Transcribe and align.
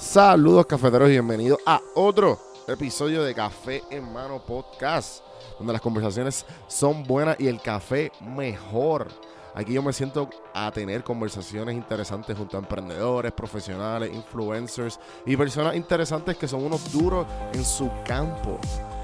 Saludos 0.00 0.64
cafeteros 0.64 1.08
y 1.10 1.12
bienvenidos 1.12 1.60
a 1.66 1.78
otro 1.94 2.38
episodio 2.66 3.22
de 3.22 3.34
Café 3.34 3.82
en 3.90 4.10
Mano 4.10 4.42
Podcast, 4.42 5.22
donde 5.58 5.74
las 5.74 5.82
conversaciones 5.82 6.46
son 6.68 7.04
buenas 7.04 7.38
y 7.38 7.48
el 7.48 7.60
café 7.60 8.10
mejor. 8.22 9.08
Aquí 9.54 9.74
yo 9.74 9.82
me 9.82 9.92
siento 9.92 10.30
a 10.54 10.72
tener 10.72 11.04
conversaciones 11.04 11.76
interesantes 11.76 12.36
junto 12.36 12.56
a 12.56 12.60
emprendedores, 12.60 13.30
profesionales, 13.32 14.10
influencers 14.12 14.98
y 15.26 15.36
personas 15.36 15.76
interesantes 15.76 16.38
que 16.38 16.48
son 16.48 16.64
unos 16.64 16.90
duros 16.90 17.26
en 17.52 17.62
su 17.62 17.90
campo. 18.06 18.58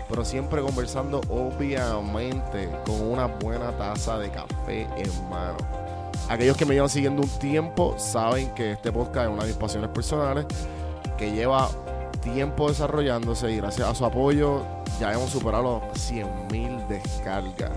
Pero 0.08 0.24
siempre 0.24 0.62
conversando 0.62 1.20
obviamente 1.28 2.70
con 2.86 3.02
una 3.02 3.26
buena 3.26 3.70
taza 3.76 4.18
de 4.18 4.30
café 4.30 4.88
en 4.96 5.28
mano. 5.28 5.58
Aquellos 6.30 6.56
que 6.56 6.64
me 6.64 6.74
llevan 6.74 6.88
siguiendo 6.88 7.22
un 7.22 7.38
tiempo 7.38 7.94
saben 7.98 8.52
que 8.54 8.72
este 8.72 8.90
podcast 8.90 9.26
es 9.26 9.32
una 9.32 9.42
de 9.42 9.50
mis 9.50 9.58
pasiones 9.58 9.90
personales 9.90 10.46
que 11.16 11.32
lleva 11.32 11.68
tiempo 12.22 12.68
desarrollándose 12.68 13.52
y 13.52 13.56
gracias 13.56 13.88
a 13.88 13.95
su 13.95 14.04
apoyo 14.04 14.62
ya 15.00 15.12
hemos 15.12 15.30
superado 15.30 15.82
los 15.86 16.00
100 16.00 16.28
mil 16.50 16.88
descargas. 16.88 17.70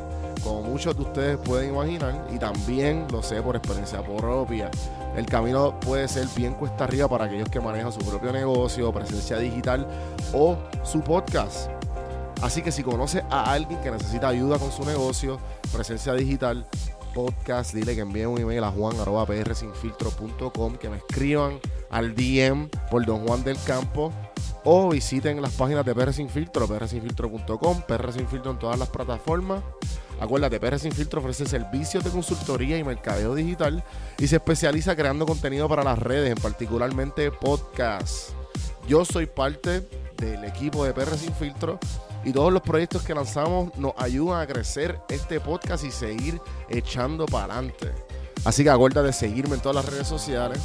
Como 0.44 0.62
muchos 0.62 0.96
de 0.96 1.04
ustedes 1.04 1.38
pueden 1.38 1.72
imaginar, 1.74 2.28
y 2.34 2.40
también 2.40 3.06
lo 3.12 3.22
sé 3.22 3.42
por 3.42 3.58
experiencia 3.58 4.02
propia, 4.02 4.72
el 5.18 5.26
camino 5.26 5.78
puede 5.82 6.08
ser 6.08 6.28
bien 6.36 6.54
cuesta 6.54 6.86
arriba 6.86 7.10
para 7.10 7.26
aquellos 7.26 7.50
que 7.50 7.60
manejan 7.60 7.92
su 7.92 8.00
propio 8.00 8.32
negocio, 8.32 8.94
presencia 8.94 9.38
digital 9.38 9.86
o 10.34 10.58
su 10.84 11.02
podcast. 11.02 11.70
Así 12.42 12.62
que 12.62 12.72
si 12.72 12.84
conoce 12.84 13.24
a 13.30 13.52
alguien 13.52 13.82
que 13.82 13.92
necesita 13.92 14.30
ayuda 14.30 14.58
con 14.58 14.72
su 14.72 14.86
negocio, 14.86 15.40
presencia 15.74 16.14
digital, 16.14 16.66
podcast, 17.14 17.74
dile 17.74 17.96
que 17.96 18.02
envíen 18.02 18.28
un 18.28 18.40
email 18.40 18.64
a 18.64 18.72
juan.prsinfiltro.com, 18.72 20.78
que 20.78 20.90
me 20.90 20.98
escriban 20.98 21.60
al 21.90 22.16
DM 22.16 22.70
por 22.90 23.06
Don 23.06 23.26
Juan 23.26 23.44
del 23.44 23.58
Campo 23.64 24.12
o 24.64 24.90
visiten 24.90 25.42
las 25.42 25.54
páginas 25.54 25.86
de 25.86 25.96
PR 25.96 26.14
Sin 26.14 26.30
Filtro, 26.30 26.68
prsinfiltro.com, 26.68 27.82
PR 27.88 28.14
Sin 28.14 28.28
Filtro 28.28 28.52
en 28.52 28.60
todas 28.60 28.78
las 28.78 28.90
plataformas. 28.90 29.64
Acuérdate, 30.20 30.60
PR 30.60 30.78
Sin 30.78 30.92
Filtro 30.92 31.22
ofrece 31.22 31.46
servicios 31.46 32.04
de 32.04 32.12
consultoría 32.12 32.78
y 32.78 32.84
mercadeo 32.84 33.36
digital 33.36 33.84
y 34.18 34.28
se 34.28 34.36
especializa 34.36 34.96
creando 34.96 35.26
contenido 35.26 35.70
para 35.70 35.84
las 35.84 35.98
redes, 35.98 36.32
en 36.32 36.42
particularmente 36.42 37.32
podcasts. 37.32 38.34
Yo 38.88 39.06
soy 39.06 39.28
parte 39.28 39.88
del 40.18 40.44
equipo 40.44 40.84
de 40.84 40.94
PR 40.94 41.18
Sin 41.18 41.34
Filtro 41.34 41.80
y 42.24 42.32
todos 42.32 42.52
los 42.52 42.62
proyectos 42.62 43.04
que 43.04 43.14
lanzamos 43.14 43.76
nos 43.78 43.94
ayudan 43.98 44.42
a 44.42 44.48
crecer 44.48 45.00
este 45.10 45.40
podcast 45.40 45.84
y 45.84 45.92
seguir 45.92 46.42
echando 46.70 47.26
para 47.26 47.54
adelante. 47.56 47.92
Así 48.46 48.64
que 48.64 48.70
acuérdate 48.70 49.08
de 49.08 49.14
seguirme 49.14 49.56
en 49.56 49.62
todas 49.62 49.76
las 49.76 49.94
redes 49.94 50.08
sociales, 50.08 50.60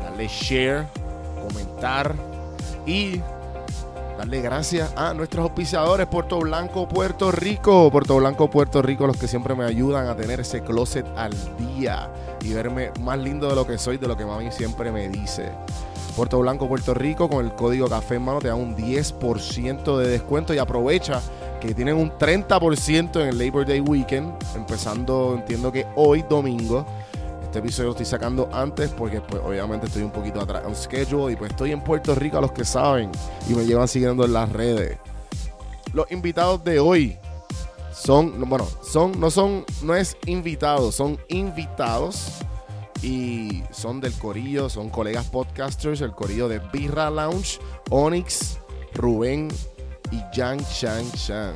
darle 0.00 0.28
share, 0.28 0.86
comentar 1.42 2.14
y 2.86 3.20
darle 4.18 4.40
gracias 4.40 4.92
a 4.96 5.14
nuestros 5.14 5.44
auspiciadores 5.44 6.06
Puerto 6.06 6.38
Blanco, 6.40 6.88
Puerto 6.88 7.30
Rico. 7.30 7.90
Puerto 7.90 8.16
Blanco, 8.16 8.50
Puerto 8.50 8.82
Rico, 8.82 9.06
los 9.06 9.16
que 9.16 9.28
siempre 9.28 9.54
me 9.54 9.64
ayudan 9.64 10.08
a 10.08 10.16
tener 10.16 10.40
ese 10.40 10.62
closet 10.62 11.06
al 11.16 11.32
día 11.56 12.10
y 12.42 12.52
verme 12.52 12.92
más 13.00 13.18
lindo 13.18 13.48
de 13.48 13.54
lo 13.54 13.66
que 13.66 13.78
soy, 13.78 13.98
de 13.98 14.08
lo 14.08 14.16
que 14.16 14.24
mami 14.24 14.50
siempre 14.52 14.92
me 14.92 15.08
dice. 15.08 15.50
Puerto 16.16 16.38
Blanco, 16.38 16.66
Puerto 16.66 16.94
Rico, 16.94 17.28
con 17.28 17.44
el 17.44 17.52
código 17.52 17.88
Café 17.88 18.14
en 18.14 18.22
mano 18.22 18.38
te 18.38 18.48
dan 18.48 18.58
un 18.58 18.74
10% 18.74 19.98
de 19.98 20.08
descuento 20.08 20.54
y 20.54 20.58
aprovecha 20.58 21.20
que 21.60 21.74
tienen 21.74 21.94
un 21.96 22.10
30% 22.10 23.20
en 23.20 23.28
el 23.28 23.38
Labor 23.38 23.66
Day 23.66 23.80
Weekend, 23.80 24.32
empezando 24.54 25.34
entiendo 25.36 25.70
que 25.70 25.86
hoy 25.94 26.24
domingo. 26.28 26.86
Este 27.42 27.58
episodio 27.58 27.88
lo 27.88 27.90
estoy 27.92 28.06
sacando 28.06 28.48
antes 28.50 28.90
porque 28.90 29.20
pues, 29.20 29.42
obviamente 29.44 29.86
estoy 29.86 30.04
un 30.04 30.10
poquito 30.10 30.40
atrás 30.40 30.62
en 30.66 30.74
schedule 30.74 31.34
y 31.34 31.36
pues 31.36 31.50
estoy 31.50 31.72
en 31.72 31.82
Puerto 31.82 32.14
Rico 32.14 32.38
a 32.38 32.40
los 32.40 32.52
que 32.52 32.64
saben 32.64 33.12
y 33.48 33.52
me 33.52 33.66
llevan 33.66 33.86
siguiendo 33.86 34.24
en 34.24 34.32
las 34.32 34.50
redes. 34.50 34.96
Los 35.92 36.10
invitados 36.10 36.64
de 36.64 36.80
hoy 36.80 37.18
son, 37.92 38.40
bueno, 38.48 38.66
son, 38.82 39.20
no 39.20 39.30
son, 39.30 39.66
no 39.82 39.94
es 39.94 40.16
invitados, 40.24 40.94
son 40.94 41.18
invitados 41.28 42.40
y 43.06 43.62
son 43.70 44.00
del 44.00 44.12
corillo, 44.14 44.68
son 44.68 44.90
colegas 44.90 45.26
podcasters, 45.26 46.00
el 46.00 46.10
corillo 46.10 46.48
de 46.48 46.58
Birra 46.58 47.08
Lounge, 47.08 47.60
Onyx, 47.90 48.58
Rubén 48.94 49.48
y 50.10 50.20
Yang 50.34 50.66
Chang 50.68 51.12
Chang. 51.12 51.54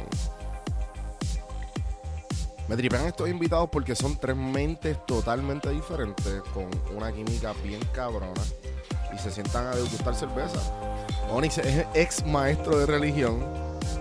Me 2.69 2.77
tripean 2.77 3.07
estos 3.07 3.29
invitados 3.29 3.69
porque 3.69 3.97
son 3.97 4.17
tres 4.17 4.37
mentes 4.37 5.05
totalmente 5.07 5.71
diferentes, 5.71 6.41
con 6.55 6.69
una 6.97 7.11
química 7.11 7.53
bien 7.65 7.81
cabrona, 7.93 8.43
y 9.13 9.19
se 9.19 9.33
sientan 9.33 9.67
a 9.67 9.75
degustar 9.75 10.15
cerveza. 10.15 10.61
Onyx 11.33 11.59
es 11.59 11.85
ex 11.95 12.25
maestro 12.25 12.79
de 12.79 12.87
religión, 12.87 13.45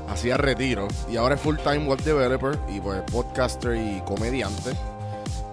hacía 0.07 0.37
retiro, 0.37 0.87
y 1.11 1.17
ahora 1.17 1.33
es 1.33 1.41
full 1.41 1.57
time 1.57 1.87
web 1.87 1.99
developer 2.03 2.59
y 2.69 2.79
pues 2.79 3.01
podcaster 3.11 3.75
y 3.75 4.01
comediante. 4.01 4.73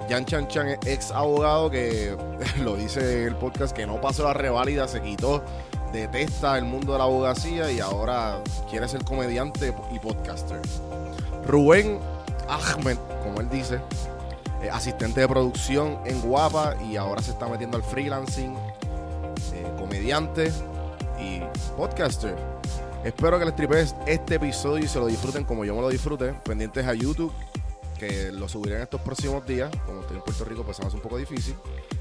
Jan 0.08 0.24
Chan 0.24 0.46
Chan 0.48 0.68
es 0.68 0.78
ex 0.86 1.10
abogado 1.10 1.70
que 1.70 2.16
lo 2.62 2.76
dice 2.76 3.22
en 3.22 3.28
el 3.28 3.36
podcast 3.36 3.74
que 3.74 3.86
no 3.86 4.00
pasó 4.00 4.24
la 4.24 4.32
reválida, 4.32 4.86
se 4.86 5.02
quitó, 5.02 5.42
detesta 5.92 6.56
el 6.58 6.64
mundo 6.64 6.92
de 6.92 6.98
la 6.98 7.04
abogacía 7.04 7.70
y 7.70 7.80
ahora 7.80 8.42
quiere 8.70 8.88
ser 8.88 9.04
comediante 9.04 9.74
y 9.92 9.98
podcaster. 9.98 10.60
Rubén 11.46 11.98
Ahmed, 12.48 12.96
como 13.22 13.40
él 13.40 13.48
dice, 13.50 13.80
asistente 14.70 15.20
de 15.20 15.28
producción 15.28 15.98
en 16.04 16.20
Guapa 16.20 16.76
y 16.82 16.96
ahora 16.96 17.22
se 17.22 17.32
está 17.32 17.48
metiendo 17.48 17.76
al 17.76 17.82
freelancing, 17.82 18.54
eh, 19.54 19.72
comediante 19.78 20.52
y 21.20 21.40
podcaster. 21.76 22.36
Espero 23.04 23.38
que 23.38 23.44
les 23.44 23.54
tripees 23.54 23.94
este 24.06 24.34
episodio 24.34 24.84
y 24.84 24.88
se 24.88 24.98
lo 24.98 25.06
disfruten 25.06 25.44
como 25.44 25.64
yo 25.64 25.74
me 25.74 25.80
lo 25.80 25.88
disfruté. 25.88 26.32
Pendientes 26.44 26.84
a 26.86 26.94
YouTube, 26.94 27.32
que 27.96 28.30
lo 28.32 28.48
subiré 28.48 28.76
en 28.76 28.82
estos 28.82 29.00
próximos 29.00 29.46
días. 29.46 29.70
Como 29.84 30.00
estoy 30.00 30.16
en 30.16 30.22
Puerto 30.22 30.44
Rico, 30.44 30.62
pues 30.64 30.76
se 30.76 30.82
me 30.82 30.88
hace 30.88 30.96
un 30.96 31.02
poco 31.02 31.18
difícil. 31.18 31.56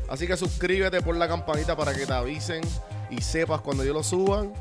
Así 0.10 0.28
que 0.28 0.38
suscríbete 0.38 1.02
por 1.02 1.16
la 1.16 1.28
campanita 1.28 1.76
para 1.76 1.94
que 1.94 2.06
te 2.06 2.14
avisen 2.14 2.62
y 3.10 3.22
sepas 3.22 3.62
cuando 3.62 3.84
yo 3.84 3.94
lo 3.94 4.04
suban. 4.04 4.54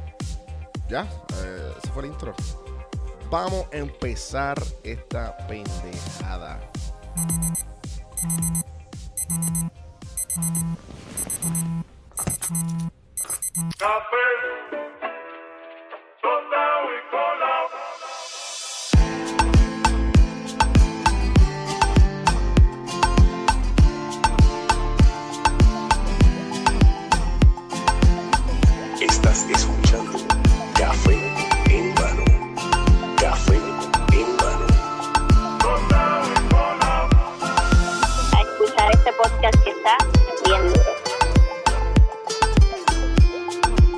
Ya, 0.89 1.03
eh, 1.43 1.73
ese 1.83 1.93
fue 1.93 2.05
el 2.05 2.11
intro. 2.11 2.35
Vamos 3.31 3.67
a 3.73 3.77
empezar 3.77 4.63
esta 4.83 5.37
pendejada. 5.47 6.61
Tostado 13.79 14.54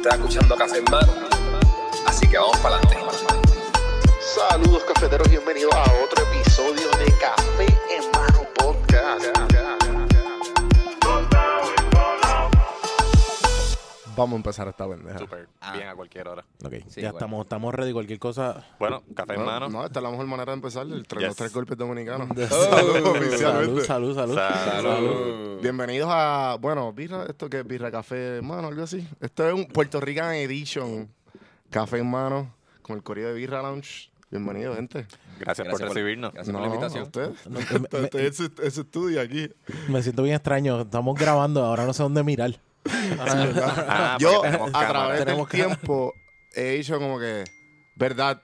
Estás 0.07 0.21
escuchando 0.21 0.55
Café 0.55 0.79
en 0.79 0.85
mano. 0.85 1.13
Así 2.07 2.29
que 2.29 2.39
vamos 2.39 2.57
para 2.59 2.77
adelante. 2.77 2.97
Saludos 4.21 4.85
cafeteros, 4.85 5.29
bienvenidos 5.29 5.75
a 5.75 5.83
otro 6.05 6.25
episodio 6.31 6.89
de 6.97 7.13
Café 7.19 7.67
en 7.91 8.09
Mano 8.13 8.47
Podcast. 8.55 9.56
Vamos 14.17 14.33
a 14.33 14.37
empezar 14.37 14.67
esta 14.69 14.89
pendeja. 14.89 15.19
Súper 15.19 15.49
bien 15.75 15.89
a 15.89 15.95
cualquier 15.95 16.29
hora. 16.29 16.45
Ok. 16.65 16.73
ya 16.97 17.11
estamos, 17.11 17.43
estamos 17.45 17.75
ready. 17.75 17.93
Cualquier 17.93 18.19
cosa. 18.19 18.65
Bueno, 18.79 19.03
café 19.15 19.35
en 19.35 19.41
No, 19.41 19.47
mano. 19.47 19.69
no, 19.69 19.85
esta 19.85 19.99
es 19.99 20.03
la 20.03 20.11
mejor 20.11 20.27
manera 20.27 20.53
de 20.53 20.57
empezar. 20.57 20.87
El 20.87 21.07
tre- 21.07 21.21
Los 21.27 21.37
tres 21.37 21.53
golpes 21.53 21.77
dominicanos. 21.77 22.29
salud, 22.49 23.07
oficialmente. 23.07 23.85
salud, 23.85 24.15
salud, 24.15 24.35
Salud. 24.37 25.61
Bienvenidos 25.61 26.09
a, 26.11 26.57
bueno, 26.61 26.93
birra, 26.93 27.25
esto 27.29 27.51
que 27.51 27.61
es 27.61 27.67
birra 27.67 27.91
café, 27.91 28.37
hermano, 28.37 28.69
algo 28.69 28.83
así. 28.83 29.07
Esto 29.21 29.47
es 29.47 29.55
un 29.55 29.67
Puerto 29.67 30.01
Rican 30.01 30.35
Edition, 30.35 31.09
café 31.71 31.99
en 31.99 32.11
mano, 32.11 32.55
con 32.83 32.97
el 32.97 33.03
corrido 33.03 33.29
de 33.29 33.35
Birra 33.35 33.63
Lounge. 33.63 34.11
Bienvenido, 34.31 34.75
gente. 34.75 35.07
Gracias, 35.39 35.69
por 35.69 35.81
recibirnos. 35.81 36.33
Gracias 36.33 36.53
por 36.53 36.61
la 36.63 36.67
invitación. 36.69 37.03
a 37.03 37.07
usted. 37.07 37.31
No, 37.49 37.61
me- 37.93 38.05
este 38.05 38.27
es 38.27 38.37
su- 38.37 38.53
es 38.63 38.75
su 38.75 38.81
estudio 38.81 39.21
aquí. 39.21 39.51
Me 39.89 40.03
siento 40.03 40.23
bien 40.23 40.35
extraño. 40.37 40.81
Estamos 40.81 41.19
grabando, 41.19 41.63
ahora 41.65 41.85
no 41.85 41.93
sé 41.93 42.03
dónde 42.03 42.23
mirar. 42.25 42.59
Ah, 43.89 44.17
Yo, 44.21 44.31
porque 44.33 44.49
tenemos 44.51 44.69
a 44.69 44.73
cámara. 44.73 44.89
través 44.91 45.19
del 45.21 45.27
cámara. 45.35 45.49
tiempo, 45.51 46.15
he 46.55 46.71
dicho 46.79 46.99
como 46.99 47.19
que, 47.19 47.45
verdad, 47.97 48.41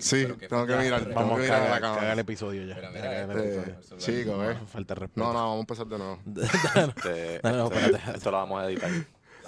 sí, 0.00 0.26
que 0.38 0.48
tengo 0.48 0.66
que 0.66 0.76
mirar, 0.76 1.00
tengo 1.04 1.14
Vamos 1.14 1.38
que 1.40 1.46
a 1.46 1.56
mirar 1.56 1.62
a 1.62 1.70
la 1.70 1.80
cámara. 1.80 2.12
el 2.12 2.18
episodio 2.18 2.64
ya. 2.66 2.74
Mira, 2.76 2.90
mira, 2.90 3.02
Cagar 3.02 3.30
el 3.30 3.44
Eh, 3.44 3.74
episodio. 3.76 3.98
chico, 3.98 4.50
eh. 4.50 4.56
Falta 4.70 4.94
respeto. 4.94 5.20
No, 5.20 5.32
no, 5.32 5.38
vamos 5.38 5.56
a 5.56 5.60
empezar 5.60 5.86
de 5.86 5.98
nuevo. 5.98 6.18
Este, 6.96 7.40
No, 7.42 7.52
no, 7.52 7.64
este, 7.66 7.78
espérate. 7.86 8.16
esto 8.16 8.30
lo 8.30 8.36
vamos 8.38 8.62
a 8.62 8.66
editar. 8.70 8.90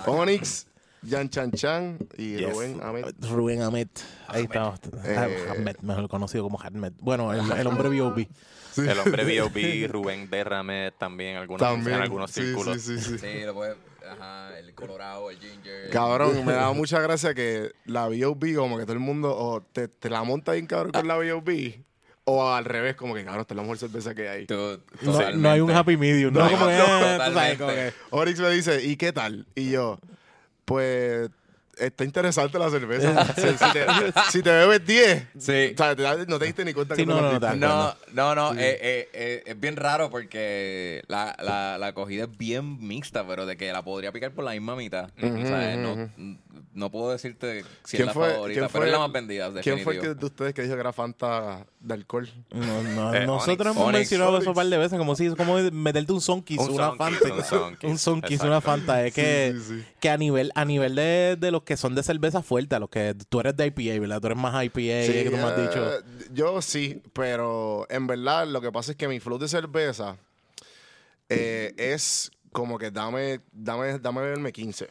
Onyx, 0.07 0.67
Jan 1.09 1.29
Chan 1.31 1.53
Chan 1.53 1.99
y 2.17 2.37
Yes. 2.37 2.53
Rubén 2.53 2.81
Ahmed. 2.83 3.15
Rubén 3.31 3.63
Ahmed. 3.63 3.89
Ahí 4.29 4.45
está. 4.45 4.75
Eh, 5.05 5.47
Ahmed, 5.51 5.77
mejor 5.83 6.09
conocido 6.09 6.45
como 6.45 6.61
Ahmed. 6.61 6.93
Bueno, 6.99 7.33
el, 7.33 7.51
el 7.53 7.67
hombre 7.67 7.89
B.O.B. 7.91 8.29
El 8.77 8.99
hombre 8.99 9.25
B.O.B., 9.25 9.87
Rubén 9.89 10.29
Derrame 10.29 10.91
también, 10.99 11.37
algunos, 11.37 11.61
También. 11.61 11.97
en 11.97 12.03
algunos 12.03 12.31
Sí, 12.33 12.41
círculos. 12.43 12.81
sí, 12.83 12.99
sí, 12.99 13.05
sí. 13.13 13.19
Sí, 13.19 13.41
lo 13.45 13.55
puede. 13.55 13.77
Ajá, 14.19 14.59
el 14.59 14.75
colorado, 14.75 15.31
el 15.31 15.39
ginger. 15.39 15.91
Cabrón, 15.91 16.45
me 16.45 16.53
da 16.53 16.73
mucha 16.73 17.01
gracia 17.01 17.35
que 17.35 17.73
la 17.85 18.09
B.O.B. 18.09 18.55
como 18.55 18.77
que 18.79 18.85
todo 18.85 18.93
el 18.95 18.99
mundo 19.01 19.35
o 19.37 19.61
te, 19.61 19.89
te 19.89 20.11
la 20.11 20.23
monta 20.25 20.53
bien 20.53 20.67
cabrón 20.67 20.93
con 20.93 21.07
la 21.09 21.17
B.O.B. 21.17 21.83
o 22.25 22.49
al 22.51 22.65
revés, 22.65 22.97
como 22.97 23.15
que 23.15 23.25
cabrón, 23.25 23.43
esta 23.43 23.55
es 23.55 23.57
la 23.57 23.63
mejor 23.63 23.79
cerveza 23.79 24.15
que 24.15 24.29
hay. 24.29 24.47
Tú- 24.47 24.81
No, 25.03 25.51
hay 25.51 25.61
un 25.61 25.71
happy 25.71 25.97
medium. 25.97 26.33
No, 26.33 26.45
No, 26.49 26.51
como 26.51 26.71
eh, 26.71 26.79
tú 27.27 27.33
sabes, 27.33 27.59
como 27.59 27.71
que- 27.71 27.93
Orix 28.11 28.41
me 28.41 28.51
dice, 28.51 28.85
¿y 28.85 28.97
qué 28.97 29.13
tal? 29.13 29.47
Y 29.55 29.71
yo, 29.71 29.99
pues 30.65 31.31
está 31.79 32.05
interesante 32.05 32.59
la 32.59 32.71
cerveza. 32.71 33.25
si, 33.35 33.43
si 33.43 33.73
te, 33.73 33.87
si 34.31 34.43
te 34.43 34.51
bebes 34.51 34.87
10, 34.87 35.27
Sí. 35.39 35.73
o 35.75 35.77
sea, 35.77 35.97
te 35.97 36.03
das- 36.03 36.29
no 36.29 36.39
te 36.39 36.47
diste 36.47 36.65
ni 36.65 36.73
cuenta 36.73 36.95
Sí, 36.97 37.03
que 37.03 37.07
no, 37.07 37.17
te 37.17 37.23
no, 37.57 37.57
no, 37.57 37.57
No, 37.57 37.95
no, 38.13 38.35
no, 38.35 38.53
eh, 38.61 38.79
eh, 38.81 39.09
eh, 39.13 39.43
es 39.47 39.61
bien 39.61 39.77
raro 39.77 40.11
porque 40.11 41.03
la, 41.09 41.37
la, 41.43 41.79
la 41.79 41.87
acogida 41.89 42.25
es 42.25 42.37
bien 42.39 42.79
mixta, 42.87 43.27
pero 43.27 43.47
de 43.47 43.57
que 43.57 43.73
la 43.73 43.83
podría 43.83 44.13
picar 44.13 44.33
por 44.33 44.45
la 44.45 44.53
misma 44.53 44.77
mitad. 44.77 45.11
O 45.17 45.47
sea, 45.47 45.77
no, 45.77 46.11
no 46.75 46.91
puedo 46.91 47.11
decirte 47.13 47.63
si 47.63 47.67
es 47.67 47.91
¿Quién 47.93 48.07
la 48.07 48.13
fue- 48.13 48.31
favorita, 48.33 48.61
quién 48.61 48.69
pero 48.73 48.81
fue 48.81 48.87
es 48.87 48.93
la 48.93 48.99
más 48.99 49.13
vendida, 49.13 49.53
¿Quién 49.63 49.79
fue 49.81 49.97
el 49.97 50.19
de 50.19 50.27
ustedes 50.27 50.53
que 50.55 50.63
dijo 50.63 50.75
que 50.75 50.81
era 50.81 50.93
Fanta 50.93 51.65
de 51.81 51.95
alcohol? 51.95 52.29
No, 52.51 52.83
no, 52.83 53.15
Eh, 53.15 53.25
nosotros 53.27 53.59
Onyx, 53.61 53.77
hemos 53.77 53.89
Onyx, 53.89 53.99
mencionado 54.01 54.39
eso 54.39 54.49
un 54.51 54.55
par 54.57 54.67
de 54.67 54.77
veces, 54.79 54.99
como 54.99 55.15
si 55.15 55.27
es 55.27 55.35
como 55.37 55.57
meterte 55.71 56.13
un 56.13 56.21
sonkis, 56.21 56.59
Un 56.59 56.71
una 56.73 56.93
Fanta. 56.97 57.29
un 57.33 57.91
Un 57.91 57.99
sonkis, 57.99 58.33
exacto. 58.33 58.47
una 58.47 58.61
Fanta. 58.61 59.07
Es 59.07 59.15
que, 59.15 59.55
sí, 59.57 59.79
sí. 59.81 59.85
que 60.01 60.11
a 60.11 60.17
nivel, 60.17 60.51
a 60.57 60.65
nivel 60.65 60.97
de, 60.97 61.37
de 61.39 61.51
los 61.53 61.63
que 61.63 61.77
son 61.77 61.95
de 61.95 62.03
cerveza 62.03 62.43
fuerte, 62.43 62.75
a 62.75 62.81
los 62.81 62.89
que 62.91 63.15
tú 63.29 63.39
eres 63.41 63.57
de 63.57 63.67
IPA, 63.67 64.01
¿verdad? 64.01 64.21
Tú 64.21 64.27
eres 64.27 64.39
más 64.39 64.65
IPA, 64.65 64.75
que 64.81 65.29
tú 65.31 65.37
me 65.37 65.43
has 65.45 65.59
eh, 65.59 65.63
dicho. 65.63 66.35
Yo 66.35 66.61
sí, 66.61 67.01
pero 67.13 67.87
en 67.89 68.07
verdad 68.09 68.49
lo 68.49 68.61
que 68.61 68.73
pasa 68.73 68.91
es 68.91 68.97
que 68.97 69.07
mi 69.07 69.21
flow 69.21 69.39
de 69.39 69.47
cerveza 69.47 70.17
eh, 71.29 71.73
es 71.77 72.31
como 72.53 72.79
que 72.79 72.91
dame, 72.91 73.41
dame, 73.53 73.99
dame 73.99 74.21
beberme 74.23 74.53
15. 74.53 74.89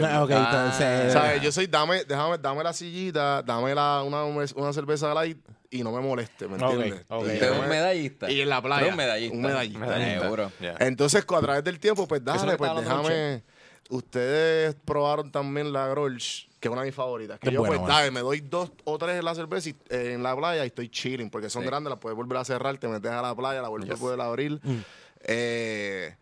¿Entiendes? 0.00 0.12
Ah, 0.12 0.24
ok, 0.24 0.30
Ah, 0.32 0.46
entonces. 0.76 1.12
¿Sabes? 1.12 1.42
Yo 1.42 1.52
soy, 1.52 1.66
dame, 1.66 2.04
déjame, 2.04 2.38
dame 2.38 2.62
la 2.62 2.72
sillita, 2.72 3.42
dame 3.42 3.74
la, 3.74 4.02
una, 4.02 4.24
una 4.24 4.72
cerveza 4.72 5.12
light 5.14 5.38
y 5.70 5.82
no 5.82 5.92
me 5.92 6.00
moleste, 6.00 6.46
¿me 6.48 6.54
entiendes? 6.56 7.04
Usted 7.08 7.42
es 7.52 7.58
un 7.58 7.68
medallista. 7.68 8.30
Y 8.30 8.40
en 8.40 8.48
la 8.48 8.62
playa. 8.62 8.88
Un 8.88 8.96
medallista. 8.96 9.36
Un 9.36 9.42
medallista. 9.42 9.78
Medallista. 9.80 10.20
Seguro. 10.22 10.52
Yeah. 10.60 10.76
Entonces, 10.80 11.24
a 11.28 11.40
través 11.40 11.64
del 11.64 11.80
tiempo, 11.80 12.06
pues 12.06 12.20
es 12.20 12.24
dale, 12.24 12.56
pues 12.56 12.70
déjame. 12.76 13.42
Ustedes 13.88 14.74
probaron 14.84 15.30
también 15.30 15.72
la 15.72 15.86
Grolsch, 15.86 16.48
que 16.58 16.66
es 16.68 16.72
una 16.72 16.80
de 16.82 16.88
mis 16.88 16.94
favoritas. 16.94 17.38
Que 17.38 17.48
Es 17.48 17.54
yo, 17.54 17.62
pues, 17.62 17.80
dale, 17.86 18.10
me 18.10 18.20
doy 18.20 18.40
dos 18.40 18.72
o 18.84 18.98
tres 18.98 19.16
en 19.18 19.24
la 19.24 19.34
cerveza 19.34 19.68
y, 19.68 19.76
eh, 19.90 20.12
en 20.14 20.22
la 20.24 20.34
playa 20.36 20.64
y 20.64 20.66
estoy 20.66 20.88
chilling, 20.88 21.30
porque 21.30 21.48
son 21.48 21.62
Sí. 21.62 21.68
grandes, 21.68 21.90
las 21.90 22.00
puedes 22.00 22.16
volver 22.16 22.38
a 22.38 22.44
cerrar, 22.44 22.76
te 22.78 22.88
metes 22.88 23.10
a 23.12 23.22
la 23.22 23.34
playa, 23.34 23.62
la 23.62 23.68
vuelves 23.68 23.90
a 23.92 23.96
poder 23.96 24.20
abrir. 24.20 24.58
Mm. 24.62 24.78
Eh, 25.22 26.16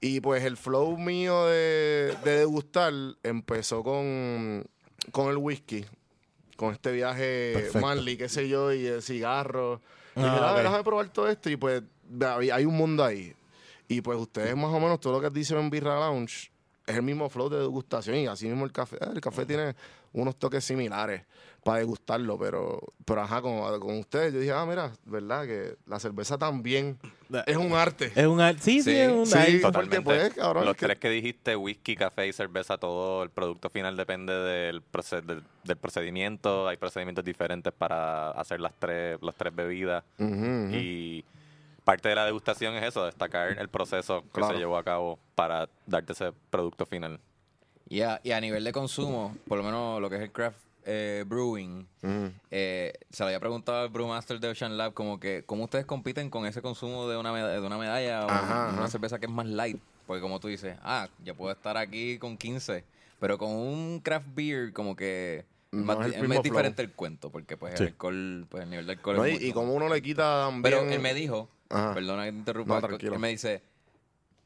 y 0.00 0.20
pues 0.20 0.44
el 0.44 0.56
flow 0.56 0.96
mío 0.96 1.46
de, 1.46 2.16
de 2.24 2.30
degustar 2.38 2.92
empezó 3.22 3.82
con, 3.82 4.64
con 5.12 5.28
el 5.30 5.36
whisky, 5.36 5.84
con 6.56 6.72
este 6.72 6.92
viaje 6.92 7.52
Perfecto. 7.54 7.80
Manly, 7.80 8.16
qué 8.16 8.28
sé 8.28 8.48
yo, 8.48 8.72
y 8.72 8.86
el 8.86 9.02
cigarro. 9.02 9.80
Y 10.16 10.20
Ah, 10.20 10.24
dije, 10.24 10.40
"Dale, 10.40 10.58
ok. 10.58 10.62
déjame 10.64 10.84
probar 10.84 11.08
todo 11.12 11.28
esto 11.28 11.50
y 11.50 11.56
pues 11.56 11.82
hay 12.24 12.50
hay 12.50 12.64
un 12.64 12.74
mundo 12.76 13.04
ahí. 13.04 13.34
Y 13.88 14.00
pues 14.00 14.18
ustedes 14.18 14.54
más 14.56 14.70
o 14.72 14.80
menos 14.80 15.00
todo 15.00 15.14
lo 15.14 15.20
que 15.20 15.30
dicen 15.30 15.58
en 15.58 15.70
Birra 15.70 15.98
Lounge 15.98 16.50
es 16.86 16.96
el 16.96 17.02
mismo 17.02 17.28
flow 17.28 17.48
de 17.48 17.58
degustación 17.58 18.16
y 18.16 18.26
así 18.26 18.46
mismo 18.46 18.64
el 18.64 18.72
café. 18.72 18.98
El 19.00 19.20
café 19.20 19.46
tiene 19.46 19.74
unos 20.12 20.36
toques 20.36 20.64
similares 20.64 21.22
para 21.64 21.78
degustarlo, 21.80 22.38
pero, 22.38 22.80
pero 23.04 23.22
ajá, 23.22 23.42
con, 23.42 23.78
con 23.80 23.98
ustedes 23.98 24.32
yo 24.32 24.40
dije, 24.40 24.52
ah, 24.52 24.64
mira, 24.66 24.92
verdad 25.04 25.46
que 25.46 25.76
la 25.86 25.98
cerveza 26.00 26.36
también 26.38 26.98
es 27.46 27.56
un 27.56 27.72
arte. 27.72 28.10
Es 28.14 28.26
un. 28.26 28.40
ar- 28.40 28.58
Sí, 28.58 28.82
sí, 28.82 28.90
Sí, 28.92 28.96
es 28.96 29.10
un. 29.12 29.26
sí. 29.26 29.36
ahí- 29.38 29.60
Porque, 29.60 30.00
pues, 30.00 30.34
cabrón, 30.34 30.64
Los 30.64 30.74
es 30.74 30.78
que- 30.80 30.86
tres 30.86 30.98
que 30.98 31.10
dijiste, 31.10 31.56
whisky, 31.56 31.94
café 31.96 32.26
y 32.26 32.32
cerveza, 32.32 32.78
todo 32.78 33.22
el 33.22 33.30
producto 33.30 33.68
final 33.70 33.96
depende 33.96 34.32
del, 34.32 34.82
proce- 34.82 35.20
del, 35.22 35.42
del 35.64 35.76
procedimiento. 35.76 36.66
Hay 36.68 36.76
procedimientos 36.76 37.24
diferentes 37.24 37.72
para 37.72 38.30
hacer 38.30 38.60
las 38.60 38.72
tres, 38.78 39.18
las 39.22 39.34
tres 39.34 39.54
bebidas. 39.54 40.04
Y 40.18 41.24
parte 41.84 42.08
de 42.10 42.14
la 42.14 42.24
degustación 42.26 42.74
es 42.76 42.84
eso, 42.84 43.04
destacar 43.06 43.58
el 43.58 43.68
proceso 43.68 44.22
que 44.22 44.28
Claro. 44.40 44.52
se 44.54 44.58
llevó 44.58 44.76
a 44.76 44.84
cabo 44.84 45.18
para 45.34 45.68
darte 45.86 46.12
ese 46.12 46.32
producto 46.50 46.84
final. 46.86 47.18
Y 47.88 48.02
a, 48.02 48.20
y 48.22 48.32
a 48.32 48.40
nivel 48.40 48.64
de 48.64 48.72
consumo, 48.72 49.34
por 49.48 49.56
lo 49.56 49.64
menos 49.64 49.98
lo 50.00 50.10
que 50.10 50.16
es 50.16 50.22
el 50.22 50.30
craft 50.30 50.58
eh, 50.88 51.24
brewing, 51.26 51.86
Ujú. 52.02 52.32
eh, 52.50 52.92
se 53.10 53.22
le 53.22 53.26
había 53.28 53.40
preguntado 53.40 53.82
al 53.82 53.90
brewmaster 53.90 54.40
de 54.40 54.48
Ocean 54.48 54.76
Lab 54.78 54.94
como 54.94 55.20
que 55.20 55.44
cómo 55.44 55.64
ustedes 55.64 55.84
compiten 55.84 56.30
con 56.30 56.46
ese 56.46 56.62
consumo 56.62 57.06
de 57.08 57.16
una, 57.18 57.30
meda- 57.32 57.52
de 57.52 57.60
una 57.60 57.76
medalla 57.76 58.26
o 58.26 58.30
Ajá, 58.30 58.68
una 58.70 58.78
ajá. 58.78 58.88
cerveza 58.88 59.18
que 59.18 59.26
es 59.26 59.32
más 59.32 59.46
light. 59.46 59.78
Porque 60.06 60.22
como 60.22 60.40
tú 60.40 60.48
dices, 60.48 60.78
ah, 60.82 61.08
yo 61.22 61.34
puedo 61.36 61.52
estar 61.52 61.76
aquí 61.76 62.18
con 62.18 62.38
15, 62.38 62.84
pero 63.20 63.36
con 63.36 63.50
un 63.50 64.00
craft 64.00 64.28
beer 64.34 64.72
como 64.72 64.96
que 64.96 65.44
No 65.70 65.92
es 66.02 66.16
es, 66.16 66.42
diferente 66.42 66.80
el 66.82 66.92
cuento, 66.92 67.30
porque 67.30 67.58
pues 67.58 67.74
Sí. 67.74 67.82
el 67.82 67.88
alcohol, 67.88 68.46
pues 68.48 68.62
el 68.64 68.70
nivel 68.70 68.86
de 68.86 68.92
alcohol 68.92 69.16
No, 69.16 69.24
es 69.26 69.30
y, 69.30 69.34
mucho 69.34 69.46
y 69.46 69.52
como 69.52 69.74
uno 69.74 69.88
le 69.90 70.00
quita 70.00 70.46
también... 70.46 70.62
Pero 70.62 70.90
él 70.90 71.00
me 71.00 71.12
dijo, 71.12 71.50
Ajá. 71.68 71.92
perdona 71.92 72.24
que 72.24 72.32
te 72.32 72.38
interrumpa, 72.38 72.80
No, 72.80 72.96
él 72.96 73.18
me 73.18 73.28
dice, 73.28 73.62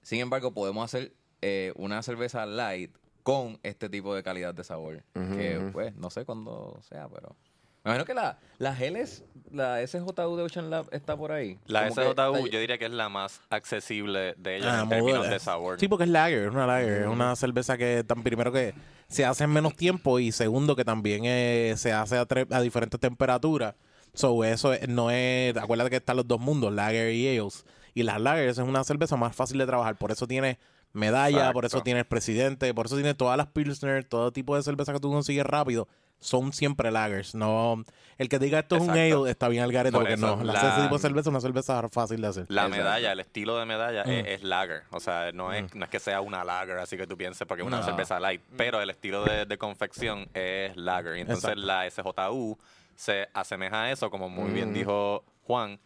sin 0.02 0.18
embargo, 0.18 0.52
podemos 0.52 0.84
hacer 0.84 1.12
eh, 1.42 1.72
una 1.76 2.02
cerveza 2.02 2.44
light 2.44 2.90
con 3.22 3.58
este 3.62 3.88
tipo 3.88 4.14
de 4.14 4.22
calidad 4.22 4.54
de 4.54 4.64
sabor. 4.64 5.02
Que 5.14 5.60
pues, 5.72 5.94
no 5.96 6.10
sé 6.10 6.24
cuándo 6.24 6.78
sea, 6.88 7.08
pero... 7.08 7.36
Me 7.84 7.90
imagino 7.90 8.04
que 8.04 8.14
la, 8.14 8.38
la 8.58 8.76
Geles, 8.76 9.24
la 9.50 9.84
SJU 9.84 10.36
de 10.36 10.42
Ocean 10.44 10.70
Lab 10.70 10.86
está 10.92 11.16
por 11.16 11.32
ahí. 11.32 11.58
La 11.66 11.82
Como 11.88 11.96
que 11.96 12.02
SJU 12.02 12.10
está- 12.10 12.48
yo 12.50 12.60
diría 12.60 12.78
que 12.78 12.84
es 12.84 12.92
la 12.92 13.08
más 13.08 13.40
accesible 13.50 14.34
de 14.38 14.56
ellas 14.58 14.68
Ah, 14.72 14.82
en 14.84 14.88
términos 14.88 15.28
de 15.28 15.40
sabor. 15.40 15.80
Sí, 15.80 15.88
porque 15.88 16.04
es 16.04 16.10
lager, 16.10 16.44
es 16.44 16.50
una 16.52 16.64
lager, 16.66 17.02
es 17.02 17.08
una 17.08 17.34
cerveza 17.34 17.76
que 17.76 18.04
tan 18.04 18.22
primero 18.22 18.52
que 18.52 18.72
se 19.08 19.24
hace 19.24 19.44
en 19.44 19.50
menos 19.50 19.74
tiempo 19.74 20.20
y 20.20 20.30
segundo 20.30 20.76
que 20.76 20.84
también 20.84 21.22
eh, 21.24 21.74
se 21.76 21.92
hace 21.92 22.18
a, 22.18 22.60
diferentes 22.60 23.00
temperaturas. 23.00 23.74
So, 24.14 24.44
eso 24.44 24.72
es- 24.74 24.88
no 24.88 25.10
es, 25.10 25.56
acuérdate 25.56 25.90
que 25.90 25.96
están 25.96 26.16
los 26.18 26.28
dos 26.28 26.38
mundos, 26.38 26.72
lager 26.72 27.12
y 27.12 27.36
ales. 27.36 27.64
Y 27.94 28.04
las 28.04 28.20
lagers 28.20 28.58
es 28.58 28.64
una 28.64 28.84
cerveza 28.84 29.16
más 29.16 29.34
fácil 29.34 29.58
de 29.58 29.66
trabajar, 29.66 29.96
por 29.98 30.12
eso 30.12 30.28
tiene 30.28 30.56
medalla, 30.92 31.36
Exacto. 31.38 31.52
por 31.54 31.64
eso 31.64 31.80
tiene 31.82 32.00
el 32.00 32.06
presidente, 32.06 32.72
por 32.74 32.86
eso 32.86 32.96
tiene 32.96 33.14
todas 33.14 33.36
las 33.36 33.46
pilsner, 33.48 34.04
todo 34.04 34.32
tipo 34.32 34.56
de 34.56 34.62
cerveza 34.62 34.92
que 34.92 35.00
tú 35.00 35.10
consigues 35.10 35.44
rápido, 35.46 35.88
son 36.20 36.52
siempre 36.52 36.90
lagers. 36.92 37.34
No, 37.34 37.82
el 38.16 38.28
que 38.28 38.38
diga 38.38 38.60
esto 38.60 38.76
es 38.76 38.82
un 38.82 38.90
ale 38.90 39.28
está 39.30 39.48
bien 39.48 39.64
al 39.64 39.72
garete 39.72 39.92
Por 39.92 40.02
porque 40.02 40.14
eso, 40.14 40.36
no, 40.36 40.44
la, 40.44 40.52
la- 40.52 40.72
ese 40.74 40.82
tipo 40.82 40.94
de 40.94 41.00
cerveza 41.00 41.20
es 41.22 41.26
una 41.32 41.40
cerveza 41.40 41.88
fácil 41.88 42.20
de 42.20 42.28
hacer. 42.28 42.46
La 42.48 42.62
Exacto. 42.66 42.76
medalla, 42.84 43.12
el 43.12 43.20
estilo 43.20 43.56
de 43.58 43.66
medalla 43.66 44.02
es, 44.02 44.22
Mm. 44.22 44.26
es 44.28 44.42
lager. 44.44 44.82
O 44.90 45.00
sea, 45.00 45.32
no 45.32 45.52
es, 45.52 45.74
no 45.74 45.84
es 45.84 45.90
que 45.90 45.98
sea 45.98 46.20
una 46.20 46.44
lager, 46.44 46.78
así 46.78 46.96
que 46.96 47.06
tú 47.08 47.16
pienses 47.16 47.46
porque 47.48 47.62
es 47.62 47.66
una 47.66 47.78
No. 47.78 47.84
cerveza 47.84 48.20
light. 48.20 48.40
Pero 48.56 48.80
el 48.80 48.90
estilo 48.90 49.24
de, 49.24 49.46
de 49.46 49.58
confección 49.58 50.28
es 50.34 50.76
lager. 50.76 51.16
Y 51.16 51.20
entonces 51.22 51.44
Exacto. 51.56 51.66
la 51.66 51.86
SJU 51.90 52.56
se 52.94 53.28
asemeja 53.34 53.82
a 53.84 53.90
eso, 53.90 54.08
como 54.10 54.28
muy 54.28 54.52
bien 54.52 54.70
Mm. 54.70 54.74
dijo 54.74 55.24
Juan. 55.44 55.80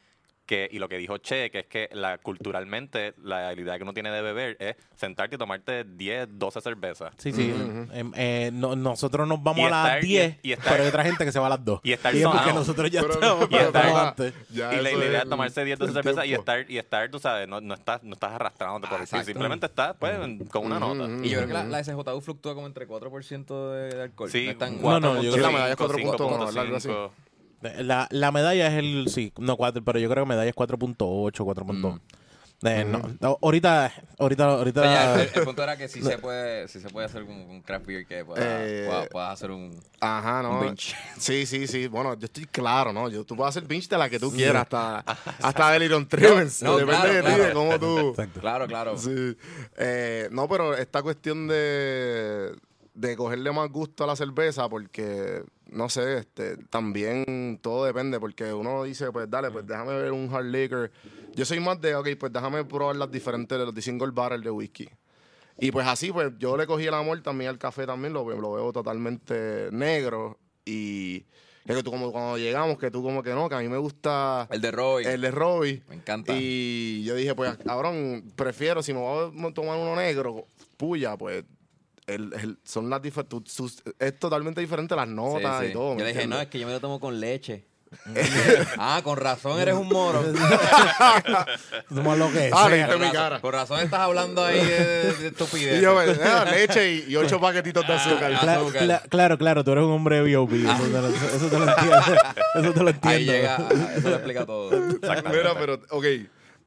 Que, 0.47 0.69
y 0.71 0.79
lo 0.79 0.89
que 0.89 0.97
dijo 0.97 1.19
Che, 1.19 1.51
que 1.51 1.59
es 1.59 1.67
que 1.67 1.89
la, 1.93 2.19
culturalmente 2.19 3.15
la 3.25 3.53
idea 3.53 3.77
que 3.79 3.83
uno 3.83 3.93
tiene 3.93 4.13
de 4.13 4.23
beber 4.23 4.57
es 4.61 4.77
sentarte 4.95 5.35
y 5.35 5.39
tomarte 5.39 5.83
10, 5.85 6.29
12 6.39 6.61
cervezas. 6.61 7.13
Sí, 7.19 7.33
sí. 7.33 7.53
Em, 7.93 8.13
eh, 8.15 8.51
no- 8.53 8.77
nosotros 8.77 9.27
nos 9.27 9.43
vamos 9.43 9.59
Y 9.63 9.65
a 9.65 9.71
las 9.71 9.87
estar- 9.89 10.05
y- 10.05 10.07
10, 10.07 10.37
y 10.45 10.53
estar- 10.53 10.71
pero 10.73 10.83
hay 10.85 10.89
otra 10.89 11.03
gente 11.05 11.25
que 11.25 11.33
se 11.33 11.41
va 11.41 11.47
a 11.47 11.51
las 11.51 11.65
2. 11.65 11.81
y 11.83 11.91
estar 11.93 12.15
es 12.15 12.23
porque 12.23 12.39
sonado. 12.39 12.59
nosotros 12.61 12.91
ya 12.93 13.01
Pero- 13.03 13.15
estamos, 13.15 13.49
pero- 13.51 13.99
antes. 13.99 14.35
Ya 14.51 14.73
y 14.73 14.83
la, 14.83 14.93
idea 14.93 15.23
es 15.23 15.29
tomarse 15.29 15.65
10 15.65 15.79
12 15.81 15.91
el 15.91 15.95
cervezas 16.05 16.27
y 16.27 16.33
estar, 16.35 16.71
y 16.71 16.79
estar, 16.79 17.11
tú 17.11 17.19
sabes, 17.19 17.49
no, 17.49 17.61
no, 17.61 17.75
estás, 17.75 18.05
no 18.05 18.13
estás 18.13 18.33
arrastrándote 18.33 18.87
por 18.87 19.01
Ah, 19.01 19.19
el 19.19 19.25
simplemente 19.25 19.67
estás 19.67 19.97
pues, 19.99 20.17
con 20.51 20.65
una 20.65 20.79
nota. 20.79 21.09
Y 21.25 21.29
yo 21.31 21.39
creo 21.39 21.49
que 21.49 21.55
la, 21.55 21.65
la 21.65 21.83
SJU 21.83 22.21
fluctúa 22.21 22.55
como 22.55 22.69
entre 22.69 22.87
4% 22.87 23.73
de, 23.73 23.97
de 23.97 24.03
alcohol. 24.03 24.31
Sí, 24.31 24.45
No 24.45 24.51
es 24.53 24.59
tan- 24.59 24.81
No, 24.81 25.01
no, 25.01 25.15
yo 25.23 25.33
creo 25.33 25.35
que 25.35 25.41
la 25.41 25.51
medalla 25.51 25.71
es 25.73 25.77
4.5, 25.77 26.17
4.1, 26.17 26.61
algo 26.61 26.77
así. 26.77 26.89
5.5. 27.63 27.83
La, 27.83 28.07
la 28.11 28.33
medalla 28.33 28.67
es 28.69 28.75
el, 28.75 29.09
sí, 29.09 29.33
no 29.39 29.57
4, 29.57 29.83
pero 29.85 29.99
yo 29.99 30.09
creo 30.11 30.25
que 30.25 30.29
medalla 30.29 30.51
es 30.51 30.57
4.8, 30.57 31.33
4.2. 31.33 32.01
Eh, 32.63 32.87
no, 32.89 33.03
no, 33.21 33.39
ahorita, 33.43 33.93
ahorita, 34.19 34.45
ahorita. 34.45 35.23
El, 35.23 35.29
el 35.35 35.45
punto 35.45 35.63
era 35.63 35.77
que 35.77 35.89
si 35.89 36.01
se 36.01 36.17
puede, 36.17 36.67
si 36.69 36.81
se 36.81 36.89
puede 36.89 37.05
hacer 37.05 37.23
un, 37.23 37.35
un 37.51 37.61
craft 37.61 37.85
beer 37.85 38.07
que 38.07 38.25
pueda, 38.25 38.43
Eh, 38.67 38.87
pueda- 38.89 39.07
puedas 39.09 39.33
hacer 39.35 39.51
un, 39.51 39.79
Ajá, 40.01 40.43
no. 40.43 40.61
un. 40.61 40.75
Sí, 41.19 41.45
sí, 41.45 41.67
sí. 41.67 41.87
Bueno, 41.87 42.15
yo 42.19 42.25
estoy 42.25 42.47
claro, 42.47 42.95
¿no? 42.95 43.11
Yo, 43.11 43.25
tú 43.27 43.37
puedes 43.37 43.51
hacer 43.55 43.69
binge 43.69 43.89
de 43.89 43.99
la 43.99 44.09
que 44.09 44.19
tú 44.19 44.33
quieras, 44.33 44.63
hasta, 44.63 45.01
hasta 45.43 45.71
Delirium 45.73 46.07
Tremens. 46.09 46.63
no, 46.63 46.79
Depende 46.79 46.95
claro, 47.03 47.13
de 47.13 47.21
ti, 47.21 47.27
claro. 47.27 47.45
de 47.45 47.53
cómo 47.53 47.79
tú... 47.79 48.09
Exacto. 48.09 48.41
Claro, 48.41 48.67
claro. 48.67 48.97
Sí. 48.97 49.37
Eh, 49.77 50.29
no, 50.33 50.49
pero 50.49 50.75
esta 50.75 51.03
cuestión 51.03 51.47
de, 51.49 52.53
de 52.97 53.15
cogerle 53.15 53.53
más 53.53 53.71
gusto 53.71 54.05
a 54.05 54.07
la 54.07 54.17
cerveza, 54.17 54.69
porque, 54.69 55.45
no 55.67 55.89
sé, 55.89 56.19
este, 56.19 56.57
también 56.71 57.61
todo 57.63 57.85
depende, 57.85 58.19
porque 58.19 58.53
uno 58.53 58.85
dice, 58.85 59.13
pues 59.13 59.31
dale, 59.31 59.51
pues 59.51 59.67
déjame 59.67 59.93
ver 59.95 60.13
un 60.13 60.35
hard 60.35 60.47
liquor. 60.47 60.91
Yo 61.35 61.45
soy 61.45 61.61
más 61.61 61.79
de, 61.81 61.95
ok, 61.95 62.09
pues 62.19 62.33
déjame 62.33 62.65
probar 62.65 62.97
las 62.97 63.11
diferentes, 63.11 63.59
los 63.59 63.75
de 63.75 63.83
single 63.83 64.11
barrel 64.13 64.43
de 64.43 64.51
whisky. 64.51 64.89
Y 65.59 65.71
pues 65.71 65.87
así, 65.87 66.11
pues 66.11 66.33
yo 66.39 66.57
le 66.57 66.67
cogí 66.67 66.87
el 66.87 66.95
amor 66.95 67.21
también 67.23 67.51
al 67.51 67.59
café 67.59 67.87
también, 67.87 68.15
lo, 68.15 68.29
lo 68.29 68.53
veo 68.53 68.73
totalmente 68.73 69.69
negro. 69.73 70.39
Y 70.65 71.27
que 71.67 71.83
tú 71.83 71.91
como 71.91 72.13
cuando 72.13 72.39
llegamos, 72.39 72.79
que 72.79 72.91
tú 72.91 73.03
como 73.03 73.23
que 73.23 73.31
no, 73.31 73.49
que 73.49 73.57
a 73.57 73.59
mí 73.59 73.69
me 73.69 73.77
gusta 73.77 74.49
El 74.51 74.61
de 74.61 74.71
Roy. 74.71 75.05
el 75.05 75.21
de 75.21 75.31
Robbie. 75.31 75.83
Me 75.89 75.97
encanta. 75.97 76.33
Y 76.35 77.05
yo 77.05 77.15
dije, 77.15 77.35
pues 77.35 77.57
cabrón, 77.59 78.33
prefiero, 78.37 78.83
si 78.83 78.95
me 78.95 79.01
voy 79.01 79.33
a 79.51 79.53
tomar 79.53 79.79
uno 79.79 79.97
negro, 79.97 80.47
puya, 80.77 81.17
pues 81.17 81.45
el, 82.07 82.33
el- 82.35 82.59
son 82.65 82.89
las 82.91 83.01
tú- 83.29 83.43
sus- 83.47 83.83
es 83.99 84.19
totalmente 84.19 84.61
diferente 84.61 84.95
las 84.97 85.09
Sí, 85.09 85.15
notas 85.15 85.61
sí. 85.61 85.67
y 85.67 85.73
todo. 85.73 85.95
¿me 85.95 86.01
Yo 86.01 86.05
le 86.07 86.13
dije, 86.13 86.27
no, 86.27 86.41
es 86.41 86.49
que 86.49 86.59
yo 86.59 86.67
me 86.67 86.73
lo 86.73 86.81
tomo 86.81 87.01
con 87.01 87.19
leche. 87.21 87.67
ah, 88.79 89.01
con 89.05 89.17
razón 89.17 89.61
eres 89.61 89.75
un 89.75 89.89
moro. 89.89 90.21
Somos 91.89 92.19
lo 92.19 92.31
que 92.33 92.51
Ah, 92.53 92.63
sea. 92.63 92.69
leíste 92.69 92.91
Con 92.93 93.01
mi 93.01 93.07
razón- 93.07 93.13
cara. 93.23 93.41
Con 93.41 93.53
razón 93.53 93.81
estás 93.81 94.01
hablando 94.01 94.45
ahí 94.45 94.59
de, 94.59 94.79
de- 94.85 95.13
de 95.15 95.27
estupidez. 95.29 95.79
Y 95.79 95.83
yo, 95.83 96.01
eh, 96.03 96.17
leche 96.51 96.93
y, 96.93 97.05
y 97.13 97.17
ocho 97.17 97.41
paquetitos 97.41 97.87
de 97.87 97.93
azúcar. 97.95 98.33
ah, 98.35 98.41
Cla- 98.43 98.57
azúcar. 98.57 98.83
cla- 98.83 99.03
claro, 99.09 99.39
claro, 99.39 99.65
tú 99.65 99.73
eres 99.73 99.85
un 99.85 99.93
hombre 99.93 100.21
B.O.B. 100.23 100.59
Eso, 100.63 100.83
te 100.85 100.89
lo, 101.01 101.09
eso 101.09 101.49
te 101.49 101.59
lo 101.59 101.69
entiendo. 101.69 101.97
Eso 102.57 102.73
te 102.73 102.83
lo 102.83 102.91
entiendo. 102.91 103.09
Ahí 103.09 103.25
llega, 103.25 103.57
ah, 103.57 103.93
eso 103.97 104.09
lo 104.11 104.15
explica 104.17 104.47
todo. 104.47 104.71
Mira, 105.31 105.55
pero, 105.59 105.81
ok. 105.91 106.05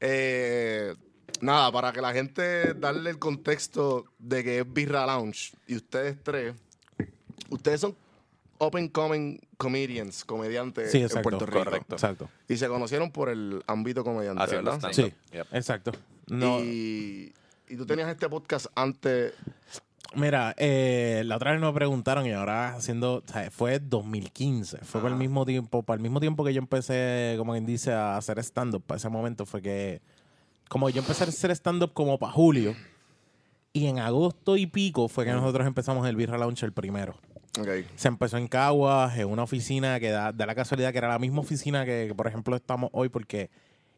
Eh, 0.01 0.96
nada, 1.41 1.72
para 1.72 1.91
que 1.91 2.01
la 2.01 2.13
gente 2.13 2.74
darle 2.74 3.10
el 3.12 3.19
contexto 3.19 4.05
de 4.19 4.43
que 4.43 4.60
es 4.60 4.74
Birra 4.74 5.05
Lounge 5.05 5.53
y 5.67 5.75
ustedes 5.75 6.17
tres, 6.24 6.55
ustedes 7.50 7.81
son 7.81 7.96
and 8.60 8.91
coming 8.91 9.39
comedians, 9.58 10.25
comediantes 10.25 10.91
Sí, 10.91 10.98
en 11.00 11.05
exacto. 11.05 11.29
Puerto 11.29 11.46
Rico. 11.46 11.63
Correcto. 11.63 11.96
Exacto. 11.96 12.29
Y 12.48 12.58
se 12.58 12.67
conocieron 12.67 13.12
por 13.12 13.29
el 13.29 13.63
ámbito 13.67 14.03
comediante, 14.03 14.43
Haciendo 14.43 14.72
¿verdad? 14.72 14.89
Sí, 14.91 15.13
Yep. 15.31 15.48
exacto. 15.53 15.91
No, 16.27 16.60
Y, 16.60 17.34
y 17.69 17.75
tú 17.75 17.86
tenías 17.86 18.10
este 18.10 18.27
podcast 18.29 18.67
antes. 18.75 19.34
Mira, 20.15 20.55
eh, 20.58 21.22
la 21.25 21.36
otra 21.36 21.51
vez 21.51 21.62
nos 21.62 21.74
preguntaron 21.74 22.25
y 22.25 22.31
ahora 22.31 22.75
haciendo, 22.75 23.24
o 23.25 23.31
sea, 23.31 23.50
fue 23.51 23.79
2015, 23.79 24.79
fue 24.79 25.01
por 25.01 25.12
el 25.12 25.17
mismo 25.17 25.46
tiempo, 25.46 25.84
para 25.84 25.96
el 25.98 26.01
mismo 26.01 26.19
tiempo 26.19 26.43
que 26.43 26.53
yo 26.53 26.60
empecé, 26.60 27.36
como 27.38 27.51
quien 27.53 27.65
dice, 27.67 27.93
a 27.93 28.17
hacer 28.17 28.39
stand-up, 28.39 28.84
para 28.84 28.98
ese 28.98 29.10
momento 29.10 29.46
fue 29.46 29.62
que, 29.62 30.01
como 30.69 30.89
yo 30.89 31.01
empecé 31.01 31.25
a 31.25 31.27
hacer 31.27 31.51
stand-up 31.51 31.91
como 31.93 32.17
para 32.17 32.31
julio, 32.31 32.73
y 33.73 33.88
en 33.88 33.99
agosto 33.99 34.55
y 34.55 34.65
pico 34.65 35.09
fue 35.09 35.25
que 35.25 35.31
nosotros 35.33 35.67
empezamos 35.67 36.07
el 36.07 36.15
Birra 36.15 36.38
Lounge 36.38 36.65
el 36.65 36.71
primero. 36.71 37.15
Ok. 37.59 37.67
Se 37.95 38.07
empezó 38.07 38.38
en 38.38 38.47
Caguas, 38.47 39.17
en 39.17 39.27
una 39.27 39.43
oficina 39.43 39.99
que 39.99 40.09
da, 40.09 40.31
da 40.31 40.45
la 40.45 40.55
casualidad 40.55 40.91
que 40.91 40.97
era 40.99 41.09
la 41.09 41.19
misma 41.19 41.41
oficina 41.41 41.83
que, 41.85 42.05
que, 42.07 42.15
por 42.15 42.25
ejemplo, 42.27 42.55
estamos 42.55 42.89
hoy, 42.93 43.09
porque 43.09 43.49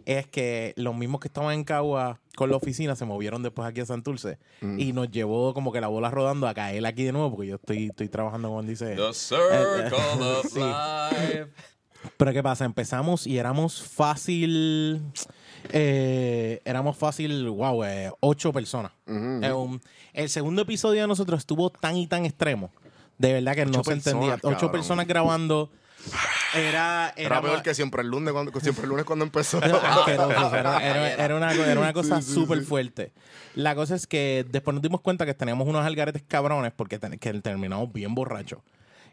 es 0.06 0.26
que 0.26 0.74
los 0.78 0.96
mismos 0.96 1.22
que 1.22 1.28
estaban 1.28 1.54
en 1.54 1.64
Caguas 1.64 2.18
con 2.36 2.50
la 2.50 2.56
oficina 2.58 2.96
se 2.96 3.06
movieron 3.06 3.44
después 3.44 3.68
aquí 3.68 3.82
a 3.82 3.86
Santurce 3.86 4.40
y 4.78 4.94
nos 4.94 5.12
llevó 5.12 5.54
como 5.54 5.72
que 5.72 5.80
la 5.80 5.88
bola 5.90 6.10
rodando 6.10 6.48
a 6.48 6.54
caer 6.56 6.84
aquí 6.88 7.04
de 7.04 7.12
nuevo, 7.12 7.30
porque 7.36 7.50
yo 7.50 7.56
estoy, 7.58 7.88
estoy 7.88 8.10
trabajando 8.10 8.60
él 8.60 8.68
dice. 8.68 8.96
The 8.96 9.14
circle 9.14 9.96
of 10.26 10.46
Sí. 10.52 10.60
life. 10.60 11.48
Pero 12.18 12.34
¿qué 12.34 12.42
pasa? 12.42 12.66
Empezamos 12.66 13.28
y 13.28 13.38
éramos 13.38 13.82
fácil. 13.84 15.02
Eh, 15.70 16.62
éramos 16.66 16.98
fácil, 16.98 17.48
wow, 17.50 17.84
eh, 17.84 18.12
ocho 18.20 18.52
personas. 18.54 18.92
Eh, 19.08 19.52
un- 19.52 19.82
el 20.14 20.30
segundo 20.30 20.64
episodio 20.64 21.02
de 21.02 21.08
nosotros 21.08 21.40
estuvo 21.40 21.70
tan 21.70 21.96
y 21.98 22.08
tan 22.08 22.26
extremo. 22.26 22.72
De 23.18 23.34
verdad 23.34 23.56
que 23.56 23.66
no 23.66 23.80
Ocho 23.80 23.92
se 23.92 23.94
entendía. 23.94 24.34
Ocho 24.36 24.42
cabrón. 24.54 24.72
personas 24.72 25.08
grabando. 25.08 25.70
Era, 26.56 27.14
Era, 27.16 27.36
era, 27.38 27.42
peor 27.42 27.62
que 27.62 27.76
siempre 27.76 28.02
el 28.02 28.08
lunes 28.08 28.34
cuando, 28.34 28.52
siempre 28.60 28.84
el 28.86 28.90
lunes 28.90 29.06
cuando 29.06 29.24
empezó. 29.24 29.60
era 29.64 30.80
era, 30.82 31.14
era- 31.14 31.36
una, 31.36 31.52
una 31.80 31.94
cosa 31.94 32.22
Sí, 32.22 32.28
sí, 32.30 32.34
súper 32.34 32.60
sí. 32.60 32.66
fuerte. 32.66 33.12
La 33.54 33.76
cosa 33.76 33.96
es 33.96 34.08
que 34.08 34.46
después 34.50 34.74
nos 34.74 34.82
dimos 34.82 35.02
cuenta 35.02 35.26
que 35.28 35.34
teníamos 35.36 35.68
unos 35.68 35.86
algaretes 35.86 36.24
cabrones 36.28 36.72
porque 36.76 36.98
ten- 36.98 37.20
que 37.20 37.34
terminamos 37.42 37.94
bien 37.94 38.16
borrachos. 38.16 38.60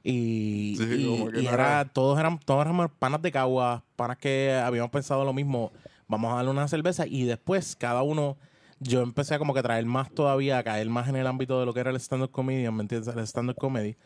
Y, 0.02 0.76
Sí, 0.78 0.84
y- 0.84 1.40
y 1.40 1.42
no 1.44 1.50
era, 1.52 1.84
todos 1.92 2.18
eran 2.18 2.38
todos 2.38 2.62
éramos 2.62 2.90
panas 2.98 3.20
de 3.20 3.32
cagua, 3.32 3.84
panas 3.96 4.16
que 4.16 4.54
habíamos 4.64 4.90
pensado 4.90 5.24
lo 5.24 5.32
mismo, 5.34 5.72
vamos 6.08 6.32
a 6.32 6.36
darle 6.36 6.50
una 6.50 6.66
cerveza 6.66 7.06
y 7.06 7.24
después 7.24 7.76
cada 7.76 8.02
uno, 8.02 8.36
yo 8.80 9.02
empecé 9.02 9.34
a 9.34 9.38
como 9.38 9.54
que 9.54 9.62
traer 9.62 9.86
más 9.86 10.10
todavía, 10.10 10.58
a 10.58 10.64
caer 10.64 10.88
más 10.88 11.08
en 11.08 11.16
el 11.16 11.26
ámbito 11.26 11.60
de 11.60 11.66
lo 11.66 11.74
que 11.74 11.80
era 11.80 11.90
el 11.90 11.96
stand-up 11.96 12.30
comedy, 12.30 12.68
¿me 12.70 12.82
entiendes? 12.82 13.14
El 13.14 13.20
stand-up 13.26 13.56
comedy. 13.56 13.96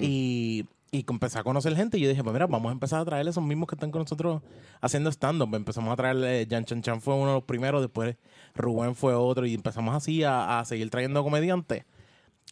Y, 0.00 0.66
y 0.90 1.04
empecé 1.08 1.38
a 1.38 1.44
conocer 1.44 1.76
gente 1.76 1.98
y 1.98 2.00
yo 2.00 2.08
dije, 2.08 2.22
pues 2.22 2.32
mira, 2.32 2.46
vamos 2.46 2.70
a 2.70 2.72
empezar 2.72 3.00
a 3.00 3.04
traer 3.04 3.28
esos 3.28 3.44
mismos 3.44 3.68
que 3.68 3.74
están 3.74 3.90
con 3.90 4.02
nosotros 4.02 4.42
haciendo 4.80 5.10
stand-up. 5.10 5.54
Empezamos 5.54 5.92
a 5.92 5.96
traerle, 5.96 6.46
Jan 6.48 6.64
Chan 6.64 6.82
Chan 6.82 7.00
fue 7.00 7.14
uno 7.14 7.28
de 7.28 7.34
los 7.34 7.44
primeros, 7.44 7.82
después 7.82 8.16
Rubén 8.54 8.94
fue 8.94 9.14
otro 9.14 9.46
y 9.46 9.54
empezamos 9.54 9.94
así 9.94 10.24
a, 10.24 10.58
a 10.58 10.64
seguir 10.64 10.90
trayendo 10.90 11.22
comediantes. 11.22 11.84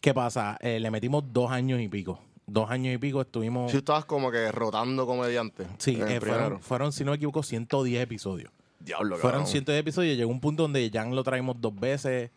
¿Qué 0.01 0.13
pasa? 0.13 0.57
Eh, 0.61 0.79
le 0.79 0.91
metimos 0.91 1.23
dos 1.31 1.51
años 1.51 1.81
y 1.81 1.87
pico. 1.87 2.19
Dos 2.47 2.69
años 2.69 2.93
y 2.93 2.97
pico 2.99 3.21
estuvimos... 3.21 3.71
Si 3.71 3.77
tú 3.77 3.79
estabas 3.79 4.05
como 4.05 4.29
que 4.29 4.51
rotando 4.51 5.07
comediantes. 5.07 5.67
Sí, 5.79 5.97
eh, 5.99 6.19
fueron, 6.19 6.61
fueron, 6.61 6.91
si 6.91 7.03
no 7.03 7.11
me 7.11 7.17
equivoco, 7.17 7.41
110 7.41 8.03
episodios. 8.03 8.51
Diablo, 8.85 9.17
Fueron 9.17 9.41
cabrón. 9.41 9.51
110 9.51 9.79
episodios. 9.79 10.17
Llegó 10.17 10.31
un 10.31 10.39
punto 10.39 10.63
donde 10.63 10.89
Jan 10.93 11.15
lo 11.15 11.23
traímos 11.23 11.57
dos 11.59 11.75
veces. 11.75 12.31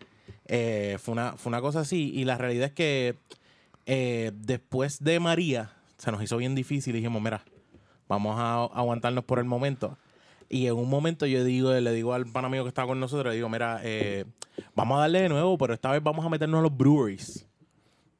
Eh, 0.46 0.96
fue, 1.00 1.12
una, 1.12 1.34
fue 1.36 1.50
una 1.50 1.60
cosa 1.60 1.80
así. 1.80 2.10
Y 2.14 2.24
la 2.24 2.38
realidad 2.38 2.66
es 2.68 2.72
que 2.72 3.16
eh, 3.86 4.32
después 4.34 5.02
de 5.04 5.20
María, 5.20 5.72
se 5.98 6.10
nos 6.10 6.22
hizo 6.22 6.36
bien 6.38 6.54
difícil. 6.54 6.94
Y 6.94 6.98
dijimos, 6.98 7.22
mira, 7.22 7.44
vamos 8.08 8.36
a 8.38 8.64
aguantarnos 8.64 9.24
por 9.24 9.38
el 9.38 9.44
momento. 9.44 9.98
Y 10.48 10.66
en 10.66 10.76
un 10.76 10.88
momento 10.88 11.26
yo 11.26 11.44
digo, 11.44 11.72
le 11.72 11.92
digo 11.92 12.14
al 12.14 12.26
pan 12.26 12.46
amigo 12.46 12.64
que 12.64 12.68
estaba 12.68 12.88
con 12.88 12.98
nosotros, 12.98 13.32
le 13.32 13.36
digo, 13.36 13.50
mira, 13.50 13.80
eh, 13.82 14.24
vamos 14.74 14.96
a 14.96 15.00
darle 15.02 15.22
de 15.22 15.28
nuevo, 15.28 15.58
pero 15.58 15.74
esta 15.74 15.90
vez 15.90 16.02
vamos 16.02 16.24
a 16.24 16.30
meternos 16.30 16.60
a 16.60 16.62
los 16.62 16.74
breweries. 16.74 17.46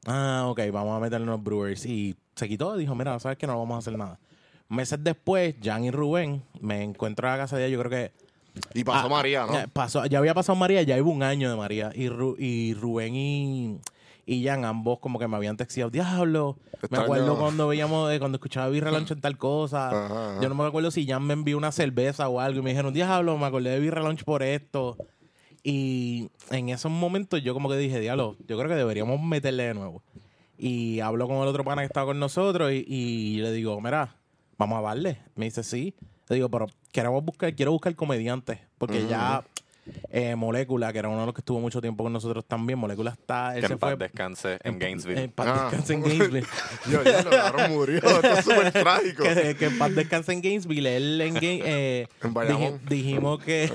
Ah, 0.05 0.45
ok, 0.47 0.61
vamos 0.71 0.95
a 0.95 0.99
meternos 0.99 1.27
a 1.27 1.31
los 1.31 1.43
breweries. 1.43 1.85
Y 1.87 2.15
se 2.35 2.47
quitó, 2.47 2.77
dijo, 2.77 2.93
mira, 2.93 3.19
sabes 3.19 3.37
que 3.37 3.47
no 3.47 3.57
vamos 3.57 3.75
a 3.75 3.79
hacer 3.79 3.97
nada. 3.97 4.19
Meses 4.69 5.03
después, 5.03 5.55
Jan 5.61 5.83
y 5.83 5.91
Rubén 5.91 6.43
me 6.61 6.83
encuentro 6.83 7.27
a 7.27 7.31
la 7.31 7.37
casa 7.37 7.57
de 7.57 7.65
ella, 7.65 7.73
yo 7.73 7.79
creo 7.79 7.89
que 7.91 8.11
Y 8.73 8.83
pasó 8.83 9.07
Ah, 9.07 9.09
María, 9.09 9.45
¿no? 9.47 9.53
ya, 9.53 9.67
pasó, 9.67 10.05
ya 10.05 10.19
había 10.19 10.33
pasado 10.33 10.55
María, 10.55 10.81
ya 10.83 10.97
iba 10.97 11.07
un 11.09 11.23
año 11.23 11.49
de 11.49 11.55
María. 11.57 11.91
Y, 11.95 12.07
Ru- 12.09 12.35
y 12.37 12.73
Rubén 12.75 13.15
y, 13.15 13.79
y 14.25 14.45
Jan, 14.45 14.65
ambos 14.65 14.99
como 14.99 15.17
que 15.19 15.27
me 15.27 15.35
habían 15.37 15.57
texteado, 15.57 15.89
diablo. 15.89 16.57
Me 16.89 16.97
acuerdo 16.99 17.37
cuando 17.39 17.67
veíamos, 17.67 18.11
eh, 18.13 18.19
cuando 18.19 18.35
escuchaba 18.37 18.69
Birra 18.69 18.91
Lunch 18.91 19.11
en 19.11 19.21
tal 19.21 19.37
cosa. 19.37 19.89
Ajá, 20.05 20.05
ajá. 20.31 20.41
Yo 20.41 20.49
no 20.49 20.55
me 20.55 20.65
acuerdo 20.65 20.91
si 20.91 21.05
Jan 21.07 21.23
me 21.23 21.33
envió 21.33 21.57
una 21.57 21.71
cerveza 21.71 22.29
o 22.29 22.39
algo 22.39 22.59
y 22.59 22.61
me 22.63 22.69
dijeron, 22.69 22.93
diablo, 22.93 23.37
me 23.37 23.45
acordé 23.47 23.71
de 23.71 23.79
Birra 23.79 24.01
Lunch 24.03 24.23
por 24.23 24.43
esto. 24.43 24.97
Y 25.63 26.29
en 26.51 26.69
esos 26.69 26.91
momentos 26.91 27.41
yo 27.43 27.53
como 27.53 27.69
que 27.69 27.75
dije, 27.77 27.99
diablo, 27.99 28.37
yo 28.47 28.57
creo 28.57 28.69
que 28.69 28.75
deberíamos 28.75 29.21
meterle 29.21 29.63
de 29.63 29.73
nuevo. 29.73 30.03
Y 30.57 30.99
hablo 30.99 31.27
con 31.27 31.37
el 31.37 31.47
otro 31.47 31.63
pana 31.63 31.81
que 31.81 31.87
estaba 31.87 32.05
con 32.07 32.19
nosotros 32.19 32.71
y, 32.71 32.85
y 32.87 33.37
le 33.37 33.51
digo, 33.51 33.79
mira, 33.81 34.15
vamos 34.59 34.77
a 34.77 34.81
darle. 34.83 35.17
Me 35.35 35.45
dice, 35.45 35.63
sí. 35.63 35.95
Le 36.27 36.35
digo, 36.35 36.49
pero 36.49 36.67
queremos 36.91 37.25
buscar, 37.25 37.55
quiero 37.55 37.71
buscar 37.71 37.95
comediantes. 37.95 38.59
Porque 38.77 39.07
ya 39.07 39.43
eh, 40.11 40.35
Molécula, 40.35 40.93
que 40.93 40.99
era 40.99 41.09
uno 41.09 41.21
de 41.21 41.25
los 41.25 41.33
que 41.33 41.41
estuvo 41.41 41.59
mucho 41.59 41.81
tiempo 41.81 42.03
con 42.03 42.13
nosotros 42.13 42.45
también, 42.45 42.77
Molécula 42.77 43.09
está, 43.09 43.55
él 43.55 43.61
Que 43.61 43.67
se 43.67 43.73
en 43.73 43.79
fue. 43.79 43.89
paz 43.89 43.97
descanse 43.99 44.59
en 44.63 44.77
Gainesville. 44.77 45.23
En 45.23 45.31
paz 45.31 45.47
Ah. 45.49 45.63
descanse 45.63 45.93
en 45.95 46.03
Gainesville. 46.03 46.45
Yo, 46.91 47.03
ya 47.03 47.23
lo 47.23 47.29
cabrón 47.31 47.71
murió. 47.71 47.97
Esto 47.97 48.27
es 48.27 48.45
súper 48.45 48.71
trágico. 48.73 49.23
que, 49.23 49.55
que 49.57 49.65
en 49.65 49.77
paz 49.79 49.95
descanse 49.95 50.33
en 50.33 50.41
Gainesville. 50.43 50.95
Él 50.95 51.19
en 51.21 51.37
eh, 51.41 52.07
En 52.23 52.33
Bayamón. 52.35 52.79
diji- 52.81 52.89
dijimos 52.89 53.43
que. 53.43 53.73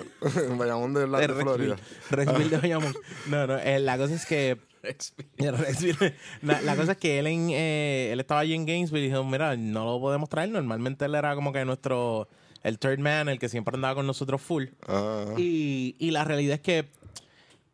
en 0.49 0.57
Bayamón 0.59 0.95
de, 0.95 1.09
la, 1.09 1.19
de 1.19 1.27
Rexville, 1.27 1.45
Florida. 1.45 1.77
Rexville 2.11 2.51
de 2.51 2.59
Bayamón. 2.59 2.95
No, 3.27 3.47
no, 3.49 3.59
eh, 3.59 3.81
la 3.81 3.99
cosa 3.99 4.15
es 4.15 4.25
que. 4.27 4.59
Rexville. 4.85 6.15
La, 6.43 6.61
la 6.61 6.77
cosa 6.77 6.93
es 6.93 6.99
que 6.99 7.19
él 7.19 7.27
en, 7.27 7.51
eh, 7.51 8.11
él 8.13 8.21
estaba 8.21 8.41
allí 8.41 8.55
en 8.55 8.67
Gainesville 8.67 9.05
y 9.05 9.09
dijo, 9.09 9.25
mira, 9.25 9.57
no 9.57 9.85
lo 9.85 10.01
podemos 10.01 10.29
traer. 10.29 10.51
Normalmente 10.51 11.05
él 11.07 11.15
era 11.15 11.35
como 11.35 11.53
que 11.53 11.65
nuestro, 11.65 12.29
el 12.63 12.79
third 12.79 12.99
man, 12.99 13.29
el 13.29 13.39
que 13.39 13.49
siempre 13.49 13.75
andaba 13.75 13.95
con 13.97 14.07
nosotros 14.07 14.41
full. 14.41 14.67
Ah, 14.87 15.35
Y, 15.39 15.97
y 15.99 16.11
la 16.11 16.25
realidad 16.25 16.55
es 16.55 16.61
que 16.61 16.87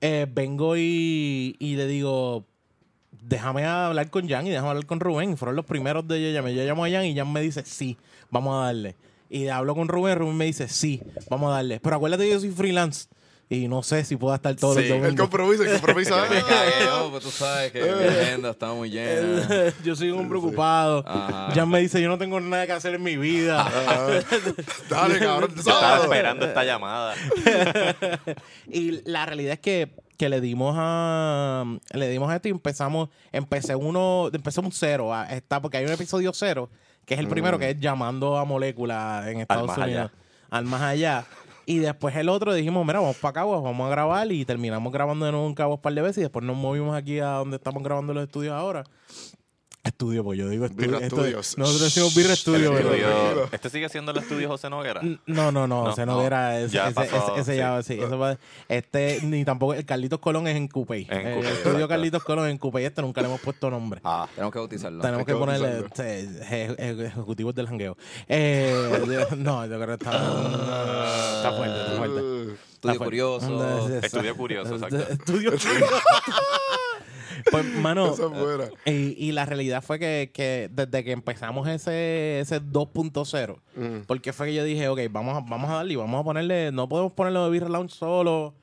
eh, 0.00 0.26
vengo 0.32 0.76
y, 0.76 1.56
y 1.58 1.76
le 1.76 1.86
digo, 1.86 2.46
déjame 3.22 3.64
hablar 3.66 4.10
con 4.10 4.28
Jan 4.28 4.46
y 4.46 4.50
déjame 4.50 4.68
hablar 4.70 4.86
con 4.86 5.00
Rubén. 5.00 5.36
Fueron 5.36 5.56
los 5.56 5.66
primeros 5.66 6.06
de 6.08 6.22
yo 6.22 6.30
llamé. 6.30 6.54
Yo 6.54 6.64
llamo 6.64 6.84
a 6.84 6.90
Jan 6.90 7.04
y 7.04 7.14
Jan 7.16 7.32
me 7.32 7.40
dice, 7.40 7.64
sí, 7.64 7.96
vamos 8.30 8.54
a 8.54 8.66
darle. 8.66 8.96
Y 9.28 9.46
hablo 9.46 9.74
con 9.76 9.86
Rubén, 9.88 10.18
Rubén 10.18 10.36
me 10.36 10.44
dice, 10.46 10.68
sí, 10.68 11.00
vamos 11.28 11.50
a 11.52 11.56
darle. 11.56 11.78
Pero 11.80 11.96
acuérdate 11.96 12.24
que 12.24 12.30
yo 12.30 12.40
soy 12.40 12.50
freelance 12.50 13.06
y 13.52 13.66
no 13.66 13.82
sé 13.82 14.04
si 14.04 14.16
puedo 14.16 14.32
estar 14.32 14.54
todos 14.54 14.76
sí, 14.76 14.88
los 14.88 15.02
el 15.04 15.16
compromiso, 15.16 15.64
el 15.64 15.72
compromiso. 15.72 16.14
Me 16.30 16.38
ah, 16.38 16.44
cagué, 16.48 16.88
oh, 16.92 17.10
pues 17.10 17.24
tú 17.24 17.30
sabes 17.32 17.72
que 17.72 17.82
mi 17.82 18.04
agenda 18.04 18.50
está 18.50 18.72
muy 18.72 18.90
llena. 18.90 19.72
yo 19.84 19.96
soy 19.96 20.12
un 20.12 20.28
preocupado. 20.28 21.02
Ajá. 21.04 21.48
Jan 21.52 21.68
me 21.68 21.80
dice, 21.80 22.00
yo 22.00 22.08
no 22.08 22.16
tengo 22.16 22.38
nada 22.38 22.64
que 22.64 22.72
hacer 22.72 22.94
en 22.94 23.02
mi 23.02 23.16
vida. 23.16 23.66
ah, 23.66 24.20
Dale, 24.88 25.18
cabrón. 25.18 25.52
Estaba 25.58 25.98
esperando 25.98 26.46
esta 26.46 26.62
llamada. 26.62 27.16
y 28.68 29.02
la 29.10 29.26
realidad 29.26 29.54
es 29.54 29.60
que, 29.60 29.96
que 30.16 30.28
le 30.28 30.40
dimos 30.40 30.76
a 30.78 31.64
le 31.92 32.08
dimos 32.08 32.30
a 32.30 32.36
esto 32.36 32.46
y 32.46 32.52
empezamos 32.52 33.08
empecé 33.32 33.74
uno 33.74 34.30
empecé 34.32 34.60
un 34.60 34.70
cero 34.70 35.12
a- 35.12 35.24
está 35.24 35.60
porque 35.60 35.78
hay 35.78 35.86
un 35.86 35.92
episodio 35.92 36.30
cero 36.34 36.70
que 37.04 37.14
es 37.14 37.20
el 37.20 37.26
primero 37.26 37.58
que 37.58 37.70
es 37.70 37.80
llamando 37.80 38.36
a 38.36 38.44
molécula 38.44 39.24
en 39.26 39.40
Estados 39.40 39.66
más 39.66 39.78
Unidos 39.78 40.10
allá. 40.10 40.12
al 40.50 40.64
más 40.66 40.82
allá 40.82 41.24
Y 41.70 41.78
después 41.78 42.16
el 42.16 42.28
otro 42.28 42.52
dijimos, 42.52 42.84
mira, 42.84 42.98
vamos 42.98 43.16
para 43.18 43.32
Caguas, 43.32 43.62
vamos 43.62 43.86
a 43.86 43.90
grabar 43.90 44.32
y 44.32 44.44
terminamos 44.44 44.92
grabando 44.92 45.24
de 45.24 45.30
nuevo 45.30 45.46
en 45.46 45.54
Caguas 45.54 45.76
un 45.76 45.82
par 45.82 45.94
de 45.94 46.02
veces 46.02 46.18
y 46.18 46.22
después 46.22 46.44
nos 46.44 46.56
movimos 46.56 46.96
aquí 46.96 47.20
a 47.20 47.34
donde 47.34 47.58
estamos 47.58 47.80
grabando 47.84 48.12
los 48.12 48.24
estudios 48.24 48.54
ahora. 48.54 48.82
Estudio, 49.82 50.22
pues 50.22 50.38
yo 50.38 50.46
digo 50.50 50.66
estudio. 50.66 50.88
Birra 50.90 51.00
esto- 51.06 51.16
Studios. 51.16 51.56
Nosotros 51.56 51.82
decimos 51.84 52.14
Birra 52.14 52.34
pero- 52.44 52.74
estudio- 52.94 53.48
¿Este 53.50 53.70
sigue 53.70 53.88
siendo 53.88 54.12
el 54.12 54.18
estudio 54.18 54.46
José 54.46 54.68
Noguera? 54.68 55.00
No, 55.24 55.50
no, 55.50 55.66
no, 55.66 55.86
José 55.86 56.04
no. 56.04 56.16
Noguera, 56.16 56.60
ese, 56.60 56.74
Ya 56.74 56.84
ese, 56.88 56.94
pasó, 56.94 57.16
ese- 57.16 57.40
ese 57.40 57.52
sí. 57.52 57.56
ya, 57.58 57.82
sí, 57.82 57.94
eso 57.94 58.18
va- 58.18 58.36
este, 58.68 59.20
ni 59.22 59.42
tampoco, 59.46 59.72
el 59.72 59.86
Carlitos 59.86 60.18
Colón 60.20 60.46
es 60.48 60.56
en 60.56 60.68
Coupey. 60.68 61.06
En 61.08 61.26
el 61.26 61.38
estudio 61.38 61.70
exacto. 61.70 61.88
Carlitos 61.88 62.22
Colón 62.24 62.46
es 62.48 62.52
en 62.52 62.58
Coupey, 62.58 62.84
este 62.84 63.00
nunca 63.00 63.22
le 63.22 63.28
hemos 63.28 63.40
puesto 63.40 63.70
nombre. 63.70 64.02
Ah, 64.04 64.28
Tenemos 64.34 64.52
que 64.52 64.58
bautizarlo. 64.58 65.00
Tenemos 65.00 65.24
que 65.24 65.32
que 65.32 65.38
ponerle 65.38 65.84
eje- 65.86 67.06
ejecutivos 67.06 67.54
del 67.54 67.66
jangueo. 67.66 67.96
Eh, 68.28 69.26
no, 69.38 69.64
yo 69.66 69.80
creo 69.80 69.96
que 69.98 70.04
está, 70.04 70.10
está 71.36 71.52
fuerte, 71.56 71.80
está 71.80 71.96
fuerte. 71.96 72.20
Estudio 72.20 72.52
Está 72.74 72.88
fuerte. 72.94 73.04
curioso. 73.04 73.98
Estudio 74.02 74.36
curioso, 74.36 74.74
exacto. 74.74 74.96
Estudio 74.98 75.50
curioso. 75.52 75.68
Pues, 77.50 77.64
mano, 77.76 78.14
buena. 78.30 78.64
y, 78.84 79.14
y 79.18 79.32
la 79.32 79.46
realidad 79.46 79.82
fue 79.82 79.98
que, 79.98 80.30
que 80.34 80.68
desde 80.72 81.04
que 81.04 81.12
empezamos 81.12 81.68
ese, 81.68 82.40
ese 82.40 82.60
2.0, 82.62 83.56
Mm. 83.76 84.02
porque 84.06 84.32
fue 84.32 84.46
que 84.48 84.54
yo 84.54 84.64
dije, 84.64 84.88
ok, 84.88 85.00
vamos 85.10 85.36
a, 85.36 85.40
vamos 85.48 85.70
a 85.70 85.74
darle 85.76 85.96
vamos 85.96 86.20
a 86.20 86.24
ponerle, 86.24 86.72
no 86.72 86.88
podemos 86.88 87.12
ponerlo 87.12 87.44
de 87.44 87.50
Beer 87.50 87.70
Lounge 87.70 87.94
solo, 87.94 88.54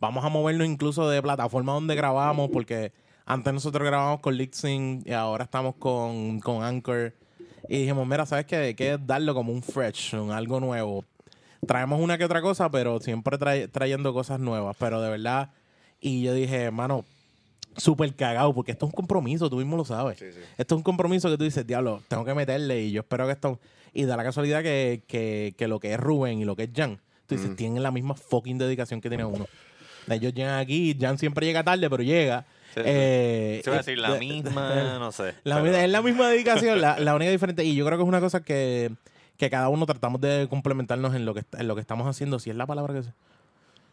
vamos 0.00 0.24
a 0.24 0.28
movernos 0.28 0.66
incluso 0.66 1.08
de 1.08 1.20
plataforma 1.22 1.72
donde 1.72 1.94
grabamos, 1.94 2.50
porque 2.52 2.92
antes 3.26 3.52
nosotros 3.54 3.86
grabábamos 3.86 4.20
con 4.20 4.34
Lixing 4.36 5.02
y 5.06 5.12
ahora 5.12 5.44
estamos 5.44 5.74
con, 5.76 6.40
con 6.40 6.62
Anchor. 6.62 7.14
Y 7.68 7.78
dijimos, 7.80 8.06
mira, 8.06 8.26
¿sabes 8.26 8.44
qué? 8.44 8.56
Hay 8.56 8.74
que 8.74 8.98
darlo 8.98 9.32
como 9.34 9.50
un 9.52 9.62
fresh, 9.62 10.14
un 10.14 10.30
algo 10.30 10.60
nuevo. 10.60 11.04
Traemos 11.66 11.98
una 11.98 12.18
que 12.18 12.26
otra 12.26 12.42
cosa, 12.42 12.70
pero 12.70 13.00
siempre 13.00 13.38
trae- 13.38 13.70
trayendo 13.72 14.12
cosas 14.12 14.38
nuevas. 14.38 14.76
Pero 14.78 15.00
de 15.00 15.08
verdad, 15.08 15.50
y 15.98 16.22
yo 16.22 16.34
dije, 16.34 16.64
hermano, 16.64 17.06
súper 17.76 18.14
cagado, 18.14 18.54
porque 18.54 18.72
esto 18.72 18.86
es 18.86 18.90
un 18.90 18.96
compromiso, 18.96 19.48
tú 19.50 19.56
mismo 19.56 19.76
lo 19.76 19.84
sabes. 19.84 20.20
Esto 20.22 20.74
es 20.74 20.76
un 20.76 20.82
compromiso 20.82 21.30
que 21.30 21.36
tú 21.38 21.44
dices, 21.44 21.66
diablo, 21.66 22.02
tengo 22.08 22.24
que 22.24 22.34
meterle 22.34 22.82
y 22.82 22.92
yo 22.92 23.00
espero 23.00 23.26
que 23.26 23.32
esto... 23.32 23.60
Y 23.92 24.04
da 24.04 24.16
la 24.16 24.24
casualidad 24.24 24.62
que, 24.62 25.02
que, 25.06 25.54
que 25.56 25.68
lo 25.68 25.78
que 25.78 25.92
es 25.92 26.00
Rubén 26.00 26.40
y 26.40 26.44
lo 26.44 26.56
que 26.56 26.64
es 26.64 26.70
Jan, 26.74 27.00
tú 27.26 27.36
dices, 27.36 27.54
tienen 27.54 27.82
la 27.82 27.92
misma 27.92 28.14
fucking 28.14 28.58
dedicación 28.58 29.00
que 29.00 29.08
tiene 29.08 29.24
uno. 29.24 29.46
Ellos 30.08 30.34
llegan 30.34 30.58
aquí, 30.58 30.96
Jan 31.00 31.16
siempre 31.16 31.46
llega 31.46 31.62
tarde, 31.62 31.88
pero 31.88 32.02
llega. 32.02 32.44
Sí. 32.74 32.80
Eh, 32.84 33.60
se 33.64 33.70
a 33.70 33.74
decir 33.74 33.98
la 33.98 34.16
eh, 34.16 34.18
misma, 34.18 34.98
no 34.98 35.12
sé. 35.12 35.34
la 35.44 35.62
pero- 35.62 35.76
es 35.76 35.88
la 35.88 36.02
misma 36.02 36.28
dedicación, 36.28 36.80
la, 36.80 36.98
la 36.98 37.14
única 37.14 37.30
diferente. 37.30 37.64
Y 37.64 37.76
yo 37.76 37.86
creo 37.86 37.96
que 37.96 38.02
es 38.02 38.08
una 38.08 38.20
cosa 38.20 38.42
que, 38.42 38.90
que 39.36 39.48
cada 39.48 39.68
uno 39.68 39.86
tratamos 39.86 40.20
de 40.20 40.48
complementarnos 40.50 41.14
en 41.14 41.24
lo 41.24 41.34
que, 41.34 41.44
en 41.56 41.68
lo 41.68 41.76
que 41.76 41.80
estamos 41.80 42.08
haciendo. 42.08 42.40
Si 42.40 42.50
es 42.50 42.56
la 42.56 42.66
palabra 42.66 42.94
que 42.94 43.02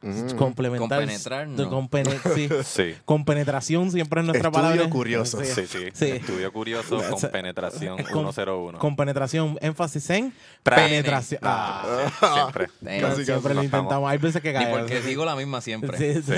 se. 0.01 0.35
Complementar. 0.35 0.99
Compenetrarnos. 0.99 1.57
de 1.57 1.65
compene- 1.65 2.19
sí. 2.35 2.49
Sí. 2.63 2.95
Con 3.05 3.23
penetración 3.25 3.91
siempre 3.91 4.21
es 4.21 4.25
nuestra 4.27 4.49
Estudio 4.49 4.69
palabra. 4.69 4.89
curioso. 4.89 5.43
Sí, 5.43 5.65
sí. 5.67 5.89
Sí. 5.93 6.05
Estudio 6.05 6.51
curioso 6.51 6.97
O 6.97 7.09
con 7.09 7.19
sea, 7.19 7.31
penetración 7.31 7.97
Con- 8.03 8.23
101. 8.33 8.79
Con 8.79 8.95
penetración, 8.95 9.57
énfasis 9.61 10.09
en 10.09 10.33
Pene. 10.63 10.75
penetración. 10.87 11.41
Ah, 11.43 12.09
Sí, 12.19 12.25
siempre. 12.33 12.67
Casi, 13.01 13.25
siempre 13.25 13.53
lo 13.53 13.63
intentamos. 13.63 14.09
Hay 14.09 14.17
veces 14.17 14.41
que 14.41 14.49
Y 14.49 14.53
cae. 14.53 14.71
porque 14.77 15.01
digo 15.01 15.25
la 15.25 15.35
misma 15.35 15.61
siempre. 15.61 15.97
Sí, 15.97 16.21
sí. 16.21 16.33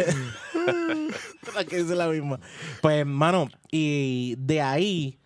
Que 1.70 1.78
dice 1.84 1.96
la 1.96 2.08
misma. 2.08 2.40
Pues, 2.82 3.06
mano, 3.06 3.48
y 3.72 4.36
de 4.40 4.62
ahí 4.62 5.20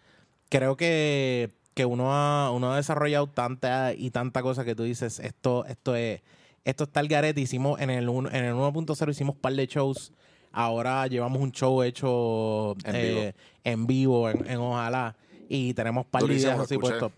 creo 0.50 0.75
que, 0.75 1.51
que 1.74 1.86
uno, 1.86 2.13
ha, 2.13 2.51
uno 2.51 2.74
ha 2.74 2.75
desarrollado 2.75 3.27
tanta 3.27 3.94
y 3.94 4.12
tanta 4.12 4.41
cosa 4.41 4.65
que 4.65 4.75
tú 4.75 4.84
dices, 4.84 5.20
esto, 5.20 5.65
esto 5.65 5.96
es, 5.96 6.22
esto 6.69 6.83
está 6.83 7.00
el 7.00 7.07
garete. 7.07 7.39
Hicimos 7.41 7.79
en 7.79 7.89
el, 7.89 8.03
en 8.07 8.43
el 8.45 8.53
1.0 8.53 9.09
hicimos 9.09 9.36
un 9.36 9.41
par 9.41 9.53
de 9.53 9.65
shows. 9.67 10.12
Ahora 10.51 11.05
llevamos 11.07 11.41
un 11.41 11.51
show 11.51 11.83
hecho 11.83 12.75
En 12.83 12.95
eh, 12.95 13.33
en 13.63 13.86
vivo, 13.88 14.29
en, 14.29 14.50
en 14.50 14.57
Ojalá. 14.57 15.15
Y 15.50 15.74
tenemos 15.74 16.05
par 16.05 16.21
de 16.24 16.33
ideas 16.36 16.59
así 16.65 16.77
puestos. 16.77 17.12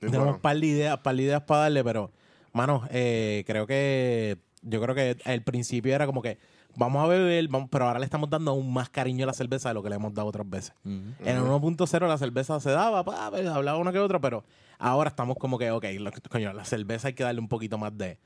Tenemos 0.00 0.26
bueno. 0.26 0.40
par 0.40 0.56
de 0.58 0.66
ideas, 0.66 0.98
par 0.98 1.16
de 1.16 1.22
ideas 1.24 1.42
para 1.42 1.62
darle, 1.62 1.82
pero, 1.82 2.10
mano, 2.52 2.82
eh, 2.90 3.42
creo 3.46 3.66
que 3.66 4.38
yo 4.62 4.80
creo 4.80 4.94
que 4.94 5.16
al 5.24 5.42
principio 5.42 5.94
era 5.94 6.06
como 6.06 6.22
que 6.22 6.38
vamos 6.76 7.02
a 7.04 7.08
beber, 7.08 7.48
vamos, 7.48 7.68
pero 7.70 7.86
ahora 7.86 7.98
le 7.98 8.04
estamos 8.04 8.30
dando 8.30 8.52
aún 8.52 8.72
más 8.72 8.88
cariño 8.90 9.24
a 9.24 9.26
la 9.26 9.32
cerveza 9.32 9.68
de 9.70 9.74
lo 9.74 9.82
que 9.82 9.88
le 9.88 9.96
hemos 9.96 10.14
dado 10.14 10.28
otras 10.28 10.48
veces. 10.48 10.72
En 10.84 11.14
el 11.24 11.40
1.0 11.42 12.06
la 12.08 12.16
cerveza 12.18 12.60
se 12.60 12.70
daba, 12.70 13.04
pa, 13.04 13.30
pues, 13.30 13.46
hablaba 13.46 13.78
uno 13.78 13.90
que 13.92 13.98
otro, 13.98 14.20
pero 14.20 14.44
ahora 14.78 15.10
estamos 15.10 15.36
como 15.36 15.58
que, 15.58 15.70
ok, 15.72 15.84
lo- 15.98 16.12
coño, 16.30 16.52
la 16.52 16.64
cerveza 16.64 17.08
hay 17.08 17.14
que 17.14 17.24
darle 17.24 17.40
un 17.40 17.48
poquito 17.48 17.76
más 17.76 17.96
de... 17.98 18.18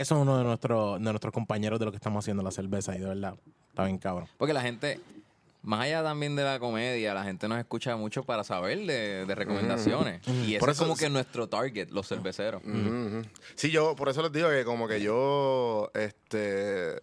Eso 0.00 0.14
es 0.16 0.22
uno 0.22 0.38
de 0.38 0.44
nuestros, 0.44 0.98
de 0.98 1.04
nuestros 1.10 1.32
compañeros 1.32 1.78
de 1.78 1.84
lo 1.84 1.90
que 1.90 1.96
estamos 1.96 2.24
haciendo 2.24 2.42
la 2.42 2.50
cerveza 2.50 2.96
y 2.96 3.00
de 3.00 3.06
verdad, 3.06 3.34
está 3.68 3.84
bien 3.84 3.98
cabrón. 3.98 4.28
Porque 4.38 4.54
la 4.54 4.62
gente, 4.62 4.98
más 5.62 5.80
allá 5.82 6.02
también 6.02 6.34
de 6.36 6.42
la 6.42 6.58
comedia, 6.58 7.12
la 7.12 7.22
gente 7.22 7.46
nos 7.48 7.58
escucha 7.58 7.96
mucho 7.96 8.22
para 8.24 8.42
saber 8.42 8.78
de, 8.86 9.26
de 9.26 9.34
recomendaciones. 9.34 10.26
Y 10.26 10.54
eso 10.54 10.60
Por 10.60 10.70
es 10.70 10.78
como 10.78 10.94
es- 10.94 10.98
que 11.00 11.10
nuestro 11.10 11.48
target, 11.50 11.90
los 11.90 12.08
cerveceros. 12.08 12.62
Sí, 13.56 13.70
yo 13.70 13.94
por 13.94 14.08
eso 14.08 14.22
les 14.22 14.32
digo 14.32 14.48
que 14.48 14.64
como 14.64 14.88
que 14.88 15.02
yo, 15.02 15.90
este, 15.94 17.02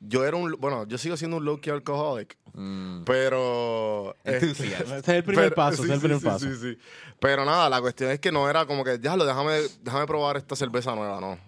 yo 0.00 0.24
era 0.24 0.36
un, 0.38 0.56
bueno, 0.58 0.86
yo 0.86 0.96
sigo 0.96 1.16
siendo 1.18 1.36
un 1.36 1.44
low 1.44 1.60
key 1.60 1.70
alcoholic, 1.72 2.38
Mm. 2.54 3.04
pero 3.04 4.16
Entusiasta. 4.24 4.82
Ese 4.98 4.98
es 4.98 5.08
el 5.18 5.24
primer 5.24 5.44
pero- 5.44 5.54
paso, 5.56 5.82
sí, 5.82 5.88
es 5.90 5.94
el 5.94 6.00
primer 6.00 6.18
sí, 6.20 6.24
paso. 6.24 6.38
Sí, 6.48 6.56
sí, 6.58 6.78
Pero 7.20 7.44
nada, 7.44 7.68
la 7.68 7.80
cuestión 7.82 8.10
es 8.10 8.18
que 8.18 8.32
no 8.32 8.48
era 8.48 8.64
como 8.64 8.82
que, 8.82 8.96
déjalo, 8.98 9.26
déjame, 9.26 9.58
déjame 9.82 10.06
probar 10.06 10.38
esta 10.38 10.56
cerveza 10.56 10.94
nueva, 10.94 11.20
no. 11.20 11.38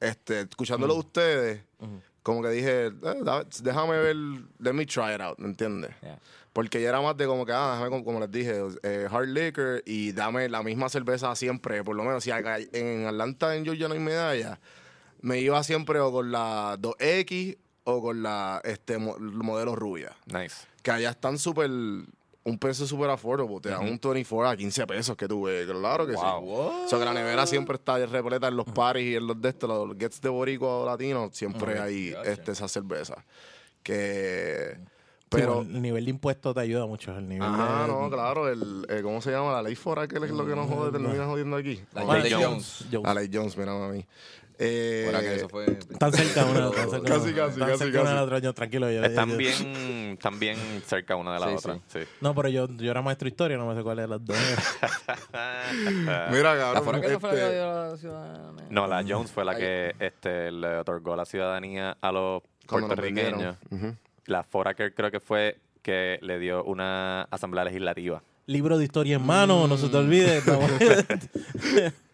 Este, 0.00 0.40
escuchándolo 0.42 0.94
de 0.94 1.00
ustedes, 1.00 1.62
como 2.22 2.42
que 2.42 2.48
dije, 2.50 2.86
eh, 2.86 2.92
da- 3.22 3.44
déjame 3.62 3.98
ver, 3.98 4.16
let 4.58 4.72
me 4.72 4.84
try 4.86 5.14
it 5.14 5.20
out, 5.20 5.38
¿me 5.38 5.46
entiendes? 5.48 5.90
Yeah. 6.02 6.18
Porque 6.52 6.80
ya 6.82 6.88
era 6.90 7.00
más 7.00 7.16
de 7.16 7.26
como 7.26 7.46
que, 7.46 7.52
ah, 7.52 7.72
déjame, 7.72 7.90
como, 7.90 8.04
como 8.04 8.20
les 8.20 8.30
dije, 8.30 8.60
eh, 8.82 9.08
hard 9.10 9.28
liquor 9.28 9.82
y 9.86 10.12
dame 10.12 10.48
la 10.48 10.62
misma 10.62 10.88
cerveza 10.88 11.34
siempre. 11.36 11.82
Por 11.84 11.96
lo 11.96 12.04
menos, 12.04 12.24
si 12.24 12.30
acá 12.30 12.58
en 12.72 13.06
Atlanta, 13.06 13.54
en 13.56 13.64
Georgia 13.64 13.88
no 13.88 13.94
hay 13.94 14.00
medalla, 14.00 14.58
me 15.20 15.38
iba 15.40 15.62
siempre 15.62 16.00
o 16.00 16.10
con 16.12 16.30
la 16.32 16.76
2X 16.78 17.56
o 17.84 18.02
con 18.02 18.22
la 18.22 18.60
este 18.64 18.98
mo- 18.98 19.16
modelo 19.18 19.74
rubia. 19.76 20.16
Nice. 20.26 20.66
Que 20.82 20.90
allá 20.90 21.10
están 21.10 21.38
súper, 21.38 21.70
un 22.48 22.58
precio 22.58 22.86
súper 22.86 23.10
affordable. 23.10 23.60
Te 23.60 23.68
dan 23.70 23.82
un 23.82 23.98
24 24.02 24.48
a 24.48 24.56
15 24.56 24.86
pesos 24.86 25.16
que 25.16 25.28
tuve. 25.28 25.66
Claro 25.66 26.06
que 26.06 26.12
sí. 26.14 26.18
O 26.22 26.86
sea, 26.88 26.98
que 26.98 27.04
la 27.04 27.14
nevera 27.14 27.46
siempre 27.46 27.76
está 27.76 27.98
repleta 28.06 28.48
en 28.48 28.56
los 28.56 28.66
paris 28.66 29.12
y 29.12 29.16
en 29.16 29.26
los 29.26 29.40
de 29.40 29.48
estos, 29.50 29.68
los 29.68 29.96
gets 29.98 30.20
de 30.20 30.28
boricua 30.28 30.78
o 30.78 30.86
latinos, 30.86 31.30
siempre 31.36 31.78
hay 31.78 32.12
Gotcha. 32.12 32.30
este, 32.30 32.52
esa 32.52 32.68
cerveza. 32.68 33.24
Que... 33.82 34.76
Sí, 35.30 35.36
Pero... 35.36 35.56
bueno, 35.56 35.70
el 35.76 35.82
nivel 35.82 36.04
de 36.06 36.10
impuesto 36.10 36.54
te 36.54 36.60
ayuda 36.60 36.86
mucho. 36.86 37.16
El 37.16 37.28
nivel 37.28 37.46
Ajá, 37.46 37.82
de- 37.82 37.88
no, 37.88 38.08
claro, 38.10 38.48
el, 38.48 38.86
eh, 38.88 39.02
¿cómo 39.02 39.20
se 39.20 39.30
llama? 39.30 39.52
La 39.52 39.62
ley 39.62 39.74
fora, 39.74 40.08
que 40.08 40.16
es 40.16 40.30
lo 40.30 40.46
que 40.46 40.56
nos 40.56 40.68
jode, 40.70 40.90
termina 40.90 41.26
jodiendo 41.26 41.56
aquí. 41.56 41.82
La. 41.92 42.02
Jones. 42.04 42.32
Jones. 42.32 42.84
Jones. 42.90 43.04
La 43.04 43.14
ley 43.14 43.30
Jones, 43.30 43.56
mira, 43.58 43.74
mami. 43.74 44.06
Eh, 44.60 45.04
Ahora 45.06 45.20
que 45.20 45.34
eso 45.36 45.48
fue. 45.48 45.66
Están 45.66 46.12
cerca 46.12 46.44
una, 46.44 46.70
cerca 46.72 46.80
Casi, 46.90 46.96
una- 46.98 47.08
casi, 47.08 47.28
están 47.30 47.68
casi, 47.68 47.78
cerca 47.78 48.00
una 48.00 48.00
de 48.00 48.04
casi. 48.04 48.14
la 48.16 48.22
otra. 48.24 48.38
Yo, 48.40 48.52
tranquilo. 48.54 48.90
Yo, 48.90 49.04
Están 49.04 49.30
yo- 49.30 49.36
bien, 49.36 50.10
están 50.14 50.38
bien 50.40 50.56
cerca 50.84 51.14
una 51.16 51.34
de 51.34 51.40
la 51.40 51.48
Sí, 51.48 51.54
otra. 51.58 51.78
Sí. 51.86 52.00
No, 52.20 52.34
pero 52.34 52.48
yo, 52.48 52.66
yo 52.76 52.90
era 52.90 53.00
maestro 53.00 53.26
de 53.26 53.30
historia, 53.30 53.56
no 53.56 53.66
me 53.68 53.74
sé 53.76 53.82
cuál 53.84 54.00
es 54.00 54.08
las 54.08 54.24
dos. 54.24 54.36
Mira, 56.30 56.54
¿La 56.54 56.58
cabrón. 56.58 56.84
fuera 56.84 57.00
que 57.00 57.08
no 57.08 57.20
fue 57.20 57.30
la 57.30 57.36
que 57.36 57.42
este, 57.44 57.54
dio 57.54 57.66
la 57.72 57.96
ciudadanía? 57.96 58.64
No, 58.70 58.86
la 58.86 59.04
Jones 59.08 59.30
fue 59.30 59.44
la 59.44 59.56
que 59.56 59.94
este, 60.00 60.50
le 60.50 60.76
otorgó 60.78 61.14
la 61.16 61.24
ciudadanía 61.24 61.96
a 62.00 62.12
los 62.12 62.42
cuando 62.66 62.88
nos 62.88 62.96
puertorriqueños. 62.96 63.56
vendieron. 63.70 63.90
Ujú. 63.90 63.96
La 64.26 64.42
Foraker 64.42 64.94
creo 64.94 65.10
que 65.10 65.20
fue 65.20 65.58
que 65.82 66.18
le 66.20 66.38
dio 66.38 66.64
una 66.64 67.22
asamblea 67.30 67.64
legislativa. 67.64 68.22
Libro 68.46 68.76
de 68.78 68.84
historia 68.84 69.16
en 69.16 69.24
mano, 69.24 69.66
no 69.68 69.76
se 69.76 69.88
te 69.88 69.96
olvide. 69.96 70.38
estamos- 70.38 70.70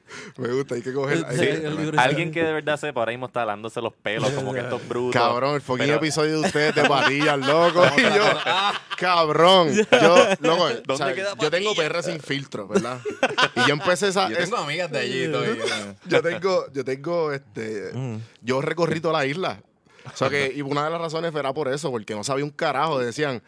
Me 0.37 0.49
gusta, 0.49 0.75
hay 0.75 0.83
que 0.83 0.93
coger. 0.93 1.19
Sí, 1.31 1.39
que- 1.41 1.93
Alguien 1.99 2.31
que 2.31 2.43
de 2.45 2.53
verdad 2.53 2.77
sepa, 2.79 3.01
ahora 3.01 3.13
mismo 3.13 3.27
está 3.27 3.43
alándose 3.43 3.81
los 3.81 3.93
pelos 3.95 4.31
como 4.33 4.53
que 4.53 4.61
estos 4.61 4.87
brutos. 4.87 5.21
Cabrón, 5.21 5.55
el 5.55 5.61
fucking 5.61 5.87
Pero- 5.87 5.97
episodio 5.99 6.41
de 6.41 6.47
ustedes 6.47 6.75
de 6.75 6.85
patillas, 6.89 7.39
loco. 7.39 7.85
y 7.97 8.03
yo, 8.03 8.25
cabrón. 8.99 9.73
Yo, 9.75 10.17
loco, 10.41 10.69
o 10.89 10.97
sea, 10.97 11.15
queda 11.15 11.35
yo 11.41 11.51
tengo? 11.51 11.75
PR 11.75 12.03
sin 12.03 12.21
filtro, 12.21 12.69
¿verdad? 12.69 13.01
Y 13.57 13.61
yo 13.69 13.75
empecé 13.75 14.09
esa. 14.09 14.29
Yo 14.29 14.37
tengo 14.37 14.57
amigas 14.57 14.91
de 14.91 14.99
allí 14.99 15.31
todavía. 15.31 15.97
yo 16.07 16.23
tengo, 16.23 16.73
yo 16.73 16.85
tengo, 16.85 17.33
este, 17.33 17.91
yo 18.43 18.61
recorrí 18.61 19.01
toda 19.01 19.15
la 19.21 19.27
isla. 19.27 19.61
O 20.13 20.17
sea 20.17 20.29
que, 20.29 20.53
y 20.55 20.61
una 20.61 20.85
de 20.85 20.91
las 20.91 21.01
razones 21.01 21.35
era 21.35 21.53
por 21.55 21.69
eso, 21.69 21.91
porque 21.91 22.15
no 22.15 22.23
sabía 22.25 22.45
un 22.45 22.51
carajo. 22.51 22.99
Decían, 22.99 23.43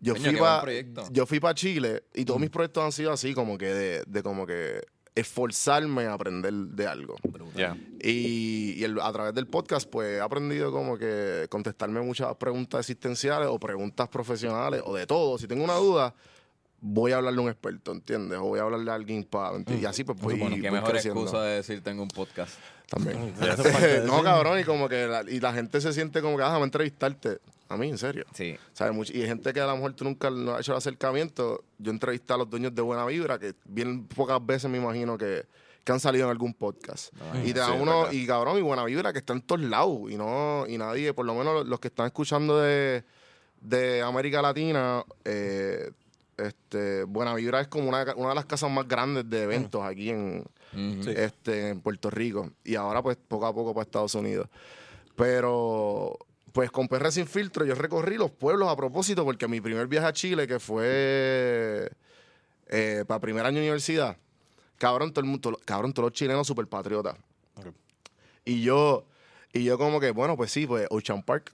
yo 0.00 0.16
fui 0.16 0.34
para, 0.36 0.64
yo 1.10 1.24
fui 1.26 1.38
para 1.38 1.54
Chile 1.54 2.02
y 2.14 2.24
todos 2.24 2.40
mis 2.40 2.50
proyectos 2.50 2.82
han 2.84 2.90
sido 2.92 3.12
así, 3.12 3.32
como 3.32 3.56
que 3.56 3.66
de, 3.66 4.02
de 4.06 4.22
como 4.22 4.44
que 4.46 4.80
esforzarme 5.14 6.04
a 6.06 6.14
aprender 6.14 6.52
de 6.52 6.86
algo. 6.86 7.16
Ya. 7.56 7.76
Y, 8.02 8.74
y 8.76 8.84
el- 8.84 9.00
a 9.00 9.12
través 9.12 9.34
del 9.34 9.46
podcast, 9.46 9.88
pues 9.88 10.18
he 10.18 10.20
aprendido 10.20 10.70
como 10.72 10.96
que 10.98 11.46
contestarme 11.50 12.00
muchas 12.00 12.34
preguntas 12.36 12.80
existenciales 12.80 13.48
o 13.48 13.58
preguntas 13.58 14.08
profesionales 14.08 14.82
o 14.84 14.94
de 14.94 15.06
todo. 15.06 15.36
Si 15.38 15.46
tengo 15.46 15.64
una 15.64 15.74
duda, 15.74 16.14
voy 16.80 17.12
a 17.12 17.16
hablarle 17.16 17.40
a 17.40 17.42
un 17.42 17.50
experto, 17.50 17.92
¿entiendes? 17.92 18.38
O 18.38 18.44
voy 18.44 18.58
a 18.60 18.62
hablarle 18.62 18.90
a 18.90 18.94
alguien 18.94 19.24
para... 19.24 19.58
Y 19.78 19.84
así 19.84 20.04
pues 20.04 20.18
voy, 20.20 20.38
Bueno, 20.38 20.56
qué 20.56 20.62
voy 20.62 20.70
mejor 20.70 20.90
creciendo 20.90 21.20
excusa 21.22 21.42
de 21.42 21.56
decir 21.56 21.82
tengo 21.82 22.02
un 22.02 22.08
podcast. 22.08 22.54
también. 22.88 23.34
No, 24.06 24.22
cabrón, 24.22 24.60
y 24.60 24.64
como 24.64 24.88
que 24.88 25.06
la, 25.06 25.22
y 25.28 25.40
la 25.40 25.52
gente 25.52 25.80
se 25.80 25.92
siente 25.92 26.22
como 26.22 26.36
que, 26.36 26.42
ah, 26.44 26.46
déjame 26.46 26.64
entrevistarte. 26.64 27.38
A 27.70 27.76
mí, 27.76 27.88
en 27.88 27.96
serio. 27.98 28.24
Sí. 28.34 28.56
¿Sabes? 28.72 28.94
Much- 28.94 29.14
y 29.14 29.22
hay 29.22 29.28
gente 29.28 29.52
que 29.52 29.60
a 29.60 29.66
lo 29.66 29.74
mejor 29.76 29.94
tú 29.94 30.04
nunca 30.04 30.28
no 30.28 30.52
has 30.54 30.60
hecho 30.60 30.72
el 30.72 30.78
acercamiento. 30.78 31.64
Yo 31.78 31.90
entrevisté 31.92 32.32
a 32.32 32.36
los 32.36 32.50
dueños 32.50 32.74
de 32.74 32.82
Buena 32.82 33.06
Vibra, 33.06 33.38
que 33.38 33.54
bien 33.64 34.06
pocas 34.06 34.44
veces 34.44 34.68
me 34.70 34.76
imagino 34.78 35.16
que, 35.16 35.46
que 35.84 35.92
han 35.92 36.00
salido 36.00 36.24
en 36.26 36.30
algún 36.32 36.52
podcast. 36.52 37.14
y 37.44 37.52
te 37.52 37.60
da 37.60 37.68
sí, 37.68 37.72
uno, 37.80 38.12
y 38.12 38.26
cabrón, 38.26 38.58
y 38.58 38.62
Buena 38.62 38.84
Vibra 38.84 39.12
que 39.12 39.20
está 39.20 39.32
en 39.32 39.40
todos 39.42 39.62
lados. 39.62 40.10
Y 40.10 40.16
no, 40.16 40.66
y 40.68 40.76
nadie, 40.78 41.14
por 41.14 41.24
lo 41.24 41.34
menos 41.34 41.64
los 41.66 41.78
que 41.80 41.88
están 41.88 42.06
escuchando 42.06 42.58
de, 42.60 43.04
de 43.60 44.02
América 44.02 44.42
Latina, 44.42 45.04
eh, 45.24 45.92
este, 46.36 47.04
Buena 47.04 47.34
Vibra 47.34 47.60
es 47.60 47.68
como 47.68 47.88
una, 47.88 48.02
una 48.16 48.30
de 48.30 48.34
las 48.34 48.46
casas 48.46 48.70
más 48.70 48.88
grandes 48.88 49.30
de 49.30 49.42
eventos 49.44 49.80
aquí 49.84 50.10
en, 50.10 50.44
este, 51.06 51.68
en 51.68 51.80
Puerto 51.82 52.10
Rico. 52.10 52.50
Y 52.64 52.74
ahora, 52.74 53.00
pues, 53.02 53.16
poco 53.16 53.46
a 53.46 53.54
poco 53.54 53.72
para 53.74 53.84
Estados 53.84 54.14
Unidos. 54.16 54.48
Pero, 55.16 56.18
pues, 56.52 56.70
con 56.70 56.88
PR 56.88 57.10
Sin 57.12 57.26
Filtro, 57.26 57.64
yo 57.64 57.74
recorrí 57.74 58.16
los 58.16 58.30
pueblos 58.30 58.68
a 58.68 58.76
propósito, 58.76 59.24
porque 59.24 59.48
mi 59.48 59.60
primer 59.60 59.86
viaje 59.86 60.06
a 60.06 60.12
Chile, 60.12 60.46
que 60.46 60.58
fue 60.58 61.90
eh, 62.66 63.04
para 63.06 63.20
primer 63.20 63.46
año 63.46 63.56
de 63.56 63.62
universidad, 63.62 64.16
cabrón, 64.78 65.12
todo 65.12 65.24
el 65.24 65.30
mundo, 65.30 65.60
cabrón, 65.64 65.92
todos 65.92 66.10
los 66.10 66.12
chilenos 66.12 66.46
super 66.46 66.66
patriotas. 66.66 67.16
Y 68.44 68.62
yo, 68.62 69.04
y 69.52 69.64
yo 69.64 69.78
como 69.78 69.98
que, 70.00 70.10
bueno, 70.12 70.36
pues 70.36 70.50
sí, 70.52 70.66
pues 70.66 70.86
Ocean 70.90 71.22
Park, 71.22 71.50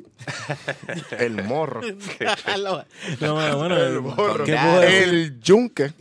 el 1.19 1.43
morro, 1.45 1.81
Lo- 2.59 2.85
no, 3.21 3.57
bueno, 3.57 3.77
el 3.77 4.01
morro, 4.03 4.45
el 4.83 5.41
yunque, 5.41 5.93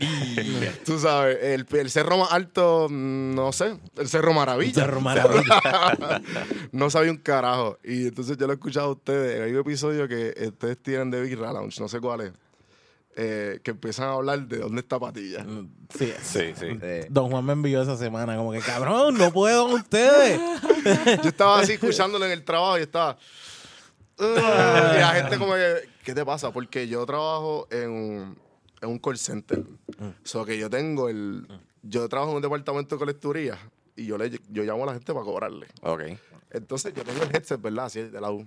tú 0.86 1.00
sabes, 1.00 1.38
el, 1.42 1.66
el 1.72 1.90
cerro 1.90 2.18
más 2.18 2.32
alto, 2.32 2.88
mm, 2.90 3.36
no 3.36 3.52
sé, 3.54 3.78
el 3.98 4.08
cerro 4.10 4.34
Maravilla. 4.34 4.74
Cerro 4.74 5.02
Maravilla. 5.02 6.22
no 6.72 6.90
sabía 6.90 7.12
un 7.12 7.18
carajo. 7.18 7.78
Y 7.84 8.08
entonces 8.08 8.38
yo 8.38 8.46
lo 8.48 8.54
he 8.54 8.56
escuchado 8.56 8.88
a 8.88 8.92
ustedes. 8.92 9.42
Hay 9.42 9.52
un 9.54 9.60
episodio 9.60 10.08
que 10.08 10.34
ustedes 10.48 10.78
tienen 10.82 11.12
de 11.12 11.22
Birra 11.22 11.54
Lounge, 11.54 11.80
no 11.80 11.88
sé 11.88 12.00
cuál 12.00 12.22
es. 12.22 12.32
Eh, 13.16 13.60
que 13.64 13.72
empiezan 13.72 14.10
a 14.10 14.14
hablar 14.14 14.46
de 14.48 14.58
dónde 14.60 14.82
está 14.82 15.00
Patilla. 15.00 15.46
Sí, 15.98 16.14
Sí, 16.22 16.54
sí. 16.58 16.66
Eh, 16.82 17.08
Don 17.10 17.30
Juan 17.32 17.46
me 17.46 17.54
envió 17.54 17.82
esa 17.82 17.96
semana 17.98 18.36
como 18.36 18.52
que, 18.52 18.60
cabrón, 18.60 19.18
no 19.18 19.32
puedo 19.32 19.66
con 19.66 19.74
ustedes. 19.76 20.40
Yo 21.24 21.30
estaba 21.30 21.60
así 21.60 21.74
escuchándolo 21.74 22.26
en 22.26 22.32
el 22.32 22.44
trabajo 22.44 22.78
y 22.78 22.82
estaba. 22.82 23.18
"Ugh", 24.20 24.28
y 24.28 25.00
la 25.00 25.14
gente 25.16 25.38
como 25.38 25.54
que, 25.54 25.90
¿qué 26.04 26.14
te 26.14 26.26
pasa? 26.26 26.52
Porque 26.52 26.88
yo 26.88 27.06
trabajo 27.06 27.68
en 27.72 27.90
un, 27.90 28.38
en 28.82 28.90
un 28.90 29.00
call 29.00 29.18
center. 29.18 29.64
So 30.24 30.46
que 30.46 30.58
yo 30.58 30.70
tengo 30.70 31.10
el. 31.10 31.48
Yo 31.84 32.08
trabajo 32.10 32.32
en 32.32 32.38
un 32.38 32.42
departamento 32.42 32.96
de 32.96 33.00
colecturía 33.00 33.58
y 33.96 34.06
yo 34.06 34.18
le 34.18 34.30
yo 34.50 34.64
llamo 34.64 34.84
a 34.84 34.88
la 34.88 34.94
gente 34.94 35.14
para 35.14 35.26
cobrarle. 35.26 35.68
Ok. 35.82 36.02
Entonces 36.52 36.94
yo 36.94 37.04
tengo 37.04 37.24
el 37.24 37.36
headset, 37.36 37.62
¿verdad? 37.62 37.86
Así 37.86 38.02
de 38.02 38.22
lado. 38.22 38.46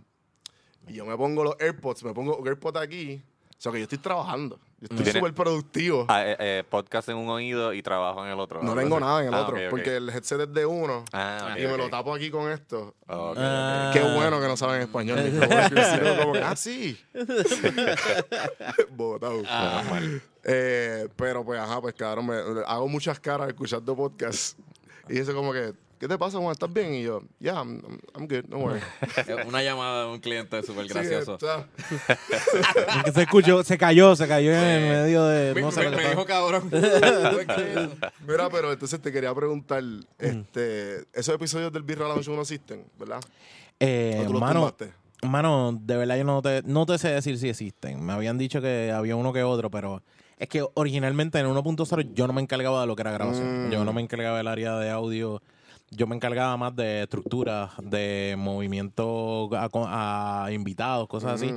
Y 0.89 0.95
yo 0.95 1.05
me 1.07 1.17
pongo 1.17 1.45
los 1.45 1.55
AirPods, 1.61 2.03
me 2.05 2.15
pongo 2.15 2.43
AirPods 2.45 2.81
aquí. 2.81 3.23
O 3.59 3.61
sea 3.61 3.73
que 3.73 3.79
yo 3.79 3.83
estoy 3.83 3.99
trabajando. 3.99 4.61
Yo 4.81 4.87
estoy 4.97 5.15
súper 5.15 5.35
productivo. 5.35 6.07
Ah, 6.09 6.25
eh, 6.25 6.37
eh, 6.39 6.65
podcast 6.69 7.09
en 7.09 7.17
un 7.17 7.29
oído 7.29 7.73
y 7.73 7.83
trabajo 7.83 8.25
en 8.25 8.31
el 8.31 8.39
otro. 8.39 8.63
no 8.63 8.77
tengo 8.77 9.01
nada 9.01 9.23
en 9.23 9.29
el 9.29 9.35
Ah, 9.35 9.41
otro. 9.41 9.59
Porque 9.69 9.97
el 9.97 10.09
headset 10.11 10.43
es 10.43 10.55
de 10.55 10.65
uno. 10.65 11.05
Ah, 11.13 11.51
ok, 11.51 11.59
y 11.59 11.67
me 11.67 11.77
lo 11.77 11.91
tapo 11.91 12.15
aquí 12.15 12.31
con 12.31 12.49
esto. 12.53 12.95
Ah. 13.09 13.91
Qué 13.93 14.01
bueno 14.01 14.41
que 14.41 14.47
no 14.47 14.57
saben 14.57 14.83
español. 14.83 15.19
como 16.21 16.33
que, 16.35 16.41
ah, 16.41 16.55
sí. 16.55 16.97
Botado. 18.91 19.43
Eh, 20.45 21.09
pero 21.17 21.45
pues, 21.45 21.59
ajá, 21.59 21.81
pues 21.81 21.95
cabrón, 21.95 22.27
me, 22.27 22.37
hago 22.65 22.87
muchas 22.87 23.19
caras 23.19 23.49
escuchando 23.49 23.97
podcast. 23.97 24.57
Y 25.09 25.15
dice 25.15 25.35
como 25.35 25.53
que, 25.53 25.73
¿qué 25.99 26.09
te 26.09 26.17
pasa, 26.19 26.39
Juan? 26.39 26.53
¿Estás 26.53 26.73
bien? 26.73 26.95
Y 26.95 27.03
yo, 27.03 27.23
yeah, 27.41 27.55
I'm, 27.55 27.81
I'm- 28.15 28.27
good, 28.29 28.45
no 28.49 28.59
worry. 28.59 28.81
una 29.47 29.63
llamada 29.63 30.05
de 30.05 30.11
un 30.13 30.19
cliente 30.21 30.63
súper 30.63 30.87
Sí, 30.87 30.95
gracioso. 30.95 31.39
Que 33.05 33.13
se 33.13 33.23
escuchó, 33.23 33.63
se 33.65 33.77
cayó, 33.79 34.15
se 34.17 34.27
cayó 34.29 34.53
en 34.53 34.59
el 34.65 34.91
medio 34.91 35.25
de. 35.25 35.55
Me, 35.55 35.61
No 35.61 35.71
sé 35.73 35.89
me- 35.89 36.09
dijo 36.09 36.25
cabrón. 36.25 36.71
Mira, 38.27 38.49
pero 38.51 38.73
entonces 38.73 39.01
te 39.01 39.13
quería 39.13 39.35
preguntar, 39.35 39.83
este, 40.19 41.05
esos 41.13 41.35
episodios 41.35 41.73
del 41.73 41.83
Birra 41.83 42.09
Lounge 42.09 42.31
no 42.31 42.41
existen, 42.43 42.85
¿verdad? 42.99 43.21
Eh, 43.81 44.19
¿O 44.23 44.27
tú 44.27 44.33
los 44.33 44.41
mano, 44.41 44.55
tumbaste? 44.61 44.93
mano, 45.23 45.79
de 45.81 45.97
verdad 45.97 46.17
yo 46.17 46.25
no 46.25 46.43
te, 46.43 46.63
no 46.65 46.87
te 46.87 46.99
sé 46.99 47.09
decir 47.11 47.39
si 47.39 47.49
existen. 47.49 48.05
Me 48.05 48.13
habían 48.13 48.39
dicho 48.39 48.61
que 48.61 48.93
había 48.93 49.17
uno 49.17 49.33
que 49.33 49.43
otro, 49.43 49.71
pero 49.71 50.03
es 50.39 50.49
que 50.49 50.65
originalmente 50.75 51.39
en 51.39 51.47
1.0 51.47 52.15
yo 52.15 52.27
no 52.27 52.33
me 52.33 52.41
encargaba 52.43 52.81
de 52.83 52.87
lo 52.87 52.97
que 52.97 53.03
era 53.03 53.13
grabación. 53.13 53.69
Mm. 53.69 53.71
Yo 53.73 53.85
no 53.85 53.93
me 53.93 54.01
encargaba 54.03 54.39
del 54.39 54.49
área 54.49 54.77
de 54.79 54.91
audio. 54.91 55.43
Yo 55.91 56.07
me 56.07 56.15
encargaba 56.17 56.57
más 56.57 56.77
de 56.77 57.03
estructura, 57.05 57.71
de 57.83 58.35
movimiento 58.39 59.49
a, 59.55 60.45
a 60.45 60.53
invitados, 60.53 61.09
cosas 61.09 61.41
así. 61.41 61.53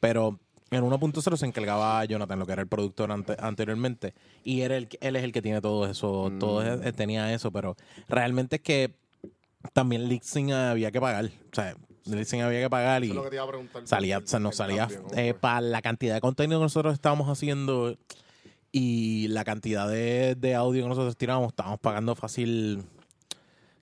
Pero 0.00 0.38
en 0.72 0.82
1.0 0.82 1.36
se 1.36 1.46
encargaba 1.46 2.04
Jonathan, 2.04 2.38
lo 2.40 2.46
que 2.46 2.52
era 2.52 2.62
el 2.62 2.68
productor 2.68 3.12
ante- 3.12 3.36
anteriormente. 3.38 4.12
Y 4.42 4.62
era 4.62 4.76
el, 4.76 4.88
él 5.00 5.14
es 5.16 5.22
el 5.22 5.32
que 5.32 5.40
tiene 5.40 5.60
todo 5.60 5.86
eso, 5.88 6.32
todo 6.40 6.62
Mm. 6.62 6.82
es- 6.86 6.94
tenía 6.96 7.32
eso. 7.32 7.52
Pero 7.52 7.76
realmente 8.08 8.56
es 8.56 8.62
que 8.62 8.94
también 9.72 10.08
Lixing 10.08 10.52
había 10.52 10.90
que 10.90 11.00
pagar. 11.00 11.26
O 11.26 11.54
sea, 11.54 11.76
Lixing 12.06 12.42
había 12.42 12.60
que 12.62 12.70
pagar 12.70 13.04
y 13.04 13.06
Eso 13.06 13.12
es 13.12 13.16
lo 13.16 13.22
que 13.24 13.30
te 13.30 13.36
iba 13.36 13.44
a 13.44 13.48
preguntar. 13.48 13.86
salía, 13.86 14.16
El- 14.16 14.24
o 14.24 14.26
sea, 14.26 14.40
nos 14.40 14.52
el 14.54 14.56
salía 14.58 14.78
cambio, 14.88 15.02
¿cómo 15.04 15.14
eh, 15.20 15.34
para 15.34 15.60
la 15.60 15.80
cantidad 15.82 16.14
de 16.14 16.20
contenido 16.20 16.58
que 16.58 16.64
nosotros 16.64 16.92
estábamos 16.94 17.28
haciendo 17.28 17.96
y 18.72 19.28
la 19.28 19.44
cantidad 19.44 19.88
de, 19.88 20.34
de 20.34 20.54
audio 20.56 20.82
que 20.82 20.88
nosotros 20.88 21.16
tirábamos, 21.16 21.48
estábamos 21.50 21.80
pagando 21.80 22.14
fácil, 22.14 22.82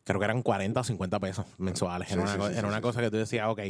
creo 0.05 0.19
que 0.21 0.25
eran 0.25 0.43
40 0.43 0.81
o 0.81 0.85
50 0.85 1.21
pesos 1.21 1.47
mensuales. 1.59 2.09
Sí, 2.09 2.14
era 2.14 2.23
una, 2.23 2.33
sí, 2.33 2.38
co- 2.38 2.47
sí, 2.47 2.53
era 2.53 2.61
sí, 2.62 2.67
una 2.67 2.77
sí. 2.77 2.83
cosa 2.83 3.01
que 3.01 3.11
tú 3.11 3.17
decías, 3.17 3.49
ok, 3.49 3.61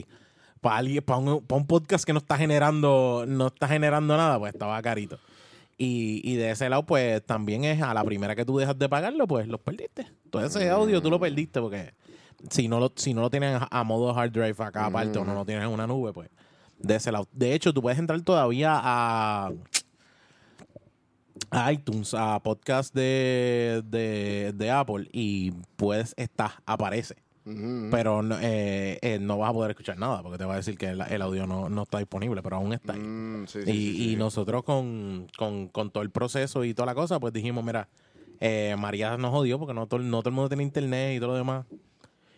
para 0.60 0.76
alguien, 0.76 1.02
para 1.02 1.18
un, 1.18 1.42
para 1.44 1.60
un 1.60 1.66
podcast 1.66 2.04
que 2.04 2.12
no 2.12 2.18
está 2.18 2.36
generando, 2.36 3.24
no 3.26 3.48
está 3.48 3.68
generando 3.68 4.16
nada, 4.16 4.38
pues 4.38 4.52
estaba 4.54 4.80
carito. 4.82 5.18
Y, 5.76 6.20
y 6.24 6.36
de 6.36 6.52
ese 6.52 6.68
lado, 6.68 6.84
pues 6.86 7.24
también 7.26 7.64
es 7.64 7.82
a 7.82 7.92
la 7.94 8.04
primera 8.04 8.36
que 8.36 8.44
tú 8.44 8.58
dejas 8.58 8.78
de 8.78 8.88
pagarlo, 8.88 9.26
pues 9.26 9.48
los 9.48 9.60
perdiste. 9.60 10.06
Todo 10.30 10.44
ese 10.44 10.70
audio 10.70 11.02
tú 11.02 11.10
lo 11.10 11.18
perdiste 11.18 11.60
porque 11.60 11.94
si 12.50 12.68
no 12.68 12.78
lo, 12.78 12.92
si 12.94 13.12
no 13.12 13.22
lo 13.22 13.30
tienes 13.30 13.60
a, 13.60 13.68
a 13.70 13.82
modo 13.84 14.16
hard 14.16 14.30
drive 14.30 14.54
acá 14.58 14.86
aparte 14.86 15.18
o 15.18 15.24
no 15.24 15.34
lo 15.34 15.44
tienes 15.44 15.64
en 15.64 15.70
una 15.70 15.86
nube, 15.86 16.12
pues 16.12 16.30
de 16.78 16.94
ese 16.96 17.10
lado. 17.10 17.26
De 17.32 17.54
hecho, 17.54 17.72
tú 17.72 17.82
puedes 17.82 17.98
entrar 17.98 18.20
todavía 18.22 18.72
a, 18.82 19.50
a 21.54 21.72
iTunes, 21.72 22.14
a 22.14 22.40
podcast 22.42 22.94
de, 22.94 23.82
de, 23.86 24.52
de 24.54 24.70
Apple 24.70 25.08
y 25.12 25.52
puedes 25.76 26.14
estar, 26.16 26.50
aparece. 26.66 27.16
Pero 27.90 28.22
no, 28.22 28.38
eh, 28.40 28.98
eh, 29.02 29.18
no 29.20 29.36
vas 29.36 29.50
a 29.50 29.52
poder 29.52 29.70
escuchar 29.72 29.98
nada 29.98 30.22
porque 30.22 30.38
te 30.38 30.46
va 30.46 30.54
a 30.54 30.56
decir 30.56 30.78
que 30.78 30.86
el, 30.88 31.02
el 31.02 31.20
audio 31.20 31.46
no, 31.46 31.68
no 31.68 31.82
está 31.82 31.98
disponible, 31.98 32.42
pero 32.42 32.56
aún 32.56 32.72
está 32.72 32.94
ahí. 32.94 33.00
Mm, 33.00 33.46
sí, 33.46 33.58
Y, 33.58 33.62
sí, 33.64 33.72
sí, 33.72 34.02
y 34.02 34.08
sí. 34.10 34.16
nosotros 34.16 34.64
con, 34.64 35.26
con, 35.36 35.68
con 35.68 35.90
todo 35.90 36.02
el 36.02 36.10
proceso 36.10 36.64
y 36.64 36.72
toda 36.72 36.86
la 36.86 36.94
cosa, 36.94 37.20
pues 37.20 37.34
dijimos, 37.34 37.62
mira, 37.62 37.88
eh, 38.40 38.74
María 38.78 39.18
nos 39.18 39.30
jodió 39.30 39.58
porque 39.58 39.74
no 39.74 39.86
todo, 39.86 40.00
no 40.00 40.20
todo 40.20 40.30
el 40.30 40.34
mundo 40.34 40.48
tiene 40.48 40.62
internet 40.62 41.16
y 41.16 41.20
todo 41.20 41.32
lo 41.32 41.36
demás. 41.36 41.66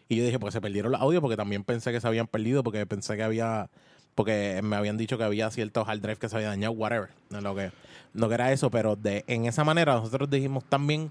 Y 0.08 0.16
yo 0.16 0.24
dije, 0.24 0.38
pues 0.40 0.52
se 0.52 0.60
perdieron 0.60 0.90
los 0.90 1.00
audios 1.00 1.20
porque 1.20 1.36
también 1.36 1.62
pensé 1.62 1.92
que 1.92 2.00
se 2.00 2.06
habían 2.08 2.26
perdido 2.26 2.64
porque 2.64 2.84
pensé 2.84 3.16
que 3.16 3.22
había, 3.22 3.70
porque 4.16 4.60
me 4.64 4.74
habían 4.74 4.96
dicho 4.96 5.18
que 5.18 5.24
había 5.24 5.50
ciertos 5.52 5.88
hard 5.88 6.00
drive 6.00 6.16
que 6.16 6.28
se 6.28 6.34
había 6.36 6.48
dañado, 6.48 6.72
whatever. 6.72 7.10
Lo 7.30 7.54
que, 7.54 7.70
no 8.16 8.28
que 8.28 8.34
era 8.34 8.52
eso, 8.52 8.70
pero 8.70 8.96
de 8.96 9.24
en 9.26 9.46
esa 9.46 9.64
manera 9.64 9.94
nosotros 9.94 10.28
dijimos 10.30 10.64
también, 10.64 11.10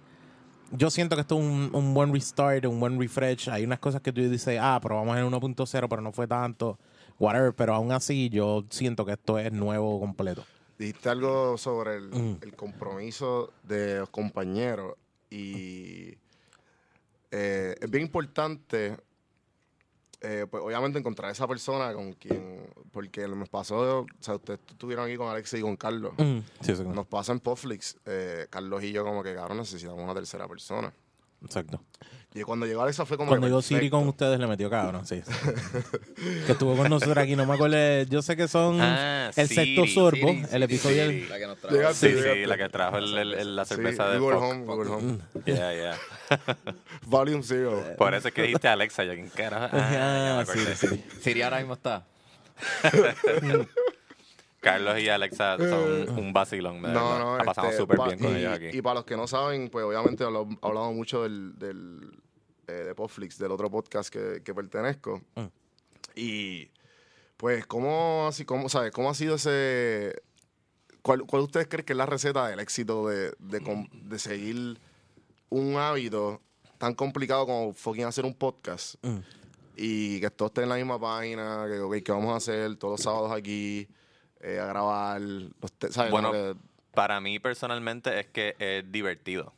yo 0.71 0.89
siento 0.89 1.15
que 1.15 1.21
esto 1.21 1.37
es 1.37 1.41
un, 1.43 1.69
un 1.73 1.93
buen 1.93 2.11
restart, 2.13 2.65
un 2.65 2.79
buen 2.79 2.99
refresh. 2.99 3.49
Hay 3.49 3.63
unas 3.63 3.79
cosas 3.79 4.01
que 4.01 4.11
tú 4.11 4.21
dices, 4.21 4.57
ah, 4.59 4.79
probamos 4.81 5.15
en 5.17 5.23
1.0, 5.25 5.87
pero 5.87 6.01
no 6.01 6.11
fue 6.11 6.27
tanto, 6.27 6.79
whatever. 7.19 7.53
Pero 7.53 7.75
aún 7.75 7.91
así, 7.91 8.29
yo 8.29 8.65
siento 8.69 9.05
que 9.05 9.13
esto 9.13 9.37
es 9.39 9.51
nuevo 9.51 9.99
completo. 9.99 10.43
Dijiste 10.77 11.09
algo 11.09 11.57
sobre 11.57 11.97
el, 11.97 12.09
Mm. 12.09 12.37
el 12.41 12.55
compromiso 12.55 13.53
de 13.63 13.99
los 13.99 14.09
compañeros 14.09 14.95
y 15.29 16.17
eh, 17.31 17.75
es 17.79 17.89
bien 17.89 18.03
importante, 18.03 18.97
eh, 20.21 20.45
pues 20.49 20.63
obviamente 20.63 20.99
encontrar 20.99 21.31
esa 21.31 21.47
persona 21.47 21.93
con 21.93 22.13
quien, 22.13 22.65
porque 22.91 23.27
me 23.27 23.45
pasó, 23.45 24.01
o 24.01 24.05
sea, 24.19 24.35
ustedes 24.35 24.59
estuvieron 24.69 25.05
aquí 25.05 25.15
con 25.17 25.27
Alex 25.29 25.53
y 25.53 25.61
con 25.61 25.75
Carlos. 25.75 26.13
Mm, 26.17 26.39
Sí, 26.61 26.75
sí, 26.75 26.83
Nos 26.83 27.07
pasa 27.07 27.31
en 27.31 27.39
Popflix, 27.39 27.97
eh, 28.05 28.47
Carlos 28.49 28.83
y 28.83 28.91
yo 28.91 29.03
como 29.03 29.21
que, 29.23 29.33
cabrón, 29.35 29.57
necesitamos 29.57 29.99
una 30.03 30.13
tercera 30.13 30.47
persona. 30.47 30.93
exacto. 31.43 31.81
Y 32.37 32.41
cuando 32.43 32.65
llegó 32.65 32.81
Alexa 32.81 33.05
fue 33.05 33.15
como 33.15 33.29
Cuando 33.29 33.47
llegó 33.47 33.61
Siri 33.61 33.89
con 33.89 34.05
ustedes 34.09 34.37
le 34.37 34.45
metió 34.45 34.69
cabrón, 34.69 35.07
sí. 35.07 35.21
sí. 35.25 35.31
que 36.45 36.51
estuvo 36.51 36.75
con 36.75 36.89
nosotros 36.89 37.17
aquí, 37.17 37.33
no 37.37 37.45
me 37.45 37.53
acuerdo. 37.53 38.03
Yo 38.09 38.21
sé 38.21 38.35
que 38.35 38.49
son 38.49 38.77
Ah, 38.81 39.31
el 39.33 39.47
Siri, 39.47 39.75
sexto 39.77 39.87
sorbo, 40.01 40.17
Siri, 40.27 40.45
el 40.51 40.63
episodio. 40.63 41.05
Siri, 41.05 41.19
del- 41.21 41.29
la 41.29 41.37
que 41.39 41.47
nos 41.47 41.57
trajo. 41.59 41.93
Sí, 41.93 42.09
sí, 42.09 42.45
la 42.45 42.57
que 42.57 42.67
trajo 42.69 42.97
el- 42.97 43.17
el- 43.17 43.33
el- 43.35 43.55
la 43.55 43.63
Sí, 43.63 43.75
cerveza 43.75 44.09
de 44.09 44.19
Google 44.19 44.37
Fox. 44.39 44.51
Home, 44.51 44.65
Google 44.65 44.89
Home. 44.91 45.17
Yeah, 45.45 45.73
yeah. 45.73 45.97
Volume 47.05 47.41
Zero. 47.41 47.81
Por 47.97 48.13
eso 48.13 48.27
es 48.27 48.33
que 48.33 48.41
dijiste 48.41 48.67
Alexa, 48.67 49.05
yo 49.05 49.13
quién 49.13 49.29
carajo. 49.29 49.69
Ah, 49.71 50.39
Ah, 50.41 50.45
sí, 50.45 50.59
sí. 50.87 51.03
Siri 51.21 51.41
ahora 51.41 51.59
mismo 51.59 51.75
está. 51.75 52.05
Carlos 54.59 54.99
y 54.99 55.09
Alexa 55.09 55.57
son 55.57 56.17
un 56.17 56.33
vacilón. 56.33 56.81
de 56.81 56.87
No, 56.89 57.19
no, 57.19 57.37
La 57.37 57.43
pasamos 57.43 57.71
este, 57.71 57.81
súper 57.83 57.97
pa- 57.97 58.07
bien 58.07 58.19
con 58.19 58.33
y, 58.35 58.39
ellos 58.39 58.53
aquí. 58.53 58.69
Y 58.77 58.81
para 58.81 58.95
los 58.95 59.05
que 59.05 59.15
no 59.15 59.27
saben, 59.27 59.69
pues 59.69 59.85
obviamente 59.85 60.23
hablado 60.23 60.91
mucho 60.91 61.21
del, 61.23 61.57
del 61.59 61.99
eh, 62.67 62.71
de 62.71 62.95
Podflix, 62.95 63.37
del 63.37 63.51
otro 63.51 63.69
podcast 63.69 64.09
que, 64.09 64.41
que 64.43 64.53
pertenezco. 64.53 65.21
Mm. 65.35 65.45
Y 66.15 66.69
pues, 67.37 67.65
¿cómo, 67.65 68.27
así, 68.27 68.45
cómo, 68.45 68.69
¿sabes? 68.69 68.91
¿cómo 68.91 69.09
ha 69.09 69.13
sido 69.13 69.35
ese... 69.35 70.21
¿Cuál, 71.01 71.23
cuál 71.25 71.43
ustedes 71.43 71.67
creen 71.67 71.85
que 71.85 71.93
es 71.93 71.97
la 71.97 72.05
receta 72.07 72.47
del 72.47 72.59
éxito 72.59 73.07
de, 73.07 73.33
de, 73.39 73.61
com- 73.61 73.87
de 73.91 74.17
seguir 74.17 74.79
un 75.49 75.75
hábito 75.77 76.41
tan 76.77 76.93
complicado 76.95 77.45
como 77.45 77.73
fucking 77.73 78.05
hacer 78.05 78.25
un 78.25 78.33
podcast? 78.33 78.95
Mm. 79.03 79.17
Y 79.77 80.19
que 80.21 80.29
todos 80.31 80.49
estén 80.51 80.63
en 80.63 80.69
la 80.69 80.75
misma 80.77 80.99
página, 80.99 81.65
que, 81.67 81.79
ok, 81.79 81.95
¿qué 82.03 82.11
vamos 82.11 82.33
a 82.33 82.37
hacer 82.37 82.75
todos 82.77 82.93
los 82.93 83.01
sábados 83.01 83.31
aquí? 83.31 83.87
eh, 84.41 84.59
a 84.59 84.65
grabar, 84.67 85.19
los 85.21 85.71
te- 85.77 85.91
¿sabes? 85.91 86.11
Bueno, 86.11 86.31
Para 86.93 87.19
mí 87.19 87.39
personalmente 87.39 88.19
es 88.19 88.27
que 88.27 88.55
es 88.59 88.89
divertido. 88.91 89.53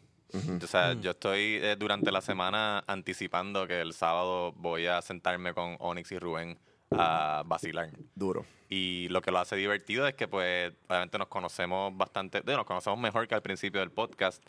O 0.64 0.68
sea, 0.68 0.94
yo 0.94 1.12
estoy 1.12 1.60
eh, 1.62 1.76
durante 1.78 2.12
la 2.12 2.22
semana 2.22 2.84
anticipando 2.88 3.66
que 3.68 3.80
el 3.82 3.94
sábado 3.94 4.52
voy 4.54 4.86
a 4.88 5.02
sentarme 5.02 5.54
con 5.54 5.76
Onyx 5.80 6.12
y 6.12 6.20
Rubén 6.20 6.60
a 6.92 7.44
vacilar. 7.46 7.90
duro. 8.16 8.46
Y 8.70 9.08
lo 9.10 9.22
que 9.22 9.32
lo 9.32 9.40
hace 9.40 9.56
divertido 9.56 10.06
es 10.08 10.14
que, 10.16 10.28
pues, 10.28 10.74
obviamente 10.90 11.18
nos 11.18 11.28
conocemos 11.30 11.96
bastante, 11.96 12.42
nos 12.44 12.66
conocemos 12.66 13.00
mejor 13.00 13.28
que 13.28 13.36
al 13.36 13.42
principio 13.42 13.80
del 13.80 13.92
podcast. 13.92 14.44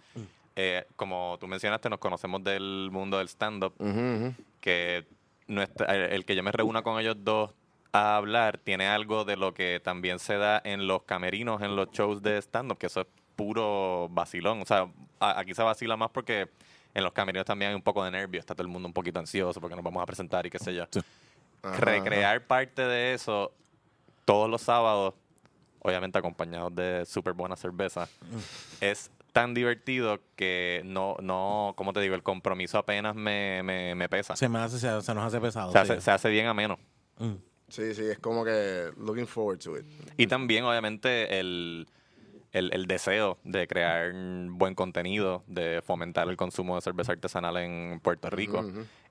Eh, 0.56 0.84
como 0.96 1.36
tú 1.38 1.46
mencionaste, 1.46 1.88
nos 1.88 2.00
conocemos 2.00 2.42
del 2.42 2.88
mundo 2.90 3.18
del 3.18 3.28
stand-up, 3.28 3.74
que 4.60 5.06
nuestra- 5.46 5.94
el 5.94 6.12
el 6.12 6.24
que 6.24 6.34
yo 6.34 6.42
me 6.42 6.50
reúna 6.50 6.82
con 6.82 6.98
ellos 7.00 7.16
dos 7.20 7.54
a 7.92 8.16
hablar 8.16 8.58
tiene 8.58 8.86
algo 8.88 9.24
de 9.24 9.36
lo 9.36 9.54
que 9.54 9.80
también 9.82 10.18
se 10.18 10.36
da 10.36 10.60
en 10.64 10.86
los 10.88 11.04
camerinos, 11.04 11.62
en 11.62 11.76
los 11.76 11.90
shows 11.92 12.20
de 12.22 12.38
stand-up, 12.42 12.76
que 12.78 12.86
eso 12.86 13.02
es 13.02 13.06
puro 13.38 14.08
vacilón. 14.10 14.60
O 14.60 14.66
sea, 14.66 14.88
a- 15.20 15.38
aquí 15.38 15.54
se 15.54 15.62
vacila 15.62 15.96
más 15.96 16.10
porque 16.10 16.48
en 16.92 17.04
los 17.04 17.12
camerinos 17.12 17.46
también 17.46 17.68
hay 17.70 17.74
un 17.76 17.82
poco 17.82 18.04
de 18.04 18.10
nervio, 18.10 18.40
está 18.40 18.52
todo 18.54 18.64
el 18.66 18.68
mundo 18.72 18.88
un 18.88 18.92
poquito 18.92 19.20
ansioso 19.20 19.60
porque 19.60 19.76
nos 19.76 19.84
vamos 19.84 20.02
a 20.02 20.06
presentar 20.06 20.44
y 20.44 20.50
qué 20.50 20.58
sé 20.58 20.74
yo. 20.74 20.84
Ajá, 21.62 21.76
Recrear 21.76 22.44
parte 22.46 22.82
de 22.82 23.14
eso 23.14 23.52
todos 24.24 24.50
los 24.50 24.60
sábados, 24.60 25.14
obviamente 25.80 26.18
acompañados 26.18 26.74
de 26.74 27.06
súper 27.06 27.32
buena 27.32 27.54
cerveza, 27.54 28.08
es 28.80 29.10
tan 29.32 29.54
divertido 29.54 30.18
que 30.34 30.82
no, 30.84 31.16
no, 31.20 31.74
como 31.76 31.92
te 31.92 32.00
digo, 32.00 32.16
el 32.16 32.24
compromiso 32.24 32.76
apenas 32.78 33.14
me, 33.14 33.62
me, 33.62 33.94
me 33.94 34.08
pesa. 34.08 34.34
Se, 34.34 34.48
me 34.48 34.58
hace, 34.58 34.80
se, 34.80 35.00
se 35.00 35.14
nos 35.14 35.24
hace 35.24 35.40
pesado. 35.40 35.70
se, 35.70 35.78
sí. 35.78 35.92
hace, 35.92 36.00
se 36.00 36.10
hace 36.10 36.28
bien 36.30 36.46
ameno. 36.46 36.76
Mm. 37.18 37.34
Sí, 37.68 37.94
sí, 37.94 38.02
es 38.02 38.18
como 38.18 38.44
que 38.44 38.90
looking 38.96 39.26
forward 39.26 39.58
to 39.58 39.76
it. 39.78 39.84
Y 40.16 40.26
también, 40.26 40.64
obviamente, 40.64 41.38
el, 41.38 41.86
el, 42.52 42.72
el 42.72 42.86
deseo 42.86 43.38
de 43.44 43.66
crear 43.66 44.12
buen 44.12 44.74
contenido, 44.74 45.42
de 45.46 45.82
fomentar 45.82 46.28
el 46.28 46.36
consumo 46.36 46.76
de 46.76 46.82
cerveza 46.82 47.12
artesanal 47.12 47.56
en 47.58 48.00
Puerto 48.00 48.30
Rico. 48.30 48.64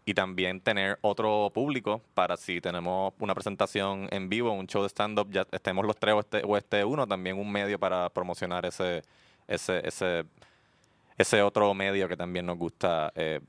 Y 0.06 0.14
también 0.14 0.62
tener 0.62 0.98
otro 1.02 1.52
público 1.54 2.02
para 2.14 2.38
si 2.38 2.62
tenemos 2.62 3.14
una 3.20 3.34
presentación 3.34 4.08
en 4.12 4.30
vivo, 4.30 4.54
un 4.54 4.66
show 4.66 4.82
de 4.82 4.88
stand-up, 4.88 5.30
ya 5.30 5.46
estemos 5.52 5.86
los 5.86 5.98
tres 5.98 6.16
o 6.16 6.20
este, 6.22 6.42
o 6.46 6.56
este 6.56 6.86
uno, 6.86 7.06
también 7.06 7.38
un 7.38 7.52
medio 7.52 7.78
para 7.78 8.10
promocionar 8.10 8.66
ese, 8.66 9.04
ese, 9.50 9.86
ese, 9.86 10.24
ese 11.18 11.42
otro 11.42 11.74
medio 11.74 12.08
que 12.08 12.16
también 12.16 12.46
nos 12.46 12.58
gusta 12.58 13.12
eh, 13.16 13.42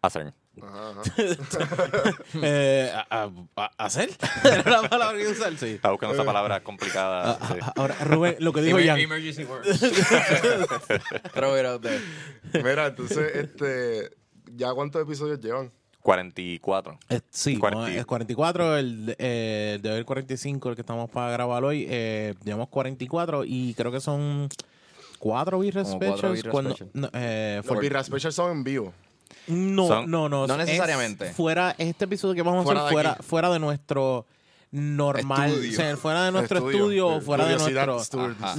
hacer. 0.00 0.32
Ajá, 0.62 0.90
ajá. 1.00 2.12
Eh, 2.42 2.90
a- 2.94 3.06
a- 3.24 3.30
a- 3.56 3.84
¿Hacer? 3.84 4.10
Era 4.44 4.82
la 4.82 4.88
palabra 4.88 5.18
que 5.18 5.26
usar, 5.28 5.56
sí. 5.56 5.66
Está 5.70 5.90
buscando 5.90 6.14
esa 6.14 6.24
palabra 6.24 6.60
complicada. 6.62 7.38
sí. 7.48 7.54
Ahora, 7.76 7.94
Rubén, 8.04 8.36
lo 8.40 8.52
que 8.52 8.62
dijo 8.62 8.78
Jan. 8.84 8.98
Emergency 8.98 9.44
words. 9.44 9.80
Throw 11.34 11.58
it 11.58 11.64
out 11.66 11.82
there. 11.82 12.00
Mira, 12.62 12.86
entonces, 12.86 13.34
este, 13.34 14.10
¿ya 14.54 14.72
cuántos 14.74 15.02
episodios 15.02 15.40
llevan? 15.40 15.70
44. 16.02 16.98
Eh, 17.10 17.20
sí, 17.30 17.58
40. 17.58 17.80
no, 17.80 17.88
es 17.88 18.06
44, 18.06 18.76
el, 18.78 19.06
de- 19.06 19.16
eh, 19.18 19.72
el 19.76 19.82
de 19.82 19.90
hoy 19.92 20.04
45, 20.04 20.70
el 20.70 20.74
que 20.74 20.80
estamos 20.82 21.10
para 21.10 21.30
grabar 21.32 21.64
hoy. 21.64 21.86
Eh, 21.88 22.34
llevamos 22.44 22.68
44 22.68 23.44
y 23.44 23.74
creo 23.74 23.92
que 23.92 24.00
son 24.00 24.48
cuatro 25.18 25.58
cuatro 25.58 25.84
Specials. 25.84 26.32
Beer 26.42 26.48
cuando- 26.50 26.70
Specials. 26.70 26.94
no, 26.94 27.10
eh, 27.12 27.54
Los 27.58 27.66
for- 27.66 27.80
Birra 27.80 28.02
Specials 28.04 28.34
son 28.34 28.52
en 28.52 28.64
vivo. 28.64 28.94
No, 29.48 29.86
son- 29.86 30.10
no, 30.10 30.28
no. 30.28 30.46
No 30.46 30.54
es 30.54 30.66
necesariamente. 30.66 31.32
Fuera, 31.32 31.74
este 31.78 32.04
episodio 32.06 32.34
que 32.34 32.42
vamos 32.42 32.60
a 32.62 32.64
Fuera 32.64 32.80
hacer 32.82 32.92
fuera, 32.92 33.12
aquí. 33.12 33.22
fuera 33.22 33.50
de 33.50 33.58
nuestro 33.58 34.26
normal, 34.70 35.48
Estudio. 35.50 35.70
o 35.70 35.74
sea, 35.74 35.96
fuera 35.96 36.24
de 36.26 36.32
nuestro 36.32 36.58
Estudio. 36.58 36.76
estudio, 36.78 37.06
o 37.08 37.20
fuera 37.22 37.46
de 37.46 37.56
nuestro, 37.56 37.96
Ajá. 38.20 38.54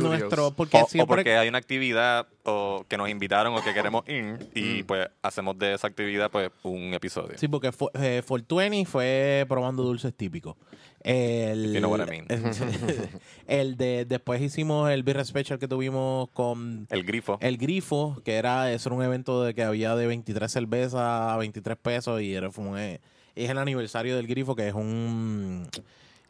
Porque 0.55 0.77
O, 1.01 1.05
porque 1.07 1.37
hay 1.37 1.47
una 1.49 1.59
actividad 1.59 2.27
o 2.45 2.83
que 2.87 2.97
nos 2.97 3.09
invitaron 3.09 3.53
o 3.55 3.63
que 3.63 3.73
queremos 3.75 4.03
ir 4.07 4.23
Mm. 4.23 4.37
y 4.55 4.83
pues 4.83 5.07
hacemos 5.21 5.57
de 5.59 5.75
esa 5.75 5.85
actividad 5.87 6.31
pues 6.31 6.49
un 6.63 6.93
episodio. 6.95 7.37
Sí, 7.37 7.47
porque 7.47 7.71
fue, 7.71 7.89
eh, 7.93 8.23
420 8.25 8.85
fue 8.89 9.45
probando 9.47 9.83
dulces 9.83 10.11
típicos. 10.15 10.55
El, 11.03 11.73
you 11.73 11.79
know 11.79 11.89
what 11.91 12.05
I 12.05 12.09
mean. 12.09 12.27
el 13.47 13.77
de 13.77 14.05
después 14.05 14.41
hicimos 14.41 14.89
el 14.91 15.03
Beer 15.03 15.25
Special 15.25 15.57
que 15.57 15.67
tuvimos 15.67 16.29
con 16.31 16.87
El 16.89 17.03
grifo. 17.03 17.37
el 17.41 17.57
Grifo, 17.57 18.21
que 18.25 18.35
era 18.35 18.71
eso 18.71 18.89
era 18.89 18.95
un 18.97 19.03
evento 19.03 19.43
de 19.43 19.53
que 19.53 19.63
había 19.63 19.95
de 19.95 20.07
23 20.07 20.51
cervezas 20.51 20.95
a 21.01 21.37
23 21.37 21.77
pesos 21.77 22.21
y 22.21 22.33
era 22.33 22.51
fue 22.51 22.65
un, 22.65 22.77
eh, 22.77 22.99
es 23.35 23.49
el 23.49 23.57
aniversario 23.57 24.15
del 24.17 24.27
Grifo 24.27 24.55
que 24.55 24.67
es 24.67 24.73
un 24.73 25.67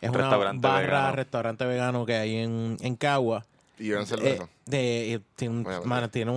es 0.02 0.10
una 0.10 0.20
Restaurante 0.20 0.68
barra 0.68 0.82
vegano. 0.86 1.16
restaurante 1.16 1.66
vegano 1.66 2.06
que 2.06 2.16
hay 2.16 2.36
en, 2.38 2.78
en 2.82 2.96
Cagua. 2.96 3.46
Y 3.80 3.92
Eh, 3.92 4.06
cerveza. 4.06 4.50
de, 4.66 5.14
eh, 5.14 5.20
tiene, 5.36 5.64
Bueno, 5.64 5.82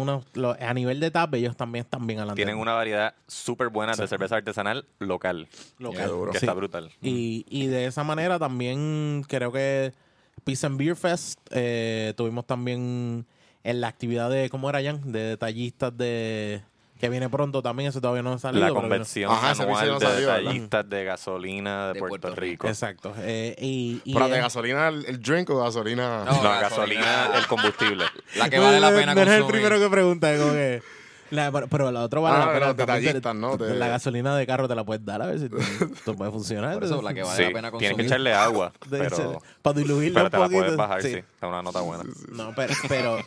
unos 0.00 0.24
lo- 0.34 0.56
a 0.58 0.72
nivel 0.74 1.00
de 1.00 1.10
tap 1.10 1.34
ellos 1.34 1.56
también 1.56 1.84
están 1.84 2.06
bien 2.06 2.20
adelante. 2.20 2.36
Tienen 2.38 2.56
una 2.56 2.72
variedad 2.74 3.14
súper 3.26 3.68
buena 3.68 3.94
de 3.96 4.06
cerveza 4.06 4.36
artesanal 4.36 4.86
local, 5.00 5.48
local. 5.78 6.10
Que 6.32 6.38
Sí. 6.38 6.46
está 6.46 6.54
brutal. 6.54 6.90
Y, 7.02 7.44
y 7.48 7.66
de 7.66 7.86
esa 7.86 8.04
manera 8.04 8.38
también 8.38 9.24
creo 9.28 9.50
que 9.52 9.92
Peace 10.44 10.64
and 10.66 10.78
Beer 10.78 10.94
Fest 10.96 11.38
eh, 11.50 12.14
tuvimos 12.16 12.46
también 12.46 13.26
en 13.64 13.80
la 13.80 13.88
actividad 13.88 14.30
de, 14.30 14.48
¿cómo 14.48 14.70
era 14.70 14.82
Jan? 14.82 15.12
De 15.12 15.20
detallistas 15.20 15.96
de... 15.96 16.62
Que 17.02 17.08
viene 17.08 17.28
pronto 17.28 17.62
también, 17.62 17.88
eso 17.88 18.00
todavía 18.00 18.22
no 18.22 18.32
ha 18.34 18.38
salido. 18.38 18.64
La 18.64 18.72
convención 18.72 19.28
Ajá, 19.32 19.50
ese 19.50 19.62
anual 19.64 19.88
episodio 19.88 19.98
de 19.98 20.04
no 20.04 20.10
salió, 20.12 20.26
¿verdad? 20.28 20.40
detallistas 20.44 20.88
de 20.88 21.04
gasolina 21.04 21.86
de, 21.88 21.92
De 21.94 21.98
Puerto, 21.98 22.20
Puerto 22.28 22.40
Rico. 22.40 22.68
Exacto. 22.68 23.12
Eh, 23.18 23.56
y, 23.60 24.00
y 24.04 24.14
¿Pero 24.14 24.28
de 24.28 24.36
es- 24.36 24.42
gasolina 24.42 24.86
el, 24.86 25.04
el 25.06 25.20
drink 25.20 25.50
o 25.50 25.58
gasolina? 25.64 26.24
No, 26.24 26.26
No, 26.26 26.42
gasolina. 26.42 26.60
gasolina, 26.60 27.38
el 27.38 27.46
combustible. 27.48 28.04
La 28.36 28.48
que 28.48 28.58
vale 28.60 28.78
la 28.78 28.90
pena 28.90 29.14
No 29.16 29.20
eres 29.20 29.34
el 29.34 29.40
consumir. 29.42 29.62
primero 29.64 29.84
que 29.84 29.90
pregunta, 29.90 30.38
como 30.38 30.52
que... 30.52 30.80
la- 31.30 31.50
pero, 31.68 31.90
la 31.90 32.02
otra 32.02 32.20
vale 32.20 32.36
Ah, 32.36 32.46
la 32.46 32.52
pena. 32.52 32.66
te- 32.68 32.74
detallistas, 32.82 33.34
¿no? 33.34 33.58
Te- 33.58 33.74
La 33.74 33.88
gasolina 33.88 34.36
de 34.36 34.46
carro 34.46 34.68
te 34.68 34.76
la 34.76 34.84
puedes 34.84 35.04
dar 35.04 35.22
a 35.22 35.26
ver 35.26 35.40
si 35.40 35.46
esto 35.46 36.14
puede 36.14 36.30
funcionar. 36.30 36.74
Por 36.74 36.84
eso, 36.84 37.02
la 37.02 37.12
que 37.12 37.24
vale 37.24 37.36
Sí, 37.36 37.42
la 37.42 37.48
pena 37.52 37.70
consumir. 37.72 37.78
tienes 37.80 37.96
que 37.96 38.02
echarle 38.06 38.32
agua, 38.32 38.72
pero, 38.90 39.42
para 39.60 39.76
diluirlo 39.76 40.14
pero 40.14 40.26
un 40.26 40.30
te 40.30 40.38
la 40.38 40.48
puedes 40.60 40.76
bajar, 40.76 41.02
sí. 41.02 41.14
sí. 41.14 41.16
Es 41.18 41.24
una 41.48 41.62
nota 41.64 41.80
buena. 41.80 42.04
No, 42.30 42.52
pero, 42.54 42.72
pero 42.88 43.18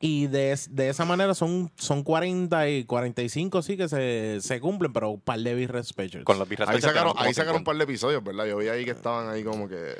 y 0.00 0.28
de, 0.28 0.52
es- 0.52 0.74
de 0.74 0.88
esa 0.90 1.04
manera 1.04 1.34
son, 1.34 1.70
son 1.76 2.04
40 2.04 2.68
y 2.68 2.84
45 2.84 3.62
sí 3.62 3.76
que 3.76 3.88
se, 3.88 4.38
se 4.40 4.60
cumplen, 4.60 4.92
pero 4.92 5.10
un 5.10 5.20
par 5.20 5.40
de 5.40 5.54
beer 5.54 5.84
specials. 5.84 6.24
Con 6.24 6.38
los 6.38 6.48
Ahí 6.68 6.80
sacaron, 6.80 7.14
ahí 7.16 7.34
sacaron 7.34 7.56
un 7.56 7.64
50. 7.64 7.64
par 7.64 7.76
de 7.76 7.84
episodios, 7.84 8.22
¿verdad? 8.22 8.46
Yo 8.46 8.56
vi 8.58 8.68
ahí 8.68 8.84
que 8.84 8.92
estaban 8.92 9.28
ahí 9.28 9.42
como 9.42 9.68
que... 9.68 9.94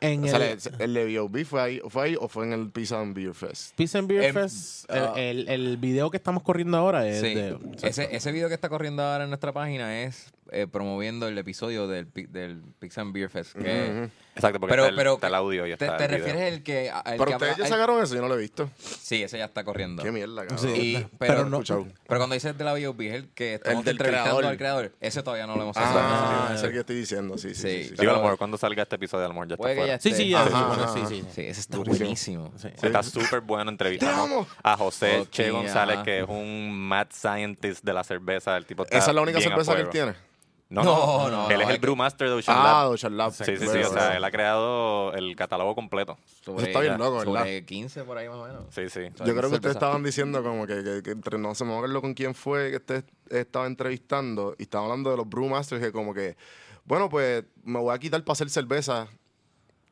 En 0.00 0.24
O 0.24 0.28
sea, 0.28 0.36
el, 0.38 0.58
el, 0.58 0.80
el 0.80 0.94
de 0.94 1.04
B.O.B. 1.04 1.44
fue 1.44 1.60
ahí, 1.60 1.80
¿fue 1.88 2.04
ahí 2.04 2.16
o 2.18 2.28
fue 2.28 2.46
en 2.46 2.52
el 2.54 2.70
Pizza 2.70 2.98
and 3.00 3.14
Beer 3.14 3.34
Fest? 3.34 3.74
Peace 3.76 3.98
and 3.98 4.08
Beer 4.08 4.24
Em, 4.24 4.34
Fest, 4.34 4.90
ah. 4.90 5.12
el, 5.16 5.40
el, 5.40 5.48
el 5.48 5.76
video 5.76 6.10
que 6.10 6.16
estamos 6.16 6.42
corriendo 6.42 6.76
ahora 6.78 7.06
es 7.06 7.20
Sí. 7.20 7.34
de... 7.34 7.58
Ese, 7.82 8.08
ese 8.16 8.32
video 8.32 8.48
que 8.48 8.54
está 8.54 8.68
corriendo 8.68 9.02
ahora 9.02 9.24
en 9.24 9.30
nuestra 9.30 9.52
página 9.52 10.02
es 10.02 10.32
eh, 10.50 10.66
promoviendo 10.66 11.28
el 11.28 11.36
episodio 11.38 11.88
del, 11.88 12.06
pi- 12.06 12.26
del 12.26 12.62
Pizza 12.78 13.00
and 13.02 13.12
Beer 13.12 13.28
Fest. 13.28 13.54
que- 13.56 14.08
Exacto, 14.34 14.60
porque 14.60 14.72
Pero, 14.72 14.82
está, 14.84 14.90
el, 14.90 14.96
pero 14.96 15.14
está 15.14 15.26
el 15.26 15.34
audio 15.34 15.66
y 15.66 15.76
te, 15.76 15.84
está 15.84 15.96
te 15.98 16.04
el 16.04 16.10
video. 16.12 16.24
refieres 16.26 16.52
el 16.54 16.62
que, 16.62 16.90
al 16.90 17.02
Pero 17.04 17.24
que 17.26 17.32
ustedes 17.34 17.56
ya 17.58 17.66
sacaron 17.66 18.02
eso, 18.02 18.14
yo 18.14 18.22
no 18.22 18.28
lo 18.28 18.34
he 18.34 18.38
visto. 18.38 18.70
Sí, 18.78 19.22
ese 19.22 19.36
ya 19.36 19.44
está 19.44 19.62
corriendo. 19.62 20.02
Qué 20.02 20.10
mierda, 20.10 20.46
cabrón. 20.46 20.58
Sí. 20.58 20.80
Y- 20.80 20.94
Pero 20.94 21.08
pero, 21.18 21.44
no- 21.44 21.58
Escuchado. 21.58 21.86
pero 22.08 22.18
cuando 22.20 22.34
dices 22.34 22.56
de 22.56 22.64
la 22.64 22.72
el 22.72 23.28
que 23.34 23.54
estamos 23.54 23.84
del 23.84 23.92
entrevistando 23.92 24.22
creador. 24.38 24.44
al 24.46 24.56
creador. 24.56 24.92
Ese 25.00 25.22
todavía 25.22 25.46
no 25.46 25.56
lo 25.56 25.62
hemos 25.64 25.76
Ah, 25.78 26.52
es 26.54 26.62
el 26.62 26.72
que 26.72 26.78
estoy 26.80 26.96
diciendo, 26.96 27.36
sí, 27.36 27.54
sí. 27.54 27.60
Sí. 27.62 27.82
sí, 27.82 27.88
sí. 27.90 27.94
Digo, 27.98 28.12
a 28.12 28.14
lo 28.16 28.22
mejor 28.22 28.38
cuando 28.38 28.56
salga 28.56 28.82
este 28.84 28.96
episodio, 28.96 29.26
a 29.26 29.28
lo 29.28 29.34
mejor 29.34 29.48
ya 29.48 29.54
está 29.54 29.62
Puede 29.62 29.74
que 29.74 29.80
fuera. 29.82 29.96
ya 29.96 30.00
Sí, 30.00 30.08
esté. 30.08 30.22
sí, 30.22 30.28
ya, 30.30 30.40
Ajá, 30.42 30.66
bueno, 30.66 30.82
ajá, 30.84 30.94
sí, 30.94 31.00
sí. 31.08 31.24
Sí, 31.34 31.40
ese 31.42 31.60
está 31.60 31.76
Durísimo. 31.76 31.98
buenísimo. 31.98 32.52
Sí. 32.56 32.68
Está 32.82 33.02
súper 33.02 33.40
bueno. 33.42 33.70
Entrevistamos 33.70 34.30
amo. 34.30 34.46
a 34.62 34.76
José 34.78 35.20
Ok, 35.20 35.30
Che 35.30 35.50
González, 35.50 35.96
ajá. 35.96 36.04
que 36.04 36.20
es 36.20 36.28
un 36.28 36.72
mad 36.88 37.08
scientist 37.12 37.84
de 37.84 37.92
la 37.92 38.02
cerveza. 38.02 38.56
El 38.56 38.64
tipo 38.66 38.84
está 38.84 38.96
¿Esa 38.96 39.10
es 39.10 39.14
la 39.14 39.20
única 39.22 39.38
bien 39.38 39.50
a 39.52 39.56
cerveza 39.56 39.72
que 39.74 39.80
él 39.82 39.86
fuego. 39.88 40.12
tiene? 40.12 40.32
No, 40.72 40.82
No, 40.82 41.28
no, 41.28 41.30
no, 41.30 41.50
Él 41.50 41.56
no, 41.58 41.62
es 41.64 41.68
el 41.68 41.74
que- 41.74 41.80
brewmaster 41.82 42.28
de 42.28 42.34
Ocean 42.34 42.56
Ah, 42.58 42.64
Lab. 42.64 42.90
Ocean 42.92 43.16
Lab. 43.16 43.32
Sí, 43.32 43.44
sí, 43.44 43.56
sí. 43.58 43.78
O 43.78 43.92
sea, 43.92 44.16
él 44.16 44.24
ha 44.24 44.30
creado 44.30 45.12
el 45.12 45.36
catálogo 45.36 45.74
completo. 45.74 46.16
Sobre, 46.42 46.64
está 46.64 46.80
bien 46.80 46.96
loco, 46.98 47.18
¿verdad? 47.18 47.40
Sobre 47.40 47.64
15 47.66 48.04
por 48.04 48.16
ahí 48.16 48.28
más 48.28 48.38
o 48.38 48.46
menos. 48.46 48.64
Sí, 48.70 48.88
sí. 48.88 49.00
Yo 49.24 49.34
creo 49.36 49.50
que 49.50 49.56
ustedes 49.56 49.74
estaban 49.76 50.02
diciendo 50.02 50.42
como 50.42 50.66
que, 50.66 50.82
que- 50.82 51.02
que 51.02 51.10
entre 51.10 51.38
no 51.38 51.54
se 51.54 51.64
me 51.66 51.74
acuerdo 51.74 52.00
con 52.00 52.14
quién 52.14 52.34
fue 52.34 52.70
que 52.70 52.76
usted 52.76 53.04
estaba 53.28 53.66
entrevistando 53.66 54.54
y 54.58 54.62
estaba 54.62 54.84
hablando 54.84 55.10
de 55.10 55.18
los 55.18 55.28
brewmasters 55.28 55.82
que 55.82 55.92
como 55.92 56.14
que 56.14 56.36
bueno 56.84 57.08
pues 57.08 57.44
me 57.64 57.78
voy 57.78 57.94
a 57.94 57.98
quitar 57.98 58.22
para 58.24 58.32
hacer 58.32 58.48
cerveza 58.50 59.06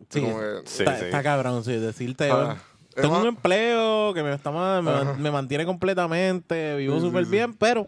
Sí, 0.09 0.23
Como 0.23 0.41
que- 0.41 0.63
Sí, 0.65 0.83
está, 0.83 0.99
sí. 0.99 1.05
está 1.05 1.23
cabrón, 1.23 1.63
sí, 1.63 1.73
decirte, 1.77 2.31
Ah, 2.33 2.57
tengo 2.95 3.19
un 3.21 3.27
empleo 3.27 4.15
que 4.15 4.23
me, 4.23 4.33
está, 4.33 4.51
me, 4.51 5.31
mantiene 5.31 5.67
completamente, 5.67 6.77
vivo 6.77 6.95
Sí, 6.95 7.01
sí, 7.03 7.07
súper 7.07 7.25
sí. 7.27 7.31
bien, 7.31 7.53
pero 7.55 7.87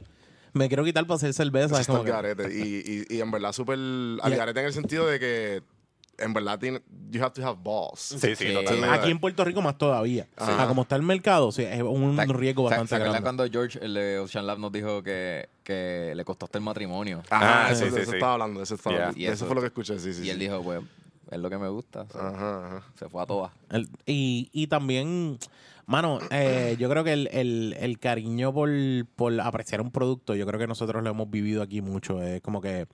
me 0.53 0.69
quiero 0.69 0.85
quitar 0.85 1.05
para 1.07 1.17
hacer 1.17 1.33
cerveza. 1.35 1.75
Eso 1.75 1.81
es 1.81 1.87
como 1.87 2.05
que- 2.05 2.11
garete. 2.11 2.55
Y, 2.57 3.07
y, 3.11 3.17
y 3.17 3.21
en 3.21 3.31
verdad 3.31 3.53
súper 3.53 3.79
al 3.79 4.37
garete 4.37 4.61
en 4.61 4.67
el 4.67 4.73
sentido 4.73 5.07
de 5.07 5.19
que 5.19 5.62
en 6.19 6.33
verdad 6.35 6.59
tiene, 6.59 6.81
you 7.11 7.21
have 7.23 7.33
to 7.33 7.45
have 7.45 7.59
balls. 7.65 7.99
Sí, 8.01 8.19
sí, 8.21 8.37
Sí. 8.37 8.53
totalmente. 8.53 8.95
Aquí 8.97 9.11
en 9.11 9.19
Puerto 9.19 9.45
Rico 9.45 9.61
más 9.62 9.77
todavía. 9.77 10.29
Ajá. 10.37 10.62
A 10.65 10.69
como 10.69 10.83
está 10.83 10.95
el 10.95 11.03
mercado, 11.03 11.51
sí, 11.51 11.62
es 11.65 11.83
un 11.83 12.17
¿Se- 12.17 12.27
riesgo 12.27 12.65
bastante 12.65 12.91
¿Se 12.91 12.95
acuerdan 12.97 13.23
grande. 13.23 13.25
cuando 13.45 13.51
George, 13.51 13.79
el 13.85 13.95
de 13.95 14.19
Ocean 14.21 14.47
Lab, 14.47 14.59
nos 14.59 14.71
dijo 14.71 15.03
que, 15.03 15.49
que 15.65 16.12
le 16.15 16.25
costó 16.25 16.45
hasta 16.45 16.59
el 16.59 16.65
matrimonio? 16.65 17.23
Ajá, 17.31 17.67
Ah, 17.67 17.73
eso, 17.73 17.85
sí, 17.85 17.91
sí, 17.91 17.97
de 17.97 18.03
eso 18.03 18.11
sí. 18.12 18.17
estaba 18.19 18.35
hablando, 18.35 18.62
eso 18.62 18.75
estaba 18.75 18.95
Yeah. 18.95 19.05
hablando. 19.07 19.21
Y 19.21 19.25
eso, 19.25 19.35
eso- 19.35 19.47
fue 19.47 19.55
lo 19.57 19.61
que 19.62 19.67
escuché, 19.69 19.99
sí, 19.99 20.12
sí. 20.12 20.23
y 20.25 20.31
él 20.31 20.37
sí. 20.37 20.43
dijo, 20.45 20.62
pues, 20.62 20.83
es 21.31 21.38
lo 21.38 21.51
que 21.51 21.59
me 21.59 21.69
gusta. 21.71 22.03
o 22.03 22.12
sea, 22.12 22.29
Ajá, 22.29 22.67
ajá. 22.67 22.83
Se 22.99 23.09
fue 23.09 23.23
a 23.23 23.27
todas. 23.27 23.51
Y, 24.07 24.49
y 24.53 24.67
también, 24.69 25.38
mano, 25.93 26.19
eh, 26.31 26.75
yo 26.79 26.89
creo 26.89 27.05
que 27.05 27.13
el, 27.13 27.29
el, 27.33 27.77
el 27.79 27.99
cariño 27.99 28.53
por, 28.53 28.71
por 29.15 29.39
apreciar 29.41 29.81
un 29.81 29.91
producto, 29.93 30.35
yo 30.35 30.47
creo 30.47 30.59
que 30.59 30.67
nosotros 30.67 31.05
lo 31.05 31.11
hemos 31.11 31.31
vivido 31.31 31.63
aquí 31.63 31.81
mucho. 31.83 32.21
Es 32.23 32.41
como 32.41 32.61
que 32.61 32.87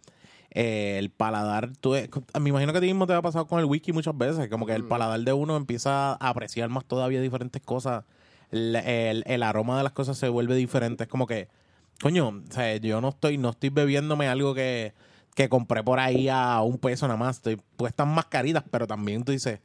eh, 0.51 0.97
el 0.99 1.11
paladar, 1.11 1.71
tú, 1.81 1.95
me 2.41 2.49
imagino 2.49 2.73
que 2.73 2.79
a 2.79 2.81
ti 2.81 2.87
mismo 2.89 3.07
te 3.07 3.13
ha 3.13 3.23
pasado 3.23 3.47
con 3.47 3.59
el 3.61 3.67
whisky 3.67 3.93
muchas 3.93 4.17
veces, 4.19 4.49
como 4.49 4.67
que 4.67 4.75
el 4.75 4.83
paladar 4.89 5.21
de 5.21 5.33
uno 5.33 5.57
empieza 5.57 6.13
a 6.13 6.29
apreciar 6.29 6.69
más 6.69 6.85
todavía 6.85 7.21
diferentes 7.21 7.63
cosas. 7.63 8.05
El, 8.51 8.75
el- 8.77 9.25
el 9.27 9.43
aroma 9.43 9.77
de 9.79 9.85
las 9.85 9.93
cosas 9.93 10.19
se 10.19 10.29
vuelve 10.29 10.55
diferente. 10.57 11.05
Es 11.05 11.09
como 11.09 11.27
que, 11.27 11.49
coño, 12.03 12.29
o 12.29 12.53
sea, 12.53 12.77
yo 12.77 13.01
no 13.01 13.11
estoy, 13.11 13.39
no 13.39 13.51
estoy 13.51 13.69
bebiéndome 13.71 14.27
algo 14.27 14.55
que, 14.55 14.95
que 15.35 15.49
compré 15.49 15.85
por 15.85 16.01
ahí 16.01 16.29
a 16.29 16.61
un 16.63 16.79
peso 16.79 17.07
nada 17.07 17.19
más. 17.19 17.37
Estoy 17.37 17.61
puestas 17.77 18.07
más 18.07 18.25
caritas, 18.27 18.65
pero 18.71 18.87
también 18.87 19.23
tú 19.25 19.33
dices, 19.33 19.61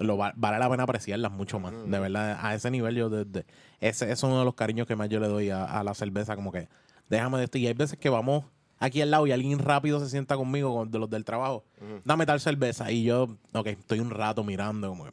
lo 0.00 0.16
va- 0.16 0.32
vale 0.36 0.58
la 0.58 0.68
pena 0.68 0.82
apreciarlas 0.84 1.30
mucho 1.32 1.60
más. 1.60 1.72
De 1.72 1.98
verdad, 1.98 2.38
a 2.42 2.54
ese 2.54 2.70
nivel 2.70 2.94
yo 2.96 3.08
desde 3.10 3.46
ese 3.80 4.10
es 4.10 4.22
uno 4.22 4.38
de 4.40 4.44
los 4.44 4.54
cariños 4.54 4.86
que 4.86 4.96
más 4.96 5.08
yo 5.08 5.20
le 5.20 5.28
doy 5.28 5.50
a, 5.50 5.64
a 5.64 5.84
la 5.84 5.94
cerveza, 5.94 6.34
como 6.36 6.50
que 6.52 6.68
déjame 7.08 7.38
de 7.38 7.44
esto. 7.44 7.58
Y 7.58 7.66
hay 7.66 7.74
veces 7.74 7.98
que 7.98 8.08
vamos 8.08 8.44
aquí 8.78 9.00
al 9.02 9.10
lado 9.10 9.26
y 9.26 9.32
alguien 9.32 9.58
rápido 9.58 10.00
se 10.00 10.08
sienta 10.08 10.36
conmigo 10.36 10.74
con- 10.74 10.90
de 10.90 10.98
los 10.98 11.08
del 11.10 11.24
trabajo. 11.24 11.64
Dame 12.04 12.26
tal 12.26 12.40
cerveza. 12.40 12.90
Y 12.90 13.04
yo, 13.04 13.36
ok, 13.52 13.66
estoy 13.68 14.00
un 14.00 14.10
rato 14.10 14.42
mirando 14.44 14.88
como 14.88 15.04
que, 15.04 15.10